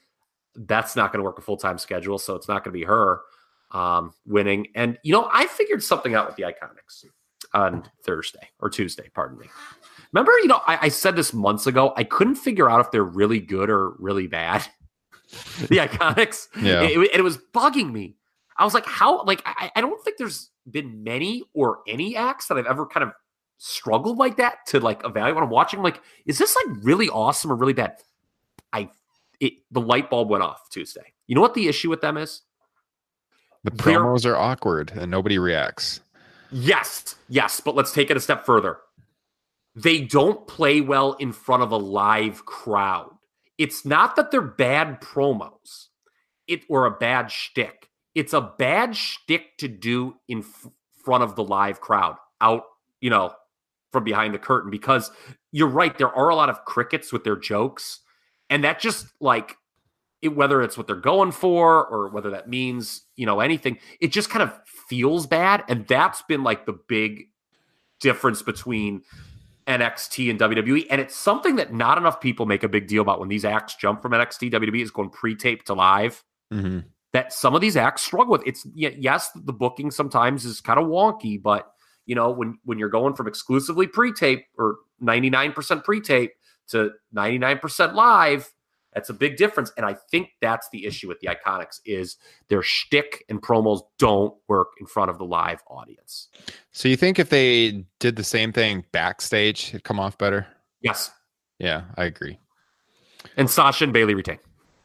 that's 0.55 0.95
not 0.95 1.11
going 1.11 1.19
to 1.19 1.23
work 1.23 1.38
a 1.39 1.41
full 1.41 1.57
time 1.57 1.78
schedule, 1.78 2.17
so 2.17 2.36
it's 2.36 2.47
not 2.47 2.63
going 2.63 2.73
to 2.73 2.80
be 2.80 2.86
her 2.86 3.21
um, 3.71 4.13
winning. 4.25 4.67
And 4.75 4.97
you 5.03 5.11
know, 5.11 5.30
I 5.32 5.47
figured 5.47 5.84
something 5.84 6.15
out 6.15 6.28
with 6.28 6.36
the 6.36 6.43
Iconics 6.43 7.05
on 7.53 7.89
Thursday 8.03 8.49
or 8.59 8.69
Tuesday, 8.69 9.09
pardon 9.13 9.39
me. 9.39 9.47
Remember, 10.14 10.32
you 10.39 10.47
know, 10.47 10.62
I, 10.66 10.78
I 10.84 10.88
said 10.89 11.16
this 11.16 11.34
months 11.34 11.68
ago. 11.68 11.93
I 11.97 12.03
couldn't 12.03 12.36
figure 12.36 12.70
out 12.70 12.80
if 12.82 12.91
they're 12.91 13.03
really 13.03 13.39
good 13.39 13.70
or 13.70 13.91
really 13.99 14.28
bad. 14.28 14.66
the 15.68 15.78
Iconics, 15.78 16.47
Yeah. 16.62 16.84
It, 16.84 16.97
it- 16.97 17.16
it 17.16 17.22
was 17.24 17.38
bugging 17.53 17.91
me. 17.91 18.16
I 18.58 18.64
was 18.64 18.74
like, 18.74 18.86
how? 18.86 19.24
Like, 19.24 19.41
I, 19.45 19.72
I 19.76 19.82
don't 19.82 20.03
think 20.03 20.18
there's 20.18 20.49
been 20.70 21.03
many 21.03 21.43
or 21.53 21.80
any 21.88 22.16
acts 22.16 22.47
that 22.47 22.58
I've 22.58 22.66
ever 22.66 22.86
kind 22.88 23.03
of 23.03 23.12
struggled 23.60 24.18
like 24.18 24.38
that 24.38 24.66
to 24.68 24.80
like 24.80 25.03
evaluate 25.05 25.36
when 25.36 25.43
I'm 25.43 25.49
watching. 25.49 25.82
Like, 25.84 26.01
is 26.26 26.38
this 26.39 26.55
like 26.55 26.78
really 26.84 27.08
awesome 27.10 27.51
or 27.51 27.55
really 27.55 27.74
bad? 27.74 27.97
I, 28.74 28.89
it, 29.39 29.53
the 29.72 29.82
light 29.82 30.10
bulb 30.10 30.30
went 30.30 30.43
off 30.43 30.70
Tuesday. 30.70 31.14
You 31.28 31.36
know 31.36 31.41
what 31.41 31.53
the 31.53 31.68
issue 31.68 31.89
with 31.89 32.01
them 32.01 32.18
is? 32.18 32.41
The 33.64 33.72
They're- 33.72 34.03
are 34.34 34.38
awkward 34.38 34.91
and 34.95 35.12
nobody 35.12 35.38
reacts. 35.38 35.99
Yes, 36.51 37.16
yes, 37.28 37.60
but 37.60 37.76
let's 37.76 37.91
take 37.91 38.10
it 38.10 38.16
a 38.18 38.22
step 38.22 38.45
further. 38.45 38.78
They 39.78 40.01
don't 40.01 40.47
play 40.47 40.82
well 40.82 41.13
in 41.13 41.32
front 41.32 41.61
of 41.61 41.71
a 41.71 41.78
live 41.78 42.45
crowd. 42.45 43.11
It's 43.59 43.86
not 43.86 44.15
that 44.15 44.32
they're 44.32 44.41
bad 44.41 45.01
promos, 45.01 45.89
it 46.47 46.61
or 46.67 46.88
a 46.88 46.91
bad 46.91 47.30
shtick. 47.32 47.89
It's 48.15 48.34
a 48.34 48.41
bad 48.41 48.95
shtick 48.95 49.55
to 49.59 49.67
do 49.67 50.15
in 50.28 50.39
f- 50.39 50.67
front 51.05 51.23
of 51.23 51.36
the 51.36 51.43
live 51.43 51.80
crowd, 51.80 52.15
out, 52.41 52.63
you 53.01 53.11
know, 53.11 53.34
from 53.91 54.03
behind 54.03 54.34
the 54.34 54.39
curtain. 54.39 54.71
Because 54.71 55.11
you're 55.51 55.67
right, 55.67 55.95
there 55.95 56.11
are 56.11 56.30
a 56.30 56.36
lot 56.36 56.49
of 56.49 56.65
crickets 56.65 57.13
with 57.13 57.23
their 57.23 57.36
jokes, 57.36 57.99
and 58.49 58.63
that 58.63 58.80
just 58.80 59.05
like 59.19 59.57
it, 60.23 60.36
whether 60.36 60.63
it's 60.63 60.75
what 60.75 60.88
they're 60.88 60.95
going 60.95 61.32
for 61.32 61.86
or 61.86 62.09
whether 62.09 62.32
that 62.32 62.49
means 62.49 63.03
you 63.15 63.28
know 63.28 63.39
anything 63.39 63.78
it 64.01 64.07
just 64.07 64.32
kind 64.32 64.41
of 64.41 64.51
feels 64.89 65.28
bad 65.28 65.63
and 65.69 65.86
that's 65.88 66.23
been 66.23 66.43
like 66.43 66.65
the 66.65 66.73
big 66.88 67.25
difference 67.99 68.41
between 68.41 69.03
NXT 69.68 70.30
and 70.30 70.39
WWE 70.39 70.86
and 70.89 71.01
it's 71.01 71.15
something 71.15 71.57
that 71.57 71.74
not 71.74 71.97
enough 71.97 72.22
people 72.22 72.45
make 72.45 72.63
a 72.63 72.70
big 72.70 72.88
deal 72.88 73.01
about 73.01 73.20
when 73.20 73.30
these 73.30 73.45
acts 73.45 73.76
jump 73.76 74.01
from 74.01 74.13
NXT 74.13 74.53
WWE 74.53 74.82
is 74.82 74.91
going 74.91 75.09
pre-tape 75.09 75.63
to 75.65 75.74
live 75.74 76.24
Mm-hmm. 76.53 76.80
that 77.11 77.34
some 77.34 77.55
of 77.55 77.59
these 77.59 77.76
acts 77.76 78.03
struggle 78.03 78.32
with 78.32 78.41
it's 78.45 78.65
yes 78.74 79.32
the 79.36 79.51
booking 79.51 79.91
sometimes 79.91 80.45
is 80.45 80.61
kind 80.61 80.80
of 80.80 80.86
wonky 80.86 81.41
but 81.41 81.74
you 82.05 82.15
know 82.15 82.32
when 82.32 82.57
when 82.63 82.80
you're 82.80 82.88
going 82.88 83.15
from 83.15 83.28
exclusively 83.28 83.86
pre-tape 83.86 84.45
or 84.57 84.78
99% 85.03 85.84
pre-tape 85.84 86.32
to 86.70 86.91
99% 87.13 87.93
live 87.95 88.49
that's 88.98 89.10
a 89.12 89.14
big 89.14 89.38
difference 89.38 89.72
and 89.78 89.86
i 89.86 89.93
think 90.10 90.30
that's 90.41 90.68
the 90.70 90.84
issue 90.88 91.08
with 91.08 91.20
the 91.20 91.28
iconics 91.28 91.80
is 91.86 92.18
their 92.48 92.64
shtick 92.64 93.24
and 93.30 93.39
promos 93.43 93.82
don't 94.00 94.34
work 94.48 94.70
in 94.80 94.88
front 94.88 95.12
of 95.12 95.20
the 95.20 95.24
live 95.24 95.62
audience 95.68 96.30
So 96.72 96.89
you 96.89 96.98
think 96.98 97.20
if 97.20 97.30
they 97.30 97.86
did 98.00 98.16
the 98.16 98.24
same 98.24 98.52
thing 98.52 98.84
backstage, 98.91 99.70
it'd 99.70 99.84
come 99.84 100.00
off 100.00 100.18
better? 100.18 100.48
yes 100.82 101.12
Yeah, 101.60 101.84
I 101.95 102.06
agree. 102.06 102.39
and 103.38 103.48
sasha 103.48 103.84
and 103.84 103.93
bayley 103.93 104.16
retain 104.16 104.39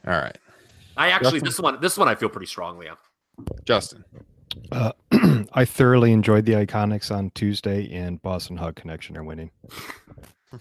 All 0.06 0.12
right, 0.12 0.36
i 0.98 1.08
actually 1.08 1.40
Justin? 1.40 1.44
this 1.46 1.58
one 1.58 1.80
this 1.80 1.96
one 1.96 2.08
i 2.08 2.14
feel 2.14 2.28
pretty 2.28 2.46
strongly 2.46 2.88
on 2.88 2.96
Justin. 3.64 4.04
Uh, 4.70 4.92
I 5.54 5.64
thoroughly 5.64 6.12
enjoyed 6.12 6.44
the 6.44 6.52
Iconics 6.52 7.10
on 7.10 7.30
Tuesday, 7.30 7.90
and 7.90 8.20
Boss 8.20 8.50
'n' 8.50 8.58
Hug 8.58 8.74
Connection 8.76 9.16
are 9.16 9.24
winning. 9.24 9.50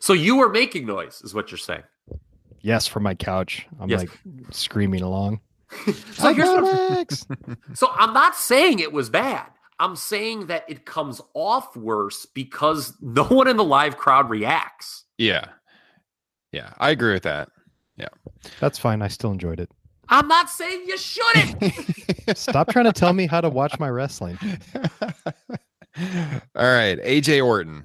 So 0.00 0.12
you 0.12 0.36
were 0.36 0.50
making 0.50 0.84
noise, 0.84 1.22
is 1.24 1.32
what 1.32 1.50
you're 1.50 1.56
saying. 1.56 1.84
Yes, 2.64 2.86
from 2.86 3.02
my 3.02 3.14
couch, 3.14 3.66
I'm 3.78 3.90
Yes. 3.90 4.00
like 4.00 4.10
screaming 4.50 5.02
along. 5.02 5.40
So 6.14 6.32
here's 6.32 6.48
what 6.48 7.58
So 7.74 7.90
I'm 7.94 8.14
not 8.14 8.34
saying 8.36 8.78
it 8.78 8.92
was 8.92 9.10
bad. 9.10 9.46
I'm 9.78 9.96
saying 9.96 10.46
that 10.46 10.64
it 10.68 10.86
comes 10.86 11.20
off 11.34 11.76
worse 11.76 12.24
because 12.26 12.94
no 13.02 13.24
one 13.28 13.48
in 13.48 13.56
the 13.58 13.64
live 13.64 13.96
crowd 13.98 14.30
reacts. 14.30 15.04
Yeah. 15.18 15.46
Yeah. 16.52 16.70
I 16.78 16.90
agree 16.90 17.12
with 17.12 17.24
that. 17.24 17.50
Yeah. 17.96 18.08
That's 18.60 18.78
fine. 18.78 19.02
I 19.02 19.08
still 19.08 19.30
enjoyed 19.32 19.60
it. 19.60 19.70
I'm 20.08 20.28
not 20.28 20.48
saying 20.48 20.84
you 20.86 20.96
shouldn't. 20.96 22.36
Stop 22.38 22.68
trying 22.70 22.84
to 22.86 22.92
tell 22.92 23.12
me 23.12 23.26
how 23.26 23.40
to 23.42 23.48
watch 23.50 23.78
my 23.78 23.88
wrestling. 23.90 24.38
All 25.96 26.02
right. 26.54 26.98
AJ 27.02 27.44
Orton. 27.44 27.84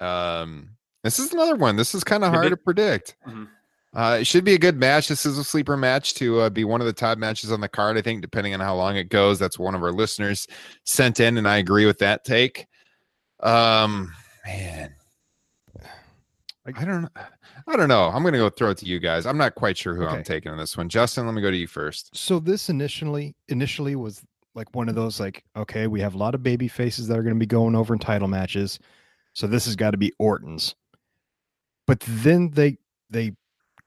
Um, 0.00 0.70
this 1.02 1.18
is 1.18 1.32
another 1.32 1.56
one. 1.56 1.76
This 1.76 1.94
is 1.94 2.04
kind 2.04 2.24
of 2.24 2.32
hard 2.32 2.50
to 2.50 2.56
predict. 2.56 3.16
Mhm. 3.26 3.48
Uh, 3.94 4.18
it 4.20 4.26
should 4.26 4.44
be 4.44 4.54
a 4.54 4.58
good 4.58 4.78
match. 4.78 5.08
This 5.08 5.26
is 5.26 5.36
a 5.36 5.44
sleeper 5.44 5.76
match 5.76 6.14
to 6.14 6.40
uh, 6.40 6.50
be 6.50 6.64
one 6.64 6.80
of 6.80 6.86
the 6.86 6.94
top 6.94 7.18
matches 7.18 7.52
on 7.52 7.60
the 7.60 7.68
card. 7.68 7.98
I 7.98 8.02
think, 8.02 8.22
depending 8.22 8.54
on 8.54 8.60
how 8.60 8.74
long 8.74 8.96
it 8.96 9.10
goes. 9.10 9.38
That's 9.38 9.58
one 9.58 9.74
of 9.74 9.82
our 9.82 9.92
listeners 9.92 10.46
sent 10.84 11.20
in, 11.20 11.36
and 11.36 11.46
I 11.46 11.58
agree 11.58 11.84
with 11.84 11.98
that 11.98 12.24
take. 12.24 12.66
Um, 13.40 14.12
man, 14.46 14.94
I 16.64 16.84
don't 16.84 17.02
know. 17.02 17.08
I 17.66 17.76
don't 17.76 17.88
know. 17.88 18.04
I'm 18.04 18.22
gonna 18.22 18.38
go 18.38 18.48
throw 18.48 18.70
it 18.70 18.78
to 18.78 18.86
you 18.86 18.98
guys. 18.98 19.26
I'm 19.26 19.36
not 19.36 19.54
quite 19.56 19.76
sure 19.76 19.94
who 19.94 20.06
I'm 20.06 20.24
taking 20.24 20.50
on 20.50 20.58
this 20.58 20.76
one. 20.76 20.88
Justin, 20.88 21.26
let 21.26 21.34
me 21.34 21.42
go 21.42 21.50
to 21.50 21.56
you 21.56 21.66
first. 21.66 22.16
So 22.16 22.38
this 22.38 22.70
initially 22.70 23.34
initially 23.48 23.94
was 23.94 24.22
like 24.54 24.74
one 24.74 24.88
of 24.88 24.94
those 24.94 25.20
like 25.20 25.44
okay, 25.56 25.86
we 25.86 26.00
have 26.00 26.14
a 26.14 26.18
lot 26.18 26.34
of 26.34 26.42
baby 26.42 26.68
faces 26.68 27.08
that 27.08 27.18
are 27.18 27.22
going 27.22 27.34
to 27.34 27.40
be 27.40 27.46
going 27.46 27.74
over 27.74 27.92
in 27.92 28.00
title 28.00 28.28
matches. 28.28 28.78
So 29.34 29.46
this 29.46 29.66
has 29.66 29.76
got 29.76 29.90
to 29.90 29.96
be 29.96 30.12
Orton's. 30.18 30.74
But 31.86 32.00
then 32.00 32.50
they 32.50 32.78
they 33.10 33.34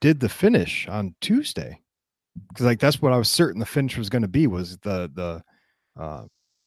did 0.01 0.19
the 0.19 0.29
finish 0.29 0.87
on 0.87 1.15
Tuesday. 1.21 1.79
Cuz 2.55 2.65
like 2.65 2.79
that's 2.79 3.01
what 3.01 3.13
I 3.13 3.17
was 3.17 3.31
certain 3.31 3.59
the 3.59 3.65
finish 3.65 3.97
was 3.97 4.09
going 4.09 4.21
to 4.21 4.27
be 4.27 4.47
was 4.47 4.77
the 4.79 5.09
the 5.13 5.43
uh 5.99 6.25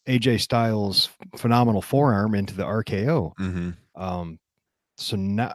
AJ 0.09 0.41
Styles 0.41 1.11
phenomenal 1.37 1.83
forearm 1.83 2.35
into 2.35 2.55
the 2.55 2.65
RKO. 2.65 3.37
Mm-hmm. 3.37 3.71
Um, 4.03 4.39
so 4.97 5.17
now, 5.17 5.53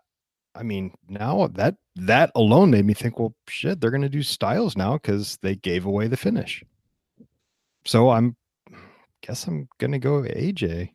I 0.55 0.61
mean, 0.61 0.93
now 1.09 1.47
that 1.53 1.75
that 1.95 2.31
alone 2.35 2.69
made 2.69 2.85
me 2.85 2.93
think, 2.93 3.17
well, 3.17 3.35
shit, 3.49 3.81
they're 3.81 3.91
gonna 3.91 4.09
do 4.09 4.21
Styles 4.21 4.77
now 4.77 4.93
because 4.93 5.37
they 5.41 5.55
gave 5.55 5.85
away 5.85 6.07
the 6.07 6.17
finish. 6.17 6.63
So 7.85 8.11
I'm, 8.11 8.37
guess 9.21 9.47
I'm 9.47 9.67
gonna 9.79 9.99
go 9.99 10.21
AJ. 10.21 10.91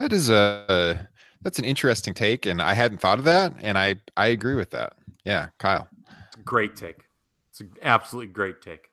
That 0.00 0.12
is 0.12 0.30
a 0.30 1.08
that's 1.42 1.58
an 1.58 1.64
interesting 1.64 2.14
take, 2.14 2.46
and 2.46 2.60
I 2.60 2.74
hadn't 2.74 2.98
thought 2.98 3.18
of 3.18 3.24
that, 3.24 3.54
and 3.60 3.78
I 3.78 3.96
I 4.16 4.28
agree 4.28 4.54
with 4.54 4.70
that. 4.70 4.94
Yeah, 5.24 5.48
Kyle. 5.58 5.88
Great 6.44 6.76
take. 6.76 7.04
It's 7.50 7.60
an 7.60 7.70
absolutely 7.82 8.32
great 8.32 8.62
take 8.62 8.88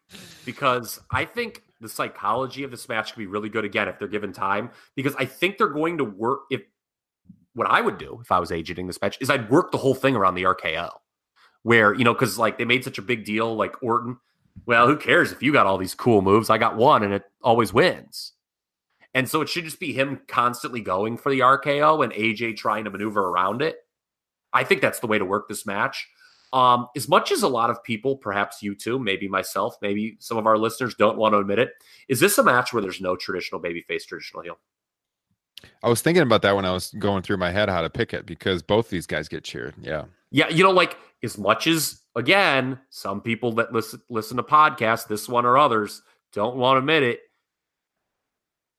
because 0.45 0.99
I 1.11 1.25
think 1.25 1.61
the 1.81 1.89
psychology 1.89 2.63
of 2.63 2.71
this 2.71 2.87
match 2.87 3.13
could 3.13 3.19
be 3.19 3.27
really 3.27 3.49
good 3.49 3.65
again 3.65 3.87
if 3.87 3.99
they're 3.99 4.07
given 4.07 4.33
time. 4.33 4.71
Because 4.95 5.15
I 5.15 5.25
think 5.25 5.57
they're 5.57 5.67
going 5.67 5.97
to 5.97 6.03
work. 6.03 6.41
If 6.49 6.61
what 7.53 7.69
I 7.69 7.81
would 7.81 7.97
do 7.97 8.19
if 8.21 8.31
I 8.31 8.39
was 8.39 8.51
agenting 8.51 8.87
this 8.87 9.01
match 9.01 9.17
is 9.21 9.29
I'd 9.29 9.49
work 9.49 9.71
the 9.71 9.77
whole 9.77 9.95
thing 9.95 10.15
around 10.15 10.35
the 10.35 10.43
RKO, 10.43 10.89
where 11.63 11.93
you 11.93 12.03
know 12.03 12.13
because 12.13 12.37
like 12.37 12.57
they 12.57 12.65
made 12.65 12.83
such 12.83 12.97
a 12.97 13.01
big 13.01 13.25
deal, 13.25 13.55
like 13.55 13.81
Orton. 13.81 14.17
Well, 14.65 14.87
who 14.87 14.95
cares 14.95 15.31
if 15.31 15.43
you 15.43 15.51
got 15.51 15.67
all 15.67 15.77
these 15.77 15.93
cool 15.95 16.21
moves? 16.21 16.49
I 16.49 16.57
got 16.57 16.77
one, 16.77 17.03
and 17.03 17.13
it 17.13 17.23
always 17.41 17.73
wins. 17.73 18.33
And 19.16 19.30
so 19.30 19.41
it 19.41 19.49
should 19.49 19.63
just 19.63 19.80
be 19.80 19.93
him 19.93 20.20
constantly 20.28 20.82
going 20.82 21.18
for 21.18 21.32
the 21.32 21.39
RKO 21.39 22.03
and 22.03 22.13
AJ 22.13 22.57
trying 22.57 22.84
to 22.84 22.91
maneuver 22.91 23.22
around 23.22 23.61
it. 23.61 23.78
I 24.51 24.66
think 24.66 24.82
that's 24.82 24.99
the 24.99 25.07
way 25.07 25.18
to 25.18 25.26
work 25.26 25.47
this 25.47 25.66
match. 25.66 26.07
Um, 26.51 26.88
as 26.95 27.07
much 27.07 27.32
as 27.32 27.41
a 27.41 27.47
lot 27.47 27.70
of 27.70 27.84
people, 27.84 28.18
perhaps 28.18 28.61
you 28.61 28.76
too, 28.76 28.99
maybe 28.99 29.28
myself, 29.28 29.78
maybe 29.82 30.18
some 30.20 30.38
of 30.38 30.45
our 30.45 30.57
listeners 30.57 30.95
don't 30.95 31.18
want 31.18 31.34
to 31.34 31.39
admit 31.39 31.59
it, 31.59 31.72
is 32.09 32.20
this 32.20 32.38
a 32.38 32.43
match 32.43 32.72
where 32.72 32.82
there's 32.82 33.01
no 33.01 33.16
traditional 33.16 33.59
babyface, 33.59 34.05
traditional 34.05 34.43
heel? 34.43 34.57
I 35.82 35.89
was 35.89 36.01
thinking 36.01 36.22
about 36.22 36.41
that 36.43 36.55
when 36.55 36.66
I 36.66 36.72
was 36.72 36.93
going 36.99 37.24
through 37.24 37.38
my 37.38 37.51
head 37.51 37.70
how 37.70 37.82
to 37.82 37.89
pick 37.89 38.13
it 38.13 38.26
because 38.26 38.61
both 38.61 38.89
these 38.89 39.07
guys 39.07 39.28
get 39.28 39.43
cheered. 39.43 39.74
Yeah. 39.82 40.05
Yeah, 40.32 40.49
you 40.49 40.63
know, 40.63 40.72
like 40.72 40.97
as 41.24 41.38
much 41.38 41.68
as 41.68 42.01
again, 42.16 42.80
some 42.89 43.22
people 43.22 43.53
that 43.53 43.72
listen 43.72 44.01
listen 44.09 44.38
to 44.38 44.43
podcasts, 44.43 45.07
this 45.07 45.30
one 45.30 45.45
or 45.45 45.57
others, 45.57 46.01
don't 46.34 46.57
want 46.57 46.76
to 46.76 46.80
admit 46.80 47.03
it. 47.03 47.20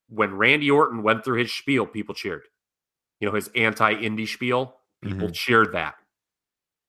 When 0.09 0.35
Randy 0.35 0.71
Orton 0.71 1.03
went 1.03 1.25
through 1.25 1.39
his 1.41 1.53
spiel, 1.53 1.87
people 1.87 2.15
cheered. 2.15 2.43
You 3.21 3.29
know, 3.29 3.35
his 3.35 3.49
anti-indie 3.55 4.29
spiel, 4.29 4.77
people 5.03 5.31
cheered 5.31 5.73
that. 5.73 5.95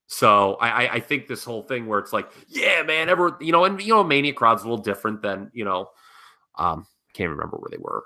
So 0.08 0.56
I, 0.56 0.96
I 0.96 1.00
think 1.00 1.28
this 1.28 1.44
whole 1.44 1.64
thing 1.64 1.86
where 1.86 2.00
it's 2.00 2.14
like, 2.14 2.30
yeah, 2.48 2.82
man, 2.84 3.10
ever 3.10 3.38
you 3.42 3.52
know, 3.52 3.66
and 3.66 3.82
you 3.82 3.94
know, 3.94 4.04
Mania 4.04 4.34
crowd's 4.34 4.64
a 4.64 4.70
little 4.70 4.84
different 4.84 5.22
than 5.22 5.52
you 5.54 5.66
know, 5.66 5.90
um, 6.56 6.86
can't 7.14 7.30
remember 7.30 7.58
where 7.58 7.70
they 7.70 7.78
were 7.78 8.06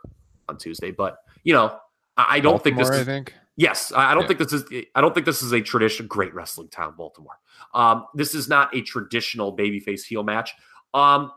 on 0.49 0.57
Tuesday, 0.57 0.91
but 0.91 1.18
you 1.43 1.53
know, 1.53 1.78
I, 2.18 2.38
I 2.38 2.39
don't 2.39 2.64
think 2.64 2.78
this 2.78 2.89
is 2.89 3.01
I 3.01 3.03
think. 3.03 3.36
Yes, 3.55 3.91
I 3.91 4.12
I 4.12 4.14
don't 4.14 4.24
Yeah. 4.24 4.28
think 4.28 4.39
this 4.39 4.53
is. 4.53 4.64
I 4.95 5.01
don't 5.01 5.14
think 5.14 5.26
this 5.26 5.43
is 5.43 5.51
a 5.51 5.62
traditional 5.62 6.07
great 6.07 6.34
wrestling 6.34 6.70
town, 6.70 6.95
Baltimore. 6.97 7.38
Um, 7.74 8.05
this 8.16 8.34
is 8.34 8.47
not 8.47 8.76
a 8.76 8.82
traditional 8.82 9.55
babyface 9.55 10.03
heel 10.03 10.24
match. 10.24 10.53
Um, 10.93 11.32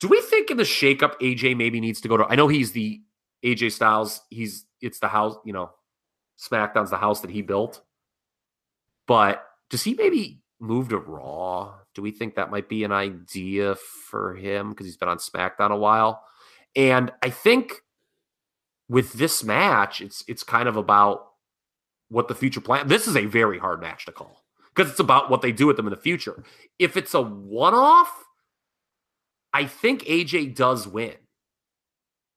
do 0.00 0.08
we 0.08 0.20
think 0.20 0.50
in 0.50 0.56
the 0.56 0.62
shakeup, 0.62 1.18
AJ 1.20 1.56
maybe 1.56 1.80
needs 1.80 2.00
to 2.02 2.08
go 2.08 2.16
to? 2.16 2.24
I 2.24 2.36
know 2.36 2.48
he's 2.48 2.72
the 2.72 3.02
AJ 3.44 3.72
Styles. 3.72 4.20
He's 4.30 4.66
it's 4.80 5.00
the 5.00 5.08
house. 5.08 5.36
You 5.44 5.52
know, 5.52 5.70
SmackDown's 6.38 6.90
the 6.90 6.96
house 6.96 7.20
that 7.22 7.30
he 7.30 7.42
built. 7.42 7.82
But 9.06 9.44
does 9.70 9.82
he 9.82 9.94
maybe 9.94 10.42
move 10.60 10.90
to 10.90 10.98
Raw? 10.98 11.74
Do 11.94 12.02
we 12.02 12.10
think 12.10 12.34
that 12.34 12.50
might 12.50 12.68
be 12.68 12.84
an 12.84 12.92
idea 12.92 13.74
for 13.74 14.34
him 14.34 14.70
because 14.70 14.86
he's 14.86 14.96
been 14.96 15.08
on 15.08 15.18
SmackDown 15.18 15.70
a 15.70 15.76
while? 15.76 16.22
And 16.76 17.12
I 17.22 17.30
think 17.30 17.82
with 18.88 19.14
this 19.14 19.42
match, 19.42 20.00
it's 20.00 20.24
it's 20.28 20.44
kind 20.44 20.68
of 20.68 20.76
about 20.76 21.26
what 22.08 22.28
the 22.28 22.34
future 22.34 22.60
plan. 22.60 22.88
This 22.88 23.06
is 23.08 23.16
a 23.16 23.26
very 23.26 23.58
hard 23.58 23.80
match 23.80 24.06
to 24.06 24.12
call 24.12 24.44
because 24.74 24.90
it's 24.90 25.00
about 25.00 25.30
what 25.30 25.42
they 25.42 25.52
do 25.52 25.66
with 25.66 25.76
them 25.76 25.86
in 25.86 25.90
the 25.90 25.96
future. 25.96 26.44
If 26.78 26.96
it's 26.96 27.14
a 27.14 27.20
one-off, 27.20 28.24
I 29.58 29.66
think 29.66 30.04
AJ 30.04 30.54
does 30.54 30.86
win. 30.86 31.16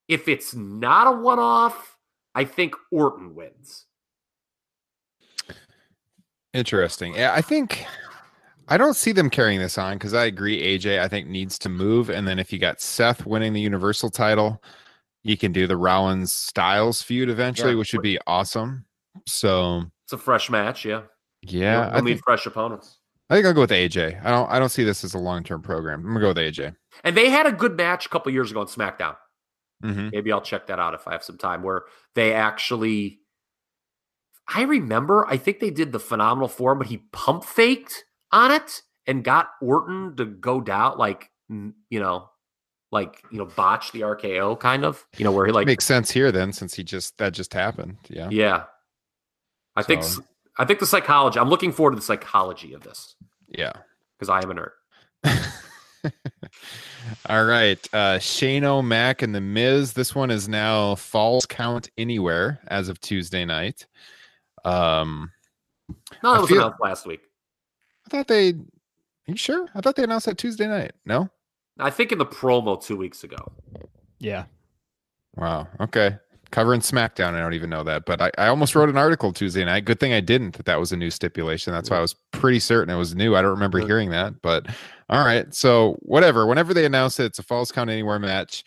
If 0.08 0.28
it's 0.28 0.56
not 0.56 1.06
a 1.06 1.12
one-off, 1.12 1.96
I 2.34 2.46
think 2.46 2.74
Orton 2.92 3.36
wins. 3.36 3.86
Interesting. 6.56 7.14
Yeah, 7.14 7.32
I 7.36 7.42
think 7.44 7.86
I 8.70 8.78
don't 8.78 8.96
see 8.96 9.12
them 9.12 9.30
carrying 9.30 9.60
this 9.60 9.78
on 9.78 9.98
because 10.00 10.16
I 10.16 10.26
agree. 10.26 10.64
AJ, 10.64 11.00
I 11.00 11.08
think 11.08 11.28
needs 11.28 11.60
to 11.60 11.70
move, 11.70 12.10
and 12.10 12.28
then 12.28 12.40
if 12.40 12.52
you 12.52 12.58
got 12.58 12.82
Seth 12.82 13.24
winning 13.28 13.54
the 13.54 13.62
Universal 13.62 14.10
title, 14.10 14.60
you 15.24 15.38
can 15.38 15.52
do 15.52 15.68
the 15.68 15.78
Rollins 15.78 16.34
Styles 16.34 17.04
feud 17.04 17.30
eventually, 17.30 17.74
Yeah. 17.74 17.78
which 17.78 17.94
would 17.94 18.02
be 18.02 18.18
awesome. 18.26 18.84
So 19.28 19.84
It's 20.06 20.14
a 20.14 20.18
fresh 20.18 20.50
match, 20.50 20.86
yeah. 20.86 21.04
yeah, 21.44 21.86
You'll 21.90 21.98
I 21.98 22.02
need 22.02 22.20
fresh 22.24 22.48
opponents. 22.48 22.98
I 23.32 23.36
think 23.36 23.46
I'll 23.48 23.54
go 23.54 23.62
with 23.62 23.72
AJ. 23.72 24.24
I 24.26 24.30
don't 24.30 24.52
I 24.52 24.60
don't 24.60 24.70
see 24.70 24.84
this 24.84 25.04
as 25.06 25.14
a 25.14 25.18
long 25.18 25.44
term 25.44 25.62
program. 25.62 26.02
I'm 26.02 26.08
gonna 26.08 26.20
go 26.20 26.28
with 26.28 26.38
AJ. 26.38 26.76
And 27.06 27.16
they 27.16 27.30
had 27.30 27.46
a 27.48 27.52
good 27.54 27.78
match 27.78 28.06
a 28.06 28.10
couple 28.10 28.32
years 28.32 28.52
ago 28.52 28.60
on 28.60 28.68
SmackDown. 28.68 29.16
hmm 29.82 30.10
Maybe 30.12 30.32
I'll 30.32 30.42
check 30.42 30.68
that 30.68 30.80
out 30.80 30.94
if 30.94 31.08
I 31.08 31.14
have 31.14 31.24
some 31.24 31.38
time. 31.38 31.64
Where 31.64 31.84
they 32.14 32.34
actually, 32.34 33.20
I 34.54 34.64
remember, 34.64 35.26
I 35.28 35.38
think 35.38 35.60
they 35.60 35.70
did 35.72 35.92
the 35.94 36.00
phenomenal 36.00 36.50
form, 36.50 36.78
but 36.80 36.88
he 36.88 36.98
pump 37.14 37.46
faked 37.46 38.04
on 38.34 38.52
it 38.52 38.82
and 39.08 39.24
got 39.24 39.50
Orton 39.62 40.16
to 40.18 40.26
go 40.26 40.60
down, 40.60 40.98
like 40.98 41.30
you 41.50 41.74
know, 42.00 42.30
like 42.92 43.24
you 43.32 43.38
know, 43.38 43.46
botch 43.46 43.94
the 43.94 44.02
RKO, 44.02 44.60
kind 44.60 44.84
of, 44.84 45.06
you 45.18 45.24
know, 45.24 45.32
where 45.32 45.46
he 45.46 45.54
like, 45.54 45.68
Makes 45.68 45.86
sense 45.86 46.12
here 46.12 46.32
then, 46.34 46.52
since 46.52 46.74
he 46.74 46.84
just 46.84 47.18
that 47.18 47.32
just 47.34 47.54
happened. 47.54 47.96
Yeah. 48.10 48.28
yeah. 48.30 48.64
I 49.78 49.84
think 49.84 50.04
So- 50.04 50.22
s- 50.22 50.28
I 50.58 50.66
think 50.66 50.80
the 50.80 50.86
psychology. 50.86 51.40
I'm 51.40 51.50
looking 51.50 51.72
forward 51.72 51.92
to 51.92 51.96
the 51.96 52.02
psychology 52.02 52.74
of 52.74 52.82
this 52.84 53.16
Yeah. 53.50 53.72
because 54.18 54.30
I 54.30 54.42
am 54.42 54.52
a 54.52 54.56
nerd. 54.56 55.52
All 57.30 57.46
right. 57.46 57.80
Uh 57.94 58.20
Shane 58.20 58.64
O'Mac 58.66 59.22
and 59.22 59.34
the 59.36 59.42
Miz. 59.42 59.94
This 59.94 60.14
one 60.16 60.32
is 60.32 60.48
now 60.50 60.96
falls 60.96 61.46
count 61.46 61.90
anywhere 61.98 62.60
as 62.68 62.90
of 62.90 63.00
Tuesday 63.02 63.46
night. 63.46 63.86
Um 64.66 65.32
No, 66.24 66.32
I 66.32 66.34
that 66.36 66.42
was 66.42 66.50
feel- 66.50 66.58
announced 66.60 66.82
last 66.82 67.06
week. 67.08 67.22
I 68.06 68.10
thought 68.10 68.28
they 68.28 68.50
are 68.50 68.56
you 69.28 69.38
sure? 69.38 69.68
I 69.76 69.82
thought 69.82 69.96
they 69.96 70.04
announced 70.04 70.26
that 70.26 70.38
Tuesday 70.38 70.68
night. 70.68 70.92
No? 71.06 71.30
I 71.80 71.90
think 71.92 72.12
in 72.12 72.18
the 72.18 72.26
promo 72.26 72.84
two 72.84 72.98
weeks 72.98 73.24
ago. 73.24 73.52
Yeah. 74.20 74.46
Wow. 75.36 75.68
Okay. 75.80 76.18
Covering 76.52 76.82
SmackDown. 76.82 77.34
I 77.34 77.40
don't 77.40 77.54
even 77.54 77.70
know 77.70 77.84
that, 77.84 78.06
but 78.06 78.22
I, 78.22 78.30
I 78.38 78.48
almost 78.48 78.76
wrote 78.76 78.90
an 78.90 78.98
article 78.98 79.32
Tuesday 79.32 79.64
night. 79.64 79.86
Good 79.86 80.00
thing 80.02 80.12
I 80.12 80.20
didn't. 80.20 80.58
That 80.58 80.66
that 80.66 80.80
was 80.80 80.92
a 80.92 80.98
new 80.98 81.10
stipulation. 81.10 81.72
That's 81.72 81.90
why 81.90 81.98
I 81.98 82.02
was 82.02 82.14
pretty 82.32 82.60
certain 82.60 82.94
it 82.94 82.98
was 82.98 83.16
new. 83.16 83.36
I 83.36 83.42
don't 83.42 83.52
remember 83.52 83.80
Yeah. 83.80 83.86
hearing 83.88 84.10
that, 84.10 84.42
but 84.42 84.68
all 85.10 85.24
right. 85.26 85.54
So 85.56 85.98
whatever. 86.02 86.46
Whenever 86.46 86.74
they 86.74 86.86
announce 86.86 87.20
it, 87.22 87.26
it's 87.26 87.40
a 87.40 87.44
falls 87.44 87.72
count 87.72 87.90
anywhere 87.90 88.20
match, 88.20 88.66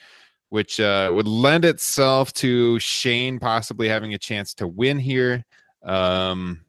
which 0.48 0.80
uh, 0.80 1.10
would 1.14 1.28
lend 1.28 1.66
itself 1.66 2.32
to 2.34 2.78
Shane 2.78 3.38
possibly 3.38 3.86
having 3.88 4.14
a 4.14 4.18
chance 4.18 4.54
to 4.54 4.66
win 4.66 4.98
here. 4.98 5.44
Um, 5.82 6.62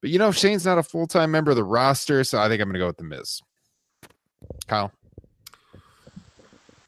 but 0.00 0.10
you 0.10 0.20
know, 0.20 0.30
Shane's 0.30 0.64
not 0.64 0.78
a 0.78 0.84
full 0.84 1.08
time 1.08 1.32
member 1.32 1.50
of 1.50 1.56
the 1.56 1.64
roster, 1.64 2.22
so 2.22 2.38
I 2.38 2.48
think 2.48 2.62
I'm 2.62 2.68
going 2.68 2.74
to 2.74 2.78
go 2.78 2.86
with 2.86 2.96
the 2.98 3.02
Miz. 3.04 3.40
Kyle. 4.68 4.92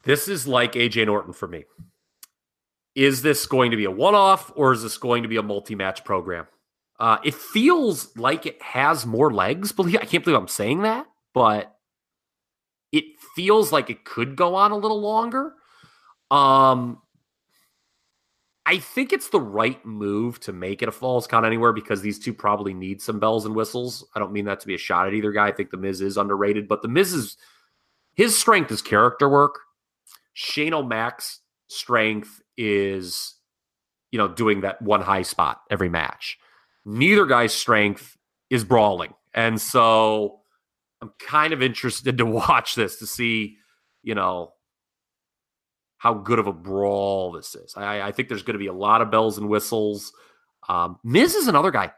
This 0.03 0.29
is 0.29 0.47
like 0.47 0.73
AJ 0.73 1.07
Norton 1.07 1.33
for 1.33 1.47
me. 1.49 1.65
Is 2.95 3.21
this 3.21 3.45
going 3.45 3.71
to 3.71 3.77
be 3.77 3.85
a 3.85 3.91
one 3.91 4.15
off 4.15 4.51
or 4.55 4.73
is 4.73 4.83
this 4.83 4.97
going 4.97 5.23
to 5.23 5.29
be 5.29 5.37
a 5.37 5.43
multi 5.43 5.75
match 5.75 6.03
program? 6.03 6.47
Uh, 6.99 7.17
it 7.23 7.33
feels 7.33 8.15
like 8.17 8.45
it 8.45 8.61
has 8.61 9.05
more 9.05 9.31
legs. 9.31 9.71
Believe 9.75 9.97
I 10.01 10.05
can't 10.05 10.23
believe 10.23 10.39
I'm 10.39 10.47
saying 10.47 10.81
that, 10.81 11.07
but 11.33 11.75
it 12.91 13.05
feels 13.35 13.71
like 13.71 13.89
it 13.89 14.03
could 14.03 14.35
go 14.35 14.55
on 14.55 14.71
a 14.71 14.77
little 14.77 14.99
longer. 14.99 15.53
Um, 16.31 17.01
I 18.65 18.77
think 18.77 19.13
it's 19.13 19.29
the 19.29 19.39
right 19.39 19.83
move 19.83 20.39
to 20.41 20.53
make 20.53 20.83
it 20.83 20.89
a 20.89 20.91
falls 20.91 21.25
count 21.25 21.45
anywhere 21.45 21.73
because 21.73 22.01
these 22.01 22.19
two 22.19 22.33
probably 22.33 22.73
need 22.73 23.01
some 23.01 23.19
bells 23.19 23.45
and 23.45 23.55
whistles. 23.55 24.05
I 24.13 24.19
don't 24.19 24.31
mean 24.31 24.45
that 24.45 24.59
to 24.59 24.67
be 24.67 24.75
a 24.75 24.79
shot 24.79 25.07
at 25.07 25.13
either 25.13 25.31
guy. 25.31 25.47
I 25.47 25.51
think 25.51 25.71
the 25.71 25.77
Miz 25.77 26.01
is 26.01 26.17
underrated, 26.17 26.67
but 26.67 26.81
the 26.81 26.87
Miz 26.87 27.13
is 27.13 27.37
his 28.13 28.37
strength 28.37 28.71
is 28.71 28.81
character 28.81 29.29
work. 29.29 29.59
Shane 30.33 30.73
O'Mac's 30.73 31.39
strength 31.67 32.41
is, 32.59 33.35
you 34.11 34.19
know, 34.19 34.27
doing 34.27 34.61
that 34.61 34.81
one 34.81 35.01
high 35.01 35.21
spot 35.21 35.61
every 35.71 35.89
match. 35.89 36.37
Neither 36.85 37.25
guy's 37.25 37.53
strength 37.53 38.17
is 38.49 38.65
brawling. 38.65 39.13
And 39.33 39.59
so 39.59 40.41
I'm 41.01 41.11
kind 41.19 41.53
of 41.53 41.63
interested 41.63 42.17
to 42.17 42.25
watch 42.25 42.75
this 42.75 42.99
to 42.99 43.07
see, 43.07 43.55
you 44.03 44.13
know, 44.13 44.51
how 45.97 46.13
good 46.13 46.39
of 46.39 46.47
a 46.47 46.53
brawl 46.53 47.31
this 47.31 47.55
is. 47.55 47.73
I, 47.75 48.01
I 48.01 48.11
think 48.11 48.27
there's 48.27 48.43
going 48.43 48.55
to 48.55 48.59
be 48.59 48.67
a 48.67 48.73
lot 48.73 49.01
of 49.01 49.11
bells 49.11 49.37
and 49.37 49.49
whistles. 49.49 50.11
Um, 50.67 50.97
Miz 51.03 51.35
is 51.35 51.47
another 51.47 51.71
guy. 51.71 51.93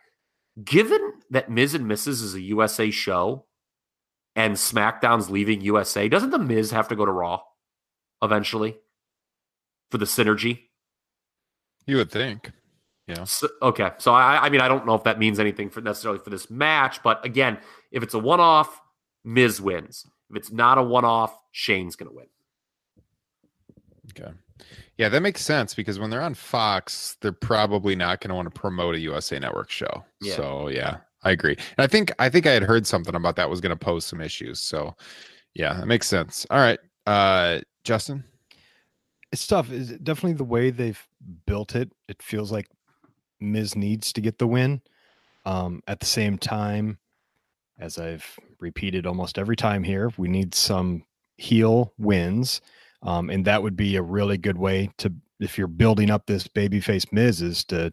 Given 0.63 1.13
that 1.29 1.49
Miz 1.49 1.73
and 1.73 1.85
Mrs. 1.85 2.23
is 2.23 2.35
a 2.35 2.41
USA 2.41 2.91
show 2.91 3.45
and 4.35 4.55
SmackDown's 4.55 5.29
leaving 5.29 5.61
USA, 5.61 6.07
doesn't 6.09 6.31
the 6.31 6.39
Miz 6.39 6.71
have 6.71 6.87
to 6.89 6.95
go 6.95 7.05
to 7.05 7.11
Raw 7.11 7.41
eventually 8.21 8.77
for 9.91 9.97
the 9.97 10.05
synergy? 10.05 10.61
You 11.85 11.97
would 11.97 12.09
think. 12.09 12.51
Yeah. 13.07 13.25
So, 13.25 13.49
okay, 13.61 13.91
so 13.97 14.13
I, 14.13 14.45
I 14.45 14.49
mean, 14.49 14.61
I 14.61 14.67
don't 14.67 14.85
know 14.85 14.95
if 14.95 15.03
that 15.03 15.19
means 15.19 15.39
anything 15.39 15.69
for 15.69 15.81
necessarily 15.81 16.19
for 16.19 16.29
this 16.29 16.49
match, 16.49 17.03
but 17.03 17.23
again, 17.25 17.57
if 17.91 18.03
it's 18.03 18.13
a 18.13 18.19
one-off, 18.19 18.81
Miz 19.25 19.59
wins. 19.59 20.05
If 20.29 20.37
it's 20.37 20.51
not 20.51 20.77
a 20.77 20.83
one-off, 20.83 21.35
Shane's 21.51 21.95
to 22.09 22.15
win. 22.15 22.27
Okay. 24.11 24.31
Yeah, 24.97 25.09
that 25.09 25.21
makes 25.21 25.41
sense 25.41 25.73
because 25.73 25.99
when 25.99 26.09
they're 26.09 26.21
on 26.21 26.35
Fox, 26.35 27.17
they're 27.21 27.31
probably 27.31 27.95
not 27.95 28.21
to 28.29 28.35
want 28.35 28.53
to 28.53 28.59
promote 28.59 28.95
a 28.95 28.99
USA 28.99 29.39
Network 29.39 29.69
show. 29.69 30.05
Yeah. 30.21 30.35
So 30.35 30.67
yeah, 30.67 30.97
I 31.23 31.31
agree. 31.31 31.55
And 31.55 31.83
I 31.83 31.87
think 31.87 32.11
I 32.19 32.29
think 32.29 32.45
I 32.45 32.51
had 32.51 32.63
heard 32.63 32.85
something 32.85 33.15
about 33.15 33.35
that 33.37 33.49
was 33.49 33.61
to 33.71 33.77
pose 33.77 34.05
some 34.05 34.21
issues. 34.21 34.59
So 34.59 34.95
yeah, 35.55 35.73
that 35.73 35.87
makes 35.87 36.07
sense. 36.07 36.45
All 36.49 36.59
right, 36.59 36.79
uh, 37.07 37.61
Justin. 37.83 38.23
It's 39.31 39.47
tough. 39.47 39.71
Is 39.71 39.89
definitely 39.89 40.33
the 40.33 40.43
way 40.43 40.69
they've 40.69 41.01
built 41.45 41.75
it. 41.75 41.91
It 42.07 42.21
feels 42.21 42.51
like 42.51 42.67
Miz 43.39 43.75
needs 43.75 44.13
to 44.13 44.21
get 44.21 44.37
the 44.37 44.47
win. 44.47 44.81
Um, 45.45 45.81
at 45.87 45.99
the 45.99 46.05
same 46.05 46.37
time, 46.37 46.99
as 47.79 47.97
I've 47.97 48.39
repeated 48.59 49.07
almost 49.07 49.39
every 49.39 49.55
time 49.55 49.83
here, 49.83 50.11
we 50.17 50.27
need 50.27 50.53
some 50.53 51.03
heel 51.37 51.93
wins. 51.97 52.61
Um, 53.01 53.29
and 53.29 53.43
that 53.45 53.63
would 53.63 53.75
be 53.75 53.95
a 53.95 54.01
really 54.01 54.37
good 54.37 54.57
way 54.57 54.91
to, 54.99 55.11
if 55.39 55.57
you're 55.57 55.67
building 55.67 56.11
up 56.11 56.27
this 56.27 56.47
babyface 56.47 57.11
Miz, 57.11 57.41
is 57.41 57.63
to 57.65 57.91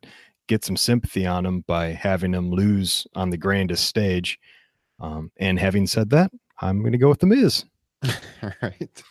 get 0.49 0.65
some 0.65 0.77
sympathy 0.77 1.27
on 1.27 1.47
him 1.47 1.65
by 1.67 1.89
having 1.89 2.35
him 2.35 2.51
lose 2.51 3.07
on 3.15 3.31
the 3.31 3.39
grandest 3.39 3.87
stage. 3.87 4.39
Um, 5.01 5.31
and 5.39 5.59
having 5.59 5.87
said 5.87 6.11
that, 6.11 6.31
I'm 6.61 6.81
going 6.81 6.93
to 6.93 6.99
go 6.99 7.09
with 7.09 7.21
the 7.21 7.27
Miz. 7.27 7.65
All 8.43 8.53
right. 8.63 9.03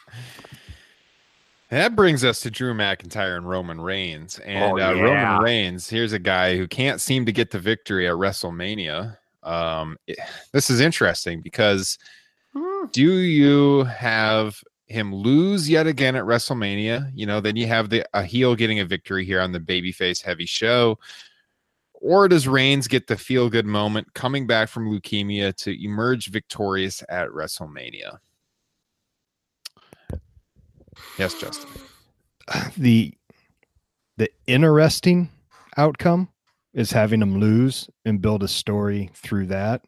That 1.70 1.96
brings 1.96 2.24
us 2.24 2.40
to 2.42 2.52
Drew 2.52 2.74
McIntyre 2.74 3.36
and 3.36 3.48
Roman 3.48 3.82
Reigns. 3.82 4.40
And 4.40 4.80
Oh, 4.80 4.80
uh. 4.80 4.94
Roman 4.94 5.42
Reigns, 5.44 5.90
here's 5.90 6.14
a 6.14 6.20
guy 6.20 6.56
who 6.58 6.68
can't 6.68 7.02
seem 7.02 7.26
to 7.26 7.32
get 7.34 7.52
the 7.52 7.60
victory 7.60 8.08
at 8.08 8.14
WrestleMania. 8.14 9.18
Um, 9.44 9.98
it- 10.08 10.18
this 10.54 10.70
is 10.70 10.80
interesting 10.80 11.42
because 11.42 11.98
do 12.92 13.20
you 13.20 13.84
have 13.84 14.62
him 14.88 15.14
lose 15.14 15.70
yet 15.70 15.88
again 15.88 16.16
at 16.16 16.24
WrestleMania? 16.24 17.12
You 17.14 17.26
know, 17.26 17.42
then 17.42 17.56
you 17.58 17.68
have 17.68 17.90
the 17.90 18.06
a 18.14 18.24
heel 18.24 18.56
getting 18.56 18.80
a 18.80 18.86
victory 18.86 19.26
here 19.26 19.42
on 19.42 19.52
the 19.52 19.60
babyface 19.60 20.22
heavy 20.24 20.46
show. 20.46 20.98
Or 21.94 22.28
does 22.28 22.48
Reigns 22.48 22.88
get 22.88 23.08
the 23.08 23.18
feel 23.18 23.50
good 23.50 23.66
moment 23.66 24.14
coming 24.14 24.48
back 24.48 24.70
from 24.70 24.90
leukemia 24.90 25.56
to 25.58 25.84
emerge 25.84 26.28
victorious 26.30 27.04
at 27.10 27.28
WrestleMania? 27.30 28.20
Yes, 31.18 31.34
Justin. 31.40 31.70
the 32.78 33.14
the 34.18 34.30
interesting 34.48 35.30
outcome 35.78 36.30
is 36.74 36.92
having 36.92 37.20
them 37.20 37.40
lose 37.40 37.90
and 38.06 38.22
build 38.22 38.44
a 38.44 38.48
story 38.48 39.10
through 39.14 39.48
that. 39.48 39.86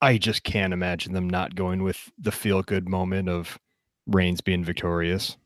I 0.00 0.18
just 0.18 0.42
can't 0.44 0.72
imagine 0.72 1.12
them 1.12 1.28
not 1.28 1.54
going 1.54 1.82
with 1.82 2.10
the 2.18 2.32
feel 2.32 2.62
good 2.62 2.88
moment 2.88 3.28
of 3.28 3.58
Reigns 4.06 4.40
being 4.42 4.64
victorious. 4.64 5.36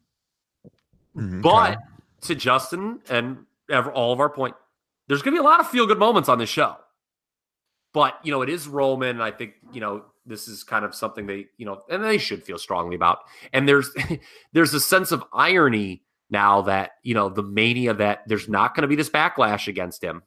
Mhm, 1.17 1.43
But 1.43 1.75
Kyle. 1.75 1.83
to 2.23 2.35
Justin 2.35 3.01
and 3.09 3.47
ever, 3.71 3.93
all 3.93 4.13
of 4.13 4.19
our 4.21 4.29
point, 4.31 4.57
there's 5.07 5.23
going 5.23 5.35
to 5.35 5.41
be 5.41 5.45
a 5.45 5.49
lot 5.49 5.61
of 5.61 5.69
feel 5.69 5.87
good 5.87 5.99
moments 5.99 6.29
on 6.29 6.39
this 6.39 6.51
show. 6.51 6.77
But, 7.93 8.19
you 8.25 8.31
know, 8.33 8.43
it 8.43 8.49
is 8.49 8.67
Roman. 8.69 9.11
And 9.11 9.23
I 9.23 9.31
think, 9.31 9.55
you 9.73 9.81
know, 9.81 10.05
this 10.29 10.47
is 10.49 10.63
kind 10.65 10.85
of 10.85 10.95
something 10.95 11.27
they, 11.27 11.47
you 11.57 11.67
know, 11.67 11.83
and 11.91 12.05
they 12.05 12.19
should 12.19 12.45
feel 12.45 12.59
strongly 12.59 12.95
about. 12.97 13.19
And 13.53 13.69
there's, 13.69 13.91
there's 14.53 14.75
a 14.75 14.81
sense 14.81 15.11
of 15.13 15.25
irony 15.33 16.03
now 16.31 16.63
that, 16.63 16.93
you 17.03 17.15
know, 17.15 17.29
the 17.29 17.43
mania 17.43 17.95
that 17.95 18.23
there's 18.27 18.49
not 18.49 18.75
going 18.75 18.83
to 18.83 18.89
be 18.89 18.97
this 18.97 19.11
backlash 19.11 19.67
against 19.69 20.03
him. 20.05 20.23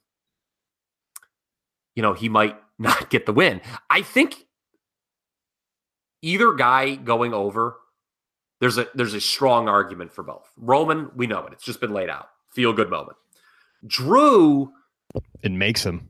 You 1.95 2.01
know, 2.01 2.13
he 2.13 2.29
might 2.29 2.57
not 2.79 3.09
get 3.09 3.25
the 3.25 3.33
win. 3.33 3.61
I 3.89 4.01
think 4.01 4.47
either 6.21 6.53
guy 6.53 6.95
going 6.95 7.33
over 7.33 7.77
there's 8.59 8.77
a 8.77 8.87
there's 8.93 9.15
a 9.15 9.21
strong 9.21 9.67
argument 9.67 10.13
for 10.13 10.21
both. 10.23 10.47
Roman, 10.55 11.09
we 11.15 11.25
know 11.25 11.45
it. 11.47 11.53
It's 11.53 11.63
just 11.63 11.81
been 11.81 11.93
laid 11.93 12.09
out. 12.09 12.27
Feel 12.53 12.73
good 12.73 12.91
moment. 12.91 13.17
Drew, 13.87 14.71
It 15.41 15.51
makes 15.51 15.83
him. 15.83 16.07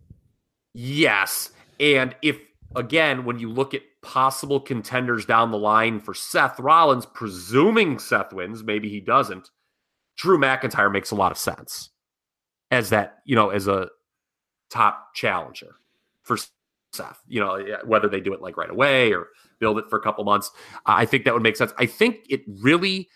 yes. 0.73 1.51
And 1.79 2.13
if 2.21 2.37
again, 2.75 3.25
when 3.25 3.39
you 3.39 3.49
look 3.49 3.73
at 3.73 3.81
possible 4.01 4.59
contenders 4.59 5.25
down 5.25 5.51
the 5.51 5.57
line 5.57 5.99
for 5.99 6.13
Seth 6.13 6.59
Rollins, 6.59 7.05
presuming 7.05 7.99
Seth 7.99 8.33
wins, 8.33 8.63
maybe 8.63 8.89
he 8.89 8.99
doesn't. 8.99 9.49
Drew 10.17 10.37
McIntyre 10.37 10.91
makes 10.91 11.11
a 11.11 11.15
lot 11.15 11.31
of 11.31 11.37
sense 11.37 11.89
as 12.69 12.89
that, 12.89 13.19
you 13.25 13.35
know, 13.35 13.49
as 13.49 13.67
a 13.67 13.89
top 14.69 15.13
challenger 15.13 15.75
for 16.23 16.37
Seth. 16.93 17.19
You 17.27 17.39
know, 17.39 17.77
whether 17.85 18.07
they 18.07 18.19
do 18.19 18.33
it 18.33 18.41
like 18.41 18.57
right 18.57 18.69
away 18.69 19.13
or 19.13 19.27
build 19.59 19.77
it 19.77 19.89
for 19.89 19.97
a 19.97 20.01
couple 20.01 20.23
months. 20.23 20.51
I 20.85 21.05
think 21.05 21.25
that 21.25 21.33
would 21.33 21.43
make 21.43 21.57
sense. 21.57 21.73
I 21.77 21.85
think 21.85 22.25
it 22.29 22.41
really 22.47 23.09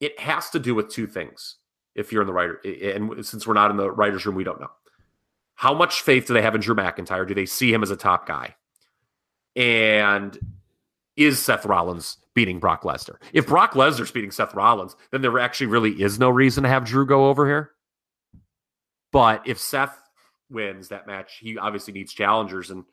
it 0.00 0.18
has 0.20 0.50
to 0.50 0.58
do 0.58 0.74
with 0.74 0.90
two 0.90 1.06
things. 1.06 1.56
If 1.94 2.12
you're 2.12 2.22
in 2.22 2.26
the 2.26 2.32
writer, 2.32 2.60
and 2.64 3.24
since 3.24 3.46
we're 3.46 3.54
not 3.54 3.70
in 3.70 3.76
the 3.76 3.88
writers' 3.90 4.26
room, 4.26 4.34
we 4.34 4.42
don't 4.42 4.60
know 4.60 4.70
how 5.54 5.74
much 5.74 6.02
faith 6.02 6.26
do 6.26 6.34
they 6.34 6.42
have 6.42 6.54
in 6.54 6.60
Drew 6.60 6.74
McIntyre. 6.74 7.26
Do 7.26 7.34
they 7.34 7.46
see 7.46 7.72
him 7.72 7.82
as 7.82 7.90
a 7.90 7.96
top 7.96 8.26
guy? 8.26 8.54
And 9.56 10.36
is 11.16 11.40
Seth 11.40 11.64
Rollins 11.64 12.18
beating 12.34 12.58
Brock 12.58 12.82
Lesnar? 12.82 13.16
If 13.32 13.46
Brock 13.46 13.74
Lesnar's 13.74 14.10
beating 14.10 14.32
Seth 14.32 14.54
Rollins, 14.54 14.96
then 15.12 15.22
there 15.22 15.38
actually 15.38 15.68
really 15.68 16.02
is 16.02 16.18
no 16.18 16.28
reason 16.28 16.64
to 16.64 16.68
have 16.68 16.84
Drew 16.84 17.06
go 17.06 17.28
over 17.28 17.46
here. 17.46 17.70
But 19.12 19.46
if 19.46 19.60
Seth 19.60 19.96
wins 20.50 20.88
that 20.88 21.06
match, 21.06 21.38
he 21.40 21.56
obviously 21.56 21.94
needs 21.94 22.12
challengers, 22.12 22.70
and 22.70 22.84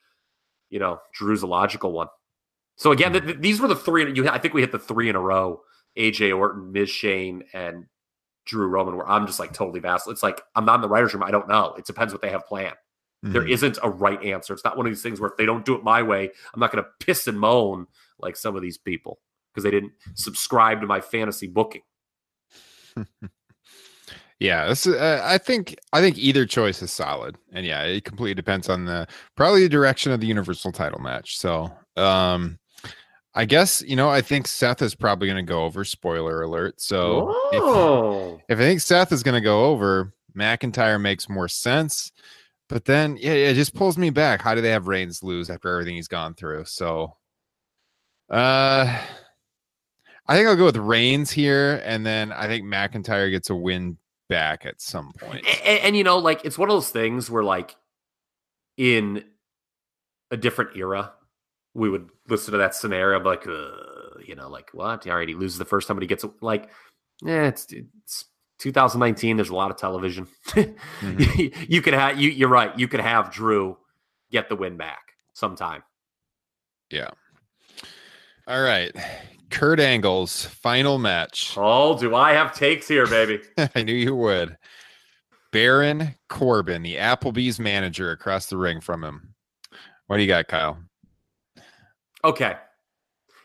you 0.69 0.77
know 0.77 0.99
Drew's 1.13 1.41
a 1.41 1.47
logical 1.47 1.91
one. 1.91 2.07
So 2.75 2.91
again, 2.91 3.13
th- 3.13 3.23
th- 3.23 3.37
these 3.39 3.59
were 3.59 3.67
the 3.67 3.75
three. 3.75 4.13
You, 4.13 4.29
I 4.29 4.37
think 4.37 4.53
we 4.53 4.61
hit 4.61 4.71
the 4.71 4.77
three 4.77 5.09
in 5.09 5.15
a 5.15 5.19
row: 5.19 5.61
AJ 5.97 6.37
Orton, 6.37 6.71
Miz 6.71 6.91
Shane, 6.91 7.43
and 7.53 7.85
Drew 8.45 8.67
Roman. 8.67 8.95
Where 8.97 9.09
I'm 9.09 9.25
just 9.27 9.39
like 9.39 9.53
totally 9.53 9.79
vast. 9.79 10.07
It's 10.07 10.23
like 10.23 10.41
I'm 10.55 10.65
not 10.65 10.75
in 10.75 10.81
the 10.81 10.89
writers' 10.89 11.13
room. 11.13 11.23
I 11.23 11.31
don't 11.31 11.47
know. 11.47 11.73
It 11.77 11.85
depends 11.85 12.13
what 12.13 12.21
they 12.21 12.29
have 12.29 12.45
planned. 12.47 12.75
There 13.23 13.43
Mhm. 13.43 13.51
isn't 13.51 13.77
a 13.83 13.89
right 13.89 14.23
answer. 14.23 14.51
It's 14.53 14.63
not 14.63 14.77
one 14.77 14.87
of 14.87 14.91
these 14.91 15.03
things 15.03 15.19
where 15.19 15.29
if 15.29 15.37
they 15.37 15.45
don't 15.45 15.63
do 15.63 15.75
it 15.75 15.83
my 15.83 16.01
way, 16.01 16.31
I'm 16.53 16.59
not 16.59 16.71
going 16.71 16.83
to 16.83 16.89
piss 17.05 17.27
and 17.27 17.39
moan 17.39 17.85
like 18.19 18.35
some 18.35 18.55
of 18.55 18.63
these 18.63 18.79
people 18.79 19.19
because 19.53 19.63
they 19.63 19.69
didn't 19.69 19.91
subscribe 20.15 20.81
to 20.81 20.87
my 20.87 21.01
fantasy 21.01 21.45
booking. 21.47 21.83
Yeah, 24.39 24.67
this 24.69 24.87
is, 24.87 24.95
uh, 24.95 25.21
I 25.23 25.37
think 25.37 25.77
I 25.93 26.01
think 26.01 26.17
either 26.17 26.47
choice 26.47 26.81
is 26.81 26.91
solid, 26.91 27.37
and 27.51 27.63
yeah, 27.63 27.83
it 27.83 28.03
completely 28.05 28.33
depends 28.33 28.69
on 28.69 28.85
the 28.85 29.07
probably 29.37 29.61
the 29.61 29.69
direction 29.69 30.11
of 30.11 30.19
the 30.19 30.25
Universal 30.25 30.71
Title 30.71 30.99
match. 30.99 31.37
So, 31.37 31.71
um, 31.95 32.57
I 33.33 33.45
guess 33.45 33.81
you 33.81 33.95
know 33.95 34.09
I 34.09 34.21
think 34.21 34.47
Seth 34.47 34.81
is 34.81 34.95
probably 34.95 35.27
going 35.27 35.45
to 35.45 35.49
go 35.49 35.63
over. 35.63 35.83
Spoiler 35.85 36.41
alert! 36.41 36.81
So 36.81 37.33
if, 37.51 38.41
if 38.49 38.59
I 38.59 38.61
think 38.61 38.81
Seth 38.81 39.11
is 39.11 39.23
going 39.23 39.35
to 39.35 39.41
go 39.41 39.65
over, 39.65 40.13
McIntyre 40.35 40.99
makes 40.99 41.29
more 41.29 41.47
sense. 41.47 42.11
But 42.71 42.85
then, 42.85 43.17
yeah, 43.19 43.33
it 43.33 43.55
just 43.55 43.75
pulls 43.75 43.97
me 43.97 44.11
back. 44.11 44.41
How 44.41 44.55
do 44.55 44.61
they 44.61 44.69
have 44.69 44.87
Reigns 44.87 45.23
lose 45.23 45.49
after 45.49 45.67
everything 45.67 45.95
he's 45.95 46.07
gone 46.07 46.33
through? 46.33 46.63
So, 46.63 47.17
uh, 48.29 48.97
I 50.25 50.35
think 50.35 50.47
I'll 50.47 50.55
go 50.55 50.63
with 50.63 50.77
Reigns 50.77 51.31
here, 51.31 51.81
and 51.83 52.05
then 52.05 52.31
I 52.31 52.47
think 52.47 52.63
McIntyre 52.63 53.29
gets 53.29 53.49
a 53.49 53.55
win 53.55 53.97
back 54.29 54.65
at 54.65 54.79
some 54.79 55.11
point. 55.19 55.45
and, 55.65 55.79
and 55.79 55.97
you 55.97 56.05
know, 56.05 56.17
like 56.17 56.45
it's 56.45 56.57
one 56.57 56.69
of 56.69 56.73
those 56.73 56.91
things 56.91 57.29
where, 57.29 57.43
like, 57.43 57.75
in 58.77 59.25
a 60.31 60.37
different 60.37 60.77
era, 60.77 61.11
we 61.73 61.89
would 61.89 62.09
listen 62.27 62.51
to 62.51 62.57
that 62.57 62.75
scenario, 62.75 63.19
be 63.19 63.25
like, 63.25 63.47
uh, 63.47 64.19
you 64.25 64.35
know, 64.35 64.49
like 64.49 64.69
what? 64.73 65.07
All 65.07 65.15
right, 65.15 65.27
he 65.27 65.35
loses 65.35 65.57
the 65.57 65.65
first 65.65 65.87
time, 65.87 65.97
but 65.97 66.03
he 66.03 66.07
gets 66.07 66.25
like, 66.41 66.69
yeah, 67.23 67.47
it's 67.47 67.67
it's 67.71 68.25
2019. 68.59 69.37
There's 69.37 69.49
a 69.49 69.55
lot 69.55 69.71
of 69.71 69.77
television. 69.77 70.27
Mhm. 70.49 71.65
you 71.69 71.81
could 71.81 71.93
have 71.93 72.19
you. 72.19 72.29
You're 72.29 72.49
right. 72.49 72.77
You 72.77 72.87
could 72.87 72.99
have 72.99 73.31
Drew 73.31 73.77
get 74.31 74.49
the 74.49 74.55
win 74.55 74.77
back 74.77 75.13
sometime. 75.33 75.83
Yeah. 76.89 77.09
All 78.47 78.61
right. 78.61 78.91
Kurt 79.49 79.79
Angle's 79.79 80.45
final 80.45 80.97
match. 80.97 81.55
Oh, 81.57 81.97
do 81.97 82.15
I 82.15 82.33
have 82.33 82.55
takes 82.55 82.87
here, 82.87 83.05
baby? 83.05 83.41
I 83.75 83.83
knew 83.83 83.93
you 83.93 84.15
would. 84.15 84.57
Baron 85.51 86.15
Corbin, 86.29 86.81
the 86.81 86.95
Applebee's 86.95 87.59
manager 87.59 88.11
across 88.11 88.45
the 88.47 88.57
ring 88.57 88.79
from 88.79 89.03
him. 89.03 89.35
What 90.07 90.17
do 90.17 90.23
you 90.23 90.27
got, 90.27 90.47
Kyle? 90.47 90.77
Okay. 92.23 92.55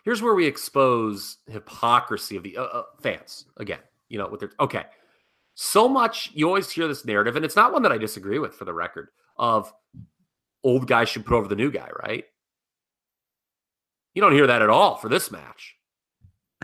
Here's 0.04 0.22
where 0.22 0.34
we 0.34 0.46
expose 0.46 1.38
hypocrisy 1.50 2.36
of 2.36 2.42
the 2.42 2.56
uh, 2.56 2.62
uh, 2.62 2.82
fans 3.00 3.46
again. 3.56 3.80
You 4.08 4.18
know, 4.18 4.28
with 4.28 4.40
their 4.40 4.52
okay. 4.60 4.84
So 5.54 5.88
much 5.88 6.30
you 6.34 6.46
always 6.46 6.70
hear 6.70 6.86
this 6.86 7.04
narrative, 7.04 7.34
and 7.34 7.44
it's 7.44 7.56
not 7.56 7.72
one 7.72 7.82
that 7.82 7.92
I 7.92 7.98
disagree 7.98 8.38
with, 8.38 8.54
for 8.54 8.64
the 8.64 8.74
record. 8.74 9.08
Of 9.38 9.72
old 10.64 10.86
guys 10.86 11.08
should 11.08 11.26
put 11.26 11.36
over 11.36 11.48
the 11.48 11.56
new 11.56 11.70
guy, 11.70 11.88
right? 12.02 12.24
You 14.14 14.22
don't 14.22 14.32
hear 14.32 14.46
that 14.46 14.62
at 14.62 14.70
all 14.70 14.96
for 14.96 15.08
this 15.08 15.30
match 15.30 15.76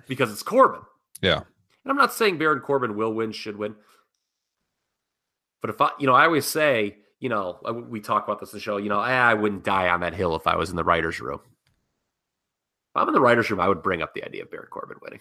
because 0.09 0.32
it's 0.32 0.43
Corbin. 0.43 0.80
Yeah. 1.20 1.36
And 1.84 1.90
I'm 1.90 1.97
not 1.97 2.12
saying 2.12 2.39
Baron 2.39 2.60
Corbin 2.60 2.97
will 2.97 3.12
win, 3.12 3.32
should 3.32 3.56
win. 3.56 3.74
But 5.60 5.70
if 5.70 5.80
I, 5.80 5.90
you 5.98 6.06
know, 6.06 6.14
I 6.14 6.24
always 6.24 6.47
say, 6.47 6.97
you 7.20 7.28
know, 7.28 7.59
we 7.89 8.01
talk 8.01 8.24
about 8.24 8.40
this 8.40 8.52
in 8.52 8.56
the 8.56 8.62
show, 8.62 8.78
you 8.78 8.89
know, 8.89 8.98
"Ah, 8.98 9.28
I 9.28 9.34
wouldn't 9.34 9.64
die 9.64 9.89
on 9.89 10.01
that 10.01 10.14
hill 10.14 10.34
if 10.34 10.47
I 10.47 10.56
was 10.56 10.70
in 10.70 10.76
the 10.76 10.84
writer's 10.84 11.20
room. 11.20 11.40
If 12.94 13.01
I'm 13.01 13.09
in 13.09 13.14
the 13.14 13.23
writer's 13.23 13.51
room, 13.51 13.60
I 13.60 13.69
would 13.69 13.82
bring 13.82 14.02
up 14.02 14.12
the 14.12 14.23
idea 14.23 14.43
of 14.43 14.51
Baron 14.51 14.69
Corbin 14.70 14.98
winning. 15.01 15.20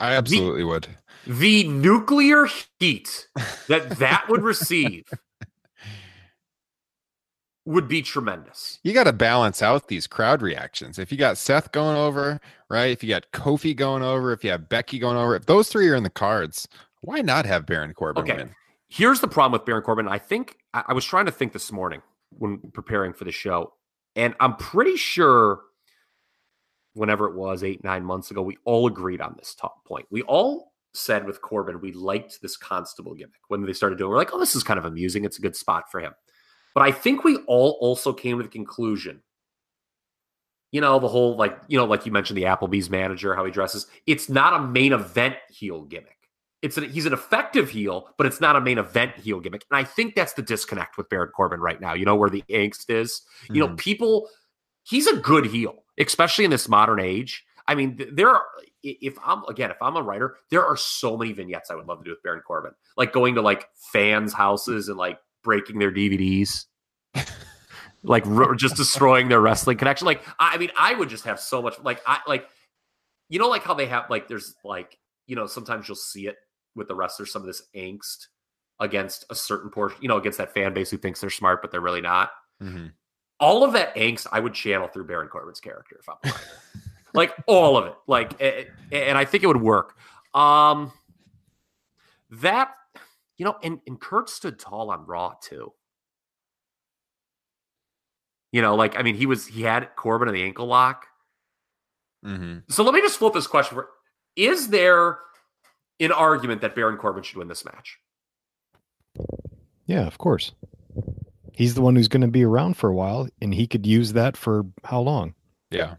I 0.00 0.14
absolutely 0.14 0.64
would. 0.64 0.88
The 1.26 1.68
nuclear 1.68 2.48
heat 2.78 3.28
that 3.68 3.98
that 3.98 4.26
would 4.30 4.42
receive 4.42 5.04
would 7.66 7.86
be 7.86 8.00
tremendous. 8.00 8.78
You 8.82 8.94
got 8.94 9.04
to 9.04 9.12
balance 9.12 9.60
out 9.60 9.88
these 9.88 10.06
crowd 10.06 10.40
reactions. 10.40 10.98
If 10.98 11.12
you 11.12 11.18
got 11.18 11.36
Seth 11.36 11.70
going 11.72 11.98
over, 11.98 12.40
right? 12.70 12.90
If 12.90 13.02
you 13.02 13.10
got 13.10 13.30
Kofi 13.32 13.76
going 13.76 14.02
over, 14.02 14.32
if 14.32 14.42
you 14.42 14.50
have 14.50 14.70
Becky 14.70 14.98
going 14.98 15.18
over, 15.18 15.36
if 15.36 15.44
those 15.44 15.68
three 15.68 15.88
are 15.88 15.94
in 15.96 16.02
the 16.02 16.10
cards, 16.10 16.66
why 17.02 17.20
not 17.20 17.44
have 17.44 17.66
Baron 17.66 17.92
Corbin 17.92 18.22
Okay. 18.22 18.36
win? 18.36 18.54
Here's 18.88 19.20
the 19.20 19.28
problem 19.28 19.52
with 19.52 19.66
Baron 19.66 19.82
Corbin. 19.82 20.08
I 20.08 20.18
think 20.18 20.56
I, 20.72 20.84
I 20.88 20.92
was 20.94 21.04
trying 21.04 21.26
to 21.26 21.32
think 21.32 21.52
this 21.52 21.70
morning 21.72 22.00
when 22.30 22.58
preparing 22.72 23.12
for 23.12 23.24
the 23.24 23.32
show, 23.32 23.74
and 24.16 24.34
I'm 24.40 24.56
pretty 24.56 24.96
sure 24.96 25.60
whenever 26.94 27.28
it 27.28 27.36
was 27.36 27.62
eight, 27.62 27.84
nine 27.84 28.04
months 28.04 28.30
ago, 28.30 28.42
we 28.42 28.56
all 28.64 28.86
agreed 28.86 29.20
on 29.20 29.34
this 29.36 29.54
top 29.54 29.84
point. 29.84 30.06
We 30.10 30.22
all 30.22 30.72
said 30.94 31.26
with 31.26 31.42
Corbin, 31.42 31.80
we 31.80 31.92
liked 31.92 32.40
this 32.40 32.56
constable 32.56 33.14
gimmick 33.14 33.42
when 33.48 33.64
they 33.64 33.74
started 33.74 33.98
doing. 33.98 34.08
it. 34.08 34.10
We're 34.12 34.16
like, 34.16 34.32
oh, 34.32 34.40
this 34.40 34.56
is 34.56 34.64
kind 34.64 34.78
of 34.78 34.86
amusing. 34.86 35.24
It's 35.24 35.38
a 35.38 35.42
good 35.42 35.54
spot 35.54 35.90
for 35.92 36.00
him. 36.00 36.14
But 36.74 36.82
I 36.82 36.92
think 36.92 37.22
we 37.22 37.36
all 37.46 37.76
also 37.80 38.14
came 38.14 38.38
to 38.38 38.42
the 38.42 38.48
conclusion. 38.48 39.22
You 40.72 40.80
know, 40.80 40.98
the 40.98 41.08
whole 41.08 41.36
like, 41.36 41.58
you 41.68 41.78
know, 41.78 41.84
like 41.84 42.06
you 42.06 42.12
mentioned, 42.12 42.38
the 42.38 42.44
Applebee's 42.44 42.90
manager, 42.90 43.36
how 43.36 43.44
he 43.44 43.52
dresses. 43.52 43.86
It's 44.06 44.28
not 44.28 44.58
a 44.58 44.66
main 44.66 44.92
event 44.92 45.36
heel 45.50 45.82
gimmick 45.82 46.16
it's 46.62 46.76
an, 46.76 46.88
he's 46.90 47.06
an 47.06 47.12
effective 47.12 47.70
heel, 47.70 48.08
but 48.16 48.26
it's 48.26 48.40
not 48.40 48.56
a 48.56 48.60
main 48.60 48.78
event 48.78 49.16
heel 49.16 49.40
gimmick. 49.40 49.64
And 49.70 49.78
I 49.78 49.84
think 49.84 50.14
that's 50.14 50.32
the 50.32 50.42
disconnect 50.42 50.96
with 50.96 51.08
Baron 51.08 51.30
Corbin 51.34 51.60
right 51.60 51.80
now. 51.80 51.94
You 51.94 52.04
know 52.04 52.16
where 52.16 52.30
the 52.30 52.42
angst 52.50 52.90
is. 52.90 53.22
You 53.50 53.60
know, 53.60 53.68
mm. 53.68 53.76
people. 53.76 54.28
He's 54.82 55.08
a 55.08 55.16
good 55.16 55.46
heel, 55.46 55.82
especially 55.98 56.44
in 56.44 56.50
this 56.50 56.68
modern 56.68 57.00
age. 57.00 57.44
I 57.66 57.74
mean, 57.74 58.00
there 58.12 58.30
are. 58.30 58.44
If 58.82 59.18
I'm 59.24 59.44
again, 59.44 59.70
if 59.70 59.82
I'm 59.82 59.96
a 59.96 60.02
writer, 60.02 60.36
there 60.50 60.64
are 60.64 60.76
so 60.76 61.16
many 61.16 61.32
vignettes 61.32 61.70
I 61.70 61.74
would 61.74 61.86
love 61.86 61.98
to 61.98 62.04
do 62.04 62.10
with 62.10 62.22
Baron 62.22 62.42
Corbin, 62.46 62.72
like 62.96 63.12
going 63.12 63.34
to 63.34 63.42
like 63.42 63.68
fans' 63.92 64.32
houses 64.32 64.88
and 64.88 64.96
like 64.96 65.18
breaking 65.42 65.78
their 65.78 65.92
DVDs. 65.92 66.66
like 68.02 68.24
just 68.56 68.76
destroying 68.76 69.28
their 69.28 69.40
wrestling 69.40 69.76
connection 69.76 70.06
like 70.06 70.22
I 70.38 70.54
I 70.54 70.58
mean 70.58 70.70
i 70.78 70.94
would 70.94 71.08
just 71.08 71.24
have 71.24 71.40
so 71.40 71.60
much 71.60 71.74
like 71.82 72.00
i 72.06 72.20
like 72.28 72.46
you 73.28 73.38
know 73.38 73.48
like 73.48 73.64
how 73.64 73.74
they 73.74 73.86
have 73.86 74.08
like 74.10 74.28
there's 74.28 74.54
like 74.64 74.98
you 75.26 75.34
know 75.34 75.46
sometimes 75.46 75.88
you'll 75.88 75.96
see 75.96 76.28
it 76.28 76.36
with 76.76 76.86
the 76.88 76.94
wrestlers 76.94 77.32
some 77.32 77.42
of 77.42 77.46
this 77.46 77.62
angst 77.74 78.26
against 78.78 79.24
a 79.30 79.34
certain 79.34 79.70
portion 79.70 79.98
you 80.02 80.08
know 80.08 80.18
against 80.18 80.38
that 80.38 80.52
fan 80.54 80.72
base 80.74 80.90
who 80.90 80.96
thinks 80.98 81.20
they're 81.20 81.30
smart 81.30 81.62
but 81.62 81.70
they're 81.72 81.80
really 81.80 82.00
not. 82.02 82.30
Mhm. 82.62 82.92
all 83.40 83.64
of 83.64 83.72
that 83.74 83.94
angst 83.96 84.26
i 84.32 84.38
would 84.40 84.54
channel 84.54 84.86
through 84.88 85.06
baron 85.06 85.28
corbin's 85.28 85.60
character 85.60 85.98
if 86.00 86.08
i'm 86.08 86.32
like 87.14 87.34
all 87.46 87.76
of 87.78 87.86
it. 87.86 87.94
Like 88.06 88.38
a- 88.40 88.68
and 88.92 89.16
i 89.18 89.24
think 89.24 89.42
it 89.42 89.46
would 89.46 89.60
work. 89.62 89.94
Um 90.34 90.92
that 92.30 92.72
you 93.38 93.44
know 93.44 93.56
and, 93.62 93.80
and 93.86 94.00
kurt 94.00 94.28
stood 94.28 94.58
tall 94.58 94.90
on 94.90 95.06
raw 95.06 95.34
too. 95.40 95.72
You 98.52 98.62
know 98.62 98.74
like 98.74 98.98
i 98.98 99.02
mean 99.02 99.14
he 99.16 99.26
was 99.26 99.46
he 99.46 99.62
had 99.62 99.88
corbin 99.96 100.28
in 100.28 100.34
the 100.34 100.42
ankle 100.42 100.66
lock. 100.66 101.06
Mhm. 102.24 102.62
so 102.70 102.82
let 102.82 102.94
me 102.94 103.00
just 103.00 103.18
flip 103.18 103.34
this 103.34 103.46
question 103.46 103.76
for 103.76 103.88
is 104.34 104.68
there 104.68 105.18
an 106.00 106.12
argument 106.12 106.60
that 106.60 106.74
baron 106.74 106.96
corbin 106.96 107.22
should 107.22 107.36
win 107.38 107.48
this 107.48 107.64
match 107.64 107.98
Yeah, 109.86 110.06
of 110.06 110.18
course. 110.18 110.52
He's 111.52 111.74
the 111.74 111.80
one 111.80 111.96
who's 111.96 112.08
going 112.08 112.20
to 112.20 112.28
be 112.28 112.44
around 112.44 112.76
for 112.76 112.90
a 112.90 112.94
while, 112.94 113.28
and 113.40 113.54
he 113.54 113.66
could 113.66 113.86
use 113.86 114.12
that 114.12 114.36
for 114.36 114.66
how 114.84 115.00
long? 115.00 115.34
Yeah. 115.70 115.94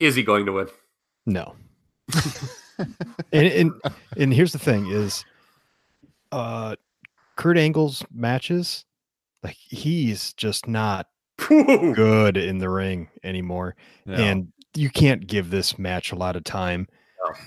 is 0.00 0.14
he 0.14 0.22
going 0.22 0.46
to 0.46 0.52
win 0.52 0.68
No. 1.26 1.54
and, 3.32 3.46
and 3.46 3.72
and 4.16 4.32
here's 4.32 4.52
the 4.52 4.58
thing: 4.58 4.86
is 4.90 5.24
uh, 6.32 6.76
Kurt 7.36 7.58
Angle's 7.58 8.02
matches, 8.12 8.84
like 9.42 9.56
he's 9.56 10.32
just 10.34 10.66
not 10.66 11.08
good 11.36 12.36
in 12.38 12.58
the 12.58 12.70
ring 12.70 13.08
anymore, 13.22 13.76
No. 14.06 14.14
and 14.14 14.52
you 14.74 14.88
can't 14.88 15.26
give 15.26 15.50
this 15.50 15.78
match 15.78 16.12
a 16.12 16.16
lot 16.16 16.36
of 16.36 16.44
time. 16.44 16.86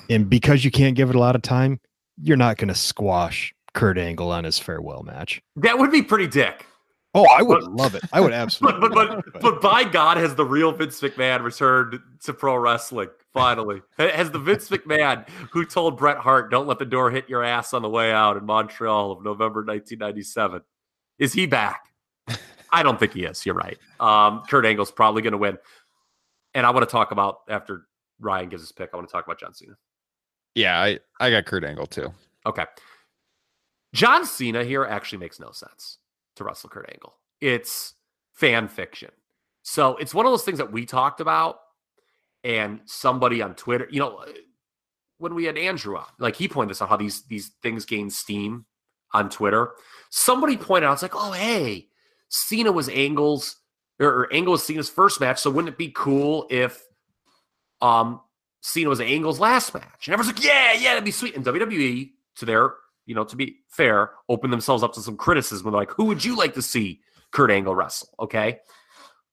And 0.09 0.29
because 0.29 0.63
you 0.65 0.71
can't 0.71 0.95
give 0.95 1.09
it 1.09 1.15
a 1.15 1.19
lot 1.19 1.35
of 1.35 1.41
time, 1.41 1.79
you're 2.21 2.37
not 2.37 2.57
going 2.57 2.67
to 2.69 2.75
squash 2.75 3.53
Kurt 3.73 3.97
Angle 3.97 4.31
on 4.31 4.43
his 4.43 4.59
farewell 4.59 5.03
match. 5.03 5.41
that 5.57 5.77
would 5.79 5.91
be 5.91 6.01
pretty 6.01 6.27
dick 6.27 6.65
Oh, 7.13 7.25
I 7.25 7.41
would 7.41 7.59
But- 7.61 7.71
love 7.73 7.95
it. 7.95 8.03
I 8.13 8.21
would 8.21 8.29
but 8.31 8.33
absolutely. 8.39 8.79
but 8.87 8.91
love 8.95 9.07
but, 9.25 9.35
it, 9.35 9.41
but 9.41 9.61
by 9.61 9.83
god 9.83 10.15
has 10.17 10.35
the 10.35 10.45
real 10.45 10.71
vince 10.71 10.99
mcmahon 11.01 11.43
returned 11.43 11.99
to 12.23 12.33
pro 12.33 12.55
wrestling 12.55 13.09
finally 13.33 13.81
has 13.97 14.31
the 14.31 14.39
vince 14.39 14.69
mcmahon 14.69 15.27
who 15.51 15.65
told 15.65 15.97
bret 15.97 16.17
hart 16.17 16.49
don't 16.51 16.67
let 16.67 16.79
the 16.79 16.85
door 16.85 17.11
hit 17.11 17.27
your 17.27 17.43
ass 17.43 17.73
on 17.73 17.81
the 17.81 17.89
way 17.89 18.11
out 18.13 18.37
in 18.37 18.45
montreal 18.45 19.11
of 19.11 19.23
november 19.23 19.59
1997 19.59 20.61
is 21.19 21.33
he 21.33 21.45
back 21.45 21.89
i 22.71 22.81
don't 22.83 22.97
think 22.99 23.13
he 23.13 23.23
is 23.25 23.45
you're 23.45 23.55
right 23.55 23.77
um 23.99 24.41
kurt 24.49 24.65
angle's 24.65 24.91
probably 24.91 25.21
going 25.21 25.31
to 25.33 25.37
win 25.37 25.57
and 26.53 26.65
i 26.65 26.69
want 26.69 26.87
to 26.87 26.91
talk 26.91 27.11
about 27.11 27.39
after 27.49 27.85
ryan 28.22 28.48
gives 28.48 28.64
his 28.64 28.72
pick 28.72 28.89
i 28.93 28.98
want 28.98 29.07
to 29.07 29.11
talk 29.11 29.26
about 29.26 29.39
john 29.39 29.53
cena 29.53 29.76
yeah, 30.56 30.80
I, 30.80 30.99
I 31.19 31.30
got 31.30 31.45
Kurt 31.45 31.64
Angle 31.64 31.88
too. 31.88 32.14
Okay. 32.45 32.65
John 33.93 34.26
Cena 34.26 34.64
here 34.64 34.85
actually 34.85 35.19
makes 35.19 35.39
no 35.39 35.52
sense 35.52 35.98
to 36.35 36.43
wrestle 36.43 36.69
Kurt 36.69 36.89
Angle. 36.91 37.14
It's 37.39 37.93
fan 38.34 38.68
fiction. 38.68 39.11
So 39.64 39.95
it's 39.98 40.14
one 40.14 40.26
of 40.26 40.31
those 40.31 40.43
things 40.43 40.57
that 40.57 40.72
we 40.72 40.85
talked 40.85 41.22
about, 41.22 41.60
and 42.43 42.80
somebody 42.85 43.41
on 43.41 43.53
Twitter, 43.56 43.88
you 43.91 43.99
know, 43.99 44.26
when 45.19 45.35
we 45.35 45.45
had 45.45 45.57
Andrew 45.57 45.95
on, 45.98 46.06
like 46.18 46.35
he 46.35 46.48
pointed 46.48 46.72
this 46.72 46.81
out 46.81 46.89
how 46.89 46.98
these 46.98 47.23
these 47.23 47.52
things 47.61 47.85
gain 47.85 48.10
steam 48.10 48.65
on 49.14 49.30
Twitter. 49.30 49.73
Somebody 50.10 50.57
pointed 50.57 50.88
out, 50.88 50.93
it's 50.93 51.03
like, 51.03 51.15
oh 51.15 51.31
hey, 51.31 51.88
Cena 52.30 52.72
was 52.72 52.89
Angle's 52.89 53.57
or, 53.99 54.07
or 54.07 54.34
Angle 54.34 54.53
was 54.53 54.64
Cena's 54.64 54.89
first 54.89 55.22
match. 55.22 55.39
So 55.39 55.52
wouldn't 55.52 55.73
it 55.73 55.77
be 55.77 55.93
cool 55.95 56.48
if 56.49 56.81
um 57.81 58.21
Cena 58.61 58.89
was 58.89 59.01
Angle's 59.01 59.39
last 59.39 59.73
match, 59.73 60.07
and 60.07 60.13
everyone's 60.13 60.35
like, 60.35 60.45
"Yeah, 60.45 60.73
yeah, 60.73 60.89
that'd 60.89 61.03
be 61.03 61.11
sweet." 61.11 61.35
And 61.35 61.43
WWE, 61.43 62.11
to 62.37 62.45
their, 62.45 62.75
you 63.05 63.15
know, 63.15 63.23
to 63.23 63.35
be 63.35 63.57
fair, 63.67 64.11
opened 64.29 64.53
themselves 64.53 64.83
up 64.83 64.93
to 64.93 65.01
some 65.01 65.17
criticism. 65.17 65.71
They're 65.71 65.79
like, 65.79 65.91
"Who 65.91 66.05
would 66.05 66.23
you 66.23 66.35
like 66.35 66.53
to 66.53 66.61
see 66.61 67.01
Kurt 67.31 67.49
Angle 67.49 67.75
wrestle?" 67.75 68.09
Okay, 68.19 68.59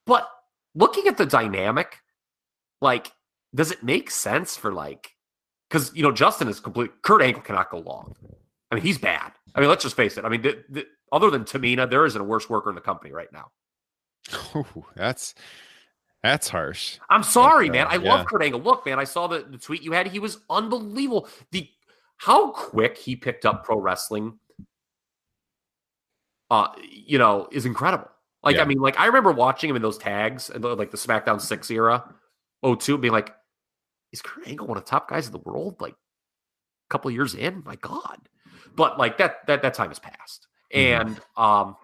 but 0.05 0.27
looking 0.73 1.07
at 1.07 1.17
the 1.17 1.25
dynamic, 1.25 1.99
like, 2.81 3.11
does 3.53 3.71
it 3.71 3.83
make 3.83 4.09
sense 4.09 4.57
for 4.57 4.73
like, 4.73 5.11
because 5.69 5.93
you 5.93 6.01
know 6.01 6.11
Justin 6.11 6.47
is 6.47 6.59
complete. 6.59 6.91
Kurt 7.03 7.21
Angle 7.21 7.41
cannot 7.41 7.69
go 7.69 7.79
long. 7.79 8.15
I 8.71 8.75
mean, 8.75 8.83
he's 8.83 8.97
bad. 8.97 9.31
I 9.55 9.59
mean, 9.59 9.69
let's 9.69 9.83
just 9.83 9.95
face 9.95 10.17
it. 10.17 10.25
I 10.25 10.29
mean, 10.29 10.41
the, 10.41 10.63
the, 10.69 10.85
other 11.11 11.31
than 11.31 11.43
Tamina, 11.43 11.89
there 11.89 12.05
isn't 12.05 12.21
a 12.21 12.23
worse 12.23 12.49
worker 12.49 12.69
in 12.69 12.75
the 12.75 12.81
company 12.81 13.11
right 13.11 13.31
now. 13.31 13.51
Oh, 14.55 14.65
that's 14.95 15.33
that's 16.23 16.49
harsh. 16.49 16.99
I'm 17.09 17.23
sorry, 17.23 17.69
man. 17.69 17.87
I 17.87 17.95
yeah. 17.95 18.13
love 18.13 18.25
Kurt 18.25 18.43
Angle. 18.43 18.61
Look, 18.61 18.85
man, 18.85 18.99
I 18.99 19.05
saw 19.05 19.27
the, 19.27 19.45
the 19.49 19.57
tweet 19.57 19.81
you 19.81 19.93
had. 19.93 20.07
He 20.07 20.19
was 20.19 20.39
unbelievable. 20.49 21.27
The 21.51 21.69
how 22.17 22.51
quick 22.51 22.97
he 22.97 23.15
picked 23.15 23.45
up 23.45 23.63
pro 23.63 23.79
wrestling, 23.79 24.37
uh, 26.51 26.67
you 26.89 27.17
know, 27.17 27.47
is 27.51 27.65
incredible. 27.65 28.09
Like, 28.43 28.57
Yeah. 28.57 28.63
I 28.63 28.65
mean, 28.65 28.79
like 28.79 28.99
I 28.99 29.05
remember 29.05 29.31
watching 29.31 29.69
him 29.69 29.75
in 29.77 29.81
those 29.81 29.97
tags 29.97 30.49
and 30.49 30.63
like 30.63 30.91
the 30.91 30.97
SmackDown 30.97 31.39
Six 31.39 31.71
era, 31.71 32.13
oh 32.63 32.75
two, 32.75 32.97
being 32.97 33.13
like, 33.13 33.33
is 34.11 34.21
Kurt 34.21 34.47
Angle 34.47 34.67
one 34.67 34.77
of 34.77 34.83
the 34.83 34.89
top 34.89 35.09
guys 35.09 35.27
in 35.27 35.31
the 35.31 35.39
world? 35.39 35.79
Like, 35.79 35.93
a 35.93 36.89
couple 36.89 37.11
years 37.11 37.35
in, 37.35 37.63
my 37.65 37.75
God. 37.75 38.17
But 38.75 38.97
like 38.97 39.17
that 39.19 39.45
that 39.47 39.61
that 39.61 39.73
time 39.73 39.89
has 39.89 39.99
passed, 39.99 40.47
Mhm. 40.73 40.77
and 40.77 41.21
um. 41.37 41.77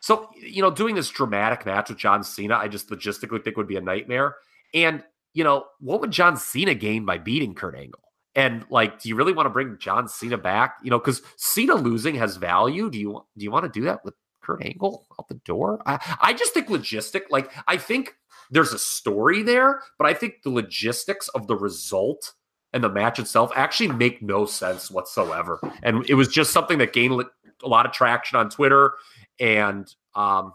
So, 0.00 0.30
you 0.36 0.62
know, 0.62 0.70
doing 0.70 0.94
this 0.94 1.08
dramatic 1.08 1.66
match 1.66 1.88
with 1.88 1.98
John 1.98 2.22
Cena, 2.22 2.56
I 2.56 2.68
just 2.68 2.88
logistically 2.90 3.42
think 3.42 3.56
would 3.56 3.66
be 3.66 3.76
a 3.76 3.80
nightmare. 3.80 4.36
And, 4.74 5.02
you 5.34 5.44
know, 5.44 5.66
what 5.80 6.00
would 6.00 6.10
John 6.10 6.36
Cena 6.36 6.74
gain 6.74 7.04
by 7.04 7.18
beating 7.18 7.54
Kurt 7.54 7.74
Angle? 7.74 8.02
And 8.34 8.64
like, 8.70 9.00
do 9.00 9.08
you 9.08 9.16
really 9.16 9.32
want 9.32 9.46
to 9.46 9.50
bring 9.50 9.76
John 9.78 10.08
Cena 10.08 10.38
back? 10.38 10.76
You 10.82 10.90
know, 10.90 10.98
because 10.98 11.22
Cena 11.36 11.74
losing 11.74 12.14
has 12.16 12.36
value. 12.36 12.90
Do 12.90 12.98
you 12.98 13.26
do 13.36 13.44
you 13.44 13.50
want 13.50 13.64
to 13.64 13.80
do 13.80 13.84
that 13.86 14.04
with 14.04 14.14
Kurt 14.42 14.64
Angle 14.64 15.06
out 15.18 15.28
the 15.28 15.34
door? 15.44 15.82
I, 15.86 16.16
I 16.20 16.32
just 16.34 16.54
think 16.54 16.68
logistic, 16.68 17.22
like 17.30 17.50
I 17.66 17.76
think 17.76 18.14
there's 18.50 18.72
a 18.72 18.78
story 18.78 19.42
there, 19.42 19.82
but 19.98 20.06
I 20.06 20.14
think 20.14 20.42
the 20.42 20.50
logistics 20.50 21.28
of 21.28 21.48
the 21.48 21.56
result 21.56 22.32
and 22.72 22.84
the 22.84 22.88
match 22.88 23.18
itself 23.18 23.50
actually 23.56 23.88
make 23.88 24.22
no 24.22 24.46
sense 24.46 24.90
whatsoever. 24.90 25.58
And 25.82 26.08
it 26.08 26.14
was 26.14 26.28
just 26.28 26.52
something 26.52 26.78
that 26.78 26.92
gained 26.92 27.24
a 27.62 27.68
lot 27.68 27.86
of 27.86 27.92
traction 27.92 28.38
on 28.38 28.50
Twitter 28.50 28.94
and 29.40 29.92
um 30.14 30.52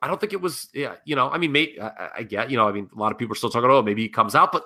I 0.00 0.08
don't 0.08 0.20
think 0.20 0.32
it 0.32 0.40
was 0.40 0.68
yeah, 0.74 0.96
you 1.04 1.14
know, 1.16 1.30
I 1.30 1.38
mean 1.38 1.56
I, 1.80 2.08
I- 2.18 2.22
get, 2.24 2.50
you 2.50 2.56
know, 2.56 2.68
I 2.68 2.72
mean 2.72 2.90
a 2.94 2.98
lot 2.98 3.12
of 3.12 3.18
people 3.18 3.32
are 3.32 3.36
still 3.36 3.50
talking, 3.50 3.70
oh, 3.70 3.82
maybe 3.82 4.02
he 4.02 4.08
comes 4.08 4.34
out, 4.34 4.52
but 4.52 4.64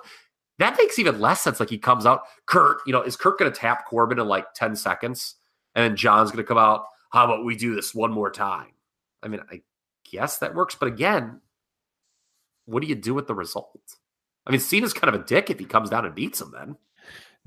that 0.59 0.75
makes 0.77 0.97
even 0.97 1.19
less 1.19 1.41
sense. 1.41 1.59
Like 1.59 1.69
he 1.69 1.77
comes 1.77 2.05
out, 2.05 2.21
Kurt, 2.47 2.79
you 2.87 2.93
know, 2.93 3.01
is 3.03 3.15
Kurt 3.15 3.37
gonna 3.37 3.51
tap 3.51 3.85
Corbin 3.87 4.19
in 4.19 4.27
like 4.27 4.53
10 4.55 4.75
seconds? 4.75 5.35
And 5.75 5.83
then 5.83 5.95
John's 5.95 6.31
gonna 6.31 6.43
come 6.43 6.57
out, 6.57 6.85
how 7.11 7.25
about 7.25 7.45
we 7.45 7.55
do 7.55 7.75
this 7.75 7.93
one 7.93 8.11
more 8.11 8.31
time? 8.31 8.71
I 9.21 9.27
mean, 9.27 9.41
I 9.51 9.61
guess 10.09 10.39
that 10.39 10.55
works, 10.55 10.75
but 10.75 10.87
again, 10.87 11.41
what 12.65 12.81
do 12.81 12.87
you 12.87 12.95
do 12.95 13.13
with 13.13 13.27
the 13.27 13.35
result? 13.35 13.79
I 14.45 14.51
mean, 14.51 14.59
Cena's 14.59 14.93
kind 14.93 15.13
of 15.13 15.21
a 15.21 15.25
dick 15.25 15.49
if 15.49 15.59
he 15.59 15.65
comes 15.65 15.89
down 15.89 16.05
and 16.05 16.15
beats 16.15 16.41
him 16.41 16.51
then. 16.51 16.77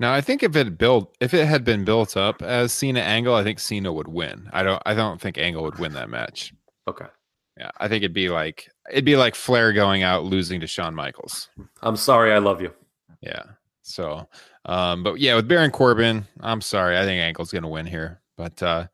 Now, 0.01 0.15
I 0.15 0.21
think 0.21 0.41
if 0.41 0.55
it 0.55 0.79
built, 0.79 1.15
if 1.19 1.31
it 1.31 1.45
had 1.45 1.63
been 1.63 1.85
built 1.85 2.17
up 2.17 2.41
as 2.41 2.73
Cena 2.73 3.01
Angle, 3.01 3.35
I 3.35 3.43
think 3.43 3.59
Cena 3.59 3.93
would 3.93 4.07
win. 4.07 4.49
I 4.51 4.63
don't, 4.63 4.81
I 4.83 4.95
don't 4.95 5.21
think 5.21 5.37
Angle 5.37 5.61
would 5.61 5.77
win 5.77 5.93
that 5.93 6.09
match. 6.09 6.55
Okay. 6.87 7.05
Yeah, 7.55 7.69
I 7.77 7.87
think 7.87 8.01
it'd 8.01 8.11
be 8.11 8.27
like 8.27 8.67
it'd 8.89 9.05
be 9.05 9.15
like 9.15 9.35
Flair 9.35 9.71
going 9.73 10.01
out 10.01 10.23
losing 10.23 10.59
to 10.61 10.65
Shawn 10.65 10.95
Michaels. 10.95 11.49
I'm 11.83 11.95
sorry, 11.95 12.33
I 12.33 12.39
love 12.39 12.63
you. 12.63 12.73
Yeah. 13.21 13.43
So, 13.83 14.27
um, 14.65 15.03
but 15.03 15.19
yeah, 15.19 15.35
with 15.35 15.47
Baron 15.47 15.69
Corbin, 15.69 16.25
I'm 16.39 16.61
sorry, 16.61 16.97
I 16.97 17.03
think 17.03 17.19
Angle's 17.19 17.51
going 17.51 17.61
to 17.61 17.69
win 17.69 17.85
here. 17.85 18.21
But 18.37 18.63
uh, 18.63 18.87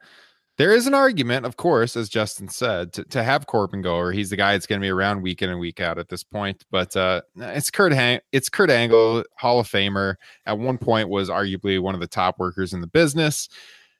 there 0.58 0.74
is 0.74 0.88
an 0.88 0.94
argument, 0.94 1.46
of 1.46 1.56
course, 1.58 1.96
as 1.96 2.10
Justin 2.10 2.50
said, 2.50 2.92
to, 2.94 3.04
to 3.06 3.24
have 3.24 3.46
Corbin 3.46 3.82
go, 3.82 3.96
or 3.96 4.12
he's 4.12 4.32
the 4.32 4.36
guy 4.36 4.54
that's 4.54 4.66
going 4.66 4.82
to 4.82 4.86
be 4.86 4.90
around 4.90 5.22
week 5.22 5.42
in 5.42 5.50
and 5.50 5.60
week 5.60 5.80
out 5.80 6.00
at 6.00 6.10
this 6.10 6.24
point. 6.24 6.66
But 6.72 6.96
uh, 6.96 7.22
it's 7.36 7.70
Kurt, 7.70 7.94
Hang- 7.94 8.22
it's 8.32 8.50
Kurt 8.50 8.72
Angle, 8.72 9.24
Hall 9.38 9.60
of 9.60 9.68
Famer. 9.68 10.16
At 10.46 10.58
one 10.58 10.78
point, 10.78 11.10
was 11.10 11.30
arguably 11.30 11.80
one 11.80 11.94
of 11.94 12.02
the 12.02 12.08
top 12.08 12.40
workers 12.40 12.74
in 12.74 12.82
the 12.82 12.88
business. 12.88 13.50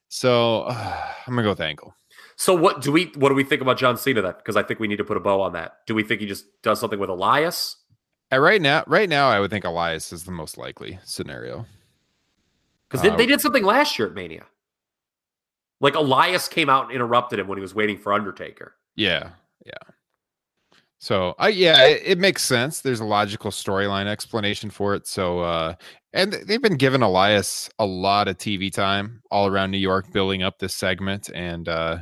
So 0.10 0.64
uh, 0.64 1.12
I'm 1.28 1.34
gonna 1.34 1.44
go 1.44 1.50
with 1.50 1.62
Angle. 1.62 1.94
So 2.36 2.56
what 2.56 2.82
do 2.82 2.92
we 2.92 3.12
what 3.16 3.30
do 3.30 3.36
we 3.36 3.44
think 3.44 3.62
about 3.62 3.78
John 3.78 3.98
Cena 3.98 4.22
then? 4.22 4.34
Because 4.38 4.56
I 4.56 4.64
think 4.64 4.80
we 4.80 4.88
need 4.88 4.98
to 4.98 5.04
put 5.04 5.18
a 5.18 5.20
bow 5.20 5.42
on 5.42 5.54
that. 5.54 5.78
Do 5.88 5.96
we 5.96 6.04
think 6.04 6.22
he 6.22 6.28
just 6.28 6.46
does 6.62 6.80
something 6.80 7.00
with 7.00 7.10
Elias? 7.10 7.78
Uh, 8.32 8.40
right 8.40 8.62
now, 8.62 8.84
right 8.88 9.10
now, 9.10 9.30
I 9.30 9.40
would 9.40 9.50
think 9.50 9.66
Elias 9.66 10.12
is 10.12 10.24
the 10.24 10.32
most 10.32 10.58
likely 10.58 11.00
scenario. 11.04 11.66
Because 12.88 13.02
they, 13.02 13.10
Uh, 13.10 13.16
they 13.16 13.26
did 13.26 13.42
something 13.42 13.64
last 13.64 13.98
year 13.98 14.08
at 14.08 14.14
Mania. 14.14 14.46
Like 15.80 15.96
Elias 15.96 16.48
came 16.48 16.70
out 16.70 16.86
and 16.86 16.94
interrupted 16.94 17.40
him 17.40 17.48
when 17.48 17.58
he 17.58 17.62
was 17.62 17.76
waiting 17.76 17.98
for 17.98 18.14
Undertaker. 18.14 18.76
Yeah, 18.96 19.30
yeah. 19.66 19.74
So, 21.00 21.36
uh, 21.40 21.52
yeah, 21.54 21.86
it, 21.86 22.02
it 22.04 22.18
makes 22.18 22.44
sense. 22.44 22.82
There's 22.82 23.02
a 23.02 23.06
logical 23.06 23.52
storyline 23.52 24.08
explanation 24.08 24.72
for 24.72 24.96
it. 24.96 25.06
So, 25.06 25.40
uh, 25.42 25.76
and 26.14 26.34
they've 26.34 26.62
been 26.62 26.78
giving 26.78 27.04
Elias 27.04 27.70
a 27.78 27.86
lot 27.86 28.28
of 28.28 28.38
TV 28.38 28.72
time 28.72 29.22
all 29.30 29.46
around 29.46 29.70
New 29.70 29.78
York, 29.78 30.12
building 30.12 30.42
up 30.42 30.58
this 30.58 30.74
segment. 30.74 31.30
And 31.36 31.70
uh, 31.70 32.00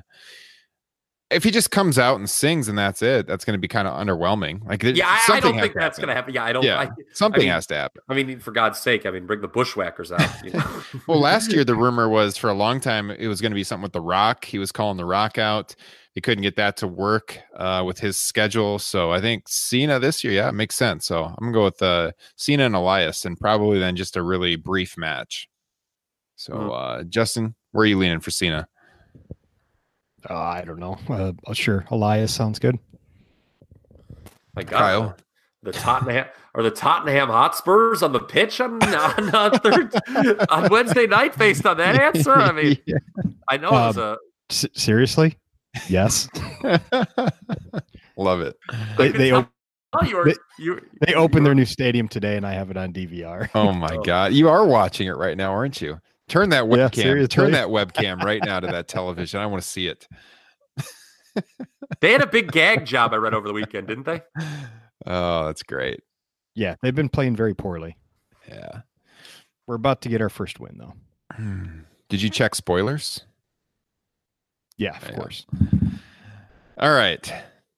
if 1.31 1.43
he 1.43 1.49
just 1.52 1.72
comes 1.72 1.97
out 1.97 2.18
and 2.18 2.30
sings 2.30 2.68
and 2.68 2.77
that's 2.77 3.02
it, 3.02 3.26
that's 3.26 3.43
going 3.43 3.56
to 3.56 3.60
be 3.60 3.68
kind 3.68 3.88
of 3.88 3.95
underwhelming. 3.95 4.64
Like, 4.65 4.84
Yeah, 4.84 5.07
I, 5.07 5.34
I 5.34 5.39
don't 5.39 5.60
think 5.60 5.73
that's 5.73 5.97
going 5.97 6.07
to 6.10 6.14
happen. 6.14 6.34
Yeah, 6.35 6.43
I 6.43 6.53
don't. 6.53 6.64
Yeah, 6.64 6.80
I, 6.80 6.89
something 7.14 7.41
mean- 7.41 7.49
has 7.49 7.65
to 7.68 7.76
happen. 7.76 8.02
I 8.07 8.14
mean, 8.14 8.39
for 8.39 8.52
God's 8.52 8.80
sake, 8.80 9.06
I 9.06 9.11
mean, 9.11 9.26
bring 9.26 9.41
the 9.41 9.47
bushwhackers 9.47 10.11
out. 10.11 10.30
you 10.43 10.52
know? 10.52 10.81
Well, 11.07 11.19
last 11.19 11.52
year 11.52 11.64
the 11.64 11.76
rumor 11.76 12.07
was 12.10 12.38
for 12.38 12.49
a 12.49 12.53
long 12.53 12.80
time 12.80 13.10
it 13.11 13.27
was 13.27 13.41
going 13.41 13.52
to 13.52 13.56
be 13.56 13.64
something 13.64 13.84
with 13.84 13.93
The 13.93 14.02
Rock. 14.02 14.45
He 14.45 14.60
was 14.60 14.72
calling 14.72 14.97
The 14.97 15.06
Rock 15.06 15.38
out. 15.38 15.76
He 16.14 16.22
couldn't 16.22 16.43
get 16.43 16.56
that 16.56 16.77
to 16.77 16.88
work 16.88 17.38
uh, 17.57 17.84
with 17.85 17.99
his 17.99 18.18
schedule. 18.18 18.80
So 18.80 19.11
I 19.11 19.19
think 19.19 19.49
Cena 19.49 19.99
this 19.99 20.23
year, 20.23 20.31
yeah, 20.31 20.47
it 20.49 20.53
makes 20.53 20.76
sense. 20.76 21.06
So 21.06 21.26
I'm 21.26 21.35
gonna 21.41 21.52
go 21.52 21.65
with 21.65 21.81
uh, 21.81 22.11
Cena 22.38 22.65
and 22.65 22.76
Elias, 22.76 23.26
and 23.26 23.38
probably 23.38 23.80
then 23.80 23.97
just 23.97 24.15
a 24.15 24.22
really 24.23 24.56
brief 24.56 24.97
match. 24.97 25.49
So 26.38 26.53
Mhm. 26.53 26.99
uh, 27.02 27.03
Justin, 27.03 27.56
where 27.72 27.84
are 27.84 27.85
you 27.88 27.97
leaning 27.97 28.22
for 28.22 28.31
Cena? 28.31 28.68
Uh, 30.30 30.34
I 30.35 30.64
don't 30.65 30.80
know. 30.80 30.97
Uh, 31.10 31.34
uh, 31.47 31.53
sure, 31.53 31.85
Elias 31.91 32.34
sounds 32.34 32.60
good. 32.60 32.77
My 34.56 34.64
God, 34.64 34.80
Kyle. 34.80 35.18
the 35.64 35.72
Tottenham 35.72 36.26
or 36.53 36.64
the 36.64 36.72
Tottenham 36.72 37.27
Hotspurs 37.30 38.02
on 38.02 38.11
the 38.14 38.19
pitch 38.19 38.60
on 38.61 38.81
on, 38.95 39.35
on, 39.35 39.60
third, 39.60 39.93
on 40.49 40.69
Wednesday 40.69 41.07
night 41.07 41.38
based 41.38 41.65
on 41.65 41.77
that 41.77 41.99
answer. 42.02 42.34
I 42.34 42.52
mean, 42.52 42.77
Yeah. 42.85 42.97
I 43.49 43.57
know 43.57 43.68
it 43.69 43.72
was 43.72 43.97
Um, 43.97 44.03
a 44.03 44.18
S- 44.49 44.65
seriously? 44.73 45.38
Yes. 45.89 46.30
Love 48.18 48.41
it. 48.41 48.56
they 48.97 49.10
they, 49.10 49.31
op- 49.31 49.52
oh, 49.93 50.06
you 50.06 50.15
were 50.15 50.26
they- 50.26 50.35
you 50.57 50.80
they 51.06 51.14
opened 51.15 51.45
their 51.45 51.53
new 51.56 51.65
stadium 51.65 52.07
today, 52.07 52.38
and 52.38 52.45
I 52.47 52.53
have 52.53 52.72
it 52.72 52.77
on 52.77 52.93
DVR. 52.93 53.49
Oh 53.53 53.73
my 53.73 53.89
Oh. 53.91 54.02
God, 54.03 54.31
you 54.34 54.47
are 54.47 54.65
watching 54.65 55.07
it 55.07 55.18
right 55.18 55.35
now, 55.35 55.52
aren't 55.52 55.81
you? 55.81 55.99
Turn 56.27 56.49
that 56.49 56.64
webcam. 56.65 56.95
seriously. 56.95 57.27
turn 57.27 57.52
that 57.52 57.68
webcam 57.68 58.22
right 58.23 58.41
now 58.43 58.60
to 58.60 58.68
that 58.68 58.88
television. 58.88 59.39
I 59.39 59.45
want 59.45 59.61
to 59.61 59.68
see 59.68 59.88
it. 59.88 60.07
they 62.02 62.11
had 62.11 62.22
a 62.22 62.27
big 62.27 62.52
gag 62.52 62.85
job 62.85 63.14
I 63.14 63.18
read 63.18 63.34
over 63.34 63.47
the 63.47 63.53
weekend, 63.53 63.88
didn't 63.88 64.06
they? 64.06 64.22
Oh, 65.06 65.45
that's 65.45 65.64
great. 65.64 65.99
Yeah, 66.56 66.76
they've 66.81 66.95
been 66.95 67.10
playing 67.10 67.35
very 67.35 67.53
poorly. 67.53 67.97
Yeah. 68.47 68.81
We're 69.68 69.76
about 69.76 70.02
to 70.02 70.10
get 70.10 70.22
our 70.22 70.30
first 70.30 70.60
win, 70.60 70.77
though. 70.77 70.93
Hmm. 71.34 71.80
Did 72.10 72.22
you 72.22 72.30
check 72.30 72.56
spoilers? 72.56 73.22
Yeah, 74.77 74.97
of 74.97 75.10
Yeah. 75.10 75.15
course. 75.15 75.45
All 76.77 76.91
right. 76.93 77.34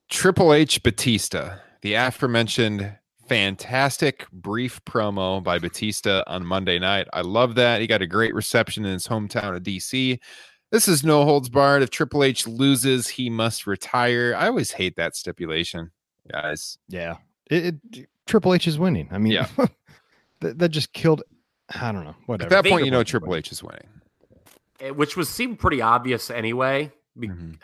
Triple 0.09 0.53
H 0.53 0.83
Batista, 0.83 1.57
the 1.81 1.93
aforementioned 1.95 2.97
fantastic 3.27 4.29
brief 4.31 4.83
promo 4.85 5.43
by 5.43 5.59
Batista 5.59 6.23
on 6.27 6.45
Monday 6.45 6.79
night. 6.79 7.07
I 7.13 7.21
love 7.21 7.55
that. 7.55 7.81
He 7.81 7.87
got 7.87 8.01
a 8.01 8.07
great 8.07 8.33
reception 8.33 8.85
in 8.85 8.93
his 8.93 9.07
hometown 9.07 9.55
of 9.55 9.63
DC. 9.63 10.19
This 10.71 10.87
is 10.87 11.03
no 11.03 11.23
holds 11.23 11.49
barred. 11.49 11.81
If 11.83 11.89
Triple 11.89 12.23
H 12.23 12.45
loses, 12.47 13.07
he 13.07 13.29
must 13.29 13.67
retire. 13.67 14.35
I 14.37 14.47
always 14.47 14.71
hate 14.71 14.95
that 14.97 15.15
stipulation, 15.15 15.91
guys. 16.31 16.77
Yeah, 16.89 17.17
it, 17.49 17.75
it 17.93 18.09
Triple 18.25 18.53
H 18.53 18.67
is 18.67 18.77
winning. 18.77 19.07
I 19.11 19.17
mean, 19.17 19.31
Yeah. 19.33 19.47
that, 20.41 20.59
that 20.59 20.69
just 20.69 20.91
killed. 20.93 21.23
I 21.69 21.91
don't 21.91 22.03
know. 22.03 22.15
At 22.35 22.49
that 22.49 22.65
point, 22.65 22.85
you 22.85 22.91
know 22.91 22.99
H 22.99 23.07
is 23.07 23.11
Triple 23.11 23.29
winning. 23.29 23.39
H 23.39 23.51
is 23.51 23.63
winning. 23.63 23.87
Eh, 24.79 24.89
Which 24.91 25.15
was 25.17 25.29
seemed 25.29 25.59
pretty 25.59 25.81
obvious 25.81 26.29
anyway. 26.29 26.91
Be- 27.17 27.29
Mhm. 27.29 27.57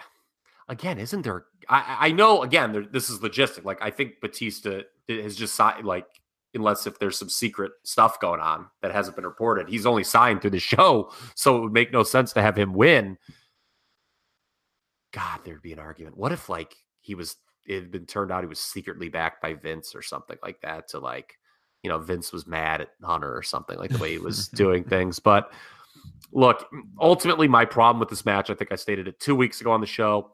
Again, 0.69 0.97
isn't 0.97 1.23
there? 1.23 1.45
I, 1.69 1.97
I 1.99 2.11
know. 2.11 2.43
Again, 2.43 2.71
there, 2.71 2.85
this 2.85 3.09
is 3.09 3.19
logistic. 3.19 3.65
Like 3.65 3.81
I 3.81 3.89
think 3.89 4.21
Batista 4.21 4.81
has 5.09 5.35
just 5.35 5.55
signed. 5.55 5.85
Like 5.85 6.05
unless 6.53 6.87
if 6.87 6.99
there's 6.99 7.17
some 7.17 7.29
secret 7.29 7.71
stuff 7.83 8.19
going 8.19 8.39
on 8.39 8.67
that 8.81 8.91
hasn't 8.91 9.15
been 9.15 9.25
reported, 9.25 9.69
he's 9.69 9.85
only 9.85 10.03
signed 10.03 10.41
through 10.41 10.51
the 10.51 10.59
show, 10.59 11.11
so 11.35 11.57
it 11.57 11.61
would 11.61 11.73
make 11.73 11.91
no 11.91 12.03
sense 12.03 12.33
to 12.33 12.41
have 12.41 12.57
him 12.57 12.73
win. 12.73 13.17
God, 15.11 15.41
there'd 15.43 15.61
be 15.61 15.73
an 15.73 15.79
argument. 15.79 16.17
What 16.17 16.31
if 16.31 16.49
like 16.49 16.75
he 17.01 17.15
was? 17.15 17.35
It 17.65 17.75
had 17.75 17.91
been 17.91 18.05
turned 18.05 18.31
out 18.31 18.43
he 18.43 18.47
was 18.47 18.59
secretly 18.59 19.07
backed 19.07 19.41
by 19.41 19.53
Vince 19.53 19.95
or 19.95 20.01
something 20.01 20.37
like 20.43 20.59
that 20.61 20.89
to 20.89 20.99
like 20.99 21.37
you 21.81 21.89
know 21.89 21.99
Vince 21.99 22.33
was 22.33 22.47
mad 22.47 22.81
at 22.81 22.89
Hunter 23.01 23.35
or 23.35 23.43
something 23.43 23.77
like 23.77 23.91
the 23.91 23.97
way 23.97 24.11
he 24.11 24.17
was 24.17 24.47
doing 24.47 24.83
things. 24.85 25.19
But 25.19 25.51
look, 26.31 26.67
ultimately, 26.99 27.47
my 27.47 27.65
problem 27.65 27.99
with 27.99 28.09
this 28.09 28.25
match, 28.25 28.49
I 28.49 28.55
think 28.55 28.71
I 28.71 28.75
stated 28.75 29.07
it 29.07 29.19
two 29.19 29.35
weeks 29.35 29.61
ago 29.61 29.71
on 29.71 29.81
the 29.81 29.87
show. 29.87 30.31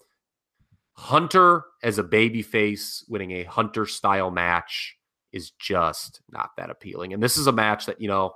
Hunter 1.00 1.64
as 1.82 1.98
a 1.98 2.04
baby 2.04 2.42
face 2.42 3.06
winning 3.08 3.32
a 3.32 3.44
Hunter 3.44 3.86
style 3.86 4.32
match 4.32 4.98
is 5.32 5.52
just 5.52 6.20
not 6.30 6.50
that 6.58 6.70
appealing. 6.70 7.14
And 7.14 7.24
this 7.24 7.38
is 7.38 7.48
a 7.48 7.54
match 7.54 7.86
that, 7.86 8.02
you 8.02 8.10
know, 8.10 8.34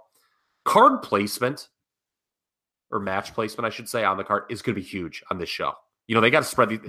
card 0.64 1.02
placement 1.02 1.68
or 2.90 3.02
match 3.02 3.34
placement, 3.34 3.66
I 3.66 3.70
should 3.70 3.90
say, 3.90 4.06
on 4.06 4.16
the 4.16 4.24
card 4.24 4.44
is 4.50 4.62
going 4.62 4.76
to 4.76 4.82
be 4.82 4.88
huge 4.88 5.24
on 5.30 5.40
this 5.40 5.50
show. 5.50 5.74
You 6.08 6.16
know, 6.16 6.22
they 6.22 6.30
got 6.30 6.40
to 6.40 6.46
spread 6.46 6.70
the. 6.70 6.80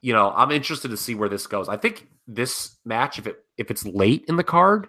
You 0.00 0.14
know, 0.14 0.32
I'm 0.34 0.50
interested 0.50 0.90
to 0.90 0.96
see 0.96 1.14
where 1.14 1.28
this 1.28 1.46
goes. 1.46 1.68
I 1.68 1.76
think 1.76 2.08
this 2.26 2.76
match, 2.86 3.18
if 3.18 3.26
it 3.26 3.36
if 3.58 3.70
it's 3.70 3.84
late 3.84 4.24
in 4.26 4.36
the 4.36 4.42
card, 4.42 4.88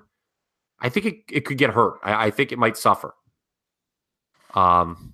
I 0.79 0.87
think 0.87 1.05
it, 1.05 1.15
it 1.29 1.45
could 1.45 1.57
get 1.57 1.71
hurt. 1.71 1.99
I, 2.03 2.27
I 2.27 2.31
think 2.31 2.53
it 2.53 2.57
might 2.57 2.77
suffer. 2.77 3.13
Um, 4.55 5.13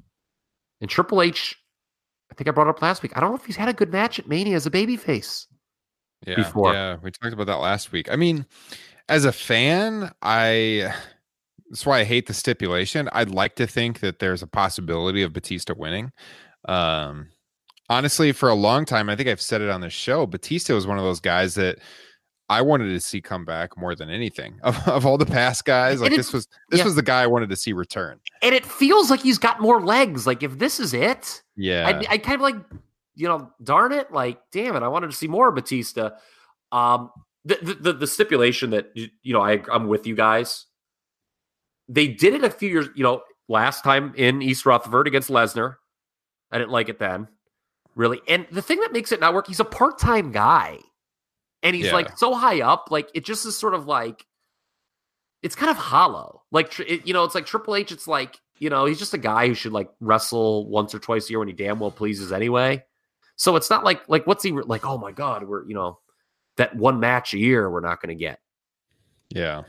and 0.79 0.89
Triple 0.89 1.23
H, 1.23 1.57
I 2.31 2.35
think 2.35 2.47
I 2.47 2.51
brought 2.51 2.67
it 2.67 2.71
up 2.71 2.81
last 2.81 3.01
week. 3.01 3.11
I 3.15 3.19
don't 3.19 3.31
know 3.31 3.35
if 3.35 3.45
he's 3.45 3.55
had 3.55 3.69
a 3.69 3.73
good 3.73 3.91
match 3.91 4.19
at 4.19 4.27
Mania 4.27 4.55
as 4.55 4.65
a 4.65 4.71
babyface. 4.71 5.47
Yeah, 6.25 6.35
before. 6.35 6.73
yeah, 6.73 6.97
we 7.01 7.11
talked 7.11 7.33
about 7.33 7.47
that 7.47 7.55
last 7.55 7.91
week. 7.91 8.11
I 8.11 8.15
mean, 8.15 8.45
as 9.07 9.25
a 9.25 9.31
fan, 9.31 10.11
I 10.21 10.93
that's 11.69 11.85
why 11.85 11.99
I 11.99 12.03
hate 12.03 12.27
the 12.27 12.33
stipulation. 12.33 13.09
I'd 13.13 13.29
like 13.29 13.55
to 13.55 13.67
think 13.67 13.99
that 13.99 14.19
there's 14.19 14.41
a 14.43 14.47
possibility 14.47 15.21
of 15.21 15.33
Batista 15.33 15.73
winning. 15.75 16.11
Um, 16.67 17.29
honestly, 17.89 18.31
for 18.31 18.49
a 18.49 18.55
long 18.55 18.85
time, 18.85 19.09
I 19.09 19.15
think 19.15 19.29
I've 19.29 19.41
said 19.41 19.61
it 19.61 19.69
on 19.69 19.81
this 19.81 19.93
show. 19.93 20.25
Batista 20.25 20.73
was 20.73 20.87
one 20.87 20.97
of 20.97 21.03
those 21.03 21.19
guys 21.19 21.55
that 21.55 21.79
I 22.49 22.61
wanted 22.63 22.89
to 22.89 22.99
see 22.99 23.21
come 23.21 23.45
back 23.45 23.77
more 23.77 23.93
than 23.95 24.09
anything 24.09 24.59
of, 24.63 24.75
of 24.87 25.05
all 25.05 25.17
the 25.17 25.25
past 25.25 25.65
guys. 25.65 26.01
Like 26.01 26.11
And 26.11 26.19
this 26.19 26.33
was 26.33 26.47
this 26.69 26.79
yeah. 26.79 26.85
was 26.85 26.95
the 26.95 27.03
guy 27.03 27.21
I 27.21 27.27
wanted 27.27 27.49
to 27.49 27.55
see 27.55 27.73
return. 27.73 28.19
And 28.41 28.55
it 28.55 28.65
feels 28.65 29.09
like 29.09 29.21
he's 29.21 29.37
got 29.37 29.61
more 29.61 29.81
legs. 29.81 30.25
Like 30.25 30.43
if 30.43 30.57
this 30.57 30.79
is 30.79 30.93
it, 30.93 31.41
Yeah, 31.55 31.87
I, 31.87 32.13
I 32.13 32.17
kind 32.17 32.35
of 32.35 32.41
like, 32.41 32.55
you 33.15 33.27
know, 33.27 33.51
darn 33.63 33.91
it, 33.91 34.11
like, 34.11 34.39
damn 34.51 34.75
it, 34.75 34.83
I 34.83 34.87
wanted 34.87 35.11
to 35.11 35.15
see 35.15 35.27
more 35.27 35.49
of 35.49 35.55
Batista. 35.55 36.11
Um, 36.71 37.11
the 37.45 37.57
the, 37.61 37.73
the, 37.75 37.93
the 37.93 38.07
stipulation 38.07 38.71
that 38.71 38.91
you 38.95 39.07
you 39.21 39.33
know, 39.33 39.41
I 39.41 39.61
I'm 39.71 39.87
with 39.87 40.07
you 40.07 40.15
guys. 40.15 40.65
They 41.87 42.07
did 42.07 42.33
it 42.33 42.43
a 42.43 42.49
few 42.49 42.69
years, 42.69 42.87
you 42.95 43.03
know, 43.03 43.23
last 43.47 43.83
time 43.83 44.13
in 44.15 44.41
East 44.41 44.65
Rutherford 44.65 45.07
against 45.07 45.29
Lesnar. 45.29 45.75
I 46.51 46.57
didn't 46.57 46.71
like 46.71 46.89
it 46.89 46.99
then, 46.99 47.27
really. 47.95 48.21
And 48.27 48.45
the 48.51 48.61
thing 48.61 48.79
that 48.81 48.93
makes 48.93 49.11
it 49.11 49.19
not 49.19 49.33
work, 49.33 49.47
he's 49.47 49.59
a 49.59 49.65
part 49.65 49.99
time 49.99 50.31
guy, 50.31 50.79
and 51.63 51.75
he's 51.75 51.87
Yeah. 51.87 51.93
like 51.93 52.17
so 52.17 52.33
high 52.33 52.61
up, 52.61 52.87
like 52.89 53.09
it 53.13 53.25
just 53.25 53.45
is 53.45 53.57
sort 53.57 53.73
of 53.73 53.85
like 53.85 54.25
it's 55.41 55.55
kind 55.55 55.69
of 55.69 55.77
hollow. 55.77 56.43
Like 56.51 56.79
it, 56.79 57.07
you 57.07 57.13
know, 57.13 57.23
it's 57.23 57.35
like 57.35 57.45
Triple 57.45 57.75
H. 57.75 57.91
It's 57.91 58.07
like 58.07 58.39
you 58.57 58.69
know, 58.69 58.85
he's 58.85 58.99
just 58.99 59.13
a 59.13 59.17
guy 59.17 59.47
who 59.47 59.53
should 59.53 59.71
like 59.71 59.89
wrestle 60.01 60.67
once 60.69 60.93
or 60.93 60.99
twice 60.99 61.27
a 61.27 61.31
year 61.31 61.39
when 61.39 61.47
he 61.47 61.53
damn 61.53 61.79
well 61.79 61.91
pleases 61.91 62.31
anyway. 62.31 62.83
So 63.35 63.55
it's 63.55 63.69
not 63.69 63.83
like 63.83 64.07
like 64.09 64.27
what's 64.27 64.43
he 64.43 64.51
like? 64.51 64.85
Oh 64.85 64.97
my 64.97 65.11
god, 65.11 65.43
we're 65.43 65.65
you 65.65 65.73
know 65.73 65.99
that 66.57 66.75
one 66.75 66.99
match 66.99 67.33
a 67.33 67.37
year 67.37 67.69
we're 67.69 67.79
not 67.79 68.01
going 68.01 68.15
to 68.15 68.19
get. 68.19 68.39
Yeah. 69.29 69.63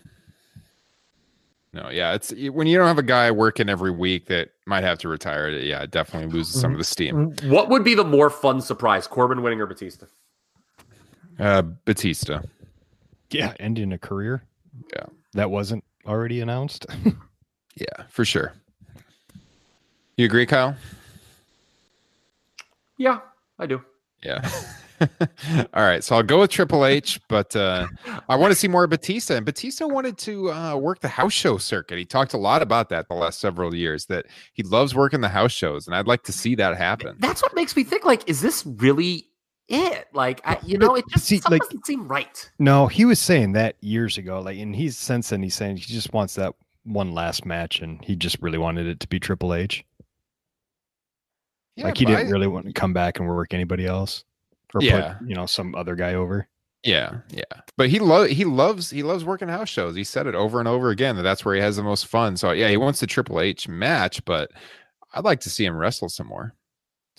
No, 1.72 1.88
yeah, 1.88 2.14
it's 2.14 2.32
when 2.32 2.66
you 2.66 2.76
don't 2.76 2.88
have 2.88 2.98
a 2.98 3.02
guy 3.02 3.30
working 3.30 3.68
every 3.68 3.92
week 3.92 4.26
that 4.26 4.48
might 4.66 4.82
have 4.82 4.98
to 4.98 5.08
retire. 5.08 5.50
Yeah, 5.50 5.82
it 5.82 5.92
definitely 5.92 6.32
loses 6.32 6.60
some 6.60 6.70
mm-hmm. 6.70 6.74
of 6.74 6.78
the 6.78 6.84
steam. 6.84 7.34
What 7.44 7.68
would 7.68 7.84
be 7.84 7.94
the 7.94 8.02
more 8.02 8.28
fun 8.28 8.60
surprise, 8.60 9.06
Corbin 9.06 9.40
winning 9.40 9.60
or 9.60 9.66
Batista? 9.66 10.06
Uh, 11.40 11.62
Batista. 11.62 12.42
Yeah, 13.30 13.54
ending 13.58 13.92
a 13.92 13.98
career. 13.98 14.44
Yeah. 14.92 15.06
That 15.32 15.50
wasn't 15.50 15.84
already 16.06 16.40
announced. 16.40 16.86
Yeah, 17.76 18.04
for 18.08 18.24
sure. 18.24 18.52
You 20.16 20.26
agree, 20.26 20.44
Kyle? 20.44 20.76
Yeah, 22.98 23.20
I 23.58 23.66
do. 23.66 23.82
Yeah. 24.22 24.46
All 25.72 25.82
right, 25.82 26.04
so 26.04 26.16
I'll 26.16 26.22
go 26.22 26.40
with 26.40 26.50
Triple 26.50 26.84
H, 26.84 27.18
but 27.28 27.56
uh, 27.56 27.86
I 28.28 28.36
want 28.36 28.50
to 28.50 28.54
see 28.54 28.68
more 28.68 28.84
of 28.84 28.90
Batista. 28.90 29.36
And 29.36 29.46
Batista 29.46 29.86
wanted 29.86 30.18
to 30.18 30.52
uh, 30.52 30.76
work 30.76 31.00
the 31.00 31.08
house 31.08 31.32
show 31.32 31.56
circuit. 31.56 31.96
He 31.96 32.04
talked 32.04 32.34
a 32.34 32.38
lot 32.38 32.60
about 32.60 32.90
that 32.90 33.08
the 33.08 33.14
last 33.14 33.40
several 33.40 33.74
years. 33.74 34.04
That 34.06 34.26
he 34.52 34.62
loves 34.62 34.94
working 34.94 35.22
the 35.22 35.28
house 35.28 35.52
shows, 35.52 35.86
and 35.86 35.96
I'd 35.96 36.06
like 36.06 36.24
to 36.24 36.32
see 36.32 36.54
that 36.56 36.76
happen. 36.76 37.16
That's 37.18 37.40
what 37.40 37.54
makes 37.54 37.74
me 37.74 37.84
think 37.84 38.04
like, 38.04 38.28
is 38.28 38.42
this 38.42 38.66
really 38.66 39.30
it? 39.70 40.09
Like, 40.12 40.40
I, 40.44 40.59
you 40.64 40.76
know, 40.78 40.94
it 40.97 41.05
just 41.10 41.24
see, 41.26 41.38
something 41.38 41.52
like- 41.60 41.62
doesn't 41.62 41.86
seem 41.86 42.06
right. 42.09 42.51
no, 42.59 42.86
he 42.88 43.05
was 43.05 43.18
saying 43.18 43.52
that 43.52 43.76
years 43.80 44.18
ago. 44.18 44.40
Like, 44.40 44.59
and 44.59 44.74
he's 44.76 44.98
since 44.98 45.30
then 45.30 45.42
he's 45.42 45.55
saying 45.55 45.76
he 45.76 45.84
just 45.92 46.12
wants 46.12 46.34
that 46.34 46.55
one 46.84 47.12
last 47.12 47.44
match, 47.47 47.80
and 47.80 48.05
he 48.05 48.16
just 48.16 48.36
really 48.42 48.59
wanted 48.59 48.86
it 48.86 49.01
to 49.01 49.09
be 49.09 49.18
Triple 49.20 49.55
H. 49.55 49.84
Yeah, 51.76 51.84
like 51.86 51.97
he 51.98 52.05
didn't 52.05 52.26
I- 52.26 52.30
really 52.30 52.47
want 52.48 52.66
to 52.66 52.72
come 52.72 52.92
back 52.92 53.18
and 53.18 53.28
work 53.28 53.55
anybody 53.55 53.86
else, 53.86 54.24
or 54.74 54.82
Yeah. 54.82 55.14
put 55.14 55.28
you 55.28 55.34
know 55.34 55.47
some 55.47 55.74
other 55.74 55.94
guy 55.94 56.14
over. 56.14 56.47
Yeah, 56.82 57.18
yeah. 57.30 57.42
But 57.76 57.90
he 57.90 57.98
lo- 57.98 58.26
he 58.26 58.44
loves 58.44 58.90
he 58.90 59.02
loves 59.02 59.24
working 59.24 59.48
house 59.48 59.68
shows. 59.68 59.94
He 59.94 60.05
said 60.05 60.26
it 60.26 60.34
over 60.34 60.59
and 60.60 60.68
over 60.68 60.90
again 60.90 61.16
that 61.16 61.22
that's 61.22 61.44
where 61.44 61.55
he 61.55 61.60
has 61.60 61.76
the 61.76 61.82
most 61.82 62.06
fun. 62.06 62.36
So 62.36 62.52
yeah, 62.52 62.68
he 62.68 62.76
wants 62.78 63.01
the 63.01 63.06
Triple 63.06 63.40
H 63.40 63.68
match, 63.68 64.24
but 64.24 64.51
I'd 65.12 65.24
like 65.24 65.40
to 65.40 65.51
see 65.51 65.64
him 65.64 65.76
wrestle 65.76 66.09
some 66.09 66.26
more. 66.26 66.55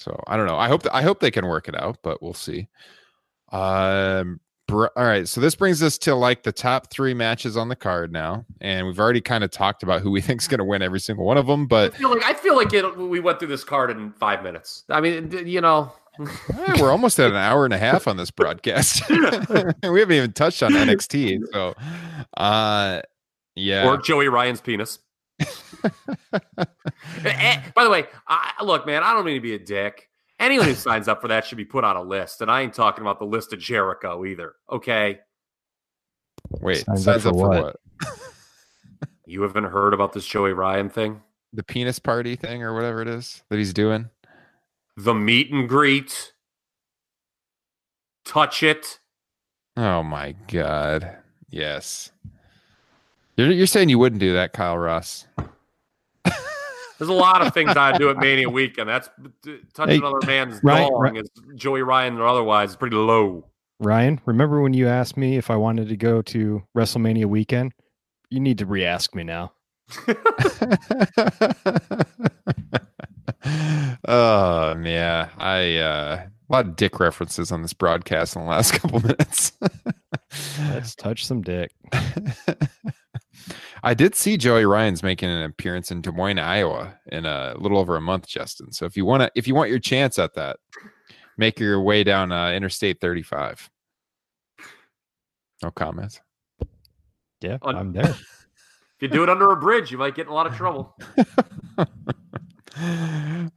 So 0.02 0.20
I 0.28 0.36
don't 0.36 0.48
know. 0.48 0.58
I 0.58 0.68
hope 0.68 0.84
I 0.92 1.02
hope 1.04 1.20
they 1.20 1.32
can 1.32 1.46
work 1.48 1.68
it 1.68 1.76
out, 1.76 2.00
but 2.02 2.22
we'll 2.22 2.34
see. 2.34 2.68
Um. 3.52 4.40
br- 4.68 4.88
All 4.96 5.04
right, 5.04 5.28
so 5.28 5.42
this 5.42 5.56
brings 5.56 5.84
us 5.84 5.98
to 6.00 6.16
like 6.16 6.44
the 6.44 6.52
top 6.52 6.90
three 6.90 7.14
matches 7.14 7.56
on 7.58 7.68
the 7.70 7.76
card 7.76 8.12
now, 8.12 8.46
and 8.62 8.88
we've 8.88 9.00
already 9.00 9.22
kind 9.22 9.44
of 9.44 9.52
talked 9.52 9.84
about 9.84 10.02
who 10.02 10.10
we 10.10 10.22
think's 10.28 10.48
going 10.48 10.60
to 10.60 10.64
win 10.66 10.82
every 10.82 11.00
single 11.00 11.26
one 11.26 11.38
of 11.38 11.46
them. 11.48 11.64
I 11.64 11.66
But 11.66 11.96
feel 11.96 12.10
like 12.10 12.24
I 12.24 12.34
feel 12.34 12.56
like 12.56 12.74
it, 12.74 12.98
we 12.98 13.20
went 13.20 13.40
through 13.40 13.50
this 13.50 13.64
card 13.64 13.92
in 13.92 14.12
five 14.14 14.42
minutes. 14.44 14.84
I 14.90 15.02
mean, 15.02 15.32
you 15.46 15.60
know, 15.62 15.92
eh, 16.20 16.82
we're 16.82 16.92
almost 16.92 17.20
at 17.20 17.30
an 17.30 17.36
hour 17.36 17.66
and 17.66 17.74
a 17.74 17.78
half 17.78 18.08
on 18.08 18.18
this 18.18 18.32
broadcast. 18.32 19.04
we 19.10 19.20
haven't 19.20 20.12
even 20.12 20.32
touched 20.34 20.64
on 20.64 20.72
NXT. 20.72 21.42
So, 21.52 21.76
uh, 22.38 23.02
yeah. 23.56 23.86
or 23.86 23.98
Joey 23.98 24.30
Ryan's 24.30 24.62
penis. 24.62 25.00
Eh, 27.26 27.62
By 27.76 27.84
the 27.84 27.90
way, 27.90 28.06
I, 28.28 28.64
look, 28.64 28.86
man, 28.86 29.04
I 29.04 29.14
don't 29.14 29.26
mean 29.26 29.36
to 29.36 29.42
be 29.42 29.56
a 29.56 29.60
dick. 29.60 30.08
Anyone 30.40 30.68
who 30.68 30.74
signs 30.76 31.08
up 31.08 31.22
for 31.22 31.28
that 31.28 31.46
should 31.46 31.58
be 31.58 31.66
put 31.66 31.84
on 31.84 31.96
a 31.96 32.02
list, 32.02 32.42
and 32.42 32.50
I 32.50 32.62
ain't 32.62 32.74
talking 32.74 33.02
about 33.02 33.20
the 33.20 33.26
list 33.26 33.54
of 33.54 33.60
Jericho 33.60 34.26
either. 34.26 34.54
Okay, 34.72 35.20
Wait, 36.60 36.86
Signs 36.86 37.04
signs 37.04 37.26
up 37.26 37.34
up 37.34 37.40
for 37.40 37.54
for 37.54 37.62
what? 37.62 37.76
what? 38.02 39.10
you 39.26 39.42
haven't 39.42 39.66
heard 39.66 39.94
about 39.94 40.14
this 40.14 40.26
Joey 40.26 40.54
Ryan 40.54 40.90
thing? 40.90 41.22
The 41.54 41.64
penis 41.64 42.00
party 42.00 42.36
thing 42.36 42.64
or 42.64 42.74
whatever 42.74 43.02
it 43.02 43.08
is 43.08 43.44
that 43.50 43.58
he's 43.58 43.74
doing. 43.74 44.10
The 44.98 45.14
meet 45.14 45.52
and 45.52 45.68
greet, 45.68 46.34
touch 48.26 48.64
it. 48.64 49.00
Oh 49.78 50.04
my 50.04 50.36
god. 50.48 51.18
Yes. 51.50 52.12
You're, 53.38 53.52
you're 53.52 53.68
saying 53.68 53.90
you 53.90 54.00
wouldn't 54.00 54.20
do 54.20 54.34
that, 54.34 54.54
Kyle 54.54 54.78
Ross. 54.78 55.26
There's 56.26 57.10
a 57.10 57.14
lot 57.14 57.42
of 57.46 57.52
things 57.54 57.76
I 57.76 57.98
do 57.98 58.10
at 58.12 58.18
Mania 58.18 58.48
weekend. 58.50 58.88
That's 58.88 59.10
touching 59.74 59.94
Hey, 59.94 59.98
another 59.98 60.20
man's 60.28 60.60
Ryan- 60.64 60.90
dong 60.92 61.02
Ryan- 61.02 61.16
is 61.18 61.30
Joey 61.56 61.82
Ryan 61.82 62.20
or 62.20 62.28
otherwise 62.28 62.72
is 62.72 62.76
pretty 62.76 62.96
low. 62.96 63.46
Ryan, 63.80 64.22
remember 64.28 64.62
when 64.62 64.74
you 64.76 64.88
asked 64.88 65.18
me 65.18 65.38
if 65.38 65.50
I 65.50 65.56
wanted 65.56 65.90
to 65.90 65.98
go 65.98 66.22
to 66.22 66.62
WrestleMania 66.78 67.26
weekend? 67.26 67.74
You 68.30 68.40
need 68.40 68.60
to 68.60 68.68
re-ask 68.68 69.16
me 69.16 69.24
now. 69.24 69.54
oh 74.08 74.76
yeah. 74.84 75.30
I 75.38 75.78
uh 75.78 76.24
a 76.28 76.52
lot 76.52 76.66
of 76.68 76.76
dick 76.76 77.00
references 77.00 77.52
on 77.52 77.62
this 77.62 77.74
broadcast 77.74 78.36
in 78.36 78.44
the 78.44 78.48
last 78.50 78.74
couple 78.80 79.00
minutes. 79.00 79.54
Let's 80.70 80.96
touch 80.96 81.26
some 81.26 81.42
dick. 81.42 81.72
I 83.84 83.94
did 83.94 84.16
see 84.16 84.38
Joey 84.38 84.66
Ryan's 84.66 85.04
making 85.04 85.30
an 85.30 85.44
appearance 85.44 85.92
in 85.92 86.02
Des 86.02 86.12
Moines, 86.12 86.40
Iowa, 86.40 86.98
in 87.08 87.26
a 87.26 87.56
little 87.58 87.78
over 87.78 87.96
a 87.96 88.02
month, 88.02 88.28
Justin. 88.28 88.72
So 88.72 88.86
if 88.86 88.96
you 88.96 89.06
want 89.06 89.24
to, 89.24 89.32
if 89.36 89.48
you 89.48 89.56
want 89.56 89.70
your 89.70 89.80
chance 89.80 90.20
at 90.20 90.34
that, 90.36 90.58
make 91.38 91.60
your 91.60 91.82
way 91.82 92.04
down 92.04 92.32
uh, 92.32 92.52
Interstate 92.52 93.02
35. 93.02 93.70
No 95.64 95.72
comments. 95.72 96.20
Yeah, 97.42 97.58
I'm 97.64 97.94
there. 97.94 98.16
If 99.02 99.10
you 99.10 99.18
do 99.18 99.24
it 99.24 99.30
under 99.30 99.50
a 99.50 99.58
bridge, 99.58 99.92
you 99.92 99.98
might 99.98 100.14
get 100.14 100.28
in 100.28 100.32
a 100.32 100.36
lot 100.36 100.46
of 100.46 100.56
trouble. 100.56 100.96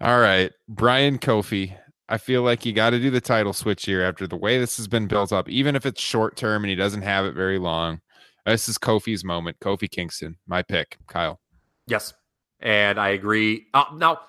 All 0.00 0.18
right, 0.18 0.50
Bryan 0.70 1.18
Kofi. 1.18 1.76
I 2.08 2.16
feel 2.16 2.40
like 2.40 2.64
you 2.64 2.72
got 2.72 2.90
to 2.90 2.98
do 2.98 3.10
the 3.10 3.20
title 3.20 3.52
switch 3.52 3.84
here 3.84 4.02
after 4.02 4.26
the 4.26 4.38
way 4.38 4.58
this 4.58 4.78
has 4.78 4.88
been 4.88 5.06
built 5.06 5.34
up, 5.34 5.46
even 5.50 5.76
if 5.76 5.84
it's 5.84 6.00
short 6.00 6.36
term 6.36 6.64
and 6.64 6.70
he 6.70 6.76
doesn't 6.76 7.02
have 7.02 7.26
it 7.26 7.34
very 7.34 7.58
long. 7.58 8.00
This 8.46 8.68
is 8.68 8.78
Kofi's 8.78 9.24
moment. 9.24 9.58
Kofi 9.60 9.90
Kingston, 9.90 10.36
my 10.46 10.62
pick. 10.62 10.98
Kyle. 11.06 11.40
Yes. 11.86 12.12
And 12.60 12.98
I 12.98 13.10
agree. 13.10 13.66
Uh, 13.74 13.84
now, 13.94 14.20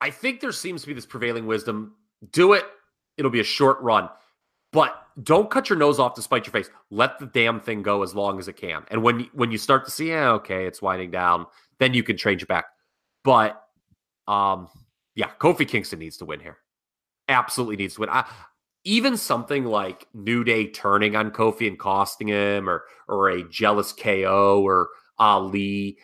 I 0.00 0.10
think 0.10 0.40
there 0.40 0.52
seems 0.52 0.82
to 0.82 0.86
be 0.86 0.94
this 0.94 1.06
prevailing 1.06 1.46
wisdom 1.46 1.94
do 2.30 2.52
it, 2.54 2.64
it'll 3.16 3.30
be 3.30 3.40
a 3.40 3.44
short 3.44 3.80
run. 3.80 4.08
But 4.72 4.94
don't 5.22 5.50
cut 5.50 5.68
your 5.70 5.78
nose 5.78 6.00
off 6.00 6.14
to 6.14 6.22
spite 6.22 6.46
your 6.46 6.52
face. 6.52 6.68
Let 6.90 7.18
the 7.18 7.26
damn 7.26 7.60
thing 7.60 7.82
go 7.82 8.02
as 8.02 8.14
long 8.14 8.38
as 8.38 8.48
it 8.48 8.56
can. 8.56 8.84
And 8.88 9.02
when 9.02 9.28
when 9.32 9.52
you 9.52 9.58
start 9.58 9.84
to 9.84 9.90
see, 9.90 10.08
yeah, 10.08 10.30
okay, 10.32 10.66
it's 10.66 10.82
winding 10.82 11.10
down, 11.10 11.46
then 11.78 11.94
you 11.94 12.02
can 12.02 12.16
change 12.16 12.42
it 12.42 12.48
back. 12.48 12.64
But 13.22 13.62
um, 14.26 14.68
yeah, 15.14 15.30
Kofi 15.38 15.68
Kingston 15.68 16.00
needs 16.00 16.16
to 16.16 16.24
win 16.24 16.40
here. 16.40 16.58
Absolutely 17.28 17.76
needs 17.76 17.94
to 17.94 18.00
win. 18.00 18.10
I, 18.10 18.24
even 18.84 19.16
something 19.16 19.64
like 19.64 20.06
New 20.12 20.44
Day 20.44 20.68
turning 20.68 21.16
on 21.16 21.30
Kofi 21.30 21.66
and 21.66 21.78
costing 21.78 22.28
him, 22.28 22.68
or 22.68 22.84
or 23.08 23.30
a 23.30 23.48
jealous 23.48 23.92
KO 23.92 24.62
or 24.62 24.88
Ali. 25.18 25.98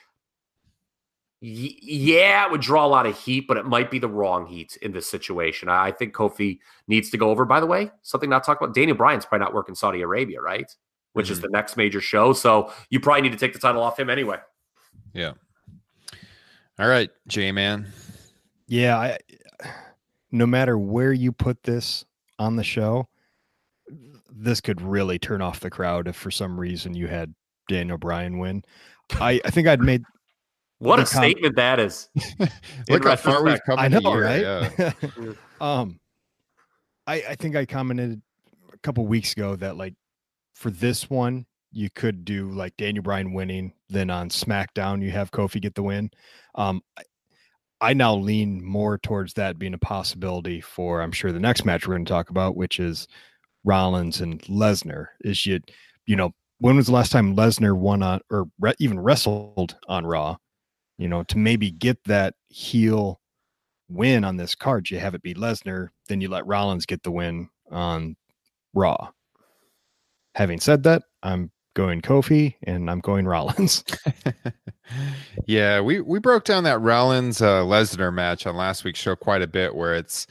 Y- 1.43 1.77
yeah, 1.81 2.45
it 2.45 2.51
would 2.51 2.61
draw 2.61 2.85
a 2.85 2.89
lot 2.89 3.07
of 3.07 3.19
heat, 3.19 3.47
but 3.49 3.57
it 3.57 3.65
might 3.65 3.91
be 3.91 3.99
the 3.99 4.09
wrong 4.09 4.47
heat 4.47 4.77
in 4.83 4.93
this 4.93 5.09
situation. 5.09 5.69
I, 5.69 5.87
I 5.87 5.93
think 5.93 6.15
Kofi 6.15 6.59
needs 6.87 7.11
to 7.11 7.17
go 7.17 7.31
over. 7.31 7.45
By 7.45 7.61
the 7.61 7.67
way, 7.67 7.91
something 8.03 8.29
not 8.29 8.45
talked 8.45 8.63
about. 8.63 8.75
Daniel 8.75 8.97
Bryan's 8.97 9.25
probably 9.25 9.45
not 9.45 9.55
working 9.55 9.75
Saudi 9.75 10.03
Arabia, 10.03 10.41
right? 10.41 10.71
Which 11.13 11.27
mm-hmm. 11.27 11.33
is 11.33 11.41
the 11.41 11.49
next 11.49 11.77
major 11.77 12.01
show. 12.01 12.35
So 12.35 12.73
you 12.91 13.01
probably 13.01 13.23
need 13.23 13.33
to 13.33 13.39
take 13.39 13.55
the 13.55 13.59
title 13.59 13.83
off 13.83 13.99
him 13.99 14.11
anyway. 14.11 14.37
Yeah. 15.15 15.33
All 16.79 16.89
right, 16.89 17.11
J 17.27 17.53
Man. 17.53 17.93
Yeah, 18.67 18.97
I, 18.97 19.19
no 20.31 20.47
matter 20.47 20.79
where 20.79 21.13
you 21.13 21.33
put 21.33 21.63
this 21.65 22.05
on 22.41 22.57
the 22.57 22.65
show, 22.65 23.07
this 24.33 24.61
could 24.61 24.81
really 24.81 25.19
turn 25.19 25.43
off 25.43 25.61
the 25.61 25.71
crowd 25.71 26.09
if 26.09 26.17
for 26.17 26.31
some 26.31 26.59
reason 26.59 26.95
you 26.95 27.07
had 27.07 27.35
Daniel 27.69 27.99
Bryan 27.99 28.39
win. 28.39 28.65
I, 29.13 29.41
I 29.45 29.51
think 29.51 29.69
I'd 29.69 29.81
made 29.81 30.03
what 30.79 30.99
a 30.99 31.05
com- 31.05 31.23
statement 31.23 31.57
that 31.57 31.79
is. 31.79 32.09
Look 32.89 33.05
how 33.05 33.17
far 33.17 33.45
we've 33.45 33.63
come. 33.65 33.79
I 33.79 33.89
know, 33.89 34.17
right? 34.17 34.41
Yeah. 34.41 34.93
um, 35.61 36.01
I 37.07 37.23
I 37.29 37.35
think 37.35 37.55
I 37.55 37.67
commented 37.67 38.21
a 38.73 38.79
couple 38.79 39.07
weeks 39.07 39.33
ago 39.33 39.57
that 39.57 39.77
like 39.77 39.95
for 40.55 40.71
this 40.71 41.11
one 41.11 41.47
you 41.73 41.91
could 41.91 42.25
do 42.25 42.51
like 42.51 42.77
Daniel 42.77 43.03
Bryan 43.03 43.33
winning, 43.33 43.75
then 43.89 44.11
on 44.11 44.31
SmackDown 44.31 45.03
you 45.03 45.11
have 45.11 45.31
Kofi 45.31 45.61
get 45.61 45.75
the 45.75 45.83
win. 45.83 46.11
Um, 46.55 46.83
I 47.81 47.95
now 47.95 48.15
lean 48.15 48.65
more 48.65 48.99
towards 48.99 49.35
that 49.35 49.59
being 49.59 49.75
a 49.75 49.79
possibility 49.79 50.61
for 50.61 51.01
I'm 51.01 51.13
sure 51.13 51.33
the 51.33 51.41
next 51.41 51.65
match 51.65 51.87
we're 51.87 51.95
going 51.95 52.05
to 52.05 52.11
talk 52.13 52.31
about, 52.31 52.57
which 52.57 52.79
is 52.79 53.09
Rollins 53.65 54.21
and 54.21 54.41
Lesnar. 54.43 55.07
Is 55.23 55.47
you, 55.47 55.61
you 56.07 56.17
know, 56.17 56.33
when 56.59 56.77
was 56.77 56.87
the 56.87 56.93
last 56.93 57.11
time 57.11 57.37
Lesnar 57.37 57.77
won 57.77 58.03
on 58.03 58.21
or 58.31 58.47
re- 58.59 58.75
even 58.79 59.01
wrestled 59.01 59.77
on 59.89 60.05
Raw? 60.05 60.37
You 60.99 61.09
know, 61.09 61.23
to 61.25 61.39
maybe 61.39 61.71
get 61.71 62.03
that 62.05 62.35
heel 62.49 63.21
win 63.89 64.25
on 64.25 64.37
this 64.37 64.55
card, 64.55 64.91
you 64.91 64.99
have 64.99 65.15
it 65.15 65.23
be 65.23 65.35
Lesnar, 65.35 65.89
then 66.09 66.21
you 66.21 66.29
let 66.29 66.47
Rollins 66.47 66.87
get 66.87 67.03
the 67.03 67.11
win 67.11 67.49
on 67.71 68.17
Raw. 68.75 69.09
Having 70.35 70.61
said 70.61 70.83
that, 70.83 71.03
I'm 71.23 71.51
going 71.75 72.01
Kofi 72.01 72.55
and 72.65 72.91
I'm 72.91 73.01
going 73.01 73.27
Rollins. 73.27 73.85
yeah, 75.47 75.81
we 75.81 76.01
we 76.01 76.19
broke 76.19 76.45
down 76.45 76.65
that 76.65 76.81
Rollins 76.81 77.41
uh, 77.41 77.63
Lesnar 77.63 78.13
match 78.13 78.47
on 78.47 78.57
last 78.57 78.85
week's 78.85 78.99
show 78.99 79.17
quite 79.17 79.43
a 79.43 79.47
bit, 79.47 79.75
where 79.75 79.95
it's 79.95 80.27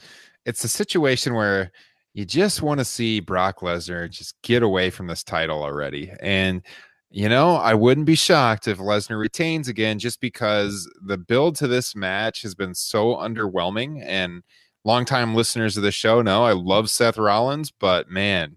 it's 0.46 0.64
a 0.64 0.68
situation 0.68 1.34
where 1.34 1.72
you 2.14 2.24
just 2.24 2.62
want 2.62 2.80
to 2.80 2.84
see 2.84 3.20
Brock 3.20 3.60
Lesnar 3.60 4.10
just 4.10 4.40
get 4.42 4.62
away 4.62 4.90
from 4.90 5.06
this 5.06 5.24
title 5.24 5.62
already, 5.62 6.12
and 6.20 6.62
you 7.10 7.28
know 7.28 7.56
I 7.56 7.74
wouldn't 7.74 8.06
be 8.06 8.14
shocked 8.14 8.68
if 8.68 8.78
Lesnar 8.78 9.18
retains 9.18 9.68
again, 9.68 9.98
just 9.98 10.20
because 10.20 10.90
the 11.02 11.18
build 11.18 11.56
to 11.56 11.68
this 11.68 11.96
match 11.96 12.42
has 12.42 12.54
been 12.54 12.74
so 12.74 13.16
underwhelming 13.16 14.02
and. 14.04 14.42
Longtime 14.82 15.34
listeners 15.34 15.76
of 15.76 15.82
the 15.82 15.92
show 15.92 16.22
know 16.22 16.42
I 16.42 16.52
love 16.52 16.88
Seth 16.88 17.18
Rollins, 17.18 17.70
but 17.70 18.08
man, 18.08 18.56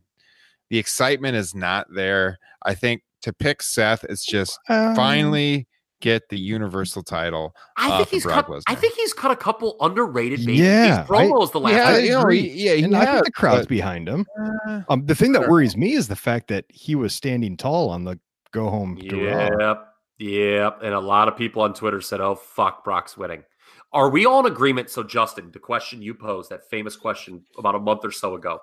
the 0.74 0.80
excitement 0.80 1.36
is 1.36 1.54
not 1.54 1.86
there. 1.94 2.40
I 2.64 2.74
think 2.74 3.04
to 3.22 3.32
pick 3.32 3.62
Seth 3.62 4.04
is 4.06 4.26
just 4.26 4.58
um, 4.70 4.96
finally 4.96 5.68
get 6.02 6.30
the 6.30 6.40
universal 6.40 7.04
title. 7.04 7.56
I 7.78 7.96
think 7.98 8.10
he's 8.10 8.26
cut. 8.26 8.48
Lesnar. 8.48 8.64
I 8.66 8.74
think 8.74 8.96
he's 8.96 9.14
cut 9.14 9.30
a 9.30 9.36
couple 9.36 9.78
underrated 9.82 10.40
baby 10.40 10.54
yeah, 10.58 11.06
promos 11.08 11.52
the 11.52 11.60
last. 11.60 11.74
Yeah, 11.74 11.98
you 12.00 12.10
know, 12.10 12.28
he, 12.28 12.50
yeah, 12.66 12.74
he 12.74 12.84
and 12.86 12.98
I 12.98 13.06
think 13.06 13.26
the 13.26 13.32
crowd's 13.32 13.62
but, 13.62 13.70
behind 13.70 14.10
him. 14.10 14.26
Uh, 14.68 14.82
um, 14.90 15.06
the 15.06 15.14
thing 15.14 15.34
that 15.34 15.48
worries 15.48 15.78
me 15.78 15.94
is 15.94 16.08
the 16.08 16.16
fact 16.16 16.48
that 16.48 16.66
he 16.70 16.96
was 16.96 17.14
standing 17.14 17.56
tall 17.56 17.92
on 17.92 18.06
the 18.06 18.20
go 18.52 18.72
home. 18.72 18.98
Yep, 19.00 19.88
yep. 20.18 20.80
And 20.82 20.96
a 20.96 21.00
lot 21.00 21.28
of 21.28 21.38
people 21.38 21.62
on 21.62 21.76
Twitter 21.76 22.02
said, 22.02 22.20
"Oh 22.20 22.34
fuck, 22.34 22.84
Brock's 22.84 23.16
winning." 23.16 23.44
Are 23.92 24.10
we 24.10 24.26
all 24.26 24.40
in 24.40 24.52
agreement? 24.52 24.90
So, 24.90 25.04
Justin, 25.04 25.52
the 25.52 25.60
question 25.60 26.02
you 26.02 26.16
posed, 26.16 26.50
that 26.50 26.68
famous 26.72 26.96
question 26.96 27.44
about 27.60 27.76
a 27.76 27.80
month 27.80 28.04
or 28.04 28.12
so 28.12 28.34
ago, 28.34 28.60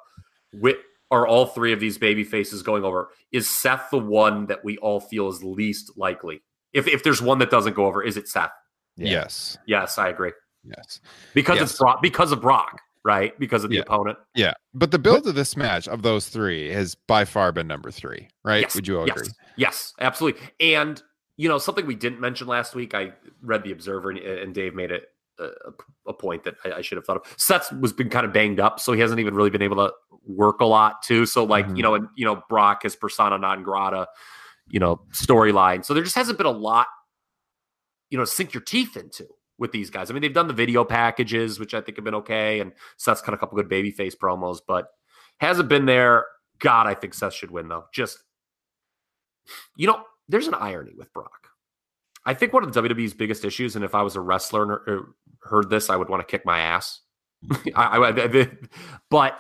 are 1.11 1.27
all 1.27 1.47
three 1.47 1.73
of 1.73 1.81
these 1.81 1.99
baby 1.99 2.25
faces 2.25 2.63
going 2.63 2.85
over? 2.85 3.09
Is 3.33 3.49
Seth 3.49 3.91
the 3.91 3.99
one 3.99 4.47
that 4.47 4.65
we 4.65 4.79
all 4.79 5.01
feel 5.01 5.29
is 5.29 5.43
least 5.43 5.93
likely? 5.97 6.43
If 6.73 6.87
if 6.87 7.03
there's 7.03 7.21
one 7.21 7.39
that 7.39 7.51
doesn't 7.51 7.75
go 7.75 7.87
over, 7.87 8.03
is 8.03 8.17
it 8.17 8.29
Seth? 8.29 8.53
Yeah. 8.97 9.11
Yes. 9.11 9.59
Yes, 9.67 9.99
I 9.99 10.09
agree. 10.09 10.33
Yes. 10.65 11.01
Because 11.35 11.59
yes. 11.59 11.71
it's 11.71 11.79
Brock 11.79 12.03
because 12.03 12.33
of 12.33 12.41
Brock, 12.41 12.81
right? 13.05 13.39
Because 13.39 13.65
of 13.65 13.71
the 13.71 13.77
yeah. 13.77 13.83
opponent. 13.83 14.19
Yeah. 14.35 14.55
But 14.75 14.91
the 14.91 14.99
build 14.99 15.27
of 15.27 15.35
this 15.35 15.57
match 15.57 15.89
of 15.89 16.03
those 16.03 16.29
three 16.29 16.71
has 16.71 16.95
by 16.95 17.25
far 17.25 17.51
been 17.51 17.67
number 17.67 17.91
three, 17.91 18.29
right? 18.45 18.63
Yes. 18.63 18.75
Would 18.75 18.87
you 18.87 18.99
all 18.99 19.07
yes. 19.07 19.17
agree? 19.17 19.29
Yes, 19.57 19.95
absolutely. 20.01 20.41
And 20.61 21.03
you 21.37 21.49
know, 21.49 21.57
something 21.57 21.87
we 21.87 21.95
didn't 21.95 22.21
mention 22.21 22.47
last 22.47 22.75
week, 22.75 22.95
I 22.95 23.13
read 23.41 23.63
the 23.63 23.73
Observer 23.73 24.11
and, 24.11 24.19
and 24.19 24.55
Dave 24.55 24.75
made 24.75 24.91
it 24.91 25.05
a, 25.39 25.49
a, 26.07 26.13
point 26.13 26.45
that 26.45 26.57
I, 26.67 26.73
I, 26.73 26.81
should 26.83 26.97
have 26.97 27.07
thought 27.07 27.17
of. 27.17 27.35
Seth 27.39 27.73
was 27.73 27.95
been 27.95 28.11
kind 28.11 28.27
of 28.27 28.33
banged 28.35 28.61
up, 28.61 28.79
so 28.79 28.93
he 28.93 29.01
hasn't 29.01 29.21
even 29.21 29.35
really 29.35 29.49
been 29.49 29.63
able 29.63 29.77
to 29.77 29.93
work 30.27 30.61
a 30.61 30.65
lot 30.65 31.03
too. 31.03 31.27
So 31.27 31.45
like 31.45 31.67
mm-hmm. 31.67 31.77
you 31.77 31.83
know, 31.83 31.95
and 31.95 32.09
you 32.17 32.25
know, 32.25 32.43
Brock 32.49 32.85
is 32.85 32.97
persona 32.97 33.39
non 33.39 33.63
grata, 33.63 34.09
you 34.69 34.81
know, 34.81 35.01
storyline. 35.13 35.85
So 35.85 35.95
there 35.95 36.03
just 36.03 36.17
hasn't 36.17 36.39
been 36.39 36.47
a 36.47 36.51
lot, 36.51 36.87
you 38.11 38.19
know, 38.19 38.25
sink 38.25 38.55
your 38.55 38.63
teeth 38.63 38.97
into 38.97 39.27
with 39.59 39.73
these 39.73 39.91
guys. 39.91 40.11
I 40.11 40.15
mean, 40.15 40.23
they've 40.23 40.33
done 40.33 40.49
the 40.49 40.55
video 40.55 40.85
packages, 40.85 41.59
which 41.59 41.75
I 41.75 41.81
think 41.81 41.97
have 41.97 42.05
been 42.05 42.15
okay, 42.17 42.61
and 42.61 42.73
Seth's 42.97 43.21
cut 43.21 43.35
a 43.35 43.37
couple 43.37 43.57
good 43.57 43.69
babyface 43.69 44.15
promos, 44.17 44.59
but 44.67 44.87
hasn't 45.39 45.69
been 45.69 45.87
there. 45.87 46.27
God, 46.59 46.87
I 46.87 46.95
think 46.95 47.15
Seth 47.15 47.35
should 47.35 47.51
win 47.51 47.69
though. 47.69 47.85
Just 47.93 48.19
you 49.77 49.87
know, 49.87 50.03
there's 50.29 50.47
an 50.47 50.55
irony 50.55 50.93
with 50.97 51.13
Brock. 51.13 51.49
I 52.25 52.35
think 52.35 52.53
one 52.53 52.63
of 52.63 52.73
the 52.73 52.83
WWE's 52.83 53.15
biggest 53.15 53.45
issues, 53.45 53.77
and 53.77 53.85
if 53.85 53.95
I 53.95 54.03
was 54.03 54.17
a 54.17 54.21
wrestler 54.21 54.63
and 54.63 54.73
er, 54.73 55.15
heard 55.43 55.71
this, 55.71 55.89
I 55.89 55.97
would 55.97 56.09
want 56.09 56.21
to 56.21 56.31
kick 56.31 56.45
my 56.45 56.61
ass. 56.61 57.01
I, 57.75 57.97
I, 57.97 58.09
I, 58.11 58.49
but 59.11 59.39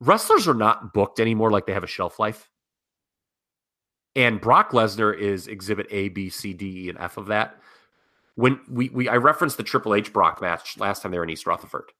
wrestlers 0.00 0.48
are 0.48 0.54
not 0.54 0.92
booked 0.92 1.20
anymore 1.20 1.50
like 1.50 1.66
they 1.66 1.72
have 1.72 1.84
a 1.84 1.88
shelf 1.88 2.18
life. 2.18 2.48
And 4.16 4.40
Brock 4.40 4.72
Lesnar 4.72 5.16
is 5.16 5.46
exhibit 5.46 5.86
A, 5.90 6.08
B, 6.08 6.30
C, 6.30 6.52
D, 6.52 6.86
E, 6.86 6.88
and 6.88 6.98
F 6.98 7.16
of 7.16 7.26
that. 7.26 7.56
When 8.34 8.60
we, 8.68 8.88
we 8.88 9.08
I 9.08 9.16
referenced 9.16 9.56
the 9.56 9.62
Triple 9.62 9.94
H 9.94 10.12
Brock 10.12 10.40
match 10.40 10.78
last 10.78 11.02
time 11.02 11.12
they 11.12 11.18
were 11.18 11.24
in 11.24 11.30
East 11.30 11.46
Rutherford. 11.46 11.92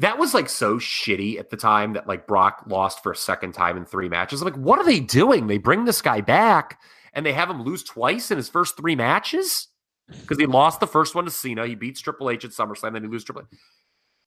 That 0.00 0.18
was 0.18 0.32
like 0.32 0.48
so 0.48 0.76
shitty 0.78 1.38
at 1.38 1.50
the 1.50 1.56
time 1.56 1.92
that 1.94 2.06
like 2.06 2.26
Brock 2.26 2.64
lost 2.66 3.02
for 3.02 3.12
a 3.12 3.16
second 3.16 3.52
time 3.52 3.76
in 3.76 3.84
three 3.84 4.08
matches. 4.08 4.40
I'm 4.40 4.46
like, 4.46 4.56
what 4.56 4.78
are 4.78 4.84
they 4.84 5.00
doing? 5.00 5.46
They 5.46 5.58
bring 5.58 5.84
this 5.84 6.00
guy 6.00 6.20
back 6.20 6.80
and 7.12 7.26
they 7.26 7.32
have 7.32 7.50
him 7.50 7.62
lose 7.62 7.82
twice 7.82 8.30
in 8.30 8.36
his 8.36 8.48
first 8.48 8.76
three 8.76 8.94
matches 8.94 9.68
because 10.08 10.38
he 10.38 10.46
lost 10.46 10.80
the 10.80 10.86
first 10.86 11.14
one 11.14 11.24
to 11.24 11.30
Cena. 11.30 11.66
He 11.66 11.74
beats 11.74 12.00
Triple 12.00 12.30
H 12.30 12.44
at 12.44 12.52
SummerSlam, 12.52 12.92
then 12.92 13.02
he 13.02 13.08
loses 13.08 13.24
Triple 13.24 13.42
H. 13.42 13.58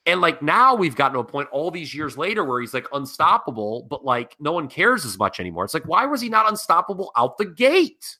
And 0.06 0.20
like 0.20 0.42
now 0.42 0.74
we've 0.74 0.96
gotten 0.96 1.14
to 1.14 1.20
a 1.20 1.24
point 1.24 1.50
all 1.52 1.70
these 1.70 1.94
years 1.94 2.18
later 2.18 2.44
where 2.44 2.60
he's 2.60 2.74
like 2.74 2.88
unstoppable, 2.92 3.86
but 3.90 4.04
like 4.04 4.36
no 4.40 4.52
one 4.52 4.68
cares 4.68 5.06
as 5.06 5.18
much 5.18 5.40
anymore. 5.40 5.64
It's 5.64 5.76
like, 5.76 5.88
why 5.88 6.06
was 6.08 6.22
he 6.22 6.30
not 6.30 6.50
unstoppable 6.50 7.12
out 7.16 7.38
the 7.38 7.46
gate? 7.46 8.18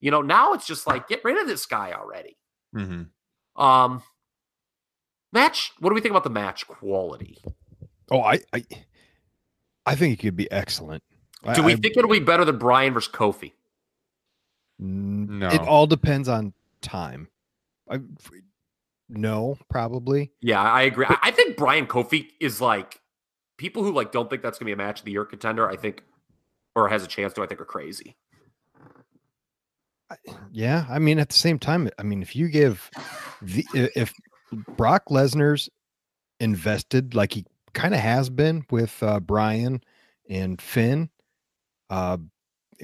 You 0.00 0.10
know, 0.10 0.22
now 0.22 0.54
it's 0.54 0.66
just 0.66 0.86
like, 0.86 1.08
get 1.08 1.22
rid 1.24 1.36
of 1.36 1.46
this 1.46 1.66
guy 1.66 1.92
already. 1.92 2.38
Mm-hmm. 2.74 3.62
Um, 3.62 4.02
match. 5.32 5.72
What 5.80 5.90
do 5.90 5.94
we 5.94 6.00
think 6.00 6.12
about 6.12 6.24
the 6.24 6.30
match 6.30 6.66
quality? 6.66 7.38
Oh, 8.10 8.22
I, 8.22 8.40
I, 8.54 8.64
I 9.84 9.94
think 9.94 10.14
it 10.14 10.22
could 10.22 10.36
be 10.36 10.50
excellent. 10.50 11.02
Do 11.54 11.62
we 11.62 11.72
I, 11.72 11.76
think 11.76 11.96
it'll 11.96 12.10
be 12.10 12.18
better 12.20 12.44
than 12.44 12.58
Bryan 12.58 12.94
versus 12.94 13.12
Kofi? 13.12 13.52
No. 14.78 15.48
It 15.48 15.60
all 15.60 15.86
depends 15.86 16.28
on 16.28 16.52
time. 16.80 17.28
I, 17.90 17.98
no, 19.08 19.56
probably. 19.70 20.32
Yeah, 20.40 20.62
I 20.62 20.82
agree. 20.82 21.06
But, 21.08 21.18
I 21.22 21.30
think 21.30 21.56
Bryan 21.56 21.86
Kofi 21.86 22.28
is 22.40 22.60
like 22.60 23.00
people 23.56 23.82
who 23.82 23.92
like 23.92 24.12
don't 24.12 24.28
think 24.28 24.42
that's 24.42 24.58
gonna 24.58 24.68
be 24.68 24.72
a 24.72 24.76
match 24.76 25.00
of 25.00 25.04
the 25.04 25.12
year 25.12 25.24
contender. 25.24 25.68
I 25.68 25.76
think, 25.76 26.02
or 26.74 26.88
has 26.88 27.02
a 27.02 27.06
chance 27.06 27.32
to. 27.34 27.42
I 27.42 27.46
think 27.46 27.60
are 27.60 27.66
crazy. 27.66 28.16
Yeah, 30.50 30.86
I 30.88 30.98
mean, 30.98 31.18
at 31.18 31.28
the 31.28 31.34
same 31.36 31.58
time, 31.58 31.90
I 31.98 32.02
mean, 32.02 32.22
if 32.22 32.34
you 32.34 32.48
give 32.48 32.90
the 33.42 33.66
if 33.74 34.14
Brock 34.50 35.04
Lesnar's 35.10 35.68
invested 36.40 37.14
like 37.14 37.34
he 37.34 37.44
kind 37.74 37.92
of 37.92 38.00
has 38.00 38.30
been 38.30 38.64
with 38.70 39.02
uh, 39.02 39.20
Bryan 39.20 39.82
and 40.30 40.60
Finn, 40.62 41.10
uh, 41.90 42.16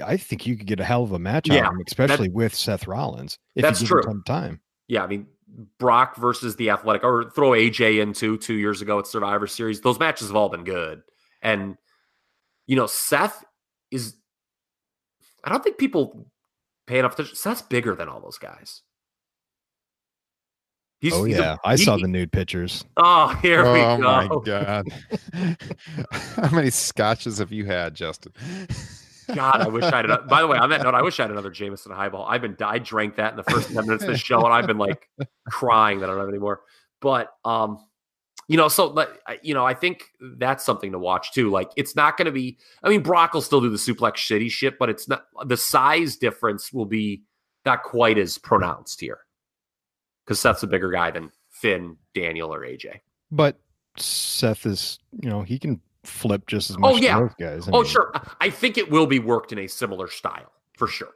I 0.05 0.19
think 0.19 0.47
you 0.47 0.57
could 0.59 0.67
get 0.67 0.81
a 0.81 0.85
hell 0.85 1.03
of 1.03 1.13
a 1.13 1.19
match 1.19 1.49
yeah, 1.49 1.61
out 1.61 1.67
of 1.69 1.73
him, 1.73 1.85
especially 1.87 2.29
with 2.29 2.55
Seth 2.55 2.87
Rollins. 2.87 3.39
If 3.55 3.63
that's 3.63 3.81
you 3.81 3.89
give 3.89 4.03
true. 4.03 4.11
Him 4.11 4.23
time. 4.27 4.61
Yeah, 4.87 5.03
I 5.03 5.07
mean 5.07 5.27
Brock 5.78 6.16
versus 6.16 6.56
the 6.56 6.70
Athletic, 6.70 7.05
or 7.05 7.31
throw 7.31 7.51
AJ 7.51 8.01
into 8.02 8.36
two 8.39 8.55
years 8.55 8.82
ago 8.82 8.98
at 8.98 9.06
Survivor 9.06 9.47
Series. 9.47 9.81
Those 9.81 9.98
matches 9.98 10.28
have 10.28 10.36
all 10.36 10.48
been 10.48 10.64
good. 10.64 11.02
And 11.43 11.76
you 12.66 12.76
know, 12.76 12.86
Seth 12.86 13.44
is. 13.90 14.16
I 15.44 15.51
don't 15.51 15.62
think 15.62 15.78
people 15.78 16.26
pay 16.86 16.98
enough 16.98 17.14
attention. 17.14 17.36
Seth's 17.36 17.62
bigger 17.62 17.94
than 17.94 18.09
all 18.09 18.20
those 18.20 18.39
guys. 18.39 18.82
He's, 21.01 21.12
oh 21.12 21.24
he's 21.24 21.36
a- 21.36 21.40
yeah, 21.40 21.56
I 21.64 21.76
he- 21.76 21.85
saw 21.85 21.98
the 21.98 22.09
nude 22.09 22.32
pictures. 22.32 22.85
Oh, 22.97 23.28
here 23.43 23.62
we 23.72 23.81
oh, 23.81 23.98
go. 23.98 24.06
oh 24.06 24.28
my 24.28 24.44
god! 24.44 24.86
How 26.10 26.51
many 26.51 26.70
scotches 26.70 27.39
have 27.39 27.52
you 27.52 27.66
had, 27.66 27.94
Justin? 27.94 28.32
God, 29.35 29.61
I 29.61 29.69
wish 29.69 29.85
I 29.85 29.97
had. 29.97 30.29
By 30.29 30.41
the 30.41 30.47
way, 30.47 30.59
on 30.59 30.71
that 30.71 30.83
note, 30.83 30.95
I 30.95 31.03
wish 31.03 31.21
I 31.21 31.25
had 31.25 31.31
another 31.31 31.51
Jameson 31.51 31.93
highball. 31.93 32.27
I've 32.27 32.43
been 32.43 32.57
I 32.61 32.79
drank 32.79 33.17
that 33.17 33.33
in 33.33 33.37
the 33.37 33.45
first 33.45 33.73
ten 33.73 33.87
minutes 33.87 34.05
of 34.05 34.11
the 34.11 34.19
show, 34.19 34.45
and 34.45 34.53
I've 34.53 34.67
been 34.67 34.79
like 34.79 35.09
crying 35.49 36.01
that 36.01 36.09
I 36.09 36.13
don't 36.13 36.21
have 36.21 36.29
any 36.29 36.39
more. 36.39 36.63
But 37.01 37.35
um, 37.45 37.79
you 38.49 38.57
know, 38.57 38.69
so 38.69 38.89
like 38.89 39.09
you 39.43 39.55
know, 39.55 39.65
I 39.65 39.75
think 39.75 40.05
that's 40.39 40.65
something 40.65 40.93
to 40.93 40.99
watch 40.99 41.33
too. 41.33 41.51
Like, 41.51 41.71
it's 41.77 41.97
not 41.97 42.17
going 42.17 42.27
to 42.27 42.33
be. 42.33 42.59
I 42.83 42.89
mean, 42.89 43.03
Brock 43.03 43.35
will 43.35 43.43
still 43.43 43.61
do 43.61 43.71
the 43.71 43.77
suplex 43.77 44.15
shitty 44.15 44.51
shit, 44.51 44.79
but 44.79 44.91
it's 44.91 45.09
not 45.09 45.27
the 45.45 45.57
size 45.57 46.17
difference 46.17 46.73
will 46.73 46.87
be 46.87 47.23
not 47.65 47.83
quite 47.83 48.19
as 48.19 48.39
pronounced 48.39 49.01
here 49.01 49.21
because 50.25 50.41
Seth's 50.41 50.63
a 50.63 50.67
bigger 50.67 50.91
guy 50.91 51.11
than 51.11 51.31
Finn, 51.51 51.97
Daniel, 52.15 52.53
or 52.53 52.61
AJ. 52.61 53.01
But 53.31 53.59
Seth 53.97 54.67
is, 54.67 54.99
you 55.21 55.31
know, 55.31 55.43
he 55.43 55.59
can 55.59 55.81
flip 56.06 56.47
just 56.47 56.70
as 56.70 56.78
much 56.78 56.94
Oh, 56.94 56.97
yeah. 56.97 57.18
those 57.20 57.35
guys. 57.39 57.68
I 57.68 57.72
Oh, 57.72 57.82
mean, 57.82 57.90
sure. 57.90 58.12
I 58.40 58.51
think 58.51 58.78
it 58.78 58.90
will 58.90 59.06
be 59.06 59.18
worked 59.18 59.52
in 59.52 59.59
a 59.59 59.66
similar 59.66 60.09
style 60.09 60.52
for 60.76 60.86
sure. 60.86 61.12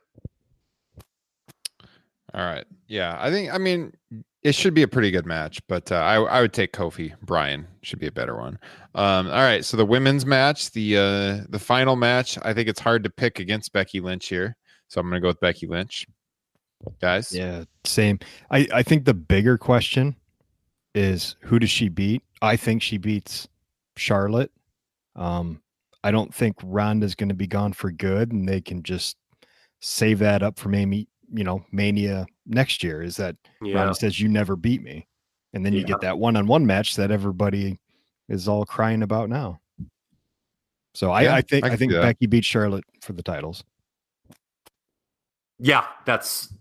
All 2.34 2.44
right. 2.44 2.64
Yeah, 2.88 3.16
I 3.18 3.30
think. 3.30 3.52
I 3.52 3.58
mean, 3.58 3.92
it 4.42 4.54
should 4.54 4.74
be 4.74 4.82
a 4.82 4.88
pretty 4.88 5.10
good 5.10 5.24
match, 5.26 5.60
but 5.66 5.90
uh, 5.90 5.96
I 5.96 6.16
I 6.16 6.40
would 6.42 6.52
take 6.52 6.72
Kofi. 6.72 7.18
Bryan 7.22 7.66
should 7.82 7.98
be 7.98 8.06
a 8.06 8.12
better 8.12 8.36
one. 8.36 8.58
Um. 8.94 9.26
All 9.28 9.32
right. 9.32 9.64
So 9.64 9.76
the 9.76 9.86
women's 9.86 10.26
match, 10.26 10.70
the 10.72 10.96
uh 10.98 11.46
the 11.48 11.58
final 11.58 11.96
match. 11.96 12.38
I 12.42 12.52
think 12.52 12.68
it's 12.68 12.80
hard 12.80 13.02
to 13.04 13.10
pick 13.10 13.38
against 13.38 13.72
Becky 13.72 14.00
Lynch 14.00 14.28
here, 14.28 14.56
so 14.88 15.00
I'm 15.00 15.08
gonna 15.08 15.20
go 15.20 15.28
with 15.28 15.40
Becky 15.40 15.66
Lynch. 15.66 16.06
Guys. 17.00 17.32
Yeah, 17.32 17.64
same. 17.84 18.18
I 18.50 18.68
I 18.72 18.82
think 18.82 19.04
the 19.06 19.14
bigger 19.14 19.56
question 19.56 20.14
is 20.94 21.36
who 21.40 21.58
does 21.58 21.70
she 21.70 21.88
beat? 21.88 22.22
I 22.42 22.56
think 22.56 22.82
she 22.82 22.98
beats 22.98 23.48
Charlotte. 23.96 24.50
Um, 25.18 25.60
I 26.04 26.10
don't 26.10 26.32
think 26.32 26.56
Ronda's 26.62 27.14
going 27.14 27.28
to 27.28 27.34
be 27.34 27.46
gone 27.46 27.72
for 27.72 27.90
good, 27.90 28.32
and 28.32 28.48
they 28.48 28.60
can 28.60 28.82
just 28.82 29.16
save 29.80 30.20
that 30.20 30.42
up 30.42 30.58
for 30.58 30.68
maybe 30.68 31.08
you 31.32 31.44
know 31.44 31.64
Mania 31.72 32.26
next 32.46 32.82
year. 32.82 33.02
Is 33.02 33.16
that 33.16 33.36
Yeah. 33.60 33.76
Ronda 33.76 33.94
says 33.94 34.20
you 34.20 34.28
never 34.28 34.56
beat 34.56 34.82
me, 34.82 35.06
and 35.52 35.66
then 35.66 35.72
you 35.72 35.84
get 35.84 36.00
that 36.00 36.18
one-on-one 36.18 36.64
match 36.64 36.96
that 36.96 37.10
everybody 37.10 37.78
is 38.28 38.46
all 38.48 38.64
crying 38.64 39.02
about 39.02 39.28
now. 39.28 39.60
So 40.94 41.10
I, 41.10 41.22
Yeah, 41.22 41.34
I 41.34 41.42
think 41.42 41.64
I 41.64 41.70
I, 41.72 41.76
think. 41.76 41.92
Becky 41.92 42.26
beats 42.26 42.46
Charlotte 42.46 42.84
for 43.02 43.12
the 43.12 43.22
titles. 43.22 43.64
Yeah, 45.58 45.84
that's 46.06 46.54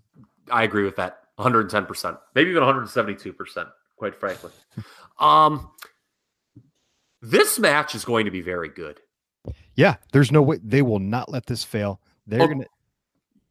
I 0.51 0.63
agree 0.63 0.83
with 0.83 0.95
that. 0.95 1.19
110%. 1.39 2.17
Maybe 2.33 2.49
even 2.49 2.63
172%, 2.63 3.67
quite 3.95 4.15
frankly. 4.15 4.51
um 5.19 5.69
this 7.21 7.57
match 7.59 7.95
is 7.95 8.05
going 8.05 8.25
to 8.25 8.31
be 8.31 8.41
very 8.41 8.69
good. 8.69 8.99
Yeah, 9.75 9.95
there's 10.11 10.31
no 10.31 10.41
way 10.41 10.59
they 10.63 10.81
will 10.81 10.99
not 10.99 11.29
let 11.31 11.45
this 11.45 11.63
fail. 11.63 12.01
They're 12.25 12.41
Oh. 12.41 12.47
gonna 12.47 12.65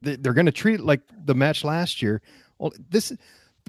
they, 0.03 0.17
they're 0.17 0.35
gonna 0.35 0.53
treat 0.53 0.81
it 0.81 0.85
like 0.85 1.01
the 1.25 1.35
match 1.35 1.65
last 1.65 2.03
year. 2.03 2.21
Well, 2.59 2.73
this 2.91 3.13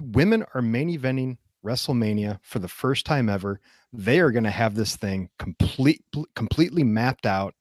women 0.02 0.44
are 0.54 0.60
main 0.62 0.88
eventing 0.96 1.38
WrestleMania 1.64 2.38
for 2.42 2.58
the 2.58 2.68
first 2.68 3.06
time 3.06 3.28
ever. 3.28 3.60
They 3.92 4.20
are 4.20 4.30
gonna 4.30 4.50
have 4.50 4.74
this 4.74 4.96
thing 4.96 5.30
complete 5.38 6.04
completely 6.34 6.84
mapped 6.84 7.24
out. 7.26 7.54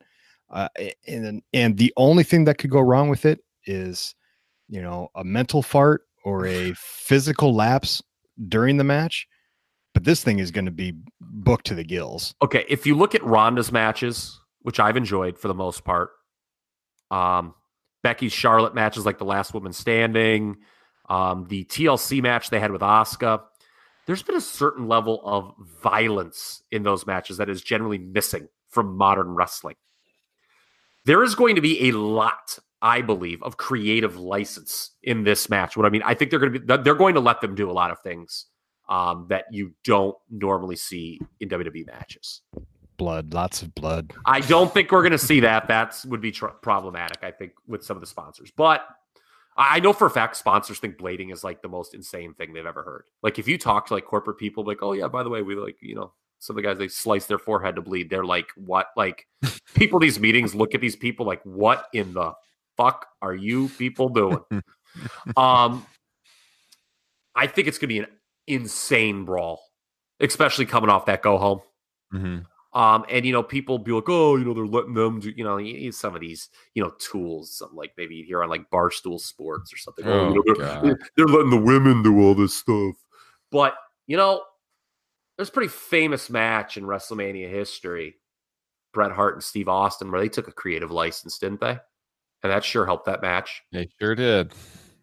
Uh, 0.49 0.67
and 1.07 1.41
and 1.53 1.77
the 1.77 1.93
only 1.97 2.23
thing 2.23 2.43
that 2.45 2.57
could 2.57 2.69
go 2.69 2.79
wrong 2.81 3.09
with 3.09 3.25
it 3.25 3.39
is, 3.65 4.15
you 4.67 4.81
know, 4.81 5.09
a 5.15 5.23
mental 5.23 5.61
fart 5.61 6.01
or 6.23 6.45
a 6.45 6.73
physical 6.77 7.53
lapse 7.55 8.01
during 8.49 8.77
the 8.77 8.83
match. 8.83 9.27
But 9.97 10.03
this 10.03 10.23
thing 10.23 10.37
is 10.37 10.51
going 10.51 10.65
to 10.65 10.71
be 10.71 10.93
booked 11.19 11.65
to 11.65 11.73
the 11.73 11.83
gills. 11.83 12.35
Okay, 12.43 12.63
if 12.69 12.85
you 12.85 12.93
look 12.93 13.15
at 13.15 13.23
Ronda's 13.23 13.71
matches, 13.71 14.39
which 14.61 14.79
I've 14.79 14.95
enjoyed 14.95 15.39
for 15.39 15.47
the 15.47 15.55
most 15.55 15.83
part, 15.83 16.11
um, 17.09 17.55
Becky's 18.03 18.31
Charlotte 18.31 18.75
matches 18.75 19.07
like 19.07 19.17
the 19.17 19.25
last 19.25 19.55
woman 19.55 19.73
standing, 19.73 20.57
um, 21.09 21.47
the 21.49 21.63
TLC 21.63 22.21
match 22.21 22.51
they 22.51 22.59
had 22.59 22.71
with 22.71 22.81
Asuka, 22.81 23.41
there's 24.05 24.21
been 24.21 24.35
a 24.35 24.41
certain 24.41 24.87
level 24.87 25.19
of 25.23 25.55
violence 25.81 26.61
in 26.71 26.83
those 26.83 27.07
matches 27.07 27.37
that 27.37 27.49
is 27.49 27.63
generally 27.63 27.97
missing 27.97 28.49
from 28.69 28.97
modern 28.97 29.29
wrestling. 29.29 29.77
There 31.05 31.23
is 31.23 31.33
going 31.33 31.55
to 31.55 31.61
be 31.61 31.89
a 31.89 31.93
lot, 31.93 32.59
I 32.83 33.01
believe, 33.01 33.41
of 33.41 33.57
creative 33.57 34.15
license 34.19 34.91
in 35.01 35.23
this 35.23 35.49
match. 35.49 35.75
What 35.75 35.87
I 35.87 35.89
mean, 35.89 36.03
I 36.05 36.13
think 36.13 36.29
they're 36.29 36.39
going 36.39 36.53
to 36.53 36.59
be 36.59 36.83
they're 36.83 36.93
going 36.93 37.15
to 37.15 37.19
let 37.19 37.41
them 37.41 37.55
do 37.55 37.67
a 37.67 37.73
lot 37.73 37.89
of 37.89 37.97
things 38.01 38.45
um, 38.89 39.25
that 39.29 39.45
you 39.51 39.73
don't 39.83 40.15
normally 40.29 40.75
see 40.75 41.19
in 41.39 41.49
WWE 41.49 41.85
matches. 41.87 42.41
Blood, 42.97 43.33
lots 43.33 43.61
of 43.61 43.75
blood. 43.75 44.13
I 44.25 44.39
don't 44.39 44.73
think 44.73 44.91
we're 44.91 45.03
going 45.03 45.11
to 45.11 45.17
see 45.17 45.39
that. 45.41 45.67
That 45.67 46.03
would 46.07 46.21
be 46.21 46.31
tr- 46.31 46.47
problematic, 46.47 47.23
I 47.23 47.31
think, 47.31 47.51
with 47.67 47.83
some 47.83 47.95
of 47.95 48.01
the 48.01 48.07
sponsors. 48.07 48.51
But 48.55 48.87
I 49.55 49.77
I 49.77 49.79
know 49.79 49.93
for 49.93 50.07
a 50.07 50.09
fact 50.09 50.35
sponsors 50.35 50.79
think 50.79 50.97
blading 50.97 51.31
is 51.31 51.43
like 51.43 51.61
the 51.61 51.67
most 51.67 51.93
insane 51.93 52.33
thing 52.33 52.53
they've 52.53 52.65
ever 52.65 52.83
heard. 52.83 53.03
Like 53.21 53.37
if 53.39 53.47
you 53.47 53.57
talk 53.57 53.87
to 53.87 53.93
like 53.93 54.05
corporate 54.05 54.37
people, 54.37 54.63
like, 54.65 54.81
oh 54.81 54.93
yeah, 54.93 55.07
by 55.07 55.23
the 55.23 55.29
way, 55.29 55.41
we 55.41 55.55
like 55.55 55.77
you 55.81 55.95
know 55.95 56.13
some 56.39 56.55
of 56.55 56.63
the 56.63 56.67
guys 56.67 56.77
they 56.77 56.87
slice 56.87 57.25
their 57.25 57.39
forehead 57.39 57.75
to 57.75 57.81
bleed. 57.81 58.09
They're 58.09 58.25
like, 58.25 58.47
what? 58.55 58.87
Like 58.95 59.27
people 59.75 59.99
these 59.99 60.19
meetings 60.19 60.55
look 60.55 60.73
at 60.75 60.81
these 60.81 60.95
people 60.95 61.25
like, 61.25 61.41
what 61.43 61.87
in 61.93 62.13
the 62.13 62.33
fuck 62.77 63.07
are 63.21 63.35
you 63.35 63.69
people 63.77 64.09
doing? 64.09 64.39
um, 65.37 65.85
I 67.35 67.45
think 67.47 67.67
it's 67.67 67.77
going 67.77 67.89
to 67.89 67.93
be 67.93 67.99
an 67.99 68.07
insane 68.47 69.25
brawl, 69.25 69.61
especially 70.19 70.65
coming 70.65 70.89
off 70.89 71.05
that 71.05 71.21
go 71.21 71.37
home. 71.37 71.61
Mhm. 72.13 72.45
Um, 72.73 73.05
and 73.09 73.25
you 73.25 73.33
know, 73.33 73.43
people 73.43 73.79
be 73.79 73.91
like, 73.91 74.07
oh, 74.07 74.35
you 74.35 74.45
know, 74.45 74.53
they're 74.53 74.65
letting 74.65 74.93
them 74.93 75.19
do, 75.19 75.31
you 75.35 75.43
know, 75.43 75.91
some 75.91 76.15
of 76.15 76.21
these, 76.21 76.49
you 76.75 76.83
know, 76.83 76.91
tools, 76.99 77.61
like 77.73 77.93
maybe 77.97 78.15
you 78.15 78.23
hear 78.23 78.43
on 78.43 78.49
like 78.49 78.69
Barstool 78.69 79.19
Sports 79.19 79.73
or 79.73 79.77
something. 79.77 80.05
Oh, 80.05 80.29
you 80.29 80.35
know, 80.35 80.43
Oh, 80.47 80.81
they're, 80.83 80.99
they're 81.17 81.27
letting 81.27 81.49
the 81.49 81.57
women 81.57 82.03
do 82.03 82.21
all 82.21 82.35
this 82.35 82.55
stuff. 82.55 82.95
But 83.51 83.75
you 84.05 84.17
know, 84.17 84.43
there's 85.37 85.49
a 85.49 85.51
pretty 85.51 85.69
famous 85.69 86.29
match 86.29 86.77
in 86.77 86.83
WrestleMania 86.83 87.49
history, 87.49 88.15
Bret 88.93 89.11
Hart 89.11 89.35
and 89.35 89.43
Steve 89.43 89.69
Austin, 89.69 90.11
where 90.11 90.21
they 90.21 90.29
took 90.29 90.47
a 90.47 90.51
creative 90.51 90.91
license, 90.91 91.37
didn't 91.39 91.61
they? 91.61 91.79
And 92.43 92.51
that 92.51 92.63
sure 92.63 92.85
helped 92.85 93.05
that 93.05 93.21
match. 93.21 93.63
They 93.71 93.89
sure 93.99 94.15
did. 94.15 94.53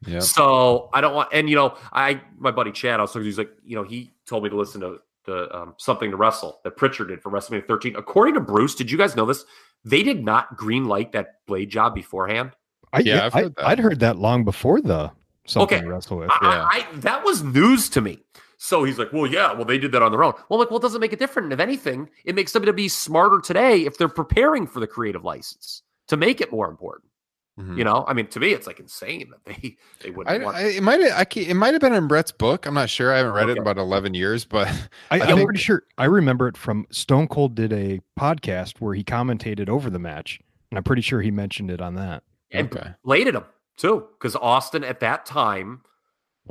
Yep. 0.07 0.23
So 0.23 0.91
I 0.93 1.01
don't 1.01 1.15
want, 1.15 1.29
and 1.33 1.49
you 1.49 1.57
know, 1.57 1.77
I 1.93 2.21
my 2.39 2.51
buddy 2.51 2.73
Chad, 2.73 2.99
I 3.01 3.03
was 3.03 3.13
talking, 3.13 3.25
he's 3.27 3.39
like, 3.39 3.51
you 3.65 3.77
know, 3.77 3.83
he 3.85 4.13
told 4.27 4.43
me 4.45 4.51
to 4.51 4.57
listen 4.57 4.81
to 4.83 4.99
the 5.27 5.55
um, 5.57 5.75
something 5.79 6.11
to 6.11 6.17
wrestle 6.17 6.61
that 6.65 6.77
Prichard 6.77 7.09
did 7.09 7.23
for 7.23 7.31
WrestleMania 7.31 7.67
13. 7.67 7.97
According 7.97 8.35
to 8.35 8.41
Bruce, 8.41 8.75
did 8.75 8.91
you 8.91 8.99
guys 8.99 9.17
know 9.17 9.25
this? 9.27 9.45
They 9.85 10.03
did 10.03 10.25
not 10.25 10.57
green 10.57 10.85
light 10.87 11.13
that 11.13 11.45
blade 11.47 11.71
job 11.71 11.95
beforehand. 11.95 12.53
I, 12.93 13.01
Yeah, 13.01 13.17
yeah, 13.17 13.27
I've 13.27 13.35
I, 13.35 13.41
heard 13.43 13.55
that. 13.57 13.67
I'd 13.67 13.79
heard 13.79 14.01
that 14.01 14.17
long 14.19 14.45
before 14.45 14.81
the 14.81 15.11
something 15.47 15.79
Okay. 15.79 15.85
to 15.87 15.91
wrestle 15.93 16.19
with. 16.19 16.31
Yeah. 16.43 16.49
I, 16.49 16.87
I- 16.93 16.97
that 16.97 17.25
was 17.25 17.43
news 17.43 17.89
to 17.91 18.01
me. 18.01 18.19
So 18.57 18.85
he's 18.85 18.99
like, 18.99 19.13
well, 19.13 19.27
yeah, 19.27 19.53
well, 19.53 19.65
they 19.67 19.79
did 19.79 19.93
that 19.93 20.01
on 20.03 20.11
their 20.13 20.23
own. 20.25 20.33
Well, 20.49 20.59
I'm 20.59 20.59
like, 20.61 20.71
well, 20.71 20.79
it 20.79 20.83
doesn't 20.83 21.01
make 21.01 21.13
it 21.13 21.19
different. 21.19 21.53
If 21.53 21.61
anything, 21.61 22.09
it 22.25 22.35
makes 22.35 22.53
WWE 22.53 22.91
smarter 22.91 23.41
today 23.41 23.85
if 23.85 23.99
they're 23.99 24.09
preparing 24.09 24.67
for 24.67 24.81
the 24.81 24.87
creative 24.87 25.23
license 25.25 25.83
to 26.09 26.17
make 26.17 26.41
it 26.41 26.51
more 26.53 26.69
important. 26.71 27.11
Mhm. 27.59 27.79
You 27.79 27.85
know, 27.85 28.05
I 28.09 28.15
mean, 28.15 28.27
to 28.29 28.41
me, 28.41 28.49
it's 28.53 28.67
like 28.67 28.81
insane 28.81 29.31
that 29.31 29.45
they 29.45 29.77
they 30.03 30.11
wouldn't 30.11 30.29
I, 30.41 30.45
want. 30.45 30.57
I, 30.57 30.63
it 30.71 30.83
might 30.83 31.01
I 31.03 31.25
can't, 31.25 31.47
it 31.47 31.55
might 31.55 31.73
have 31.73 31.81
been 31.81 31.93
in 31.95 32.09
Bret's 32.09 32.33
book. 32.33 32.67
I'm 32.67 32.75
not 32.75 32.91
sure. 32.91 33.13
I 33.13 33.19
haven't 33.19 33.33
read 33.33 33.49
it 33.49 33.53
in 33.53 33.59
about 33.59 33.79
11 33.79 34.13
years, 34.15 34.45
but 34.45 34.67
I, 35.13 35.19
I 35.19 35.21
I'm 35.21 35.37
think- 35.37 35.47
pretty 35.47 35.61
sure 35.61 35.85
I 35.97 36.07
remember 36.07 36.49
it 36.49 36.57
from 36.57 36.85
Stone 36.91 37.29
Cold 37.29 37.55
did 37.55 37.73
a 37.73 38.01
podcast 38.19 38.81
where 38.81 38.95
he 38.95 39.05
commentated 39.05 39.69
over 39.69 39.89
the 39.89 40.01
match, 40.01 40.41
and 40.73 40.79
I'm 40.79 40.85
pretty 40.85 41.03
sure 41.03 41.21
he 41.23 41.31
mentioned 41.31 41.71
it 41.71 41.81
on 41.81 41.95
that. 41.95 42.25
and 42.51 42.75
okay. 42.77 42.91
bladed 43.05 43.37
him 43.37 43.45
too, 43.77 44.09
because 44.19 44.35
Austin 44.37 44.83
at 44.85 44.99
that 45.01 45.25
time 45.27 45.83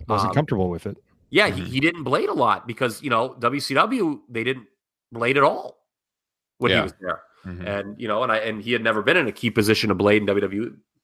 Wasn't 0.08 0.30
Um, 0.30 0.34
comfortable 0.36 0.70
with 0.70 0.86
it. 0.88 0.98
Yeah, 1.30 1.50
Mhm. 1.50 1.54
he, 1.56 1.64
he 1.66 1.80
didn't 1.82 2.04
blade 2.04 2.30
a 2.30 2.34
lot 2.34 2.66
because 2.66 3.04
you 3.04 3.10
know 3.10 3.36
WCW 3.40 4.22
they 4.30 4.44
didn't 4.46 4.68
blade 5.12 5.36
at 5.38 5.44
all 5.44 5.78
when 6.60 6.72
he 6.72 6.80
was 6.80 6.94
there, 7.02 7.22
Mhm. 7.46 7.68
and 7.68 8.02
you 8.02 8.08
know, 8.08 8.24
and 8.24 8.32
I 8.32 8.38
and 8.38 8.62
he 8.62 8.72
had 8.72 8.82
never 8.84 9.02
been 9.02 9.18
in 9.18 9.28
a 9.28 9.32
key 9.34 9.50
position 9.50 9.90
to 9.90 9.96
blade 9.96 10.22
in 10.22 10.28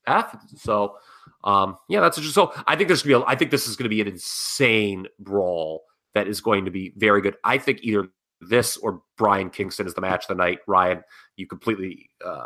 WWF. 0.07 0.39
So, 0.57 0.95
um, 1.43 1.77
yeah, 1.87 1.99
that's 1.99 2.17
just 2.19 2.33
so. 2.33 2.53
I 2.67 2.75
think 2.75 2.87
there's 2.87 3.01
gonna 3.03 3.19
be. 3.19 3.23
A, 3.23 3.27
I 3.27 3.35
think 3.35 3.51
this 3.51 3.67
is 3.67 3.75
going 3.75 3.85
to 3.85 3.89
be 3.89 4.01
an 4.01 4.07
insane 4.07 5.07
brawl 5.19 5.83
that 6.13 6.27
is 6.27 6.41
going 6.41 6.65
to 6.65 6.71
be 6.71 6.93
very 6.97 7.21
good. 7.21 7.35
I 7.43 7.57
think 7.57 7.79
either 7.81 8.07
this 8.41 8.77
or 8.77 9.01
Bryan 9.17 9.49
Kingston 9.49 9.85
is 9.87 9.93
the 9.93 10.01
match 10.01 10.25
of 10.25 10.29
the 10.29 10.43
night. 10.43 10.59
Ryan, 10.67 11.01
you 11.35 11.47
completely 11.47 12.09
uh, 12.25 12.45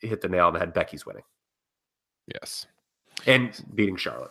hit 0.00 0.20
the 0.20 0.28
nail 0.28 0.46
on 0.46 0.52
the 0.52 0.58
head. 0.58 0.72
Becky's 0.72 1.04
winning 1.04 1.22
Yes. 2.32 2.66
and 3.26 3.52
beating 3.74 3.96
Charlotte. 3.96 4.30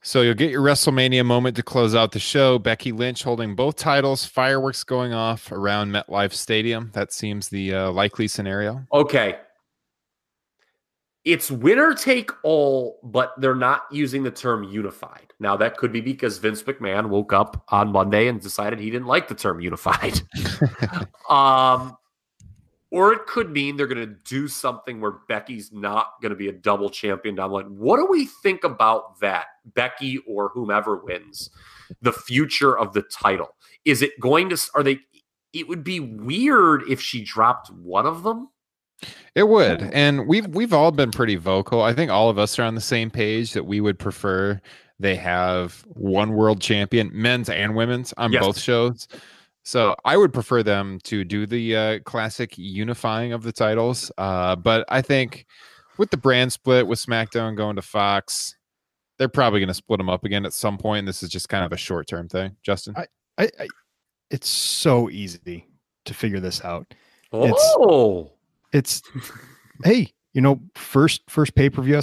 So 0.00 0.22
you'll 0.22 0.34
get 0.34 0.50
your 0.50 0.62
WrestleMania 0.62 1.24
moment 1.24 1.56
to 1.56 1.62
close 1.62 1.94
out 1.94 2.12
the 2.12 2.18
show. 2.18 2.58
Becky 2.58 2.92
Lynch 2.92 3.24
holding 3.24 3.54
both 3.54 3.76
titles, 3.76 4.24
fireworks 4.24 4.84
going 4.84 5.12
off 5.12 5.52
around 5.52 5.90
MetLife 5.90 6.32
Stadium. 6.32 6.90
That 6.94 7.12
seems 7.12 7.48
the 7.48 7.74
uh, 7.74 7.90
likely 7.90 8.26
scenario. 8.28 8.86
Okay. 8.92 9.38
It's 11.28 11.50
winner 11.50 11.92
take 11.92 12.30
all, 12.42 13.00
but 13.02 13.34
they're 13.36 13.54
not 13.54 13.82
using 13.92 14.22
the 14.22 14.30
term 14.30 14.64
unified. 14.64 15.34
Now, 15.38 15.58
that 15.58 15.76
could 15.76 15.92
be 15.92 16.00
because 16.00 16.38
Vince 16.38 16.62
McMahon 16.62 17.10
woke 17.10 17.34
up 17.34 17.66
on 17.68 17.92
Monday 17.92 18.28
and 18.28 18.40
decided 18.40 18.78
he 18.78 18.88
didn't 18.88 19.08
like 19.08 19.28
the 19.28 19.34
term 19.34 19.60
unified. 19.60 20.22
um, 21.28 21.98
or 22.90 23.12
it 23.12 23.26
could 23.26 23.50
mean 23.50 23.76
they're 23.76 23.86
going 23.86 24.08
to 24.08 24.16
do 24.24 24.48
something 24.48 25.02
where 25.02 25.18
Becky's 25.28 25.70
not 25.70 26.12
going 26.22 26.30
to 26.30 26.36
be 26.36 26.48
a 26.48 26.52
double 26.52 26.88
champion 26.88 27.34
down 27.34 27.50
the 27.50 27.56
line. 27.56 27.76
What 27.76 27.98
do 27.98 28.06
we 28.06 28.24
think 28.42 28.64
about 28.64 29.20
that? 29.20 29.48
Becky 29.74 30.22
or 30.26 30.48
whomever 30.54 30.96
wins 30.96 31.50
the 32.00 32.14
future 32.14 32.78
of 32.78 32.94
the 32.94 33.02
title. 33.02 33.54
Is 33.84 34.00
it 34.00 34.18
going 34.18 34.48
to, 34.48 34.58
are 34.74 34.82
they, 34.82 35.00
it 35.52 35.68
would 35.68 35.84
be 35.84 36.00
weird 36.00 36.84
if 36.88 37.02
she 37.02 37.22
dropped 37.22 37.70
one 37.70 38.06
of 38.06 38.22
them. 38.22 38.48
It 39.34 39.48
would. 39.48 39.82
And 39.92 40.26
we've 40.26 40.46
we've 40.48 40.72
all 40.72 40.90
been 40.90 41.10
pretty 41.10 41.36
vocal. 41.36 41.82
I 41.82 41.92
think 41.94 42.10
all 42.10 42.28
of 42.30 42.38
us 42.38 42.58
are 42.58 42.64
on 42.64 42.74
the 42.74 42.80
same 42.80 43.10
page 43.10 43.52
that 43.52 43.64
we 43.64 43.80
would 43.80 43.98
prefer 43.98 44.60
they 45.00 45.14
have 45.14 45.84
one 45.94 46.32
world 46.32 46.60
champion, 46.60 47.10
men's 47.12 47.48
and 47.48 47.76
women's, 47.76 48.12
on 48.16 48.32
Yes. 48.32 48.44
both 48.44 48.58
shows. 48.58 49.06
So 49.62 49.94
I 50.04 50.16
would 50.16 50.32
prefer 50.32 50.62
them 50.64 50.98
to 51.04 51.24
do 51.24 51.46
the 51.46 51.76
uh, 51.76 51.98
classic 52.00 52.56
unifying 52.58 53.32
of 53.32 53.42
the 53.44 53.52
titles. 53.52 54.10
Uh, 54.18 54.56
but 54.56 54.84
I 54.88 55.02
think 55.02 55.46
with 55.98 56.10
the 56.10 56.16
brand 56.16 56.52
split 56.52 56.86
with 56.86 56.98
SmackDown 56.98 57.56
going 57.56 57.76
to 57.76 57.82
Fox, 57.82 58.56
they're 59.18 59.28
probably 59.28 59.60
going 59.60 59.68
to 59.68 59.74
split 59.74 59.98
them 59.98 60.08
up 60.08 60.24
again 60.24 60.46
at 60.46 60.52
some 60.52 60.78
point. 60.78 61.06
This 61.06 61.22
is 61.22 61.28
just 61.28 61.48
kind 61.48 61.64
of 61.64 61.72
a 61.72 61.76
short 61.76 62.06
term 62.08 62.28
thing. 62.28 62.56
Justin, 62.62 62.94
I, 62.96 63.06
I, 63.38 63.68
it's 64.30 64.48
so 64.48 65.10
easy 65.10 65.66
to 66.06 66.14
figure 66.14 66.40
this 66.40 66.64
out. 66.64 66.92
Oh, 67.32 67.46
It's 67.46 67.76
hey, 69.84 70.12
you 70.32 70.40
know, 70.40 70.60
first 70.74 71.22
first 71.28 71.54
pay 71.54 71.70
per 71.70 71.82
view 71.82 72.00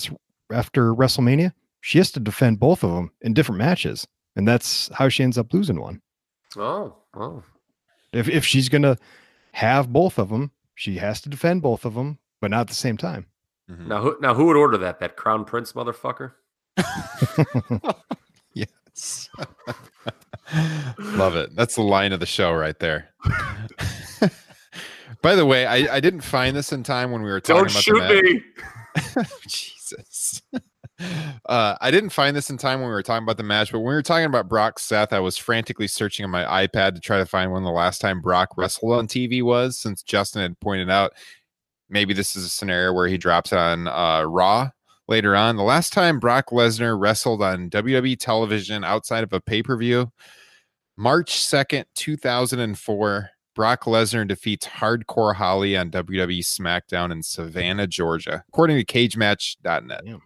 after 0.52 0.94
WrestleMania, 0.94 1.52
she 1.82 1.98
has 1.98 2.12
to 2.12 2.20
defend 2.20 2.60
both 2.60 2.84
of 2.84 2.92
them 2.92 3.12
in 3.22 3.34
different 3.34 3.60
matches, 3.60 4.08
and 4.36 4.48
that's 4.48 4.90
how 4.94 5.10
she 5.10 5.24
ends 5.24 5.38
up 5.38 5.54
losing 5.54 5.80
one. 5.80 6.02
oh, 6.58 6.96
oh. 7.16 7.44
If 8.14 8.30
if 8.30 8.46
she's 8.46 8.70
gonna 8.70 8.98
have 9.54 9.92
both 9.92 10.18
of 10.18 10.30
them, 10.30 10.52
she 10.76 10.98
has 10.98 11.22
to 11.22 11.30
defend 11.30 11.62
both 11.62 11.86
of 11.86 11.94
them, 11.96 12.20
but 12.42 12.52
not 12.52 12.62
at 12.62 12.68
the 12.68 12.74
same 12.74 12.98
time. 12.98 13.26
Mhm. 13.70 13.88
Now, 13.88 14.02
who, 14.02 14.18
now 14.22 14.34
who 14.34 14.46
would 14.46 14.58
order 14.58 14.78
that? 14.78 15.00
That 15.00 15.16
Crown 15.16 15.44
Prince 15.46 15.74
motherfucker? 15.74 16.34
yes. 18.54 19.30
Love 21.00 21.36
it. 21.36 21.56
That's 21.56 21.76
the 21.76 21.82
line 21.82 22.14
of 22.14 22.20
the 22.20 22.26
show 22.26 22.54
right 22.54 22.78
there. 22.80 23.10
By 25.22 25.36
the 25.36 25.46
way, 25.46 25.66
I, 25.66 25.96
I 25.96 26.00
didn't 26.00 26.22
find 26.22 26.56
this 26.56 26.72
in 26.72 26.84
time 26.84 27.12
when 27.12 27.22
we 27.22 27.30
were 27.30 27.42
talking 27.42 27.64
Don't 27.64 27.72
about 27.72 27.84
shoot 27.84 28.00
the 28.00 28.44
match. 28.96 29.18
me. 29.18 29.24
Jesus. 29.48 30.42
Uh, 31.46 31.76
I 31.82 31.92
didn't 31.92 32.12
find 32.12 32.36
this 32.38 32.50
in 32.50 32.58
time 32.58 32.80
when 32.80 32.88
we 32.88 32.94
were 32.94 33.04
talking 33.04 33.24
about 33.24 33.38
the 33.38 33.44
match, 33.44 33.72
but 33.72 33.80
when 33.80 33.90
we 33.90 33.96
were 33.96 34.02
talking 34.02 34.26
about 34.26 34.48
Brock 34.48 34.80
Seth, 34.80 35.12
I 35.12 35.20
was 35.20 35.38
frantically 35.38 35.88
searching 35.88 36.24
on 36.24 36.32
my 36.32 36.68
iPad 36.68 36.96
to 36.96 37.02
try 37.02 37.18
to 37.18 37.26
find 37.26 37.52
when 37.52 37.64
the 37.64 37.72
last 37.72 38.00
time 38.00 38.22
Brock 38.22 38.58
wrestled 38.58 38.94
on 38.94 39.08
TV 39.08 39.44
was, 39.44 39.78
since 39.78 40.04
Justin 40.04 40.42
had 40.42 40.60
pointed 40.60 40.90
out 40.90 41.12
maybe 41.90 42.14
this 42.14 42.36
is 42.36 42.46
a 42.46 42.50
scenario 42.50 42.94
where 42.94 43.08
he 43.08 43.18
drops 43.18 43.52
it 43.52 43.58
on 43.58 43.88
uh, 43.88 44.24
Raw 44.24 44.70
later 45.08 45.36
on. 45.36 45.56
The 45.56 45.64
last 45.64 45.94
time 45.94 46.20
Brock 46.20 46.50
Lesnar 46.50 47.00
wrestled 47.00 47.44
on 47.44 47.70
WWE 47.70 48.18
television 48.18 48.84
outside 48.84 49.24
of 49.24 49.34
a 49.34 49.42
pay 49.42 49.62
per 49.62 49.78
view, 49.78 50.12
March 50.98 51.34
2nd, 51.34 51.86
2004. 51.96 53.30
Brock 53.56 53.86
Lesnar 53.86 54.28
defeats 54.28 54.68
Hardcore 54.68 55.34
Holly 55.36 55.76
on 55.78 55.90
WWE 55.90 56.40
SmackDown 56.40 57.12
in 57.12 57.24
Savannah, 57.24 57.88
Georgia, 57.88 58.44
according 58.50 58.78
to 58.78 58.86
CageMatch.net. 58.86 60.02
Damn. 60.06 60.22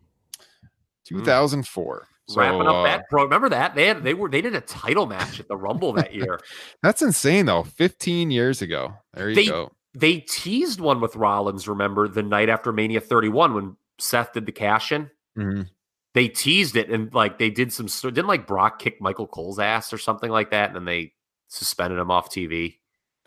2004. 1.05 2.07
So, 2.27 2.39
Wrapping 2.39 2.61
up 2.67 2.75
uh, 2.75 2.83
that 2.83 3.09
pro. 3.09 3.23
Remember 3.23 3.49
that 3.49 3.73
they 3.73 3.87
had 3.87 4.03
they 4.03 4.13
were 4.13 4.29
they 4.29 4.41
did 4.41 4.53
a 4.53 4.61
title 4.61 5.07
match 5.07 5.39
at 5.39 5.47
the 5.47 5.57
Rumble 5.57 5.93
that 5.93 6.13
year. 6.13 6.39
that's 6.83 7.01
insane, 7.01 7.47
though. 7.47 7.63
15 7.63 8.29
years 8.29 8.61
ago. 8.61 8.93
There 9.13 9.29
you 9.29 9.35
They- 9.35 9.45
go. 9.47 9.71
They 9.95 10.19
teased 10.19 10.79
one 10.79 11.01
with 11.01 11.15
Rollins. 11.15 11.67
Remember 11.67 12.07
the 12.07 12.21
night 12.21 12.47
after 12.47 12.71
Mania 12.71 13.01
31 13.01 13.55
when 13.55 13.75
Seth 13.97 14.33
did 14.33 14.45
the 14.45 14.51
cash 14.51 14.91
in. 14.91 15.09
Mhm. 15.35 15.67
They 16.13 16.27
teased 16.27 16.75
it 16.75 16.89
and 16.91 17.11
like 17.13 17.39
they 17.39 17.49
did 17.49 17.73
some 17.73 17.87
didn't 17.87 18.27
like 18.27 18.45
Brock 18.45 18.77
kick 18.77 19.01
Michael 19.01 19.25
Cole's 19.27 19.57
ass 19.57 19.91
or 19.91 19.97
something 19.97 20.29
like 20.29 20.51
that, 20.51 20.67
and 20.67 20.75
then 20.75 20.85
they 20.85 21.13
suspended 21.47 21.97
him 21.97 22.11
off 22.11 22.29
TV. 22.29 22.78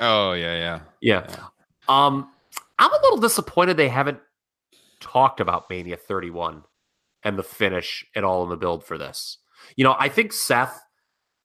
Oh, 0.03 0.33
yeah, 0.33 0.57
yeah. 0.57 0.81
Yeah. 1.01 1.37
Um, 1.89 2.31
I'm 2.79 2.93
a 2.93 3.01
little 3.03 3.19
disappointed 3.19 3.77
they 3.77 3.89
haven't 3.89 4.19
talked 5.01 5.41
about 5.41 5.71
Mania 5.71 5.97
31 5.97 6.63
and 7.23 7.39
the 7.39 7.43
finish 7.43 8.05
at 8.17 8.25
all 8.25 8.43
in 8.43 8.51
the 8.51 8.57
build 8.57 8.85
for 8.85 8.99
this. 8.99 9.39
You 9.77 9.85
know, 9.85 9.95
I 9.99 10.09
think 10.09 10.33
Seth, 10.33 10.81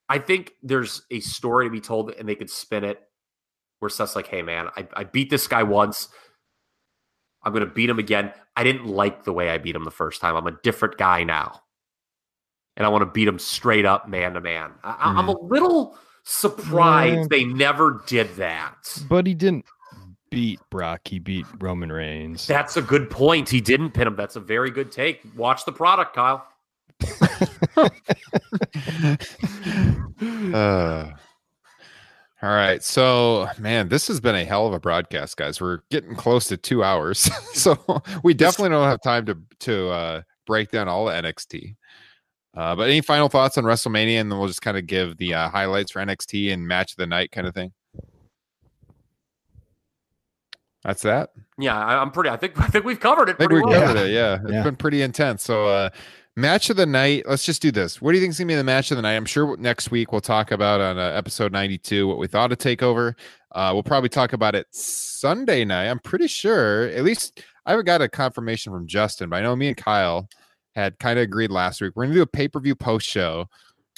I 0.09 0.17
think 0.17 0.53
there's 0.63 1.03
a 1.11 1.19
story 1.19 1.67
to 1.67 1.71
be 1.71 1.79
told 1.81 2.11
and 2.11 2.27
they 2.27 2.35
could 2.35 2.49
spin 2.49 2.83
it 2.83 2.99
where 3.79 3.89
Seth's 3.89 4.15
like, 4.15 4.27
hey, 4.27 4.41
man, 4.41 4.69
I, 4.75 4.87
I 4.93 5.03
beat 5.03 5.29
this 5.29 5.47
guy 5.47 5.61
once. 5.63 6.09
I'm 7.43 7.53
going 7.53 7.65
to 7.65 7.71
beat 7.71 7.89
him 7.91 7.99
again. 7.99 8.33
I 8.55 8.63
didn't 8.63 8.87
like 8.87 9.23
the 9.23 9.33
way 9.33 9.49
I 9.51 9.59
beat 9.59 9.75
him 9.75 9.83
the 9.83 9.91
first 9.91 10.19
time. 10.19 10.35
I'm 10.35 10.47
a 10.47 10.57
different 10.63 10.97
guy 10.97 11.23
now. 11.23 11.61
And 12.75 12.85
I 12.85 12.89
want 12.89 13.03
to 13.03 13.11
beat 13.11 13.27
him 13.27 13.37
straight 13.39 13.85
up 13.85 14.09
man 14.09 14.33
to 14.33 14.41
man. 14.41 14.71
I, 14.83 14.89
I- 14.91 15.13
I'm 15.19 15.29
a 15.29 15.39
little 15.39 15.97
surprised 16.27 17.17
Yeah. 17.19 17.25
they 17.29 17.43
never 17.45 18.03
did 18.05 18.35
that. 18.35 18.75
But 19.09 19.25
he 19.25 19.33
didn't 19.33 19.65
beat 20.29 20.59
Brock. 20.69 21.01
He 21.05 21.19
beat 21.19 21.45
Roman 21.59 21.89
Reigns. 21.91 22.45
That's 22.45 22.75
a 22.77 22.81
good 22.81 23.09
point. 23.09 23.47
He 23.49 23.61
didn't 23.61 23.91
pin 23.91 24.07
him. 24.07 24.15
That's 24.15 24.35
a 24.35 24.41
very 24.41 24.69
good 24.69 24.91
take. 24.91 25.21
Watch 25.35 25.63
the 25.65 25.71
product, 25.71 26.15
Kyle. 26.15 26.45
Uh, 30.19 31.11
all 32.41 32.49
right. 32.49 32.83
So, 32.83 33.47
man, 33.59 33.89
this 33.89 34.07
has 34.07 34.19
been 34.19 34.35
a 34.35 34.43
hell 34.45 34.65
of 34.67 34.73
a 34.73 34.79
broadcast, 34.79 35.37
guys. 35.37 35.61
We're 35.61 35.79
getting 35.91 36.15
close 36.15 36.47
to 36.47 36.57
two 36.57 36.83
hours. 36.83 37.19
so 37.53 37.77
we 38.23 38.33
definitely 38.33 38.69
don't 38.69 38.87
have 38.87 39.01
time 39.01 39.25
to 39.27 39.37
to 39.59 39.89
uh, 39.89 40.21
break 40.47 40.71
down 40.71 40.87
all 40.87 41.05
the 41.05 41.11
NXT. 41.13 41.75
Uh, 42.57 42.75
but 42.75 42.89
any 42.89 43.01
final 43.01 43.29
thoughts 43.29 43.55
on 43.59 43.63
WrestleMania, 43.65 44.19
and 44.19 44.31
then 44.31 44.39
we'll 44.39 44.47
just 44.47 44.63
kind 44.63 44.77
of 44.77 44.87
give 44.87 45.17
the 45.17 45.31
uh, 45.35 45.47
highlights 45.49 45.91
for 45.91 45.99
NXT 46.03 46.51
and 46.51 46.67
match 46.67 46.93
of 46.93 46.97
the 46.97 47.05
night 47.05 47.31
kind 47.31 47.45
of 47.45 47.53
thing. 47.53 47.71
That's 50.83 51.01
that. 51.03 51.31
Yeah, 51.59 51.77
I, 51.77 52.01
I'm 52.01 52.11
pretty. 52.11 52.29
I 52.29 52.37
think 52.37 52.59
I 52.61 52.67
think 52.67 52.85
we've 52.85 52.99
covered 52.99 53.29
it 53.29 53.35
I 53.35 53.37
think 53.37 53.49
pretty 53.51 53.65
we 53.65 53.71
well. 53.71 53.85
covered 53.87 53.99
it. 54.07 54.11
Yeah, 54.11 54.39
it's 54.41 54.51
Yeah. 54.51 54.63
been 54.63 54.75
pretty 54.75 55.01
intense. 55.01 55.43
So, 55.43 55.67
uh, 55.67 55.89
match 56.35 56.69
of 56.69 56.77
the 56.77 56.85
night. 56.85 57.23
Let's 57.27 57.43
just 57.43 57.61
do 57.61 57.71
this. 57.71 58.01
What 58.01 58.11
do 58.11 58.17
you 58.17 58.23
think 58.23 58.31
is 58.31 58.39
gonna 58.39 58.47
be 58.47 58.55
the 58.55 58.63
match 58.63 58.91
of 58.91 58.97
the 58.97 59.01
night? 59.01 59.15
I'm 59.15 59.25
sure 59.25 59.57
next 59.57 59.91
week 59.91 60.11
we'll 60.11 60.21
talk 60.21 60.51
about 60.51 60.79
on 60.81 60.97
uh, 60.97 61.01
episode 61.15 61.51
92 61.51 62.07
what 62.07 62.17
we 62.17 62.27
thought 62.27 62.51
of 62.51 62.57
Takeover. 62.57 63.13
Uh, 63.53 63.71
we'll 63.73 63.83
probably 63.83 64.09
talk 64.09 64.33
about 64.33 64.55
it 64.55 64.67
Sunday 64.71 65.65
night. 65.65 65.87
I'm 65.89 65.99
pretty 65.99 66.27
sure. 66.27 66.87
At 66.89 67.03
least 67.03 67.41
I 67.65 67.71
haven't 67.71 67.85
got 67.85 68.01
a 68.01 68.07
confirmation 68.09 68.71
from 68.71 68.87
Justin, 68.87 69.29
but 69.29 69.37
I 69.37 69.41
know 69.41 69.55
me 69.55 69.67
and 69.67 69.77
Kyle 69.77 70.29
had 70.77 70.99
kind 70.99 71.19
of 71.19 71.23
agreed 71.23 71.51
last 71.51 71.81
week. 71.81 71.93
We're 71.95 72.05
gonna 72.05 72.15
do 72.15 72.21
a 72.21 72.27
pay 72.27 72.47
per 72.47 72.59
view 72.59 72.75
post 72.75 73.07
show 73.07 73.49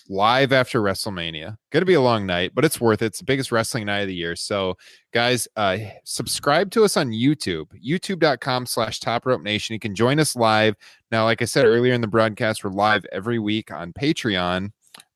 live 0.10 0.52
after 0.52 0.82
WrestleMania. 0.82 1.56
Going 1.70 1.82
to 1.82 1.86
be 1.86 1.94
a 1.94 2.02
long 2.02 2.26
night, 2.26 2.54
but 2.56 2.66
it's 2.66 2.82
worth 2.82 3.04
it. 3.04 3.08
It's 3.08 3.20
the 3.20 3.26
biggest 3.26 3.52
wrestling 3.52 3.86
night 3.86 4.00
of 4.00 4.08
the 4.08 4.16
year. 4.16 4.36
So, 4.36 4.76
guys, 5.14 5.48
uh, 5.56 5.78
subscribe 6.04 6.72
to 6.72 6.84
us 6.84 6.98
on 6.98 7.12
YouTube, 7.12 7.68
youtube.com 7.80 8.66
slash 8.66 9.00
top 9.00 9.28
rope 9.28 9.44
nation. 9.44 9.74
You 9.74 9.80
can 9.80 9.94
join 9.94 10.20
us 10.20 10.36
live. 10.36 10.76
Now, 11.12 11.26
like 11.26 11.44
I 11.44 11.46
said 11.46 11.66
earlier 11.66 11.94
in 11.94 12.02
the 12.02 12.08
broadcast, 12.08 12.64
we're 12.64 12.72
live 12.72 13.06
every 13.12 13.38
week 13.38 13.72
on 13.72 13.94
Patreon. 13.94 14.72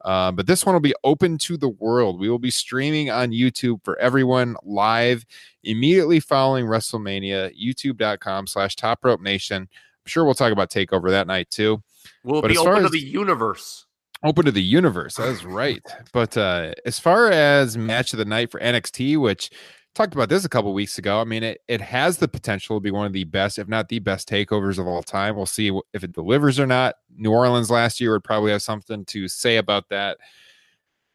Uh, 0.05 0.31
but 0.31 0.45
this 0.45 0.65
one 0.65 0.75
will 0.75 0.79
be 0.79 0.95
open 1.03 1.37
to 1.39 1.57
the 1.57 1.69
world. 1.69 2.19
We 2.19 2.29
will 2.29 2.39
be 2.39 2.51
streaming 2.51 3.09
on 3.09 3.31
YouTube 3.31 3.83
for 3.83 3.97
everyone 3.99 4.55
live 4.63 5.25
immediately 5.63 6.19
following 6.19 6.65
WrestleMania, 6.65 7.51
youtube.com 7.59 8.47
slash 8.47 8.75
top 8.75 9.03
rope 9.03 9.21
nation. 9.21 9.69
Sure 10.05 10.25
we'll 10.25 10.33
talk 10.33 10.51
about 10.51 10.69
TakeOver 10.69 11.09
that 11.11 11.27
night 11.27 11.49
too 11.49 11.81
We'll 12.23 12.41
But 12.41 12.49
be 12.49 12.57
open 12.57 12.83
to 12.83 12.89
the 12.89 12.99
universe? 12.99 13.85
open 14.23 14.45
to 14.45 14.51
the 14.51 14.61
universe. 14.63 15.15
That's 15.15 15.43
right. 15.43 15.81
But 16.13 16.37
uh, 16.37 16.73
as 16.85 16.99
far 16.99 17.29
as 17.29 17.77
match 17.77 18.13
of 18.13 18.19
the 18.19 18.25
night 18.25 18.51
for 18.51 18.59
NXT, 18.59 19.17
which 19.19 19.49
talked 19.95 20.13
about 20.13 20.29
this 20.29 20.45
a 20.45 20.49
couple 20.49 20.73
weeks 20.73 20.97
ago, 20.97 21.19
I 21.19 21.25
mean, 21.25 21.43
it, 21.43 21.61
it 21.67 21.81
has 21.81 22.17
the 22.17 22.27
potential 22.27 22.77
to 22.77 22.81
be 22.81 22.91
one 22.91 23.05
of 23.05 23.13
the 23.13 23.25
best, 23.25 23.59
if 23.59 23.67
not 23.67 23.89
the 23.89 23.99
best 23.99 24.29
takeovers 24.29 24.79
of 24.79 24.87
all 24.87 25.03
time. 25.03 25.35
We'll 25.35 25.45
see 25.45 25.77
if 25.93 26.03
it 26.03 26.13
delivers 26.13 26.59
or 26.59 26.65
not. 26.65 26.95
New 27.15 27.31
Orleans 27.31 27.69
last 27.69 27.99
year 27.99 28.13
would 28.13 28.23
probably 28.23 28.51
have 28.51 28.61
something 28.61 29.05
to 29.05 29.27
say 29.27 29.57
about 29.57 29.89
that. 29.89 30.17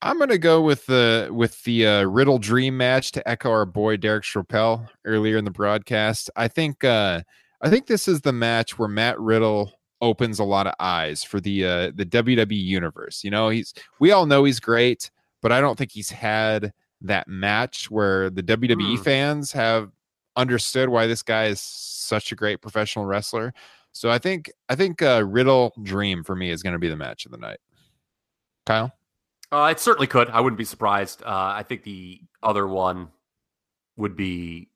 I'm 0.00 0.20
gonna 0.20 0.38
go 0.38 0.62
with 0.62 0.86
the 0.86 1.28
with 1.32 1.60
the 1.64 1.84
uh, 1.84 2.02
Riddle 2.04 2.38
Dream 2.38 2.76
match 2.76 3.10
to 3.12 3.28
echo 3.28 3.50
our 3.50 3.66
boy 3.66 3.96
Derek 3.96 4.22
Chappelle 4.22 4.86
earlier 5.04 5.38
in 5.38 5.44
the 5.44 5.50
broadcast. 5.50 6.30
I 6.36 6.46
think 6.46 6.84
uh, 6.84 7.22
I 7.60 7.70
think 7.70 7.86
this 7.86 8.06
is 8.08 8.20
the 8.20 8.32
match 8.32 8.78
where 8.78 8.88
Matt 8.88 9.18
Riddle 9.18 9.72
opens 10.00 10.38
a 10.38 10.44
lot 10.44 10.66
of 10.68 10.74
eyes 10.78 11.24
for 11.24 11.40
the 11.40 11.64
uh, 11.64 11.90
the 11.94 12.06
WWE 12.06 12.52
universe. 12.62 13.24
You 13.24 13.30
know, 13.30 13.48
he's 13.48 13.74
we 13.98 14.12
all 14.12 14.26
know 14.26 14.44
he's 14.44 14.60
great, 14.60 15.10
but 15.42 15.50
I 15.52 15.60
don't 15.60 15.76
think 15.76 15.90
he's 15.92 16.10
had 16.10 16.72
that 17.02 17.26
match 17.28 17.90
where 17.90 18.30
the 18.30 18.42
WWE 18.42 18.96
Hmm. 18.96 19.02
fans 19.02 19.52
have 19.52 19.90
understood 20.36 20.88
why 20.88 21.06
this 21.06 21.22
guy 21.22 21.46
is 21.46 21.60
such 21.60 22.30
a 22.32 22.36
great 22.36 22.60
professional 22.62 23.06
wrestler. 23.06 23.52
So 23.92 24.08
I 24.10 24.18
think 24.18 24.52
I 24.68 24.76
think 24.76 25.02
uh, 25.02 25.24
Riddle 25.26 25.72
Dream 25.82 26.22
for 26.22 26.36
me 26.36 26.50
is 26.50 26.62
going 26.62 26.74
to 26.74 26.78
be 26.78 26.88
the 26.88 26.96
match 26.96 27.24
of 27.26 27.32
the 27.32 27.38
night. 27.38 27.58
Kyle, 28.66 28.92
Uh, 29.50 29.68
it 29.72 29.80
certainly 29.80 30.06
could. 30.06 30.28
I 30.30 30.40
wouldn't 30.40 30.58
be 30.58 30.64
surprised. 30.64 31.22
Uh, 31.22 31.26
I 31.56 31.64
think 31.64 31.82
the 31.82 32.20
other 32.42 32.66
one 32.68 33.08
would 33.96 34.14
be 34.14 34.68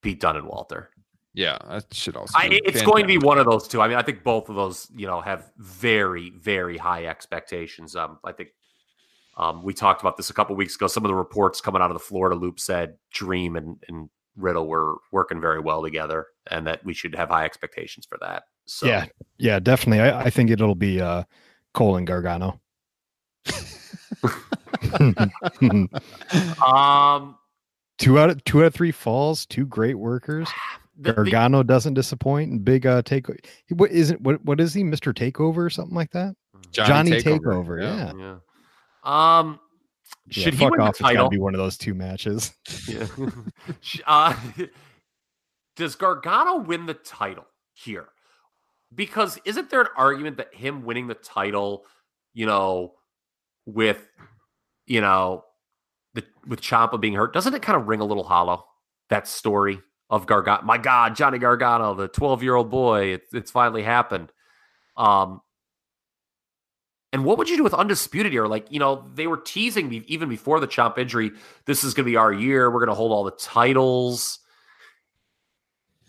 Pete 0.00 0.20
Dunne 0.20 0.36
and 0.36 0.46
Walter. 0.46 0.90
Yeah, 1.34 1.56
that 1.68 1.92
should 1.92 2.16
also. 2.16 2.32
I, 2.36 2.48
be 2.48 2.60
it's 2.64 2.82
going 2.82 3.04
to 3.04 3.08
be 3.08 3.18
one 3.18 3.38
of 3.38 3.46
those 3.46 3.66
two. 3.66 3.80
I 3.80 3.88
mean, 3.88 3.96
I 3.96 4.02
think 4.02 4.22
both 4.22 4.50
of 4.50 4.56
those, 4.56 4.88
you 4.94 5.06
know, 5.06 5.20
have 5.20 5.50
very, 5.56 6.30
very 6.30 6.76
high 6.76 7.06
expectations. 7.06 7.96
Um, 7.96 8.18
I 8.22 8.32
think 8.32 8.50
um, 9.38 9.62
we 9.62 9.72
talked 9.72 10.02
about 10.02 10.18
this 10.18 10.28
a 10.28 10.34
couple 10.34 10.54
weeks 10.56 10.74
ago. 10.74 10.88
Some 10.88 11.04
of 11.04 11.08
the 11.08 11.14
reports 11.14 11.62
coming 11.62 11.80
out 11.80 11.90
of 11.90 11.94
the 11.94 12.04
Florida 12.04 12.36
Loop 12.36 12.60
said 12.60 12.96
Dream 13.12 13.56
and, 13.56 13.82
and 13.88 14.10
Riddle 14.36 14.66
were 14.66 14.96
working 15.10 15.40
very 15.40 15.60
well 15.60 15.82
together, 15.82 16.26
and 16.50 16.66
that 16.66 16.84
we 16.84 16.92
should 16.92 17.14
have 17.14 17.30
high 17.30 17.46
expectations 17.46 18.06
for 18.06 18.18
that. 18.20 18.42
So, 18.66 18.86
Yeah, 18.86 19.06
yeah, 19.38 19.58
definitely. 19.58 20.00
I, 20.00 20.24
I 20.24 20.30
think 20.30 20.50
it'll 20.50 20.74
be 20.74 21.00
uh, 21.00 21.24
Cole 21.72 21.96
and 21.96 22.06
Gargano. 22.06 22.60
um, 26.64 27.36
two 27.98 28.18
out 28.18 28.30
of 28.30 28.44
two 28.44 28.60
out 28.60 28.66
of 28.66 28.74
three 28.74 28.92
falls, 28.92 29.46
two 29.46 29.64
great 29.64 29.94
workers. 29.94 30.48
The- 30.98 31.12
the- 31.12 31.14
Gargano 31.14 31.62
doesn't 31.62 31.94
disappoint. 31.94 32.50
And 32.50 32.64
big 32.64 32.86
uh 32.86 33.02
take. 33.02 33.26
He, 33.66 33.74
what 33.74 33.90
isn't 33.90 34.20
what 34.20 34.44
what 34.44 34.60
is 34.60 34.74
he, 34.74 34.84
Mister 34.84 35.12
Takeover 35.12 35.58
or 35.58 35.70
something 35.70 35.94
like 35.96 36.10
that? 36.12 36.34
Johnny, 36.70 37.12
Takeover. 37.12 37.82
yeah. 37.82 38.12
yeah. 38.16 39.38
Um, 39.38 39.58
Yeah, 40.28 40.44
should 40.44 40.54
he 40.54 40.60
fuck 40.60 40.70
win 40.70 40.78
the 40.80 40.84
off. 40.84 40.90
It's 40.90 41.00
got 41.00 41.08
to 41.10 41.14
title? 41.16 41.28
be 41.30 41.38
one 41.38 41.54
of 41.54 41.58
those 41.58 41.76
two 41.76 41.94
matches. 41.94 42.52
Yeah. 42.88 43.06
Uh, 44.06 44.34
does 45.76 45.94
Gargano 45.96 46.58
win 46.58 46.86
the 46.86 46.94
title 46.94 47.46
here? 47.74 48.08
Because 48.94 49.38
isn't 49.44 49.70
there 49.70 49.80
an 49.80 49.86
argument 49.96 50.36
that 50.36 50.54
him 50.54 50.84
winning 50.84 51.06
the 51.08 51.14
title, 51.14 51.84
you 52.34 52.44
know, 52.46 52.92
with, 53.66 54.06
you 54.86 55.00
know, 55.00 55.44
the 56.14 56.22
with 56.46 56.60
Ciampa 56.60 57.00
being 57.00 57.14
hurt, 57.14 57.32
doesn't 57.32 57.54
it 57.54 57.62
kind 57.62 57.80
of 57.80 57.88
ring 57.88 58.00
a 58.00 58.04
little 58.04 58.24
hollow? 58.24 58.64
That 59.08 59.26
story 59.26 59.80
of 60.12 60.26
Gargano. 60.26 60.62
My 60.62 60.76
God, 60.76 61.16
Johnny 61.16 61.38
Gargano, 61.38 61.94
the 61.94 62.06
12 62.06 62.42
year 62.42 62.54
old 62.54 62.70
boy, 62.70 63.14
it, 63.14 63.22
it's 63.32 63.50
finally 63.50 63.82
happened. 63.82 64.30
Um, 64.94 65.40
and 67.14 67.24
what 67.24 67.38
would 67.38 67.48
you 67.48 67.56
do 67.56 67.64
with 67.64 67.72
Undisputed 67.72 68.30
here? 68.30 68.46
Like, 68.46 68.70
you 68.70 68.78
know, 68.78 69.08
they 69.14 69.26
were 69.26 69.38
teasing 69.38 69.88
me 69.88 70.04
even 70.06 70.28
before 70.28 70.60
the 70.60 70.68
chomp 70.68 70.98
injury. 70.98 71.32
This 71.64 71.82
is 71.82 71.94
going 71.94 72.04
to 72.04 72.10
be 72.10 72.16
our 72.16 72.32
year. 72.32 72.70
We're 72.70 72.80
going 72.80 72.88
to 72.88 72.94
hold 72.94 73.10
all 73.10 73.24
the 73.24 73.32
titles. 73.32 74.38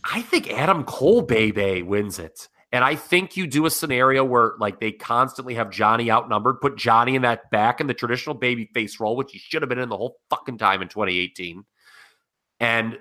I 0.03 0.21
think 0.21 0.51
Adam 0.51 0.83
Cole 0.83 1.21
Bebe 1.21 1.81
wins 1.81 2.19
it. 2.19 2.49
And 2.73 2.83
I 2.83 2.95
think 2.95 3.37
you 3.37 3.47
do 3.47 3.65
a 3.65 3.69
scenario 3.69 4.25
where 4.25 4.53
like 4.59 4.81
they 4.81 4.91
constantly 4.91 5.53
have 5.55 5.69
Johnny 5.69 6.11
outnumbered, 6.11 6.59
put 6.59 6.75
Johnny 6.75 7.15
in 7.15 7.21
that 7.21 7.49
back 7.51 7.79
in 7.79 7.87
the 7.87 7.93
traditional 7.93 8.35
baby 8.35 8.69
face 8.73 8.99
role, 8.99 9.15
which 9.15 9.31
he 9.31 9.39
should 9.39 9.61
have 9.61 9.69
been 9.69 9.79
in 9.79 9.89
the 9.89 9.97
whole 9.97 10.17
fucking 10.29 10.57
time 10.57 10.81
in 10.81 10.89
2018. 10.89 11.63
And 12.59 12.97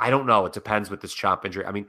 I 0.00 0.10
don't 0.10 0.26
know. 0.26 0.46
It 0.46 0.52
depends 0.52 0.90
with 0.90 1.00
this 1.00 1.14
chomp 1.14 1.44
injury. 1.44 1.66
I 1.66 1.72
mean, 1.72 1.86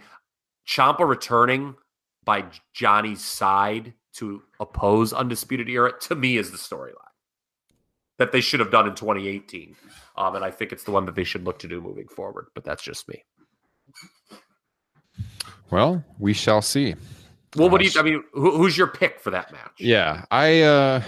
Ciampa 0.67 1.07
returning 1.07 1.75
by 2.23 2.45
Johnny's 2.73 3.23
side 3.23 3.93
to 4.15 4.43
oppose 4.59 5.13
Undisputed 5.13 5.69
Era 5.69 5.93
to 6.01 6.15
me 6.15 6.37
is 6.37 6.51
the 6.51 6.57
storyline 6.57 6.95
that 8.17 8.31
they 8.31 8.41
should 8.41 8.59
have 8.59 8.69
done 8.69 8.87
in 8.87 8.93
2018. 8.93 9.75
Um, 10.17 10.35
and 10.35 10.45
I 10.45 10.51
think 10.51 10.71
it's 10.71 10.83
the 10.83 10.91
one 10.91 11.05
that 11.05 11.15
they 11.15 11.23
should 11.23 11.45
look 11.45 11.57
to 11.59 11.67
do 11.67 11.81
moving 11.81 12.07
forward. 12.07 12.47
But 12.53 12.63
that's 12.63 12.83
just 12.83 13.07
me. 13.07 13.23
Well, 15.71 16.03
we 16.19 16.33
shall 16.33 16.61
see. 16.61 16.95
Well, 17.55 17.69
what 17.69 17.81
do 17.81 17.87
you? 17.87 17.99
I 17.99 18.03
mean, 18.03 18.23
who, 18.33 18.57
who's 18.57 18.77
your 18.77 18.87
pick 18.87 19.19
for 19.19 19.31
that 19.31 19.51
match? 19.51 19.71
Yeah, 19.79 20.25
I 20.29 20.61
uh 20.61 21.01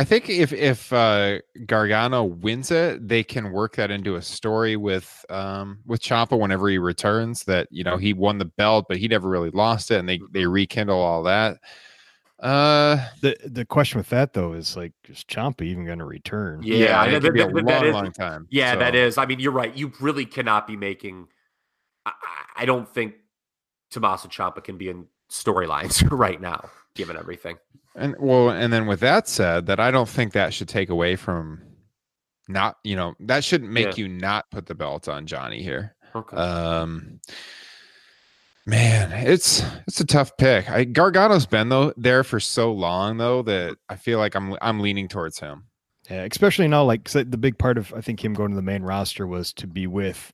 I 0.00 0.04
think 0.04 0.30
if 0.30 0.52
if 0.52 0.92
uh 0.92 1.38
Gargano 1.66 2.22
wins 2.22 2.70
it, 2.70 3.06
they 3.08 3.24
can 3.24 3.50
work 3.50 3.74
that 3.76 3.90
into 3.90 4.14
a 4.14 4.22
story 4.22 4.76
with 4.76 5.24
um 5.28 5.78
with 5.86 6.00
Ciampa 6.00 6.38
whenever 6.38 6.68
he 6.68 6.78
returns 6.78 7.42
that 7.44 7.66
you 7.72 7.82
know 7.82 7.96
he 7.96 8.12
won 8.12 8.38
the 8.38 8.44
belt 8.44 8.86
but 8.88 8.96
he 8.98 9.08
never 9.08 9.28
really 9.28 9.50
lost 9.50 9.90
it 9.90 9.98
and 9.98 10.08
they 10.08 10.20
they 10.30 10.46
rekindle 10.46 11.00
all 11.00 11.24
that. 11.24 11.58
Uh 12.38 13.04
The 13.22 13.36
the 13.44 13.64
question 13.64 13.98
with 13.98 14.08
that 14.10 14.32
though 14.34 14.52
is 14.52 14.76
like, 14.76 14.92
is 15.08 15.24
Ciampa 15.24 15.62
even 15.62 15.84
going 15.84 15.98
to 15.98 16.04
return? 16.04 16.62
Yeah, 16.62 17.04
it 17.04 17.10
that- 17.10 17.22
could 17.22 17.34
be 17.34 17.40
a 17.40 17.46
that- 17.46 17.54
long, 17.54 17.64
that 17.64 17.86
is- 17.86 17.94
long 17.94 18.12
time. 18.12 18.46
Yeah, 18.50 18.76
that 18.76 18.94
So, 18.94 18.98
is. 19.00 19.18
I 19.18 19.26
mean, 19.26 19.40
you're 19.40 19.50
right. 19.52 19.76
You 19.76 19.90
really 20.00 20.24
cannot 20.26 20.68
be 20.68 20.76
making. 20.76 21.26
I, 22.06 22.12
I 22.56 22.62
I 22.62 22.64
don't 22.66 22.88
think 22.88 23.14
Tommaso 23.90 24.28
Ciampa 24.28 24.62
can 24.62 24.76
be 24.78 24.88
in 24.90 25.06
storylines 25.32 26.08
right 26.26 26.40
now, 26.40 26.70
given 26.94 27.16
everything. 27.16 27.56
And 27.98 28.14
well, 28.18 28.50
and 28.50 28.72
then 28.72 28.86
with 28.86 29.00
that 29.00 29.28
said, 29.28 29.66
that 29.66 29.80
I 29.80 29.90
don't 29.90 30.08
think 30.08 30.32
that 30.32 30.54
should 30.54 30.68
take 30.68 30.88
away 30.90 31.16
from 31.16 31.62
not, 32.48 32.76
you 32.84 32.96
know, 32.96 33.14
that 33.20 33.44
shouldn't 33.44 33.70
make 33.72 33.86
Yeah. 33.98 34.04
you 34.04 34.08
not 34.08 34.50
put 34.50 34.66
the 34.66 34.74
belt 34.74 35.08
on 35.08 35.26
Johnny 35.26 35.62
here. 35.62 35.94
Okay. 36.14 36.36
Um, 36.36 37.20
man, 38.66 39.12
it's 39.26 39.62
it's 39.86 40.00
a 40.00 40.06
tough 40.06 40.36
pick. 40.36 40.70
I, 40.70 40.84
Gargano's 40.84 41.46
been 41.46 41.68
though 41.68 41.92
there 41.96 42.24
for 42.24 42.40
so 42.40 42.72
long 42.72 43.16
though 43.18 43.42
that 43.42 43.76
I 43.88 43.96
feel 43.96 44.18
like 44.18 44.34
I'm 44.34 44.56
I'm 44.62 44.80
leaning 44.80 45.08
towards 45.08 45.38
him. 45.40 45.64
Yeah, 46.10 46.22
especially 46.30 46.68
now, 46.68 46.84
like 46.84 47.08
the 47.10 47.24
big 47.24 47.58
part 47.58 47.76
of 47.76 47.92
I 47.94 48.00
think 48.00 48.24
him 48.24 48.32
going 48.32 48.50
to 48.50 48.56
the 48.56 48.62
main 48.62 48.82
roster 48.82 49.26
was 49.26 49.52
to 49.54 49.66
be 49.66 49.86
with 49.86 50.32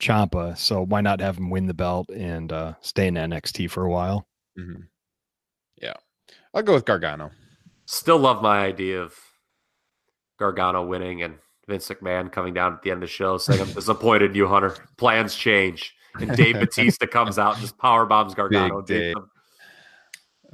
Ciampa. 0.00 0.56
So 0.56 0.82
why 0.84 1.02
not 1.02 1.20
have 1.20 1.36
him 1.36 1.50
win 1.50 1.66
the 1.66 1.74
belt 1.74 2.08
and 2.08 2.50
uh, 2.50 2.74
stay 2.80 3.06
in 3.08 3.14
NXT 3.14 3.70
for 3.70 3.84
a 3.84 3.90
while? 3.90 4.26
Mhm. 4.58 4.84
I'll 6.54 6.62
go 6.62 6.74
with 6.74 6.84
Gargano. 6.84 7.30
Still 7.86 8.18
love 8.18 8.42
my 8.42 8.60
idea 8.64 9.00
of 9.02 9.14
Gargano 10.38 10.84
winning 10.84 11.22
and 11.22 11.36
Vince 11.68 11.88
McMahon 11.88 12.30
coming 12.32 12.54
down 12.54 12.72
at 12.72 12.82
the 12.82 12.90
end 12.90 13.02
of 13.02 13.08
the 13.08 13.12
show 13.12 13.38
saying, 13.38 13.60
"I'm 13.60 13.72
disappointed 13.74 14.30
in 14.30 14.36
you, 14.36 14.46
Hunter. 14.48 14.76
Plans 14.96 15.34
change." 15.34 15.94
And 16.20 16.36
Dave 16.36 16.54
Batista 16.60 17.06
comes 17.06 17.38
out 17.38 17.52
and 17.54 17.62
just 17.62 17.78
power 17.78 18.04
bombs 18.06 18.34
Gargano. 18.34 18.80
Dave- 18.80 19.14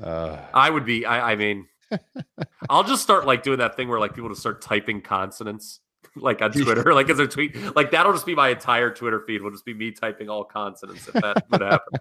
Uh, 0.02 0.36
I 0.52 0.68
would 0.68 0.85
be. 0.85 1.06
I, 1.06 1.32
I 1.32 1.36
mean, 1.36 1.66
I'll 2.68 2.85
just 2.85 3.02
start 3.02 3.27
like 3.27 3.43
doing 3.43 3.59
that 3.60 3.77
thing 3.77 3.89
where 3.89 3.98
like 3.98 4.14
people 4.14 4.28
just 4.28 4.43
start 4.43 4.60
typing 4.60 5.01
consonants 5.01 5.81
like 6.16 6.43
on 6.43 6.52
Twitter, 6.52 6.93
like 6.93 7.09
as 7.09 7.18
a 7.18 7.27
tweet. 7.27 7.56
Like 7.74 7.90
that'll 7.93 8.12
just 8.12 8.27
be 8.27 8.35
my 8.35 8.51
entire 8.51 8.90
Twitter 8.90 9.20
feed. 9.20 9.40
Will 9.40 9.51
just 9.51 9.64
be 9.64 9.73
me 9.73 9.93
typing 9.93 10.28
all 10.28 10.44
consonants 10.44 11.09
if 11.09 11.14
that 11.14 11.44
would 11.51 11.62
happen. 11.62 12.01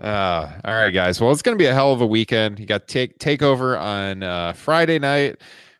Uh, 0.00 0.50
all 0.64 0.74
right, 0.74 0.90
guys. 0.90 1.20
Well, 1.20 1.30
it's 1.30 1.42
going 1.42 1.56
to 1.56 1.62
be 1.62 1.66
a 1.66 1.74
hell 1.74 1.92
of 1.92 2.00
a 2.00 2.06
weekend. 2.06 2.58
You 2.58 2.66
got 2.66 2.88
take 2.88 3.18
takeover 3.18 3.78
on 3.78 4.22
uh, 4.22 4.52
Friday 4.54 4.98
night. 4.98 5.36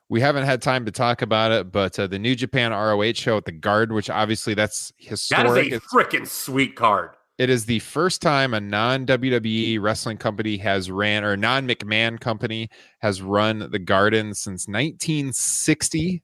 We 0.09 0.21
haven't 0.21 0.45
had 0.45 0.61
time 0.61 0.85
to 0.87 0.91
talk 0.93 1.23
about 1.23 1.53
it, 1.53 1.71
but 1.71 1.99
uh, 1.99 2.07
the 2.09 2.19
New 2.19 2.35
Japan 2.35 2.73
ROH 2.73 3.13
show 3.15 3.37
at 3.37 3.45
the 3.45 3.53
Guard, 3.53 3.93
which 3.93 4.11
obviously 4.11 4.55
that's 4.55 4.89
That 4.99 5.09
historic. 5.09 5.73
is 5.73 5.79
a 5.79 5.81
freaking 5.81 6.27
sweet 6.27 6.75
card. 6.75 7.11
it 7.39 7.49
is 7.49 7.65
the 7.65 7.79
first 7.79 8.21
time 8.21 8.53
a 8.53 8.61
non 8.61 9.07
WWE 9.07 9.81
wrestling 9.81 10.17
company 10.19 10.57
has 10.59 10.91
ran 10.91 11.23
or 11.25 11.37
non 11.37 11.67
McMahon 11.69 12.19
company 12.21 12.69
has 12.99 13.23
run 13.23 13.71
the 13.71 13.79
Garden 13.79 14.35
since 14.35 14.67
1960. 14.67 16.23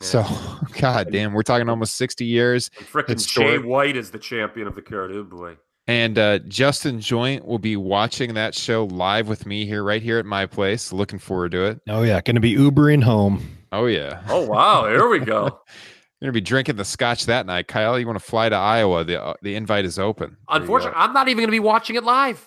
So, 0.00 0.24
God 0.80 1.10
damn, 1.10 1.32
we're 1.32 1.42
talking 1.42 1.68
almost 1.68 1.96
60 1.96 2.24
years. 2.24 2.70
Freaking. 2.92 3.26
Jay 3.26 3.58
White 3.58 3.96
is 3.96 4.10
the 4.12 4.18
champion 4.18 4.68
of 4.68 4.74
the 4.76 4.82
card. 4.82 5.10
Oh 5.12 5.24
boy. 5.24 5.56
And 5.88 6.18
uh, 6.18 6.40
Justin 6.40 7.00
Joint 7.00 7.44
will 7.44 7.60
be 7.60 7.76
watching 7.76 8.34
that 8.34 8.54
show 8.54 8.86
live 8.86 9.28
with 9.28 9.46
me 9.46 9.66
here, 9.66 9.84
right 9.84 10.02
here 10.02 10.18
at 10.18 10.26
my 10.26 10.44
place. 10.46 10.92
Looking 10.92 11.20
forward 11.20 11.52
to 11.52 11.64
it. 11.64 11.80
Oh 11.88 12.02
yeah, 12.02 12.20
going 12.20 12.34
to 12.34 12.40
be 12.40 12.56
Ubering 12.56 13.02
home. 13.02 13.56
Oh 13.70 13.86
yeah, 13.86 14.22
Oh 14.28 14.46
wow, 14.46 14.88
here 14.88 15.08
we 15.08 15.20
go. 15.20 15.42
You're 15.42 15.60
gonna 16.22 16.32
be 16.32 16.40
drinking 16.40 16.76
the 16.76 16.84
scotch 16.84 17.26
that 17.26 17.46
night, 17.46 17.68
Kyle. 17.68 17.98
You 17.98 18.06
want 18.06 18.18
to 18.18 18.24
fly 18.24 18.48
to 18.48 18.56
Iowa? 18.56 19.04
The 19.04 19.22
uh, 19.22 19.34
the 19.42 19.54
invite 19.54 19.84
is 19.84 19.98
open. 19.98 20.36
There 20.48 20.60
Unfortunately. 20.60 20.98
I'm 20.98 21.12
not 21.12 21.28
even 21.28 21.42
going 21.42 21.48
to 21.48 21.52
be 21.52 21.60
watching 21.60 21.94
it 21.96 22.04
live 22.04 22.44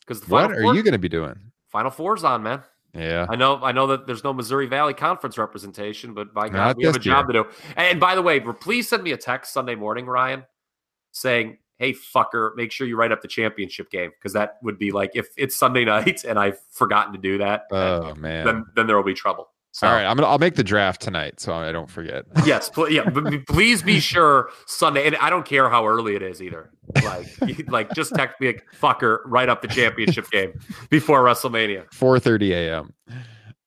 because 0.00 0.20
the 0.20 0.30
what 0.30 0.50
are 0.50 0.60
four, 0.60 0.74
you 0.74 0.82
gonna 0.82 0.98
be 0.98 1.08
doing? 1.08 1.38
final 1.70 1.90
four's 1.90 2.24
on, 2.24 2.42
man. 2.42 2.62
Yeah, 2.94 3.26
I 3.30 3.36
know, 3.36 3.56
I 3.62 3.72
know 3.72 3.86
that 3.86 4.06
there's 4.06 4.22
no 4.22 4.34
Missouri 4.34 4.66
Valley 4.66 4.92
Conference 4.92 5.38
representation, 5.38 6.12
but 6.12 6.34
by 6.34 6.48
God, 6.48 6.52
Not 6.52 6.76
we 6.76 6.84
have 6.84 6.94
a 6.94 6.98
this 6.98 7.04
job 7.04 7.26
to 7.28 7.32
do. 7.32 7.46
And 7.74 7.98
by 7.98 8.14
the 8.14 8.20
way, 8.20 8.38
please 8.38 8.86
send 8.86 9.02
me 9.02 9.12
a 9.12 9.16
text 9.16 9.54
Sunday 9.54 9.74
morning, 9.74 10.04
Ryan, 10.04 10.44
saying, 11.10 11.56
"Hey, 11.82 11.92
fucker, 11.94 12.54
make 12.56 12.70
sure 12.72 12.86
you 12.86 12.96
write 12.96 13.12
up 13.12 13.20
the 13.22 13.28
championship 13.28 13.90
game," 13.90 14.10
because 14.18 14.32
that 14.34 14.58
would 14.62 14.78
be 14.78 14.92
like 14.92 15.10
if 15.14 15.26
it's 15.36 15.56
Sunday 15.56 15.84
night 15.96 16.24
and 16.24 16.38
I've 16.38 16.58
forgotten 16.70 17.12
to 17.12 17.18
do 17.18 17.38
that, 17.38 17.64
Oh 17.70 18.14
man. 18.14 18.44
then 18.46 18.64
then 18.76 18.86
there 18.86 18.96
will 18.96 19.02
be 19.04 19.14
trouble. 19.14 19.48
So, 19.74 19.86
All 19.86 19.94
right, 19.94 20.04
I'm 20.04 20.16
gonna 20.18 20.28
I'll 20.28 20.38
make 20.38 20.54
the 20.54 20.62
draft 20.64 21.00
tonight 21.00 21.40
so 21.40 21.54
I 21.54 21.72
don't 21.72 21.88
forget. 21.88 22.26
yes, 22.44 22.68
pl- 22.68 22.90
yeah, 22.90 23.08
b- 23.08 23.38
please 23.38 23.82
be 23.82 24.00
sure 24.00 24.50
Sunday, 24.66 25.06
and 25.06 25.16
I 25.16 25.30
don't 25.30 25.46
care 25.46 25.70
how 25.70 25.86
early 25.88 26.14
it 26.14 26.20
is 26.20 26.42
either. 26.42 26.68
Like, 27.02 27.26
like 27.68 27.94
just 27.94 28.14
text 28.14 28.38
me, 28.38 28.48
like, 28.48 28.64
fucker, 28.78 29.20
right 29.24 29.48
up 29.48 29.62
the 29.62 29.68
championship 29.68 30.30
game 30.30 30.52
before 30.90 31.24
WrestleMania. 31.24 31.88
4:30 31.90 32.50
a.m. 32.50 32.92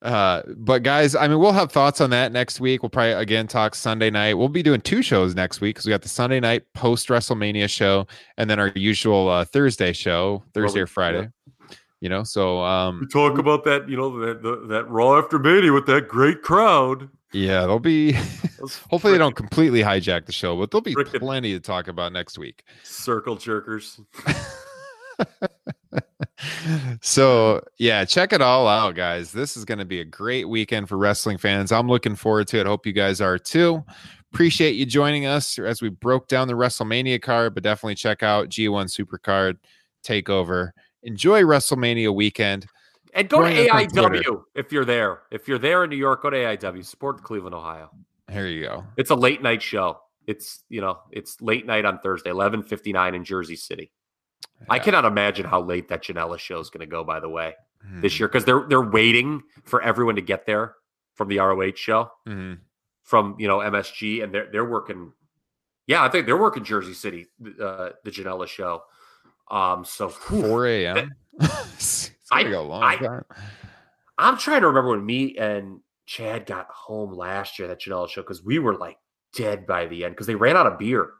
Uh, 0.05 0.43
but 0.55 0.83
guys, 0.83 1.15
I 1.15 1.27
mean, 1.27 1.39
we'll 1.39 1.51
have 1.51 1.71
thoughts 1.71 1.99
on 1.99 2.11
that 2.11 2.31
next 2.31 2.59
week. 2.59 2.83
We'll 2.83 2.91
probably 2.91 3.13
again 3.13 3.47
talk 3.47 3.73
Sunday 3.73 4.11
night. 4.11 4.35
We'll 4.35 4.49
be 4.49 4.61
doing 4.61 4.81
two 4.81 5.01
shows 5.01 5.33
next 5.33 5.61
week 5.61 5.75
because 5.75 5.85
we 5.87 5.89
got 5.89 6.03
the 6.03 6.09
Sunday 6.09 6.39
night 6.39 6.63
post 6.75 7.07
WrestleMania 7.09 7.67
show, 7.67 8.05
and 8.37 8.47
then 8.47 8.59
our 8.59 8.71
usual 8.75 9.27
uh, 9.29 9.45
Thursday 9.45 9.93
show, 9.93 10.43
Thursday 10.53 10.79
we- 10.79 10.83
or 10.83 10.87
Friday. 10.87 11.29
You 12.01 12.09
know, 12.09 12.23
so 12.23 12.61
um, 12.61 13.07
talk 13.11 13.39
about 13.39 13.63
that, 13.63 13.89
you 13.89 13.97
know, 13.97 14.19
that 14.19 14.43
the, 14.43 14.67
that 14.67 14.87
Raw 14.89 15.17
after 15.17 15.39
Mania 15.39 15.73
with 15.73 15.87
that 15.87 16.07
great 16.07 16.43
crowd. 16.43 17.09
yeah, 17.33 17.61
there'll 17.61 17.79
be. 17.79 18.11
Hopefully, 18.91 19.13
they 19.13 19.17
don't 19.17 19.35
completely 19.35 19.81
hijack 19.81 20.27
the 20.27 20.31
show, 20.31 20.55
but 20.55 20.69
there'll 20.69 20.83
be 20.83 20.93
plenty 20.93 21.53
to 21.53 21.59
talk 21.59 21.87
about 21.87 22.13
next 22.13 22.37
week. 22.37 22.63
circle 22.83 23.37
jerkers. 23.37 23.99
so 27.01 27.63
yeah 27.77 28.03
check 28.03 28.33
it 28.33 28.41
all 28.41 28.67
out 28.67 28.93
guys 28.93 29.31
this 29.31 29.55
is 29.55 29.63
going 29.63 29.77
to 29.77 29.85
be 29.85 30.01
a 30.01 30.05
great 30.05 30.49
weekend 30.49 30.89
for 30.89 30.97
wrestling 30.97 31.37
fans 31.37 31.71
i'm 31.71 31.87
looking 31.87 32.15
forward 32.15 32.45
to 32.45 32.59
it 32.59 32.65
hope 32.67 32.85
you 32.85 32.91
guys 32.91 33.21
are 33.21 33.37
too 33.37 33.81
appreciate 34.33 34.75
you 34.75 34.85
joining 34.85 35.25
us 35.25 35.57
as 35.59 35.81
we 35.81 35.87
broke 35.87 36.27
down 36.27 36.47
the 36.49 36.53
wrestlemania 36.53 37.21
card 37.21 37.53
but 37.53 37.63
definitely 37.63 37.95
check 37.95 38.21
out 38.21 38.49
g1 38.49 38.85
supercard 38.93 39.55
takeover 40.03 40.71
enjoy 41.03 41.41
wrestlemania 41.41 42.13
weekend 42.13 42.67
And 43.13 43.29
go 43.29 43.41
to 43.41 43.49
Join. 43.49 43.87
AIW 43.87 44.43
if 44.55 44.73
you're 44.73 44.83
there. 44.83 45.21
If 45.31 45.47
you're 45.47 45.57
there 45.57 45.85
in 45.85 45.89
New 45.89 45.95
York, 45.95 46.21
go 46.23 46.29
to 46.29 46.35
AIW. 46.35 46.83
Support 46.83 47.23
Cleveland, 47.23 47.55
Ohio. 47.55 47.89
here 48.29 48.47
you 48.47 48.61
go 48.65 48.83
It's 48.97 49.09
a 49.09 49.15
late 49.15 49.41
night 49.41 49.61
show. 49.61 50.01
It's 50.27 50.65
you 50.67 50.81
know, 50.81 50.99
it's 51.11 51.39
late 51.39 51.65
night 51.65 51.85
on 51.85 51.99
Thursday, 51.99 52.31
eleven 52.31 52.61
fifty 52.61 52.91
nine 52.91 53.15
in 53.15 53.23
Jersey 53.23 53.55
City. 53.55 53.89
I 54.69 54.79
cannot 54.79 55.05
imagine 55.05 55.45
how 55.45 55.61
late 55.61 55.87
that 55.89 56.03
Janela 56.03 56.39
show 56.39 56.59
is 56.59 56.69
going 56.69 56.79
to 56.81 56.85
go. 56.91 57.03
By 57.03 57.19
the 57.19 57.29
way, 57.29 57.53
this 58.01 58.13
Mhm. 58.15 58.19
year 58.19 58.27
because 58.27 58.45
they're 58.45 58.65
they're 58.67 58.81
waiting 58.89 59.43
for 59.63 59.81
everyone 59.81 60.15
to 60.15 60.21
get 60.21 60.45
there 60.45 60.75
from 61.13 61.27
the 61.27 61.39
ROH 61.39 61.75
show 61.75 62.11
Mhm. 62.27 62.59
from 63.03 63.35
you 63.39 63.47
know 63.47 63.59
MSG, 63.59 64.21
and 64.23 64.33
they're 64.33 64.49
they're 64.51 64.65
working. 64.65 65.13
Yeah, 65.87 66.03
I 66.03 66.09
think 66.09 66.25
they're 66.25 66.37
working 66.37 66.63
Jersey 66.63 66.93
City, 66.93 67.27
uh, 67.61 67.91
the 68.03 68.09
Janela 68.11 68.47
show. 68.47 68.83
Um, 69.51 69.85
so 69.85 70.09
whew, 70.09 70.41
4 70.41 70.65
a.m 70.67 71.13
it's 71.39 72.09
gonna 72.31 72.47
I, 72.47 72.49
go 72.49 72.63
long 72.63 72.81
I, 72.83 72.95
time. 72.95 73.23
I'm 74.17 74.37
trying 74.37 74.61
to 74.61 74.67
remember 74.67 74.89
when 74.91 75.05
me 75.05 75.37
and 75.37 75.81
Chad 76.07 76.47
got 76.47 76.67
home 76.71 77.13
last 77.13 77.59
year 77.59 77.67
that 77.67 77.79
Janela 77.81 78.09
show 78.09 78.21
because 78.23 78.43
we 78.43 78.57
were 78.57 78.75
like 78.75 78.97
dead 79.35 79.67
by 79.67 79.85
the 79.85 80.03
end 80.05 80.15
because 80.15 80.25
they 80.25 80.33
ran 80.33 80.57
out 80.57 80.65
of 80.65 80.79
beer. 80.79 81.11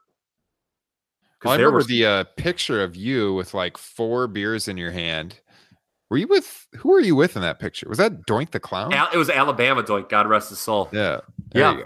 Well, 1.44 1.54
I 1.54 1.58
remember 1.58 1.78
was 1.78 1.88
the 1.88 2.06
uh, 2.06 2.24
picture 2.38 2.84
of 2.84 2.96
you 2.96 3.34
with 3.34 3.54
like 3.54 3.78
four 3.78 4.28
beers 4.28 4.68
in 4.68 4.78
your 4.78 4.92
hand. 4.92 5.40
Were 6.10 6.18
you 6.18 6.28
with 6.28 6.68
who 6.76 6.90
were 6.90 7.00
you 7.00 7.16
with 7.16 7.36
in 7.36 7.42
that 7.42 7.60
picture? 7.60 7.90
Was 7.90 7.98
that 7.98 8.26
Doink 8.26 8.52
the 8.52 8.60
Clown? 8.60 8.94
Al- 8.94 9.10
it 9.12 9.18
was 9.18 9.30
Alabama 9.30 9.84
doink. 9.84 10.10
God 10.10 10.28
rest 10.28 10.50
his 10.50 10.60
soul. 10.60 10.90
yeah. 10.92 11.22
there 11.52 11.80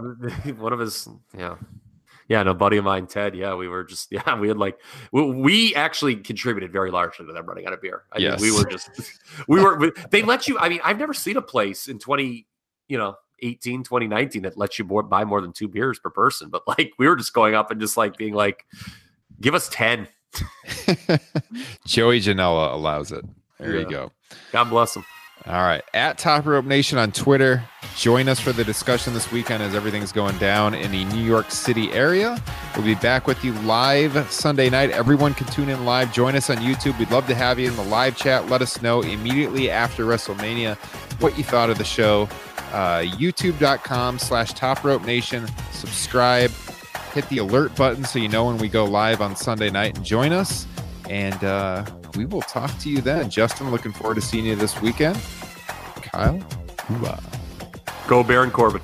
yeah, 0.45 0.51
one 0.57 0.73
of 0.73 0.79
his 0.79 1.07
yeah, 1.37 1.55
yeah. 2.27 2.43
No 2.43 2.53
buddy 2.53 2.77
of 2.77 2.83
mine, 2.83 3.07
Ted. 3.07 3.33
Yeah, 3.33 3.55
we 3.55 3.67
were 3.67 3.83
just 3.83 4.09
yeah, 4.11 4.37
we 4.37 4.49
had 4.49 4.57
like 4.57 4.77
we, 5.11 5.23
we 5.31 5.75
actually 5.75 6.17
contributed 6.17 6.71
very 6.71 6.91
largely 6.91 7.25
to 7.25 7.33
them 7.33 7.45
running 7.45 7.65
out 7.65 7.73
of 7.73 7.81
beer. 7.81 8.03
I 8.11 8.19
mean, 8.19 8.35
we 8.39 8.51
were 8.51 8.65
just 8.65 8.89
we 9.47 9.61
were 9.63 9.77
we- 9.77 9.93
they 10.11 10.21
let 10.21 10.47
you. 10.47 10.59
I 10.59 10.69
mean, 10.69 10.81
I've 10.83 10.99
never 10.99 11.13
seen 11.13 11.37
a 11.37 11.41
place 11.41 11.87
in 11.87 11.97
twenty 11.97 12.45
you 12.89 12.97
know 12.97 13.15
18 13.41 13.83
2019 13.83 14.41
that 14.43 14.57
lets 14.57 14.77
you 14.79 14.85
buy 14.85 15.23
more 15.23 15.41
than 15.41 15.53
two 15.53 15.67
beers 15.67 15.99
per 15.99 16.09
person. 16.09 16.49
But 16.49 16.67
like 16.67 16.91
we 16.97 17.07
were 17.07 17.15
just 17.15 17.33
going 17.33 17.55
up 17.55 17.71
and 17.71 17.79
just 17.79 17.97
like 17.97 18.17
being 18.17 18.33
like, 18.33 18.65
give 19.41 19.53
us 19.55 19.69
ten. 19.69 20.07
Joey 21.85 22.19
Janela 22.21 22.73
allows 22.73 23.11
it. 23.11 23.25
There 23.59 23.77
you 23.77 23.89
go. 23.89 24.11
God 24.51 24.65
bless 24.65 24.95
him. 24.95 25.03
All 25.47 25.63
right. 25.63 25.81
At 25.93 26.17
Top 26.17 26.45
Rope 26.45 26.65
Nation 26.65 26.97
on 26.97 27.11
Twitter. 27.11 27.63
Join 27.95 28.27
us 28.27 28.39
for 28.39 28.51
the 28.51 28.63
discussion 28.63 29.13
this 29.13 29.31
weekend 29.31 29.63
as 29.63 29.73
everything's 29.73 30.11
going 30.11 30.37
down 30.37 30.73
in 30.73 30.91
the 30.91 31.05
New 31.05 31.23
York 31.23 31.49
City 31.49 31.91
area. 31.91 32.41
We'll 32.75 32.85
be 32.85 32.95
back 32.95 33.25
with 33.25 33.43
you 33.43 33.53
live 33.61 34.31
Sunday 34.31 34.69
night. 34.69 34.91
Everyone 34.91 35.33
can 35.33 35.47
tune 35.47 35.69
in 35.69 35.85
live. 35.85 36.13
Join 36.13 36.35
us 36.35 36.49
on 36.49 36.57
YouTube. 36.57 36.99
We'd 36.99 37.11
love 37.11 37.25
to 37.27 37.35
have 37.35 37.57
you 37.57 37.67
in 37.67 37.75
the 37.75 37.83
live 37.83 38.17
chat. 38.17 38.49
Let 38.49 38.61
us 38.61 38.81
know 38.81 39.01
immediately 39.01 39.69
after 39.69 40.05
WrestleMania 40.05 40.77
what 41.21 41.37
you 41.37 41.43
thought 41.43 41.69
of 41.69 41.77
the 41.77 41.85
show. 41.85 42.23
Uh, 42.71 42.99
YouTube.com 42.99 44.19
slash 44.19 44.53
Top 44.53 44.83
Rope 44.83 45.05
Nation. 45.05 45.47
Subscribe. 45.71 46.51
Hit 47.13 47.27
the 47.29 47.39
alert 47.39 47.75
button 47.75 48.03
so 48.03 48.19
you 48.19 48.27
know 48.27 48.45
when 48.45 48.57
we 48.57 48.69
go 48.69 48.85
live 48.85 49.21
on 49.21 49.35
Sunday 49.35 49.69
night 49.69 49.97
and 49.97 50.05
join 50.05 50.31
us. 50.31 50.67
And 51.09 51.43
uh, 51.43 51.85
we 52.15 52.25
will 52.25 52.41
talk 52.41 52.77
to 52.79 52.89
you 52.89 53.01
then. 53.01 53.29
Justin, 53.29 53.71
looking 53.71 53.91
forward 53.91 54.15
to 54.15 54.21
seeing 54.21 54.45
you 54.45 54.55
this 54.55 54.79
weekend. 54.81 55.19
Kyle, 56.01 56.39
hoorah. 56.87 57.21
Go 58.07 58.23
Baron 58.23 58.51
Corbin. 58.51 58.81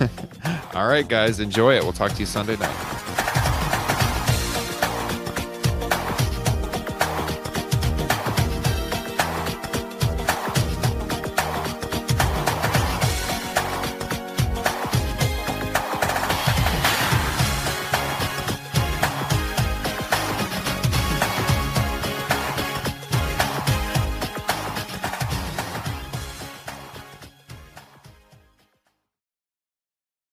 All 0.74 0.86
right, 0.86 1.06
guys, 1.08 1.40
enjoy 1.40 1.76
it. 1.76 1.82
We'll 1.82 1.92
talk 1.92 2.12
to 2.12 2.20
you 2.20 2.26
Sunday 2.26 2.56
night. 2.56 3.24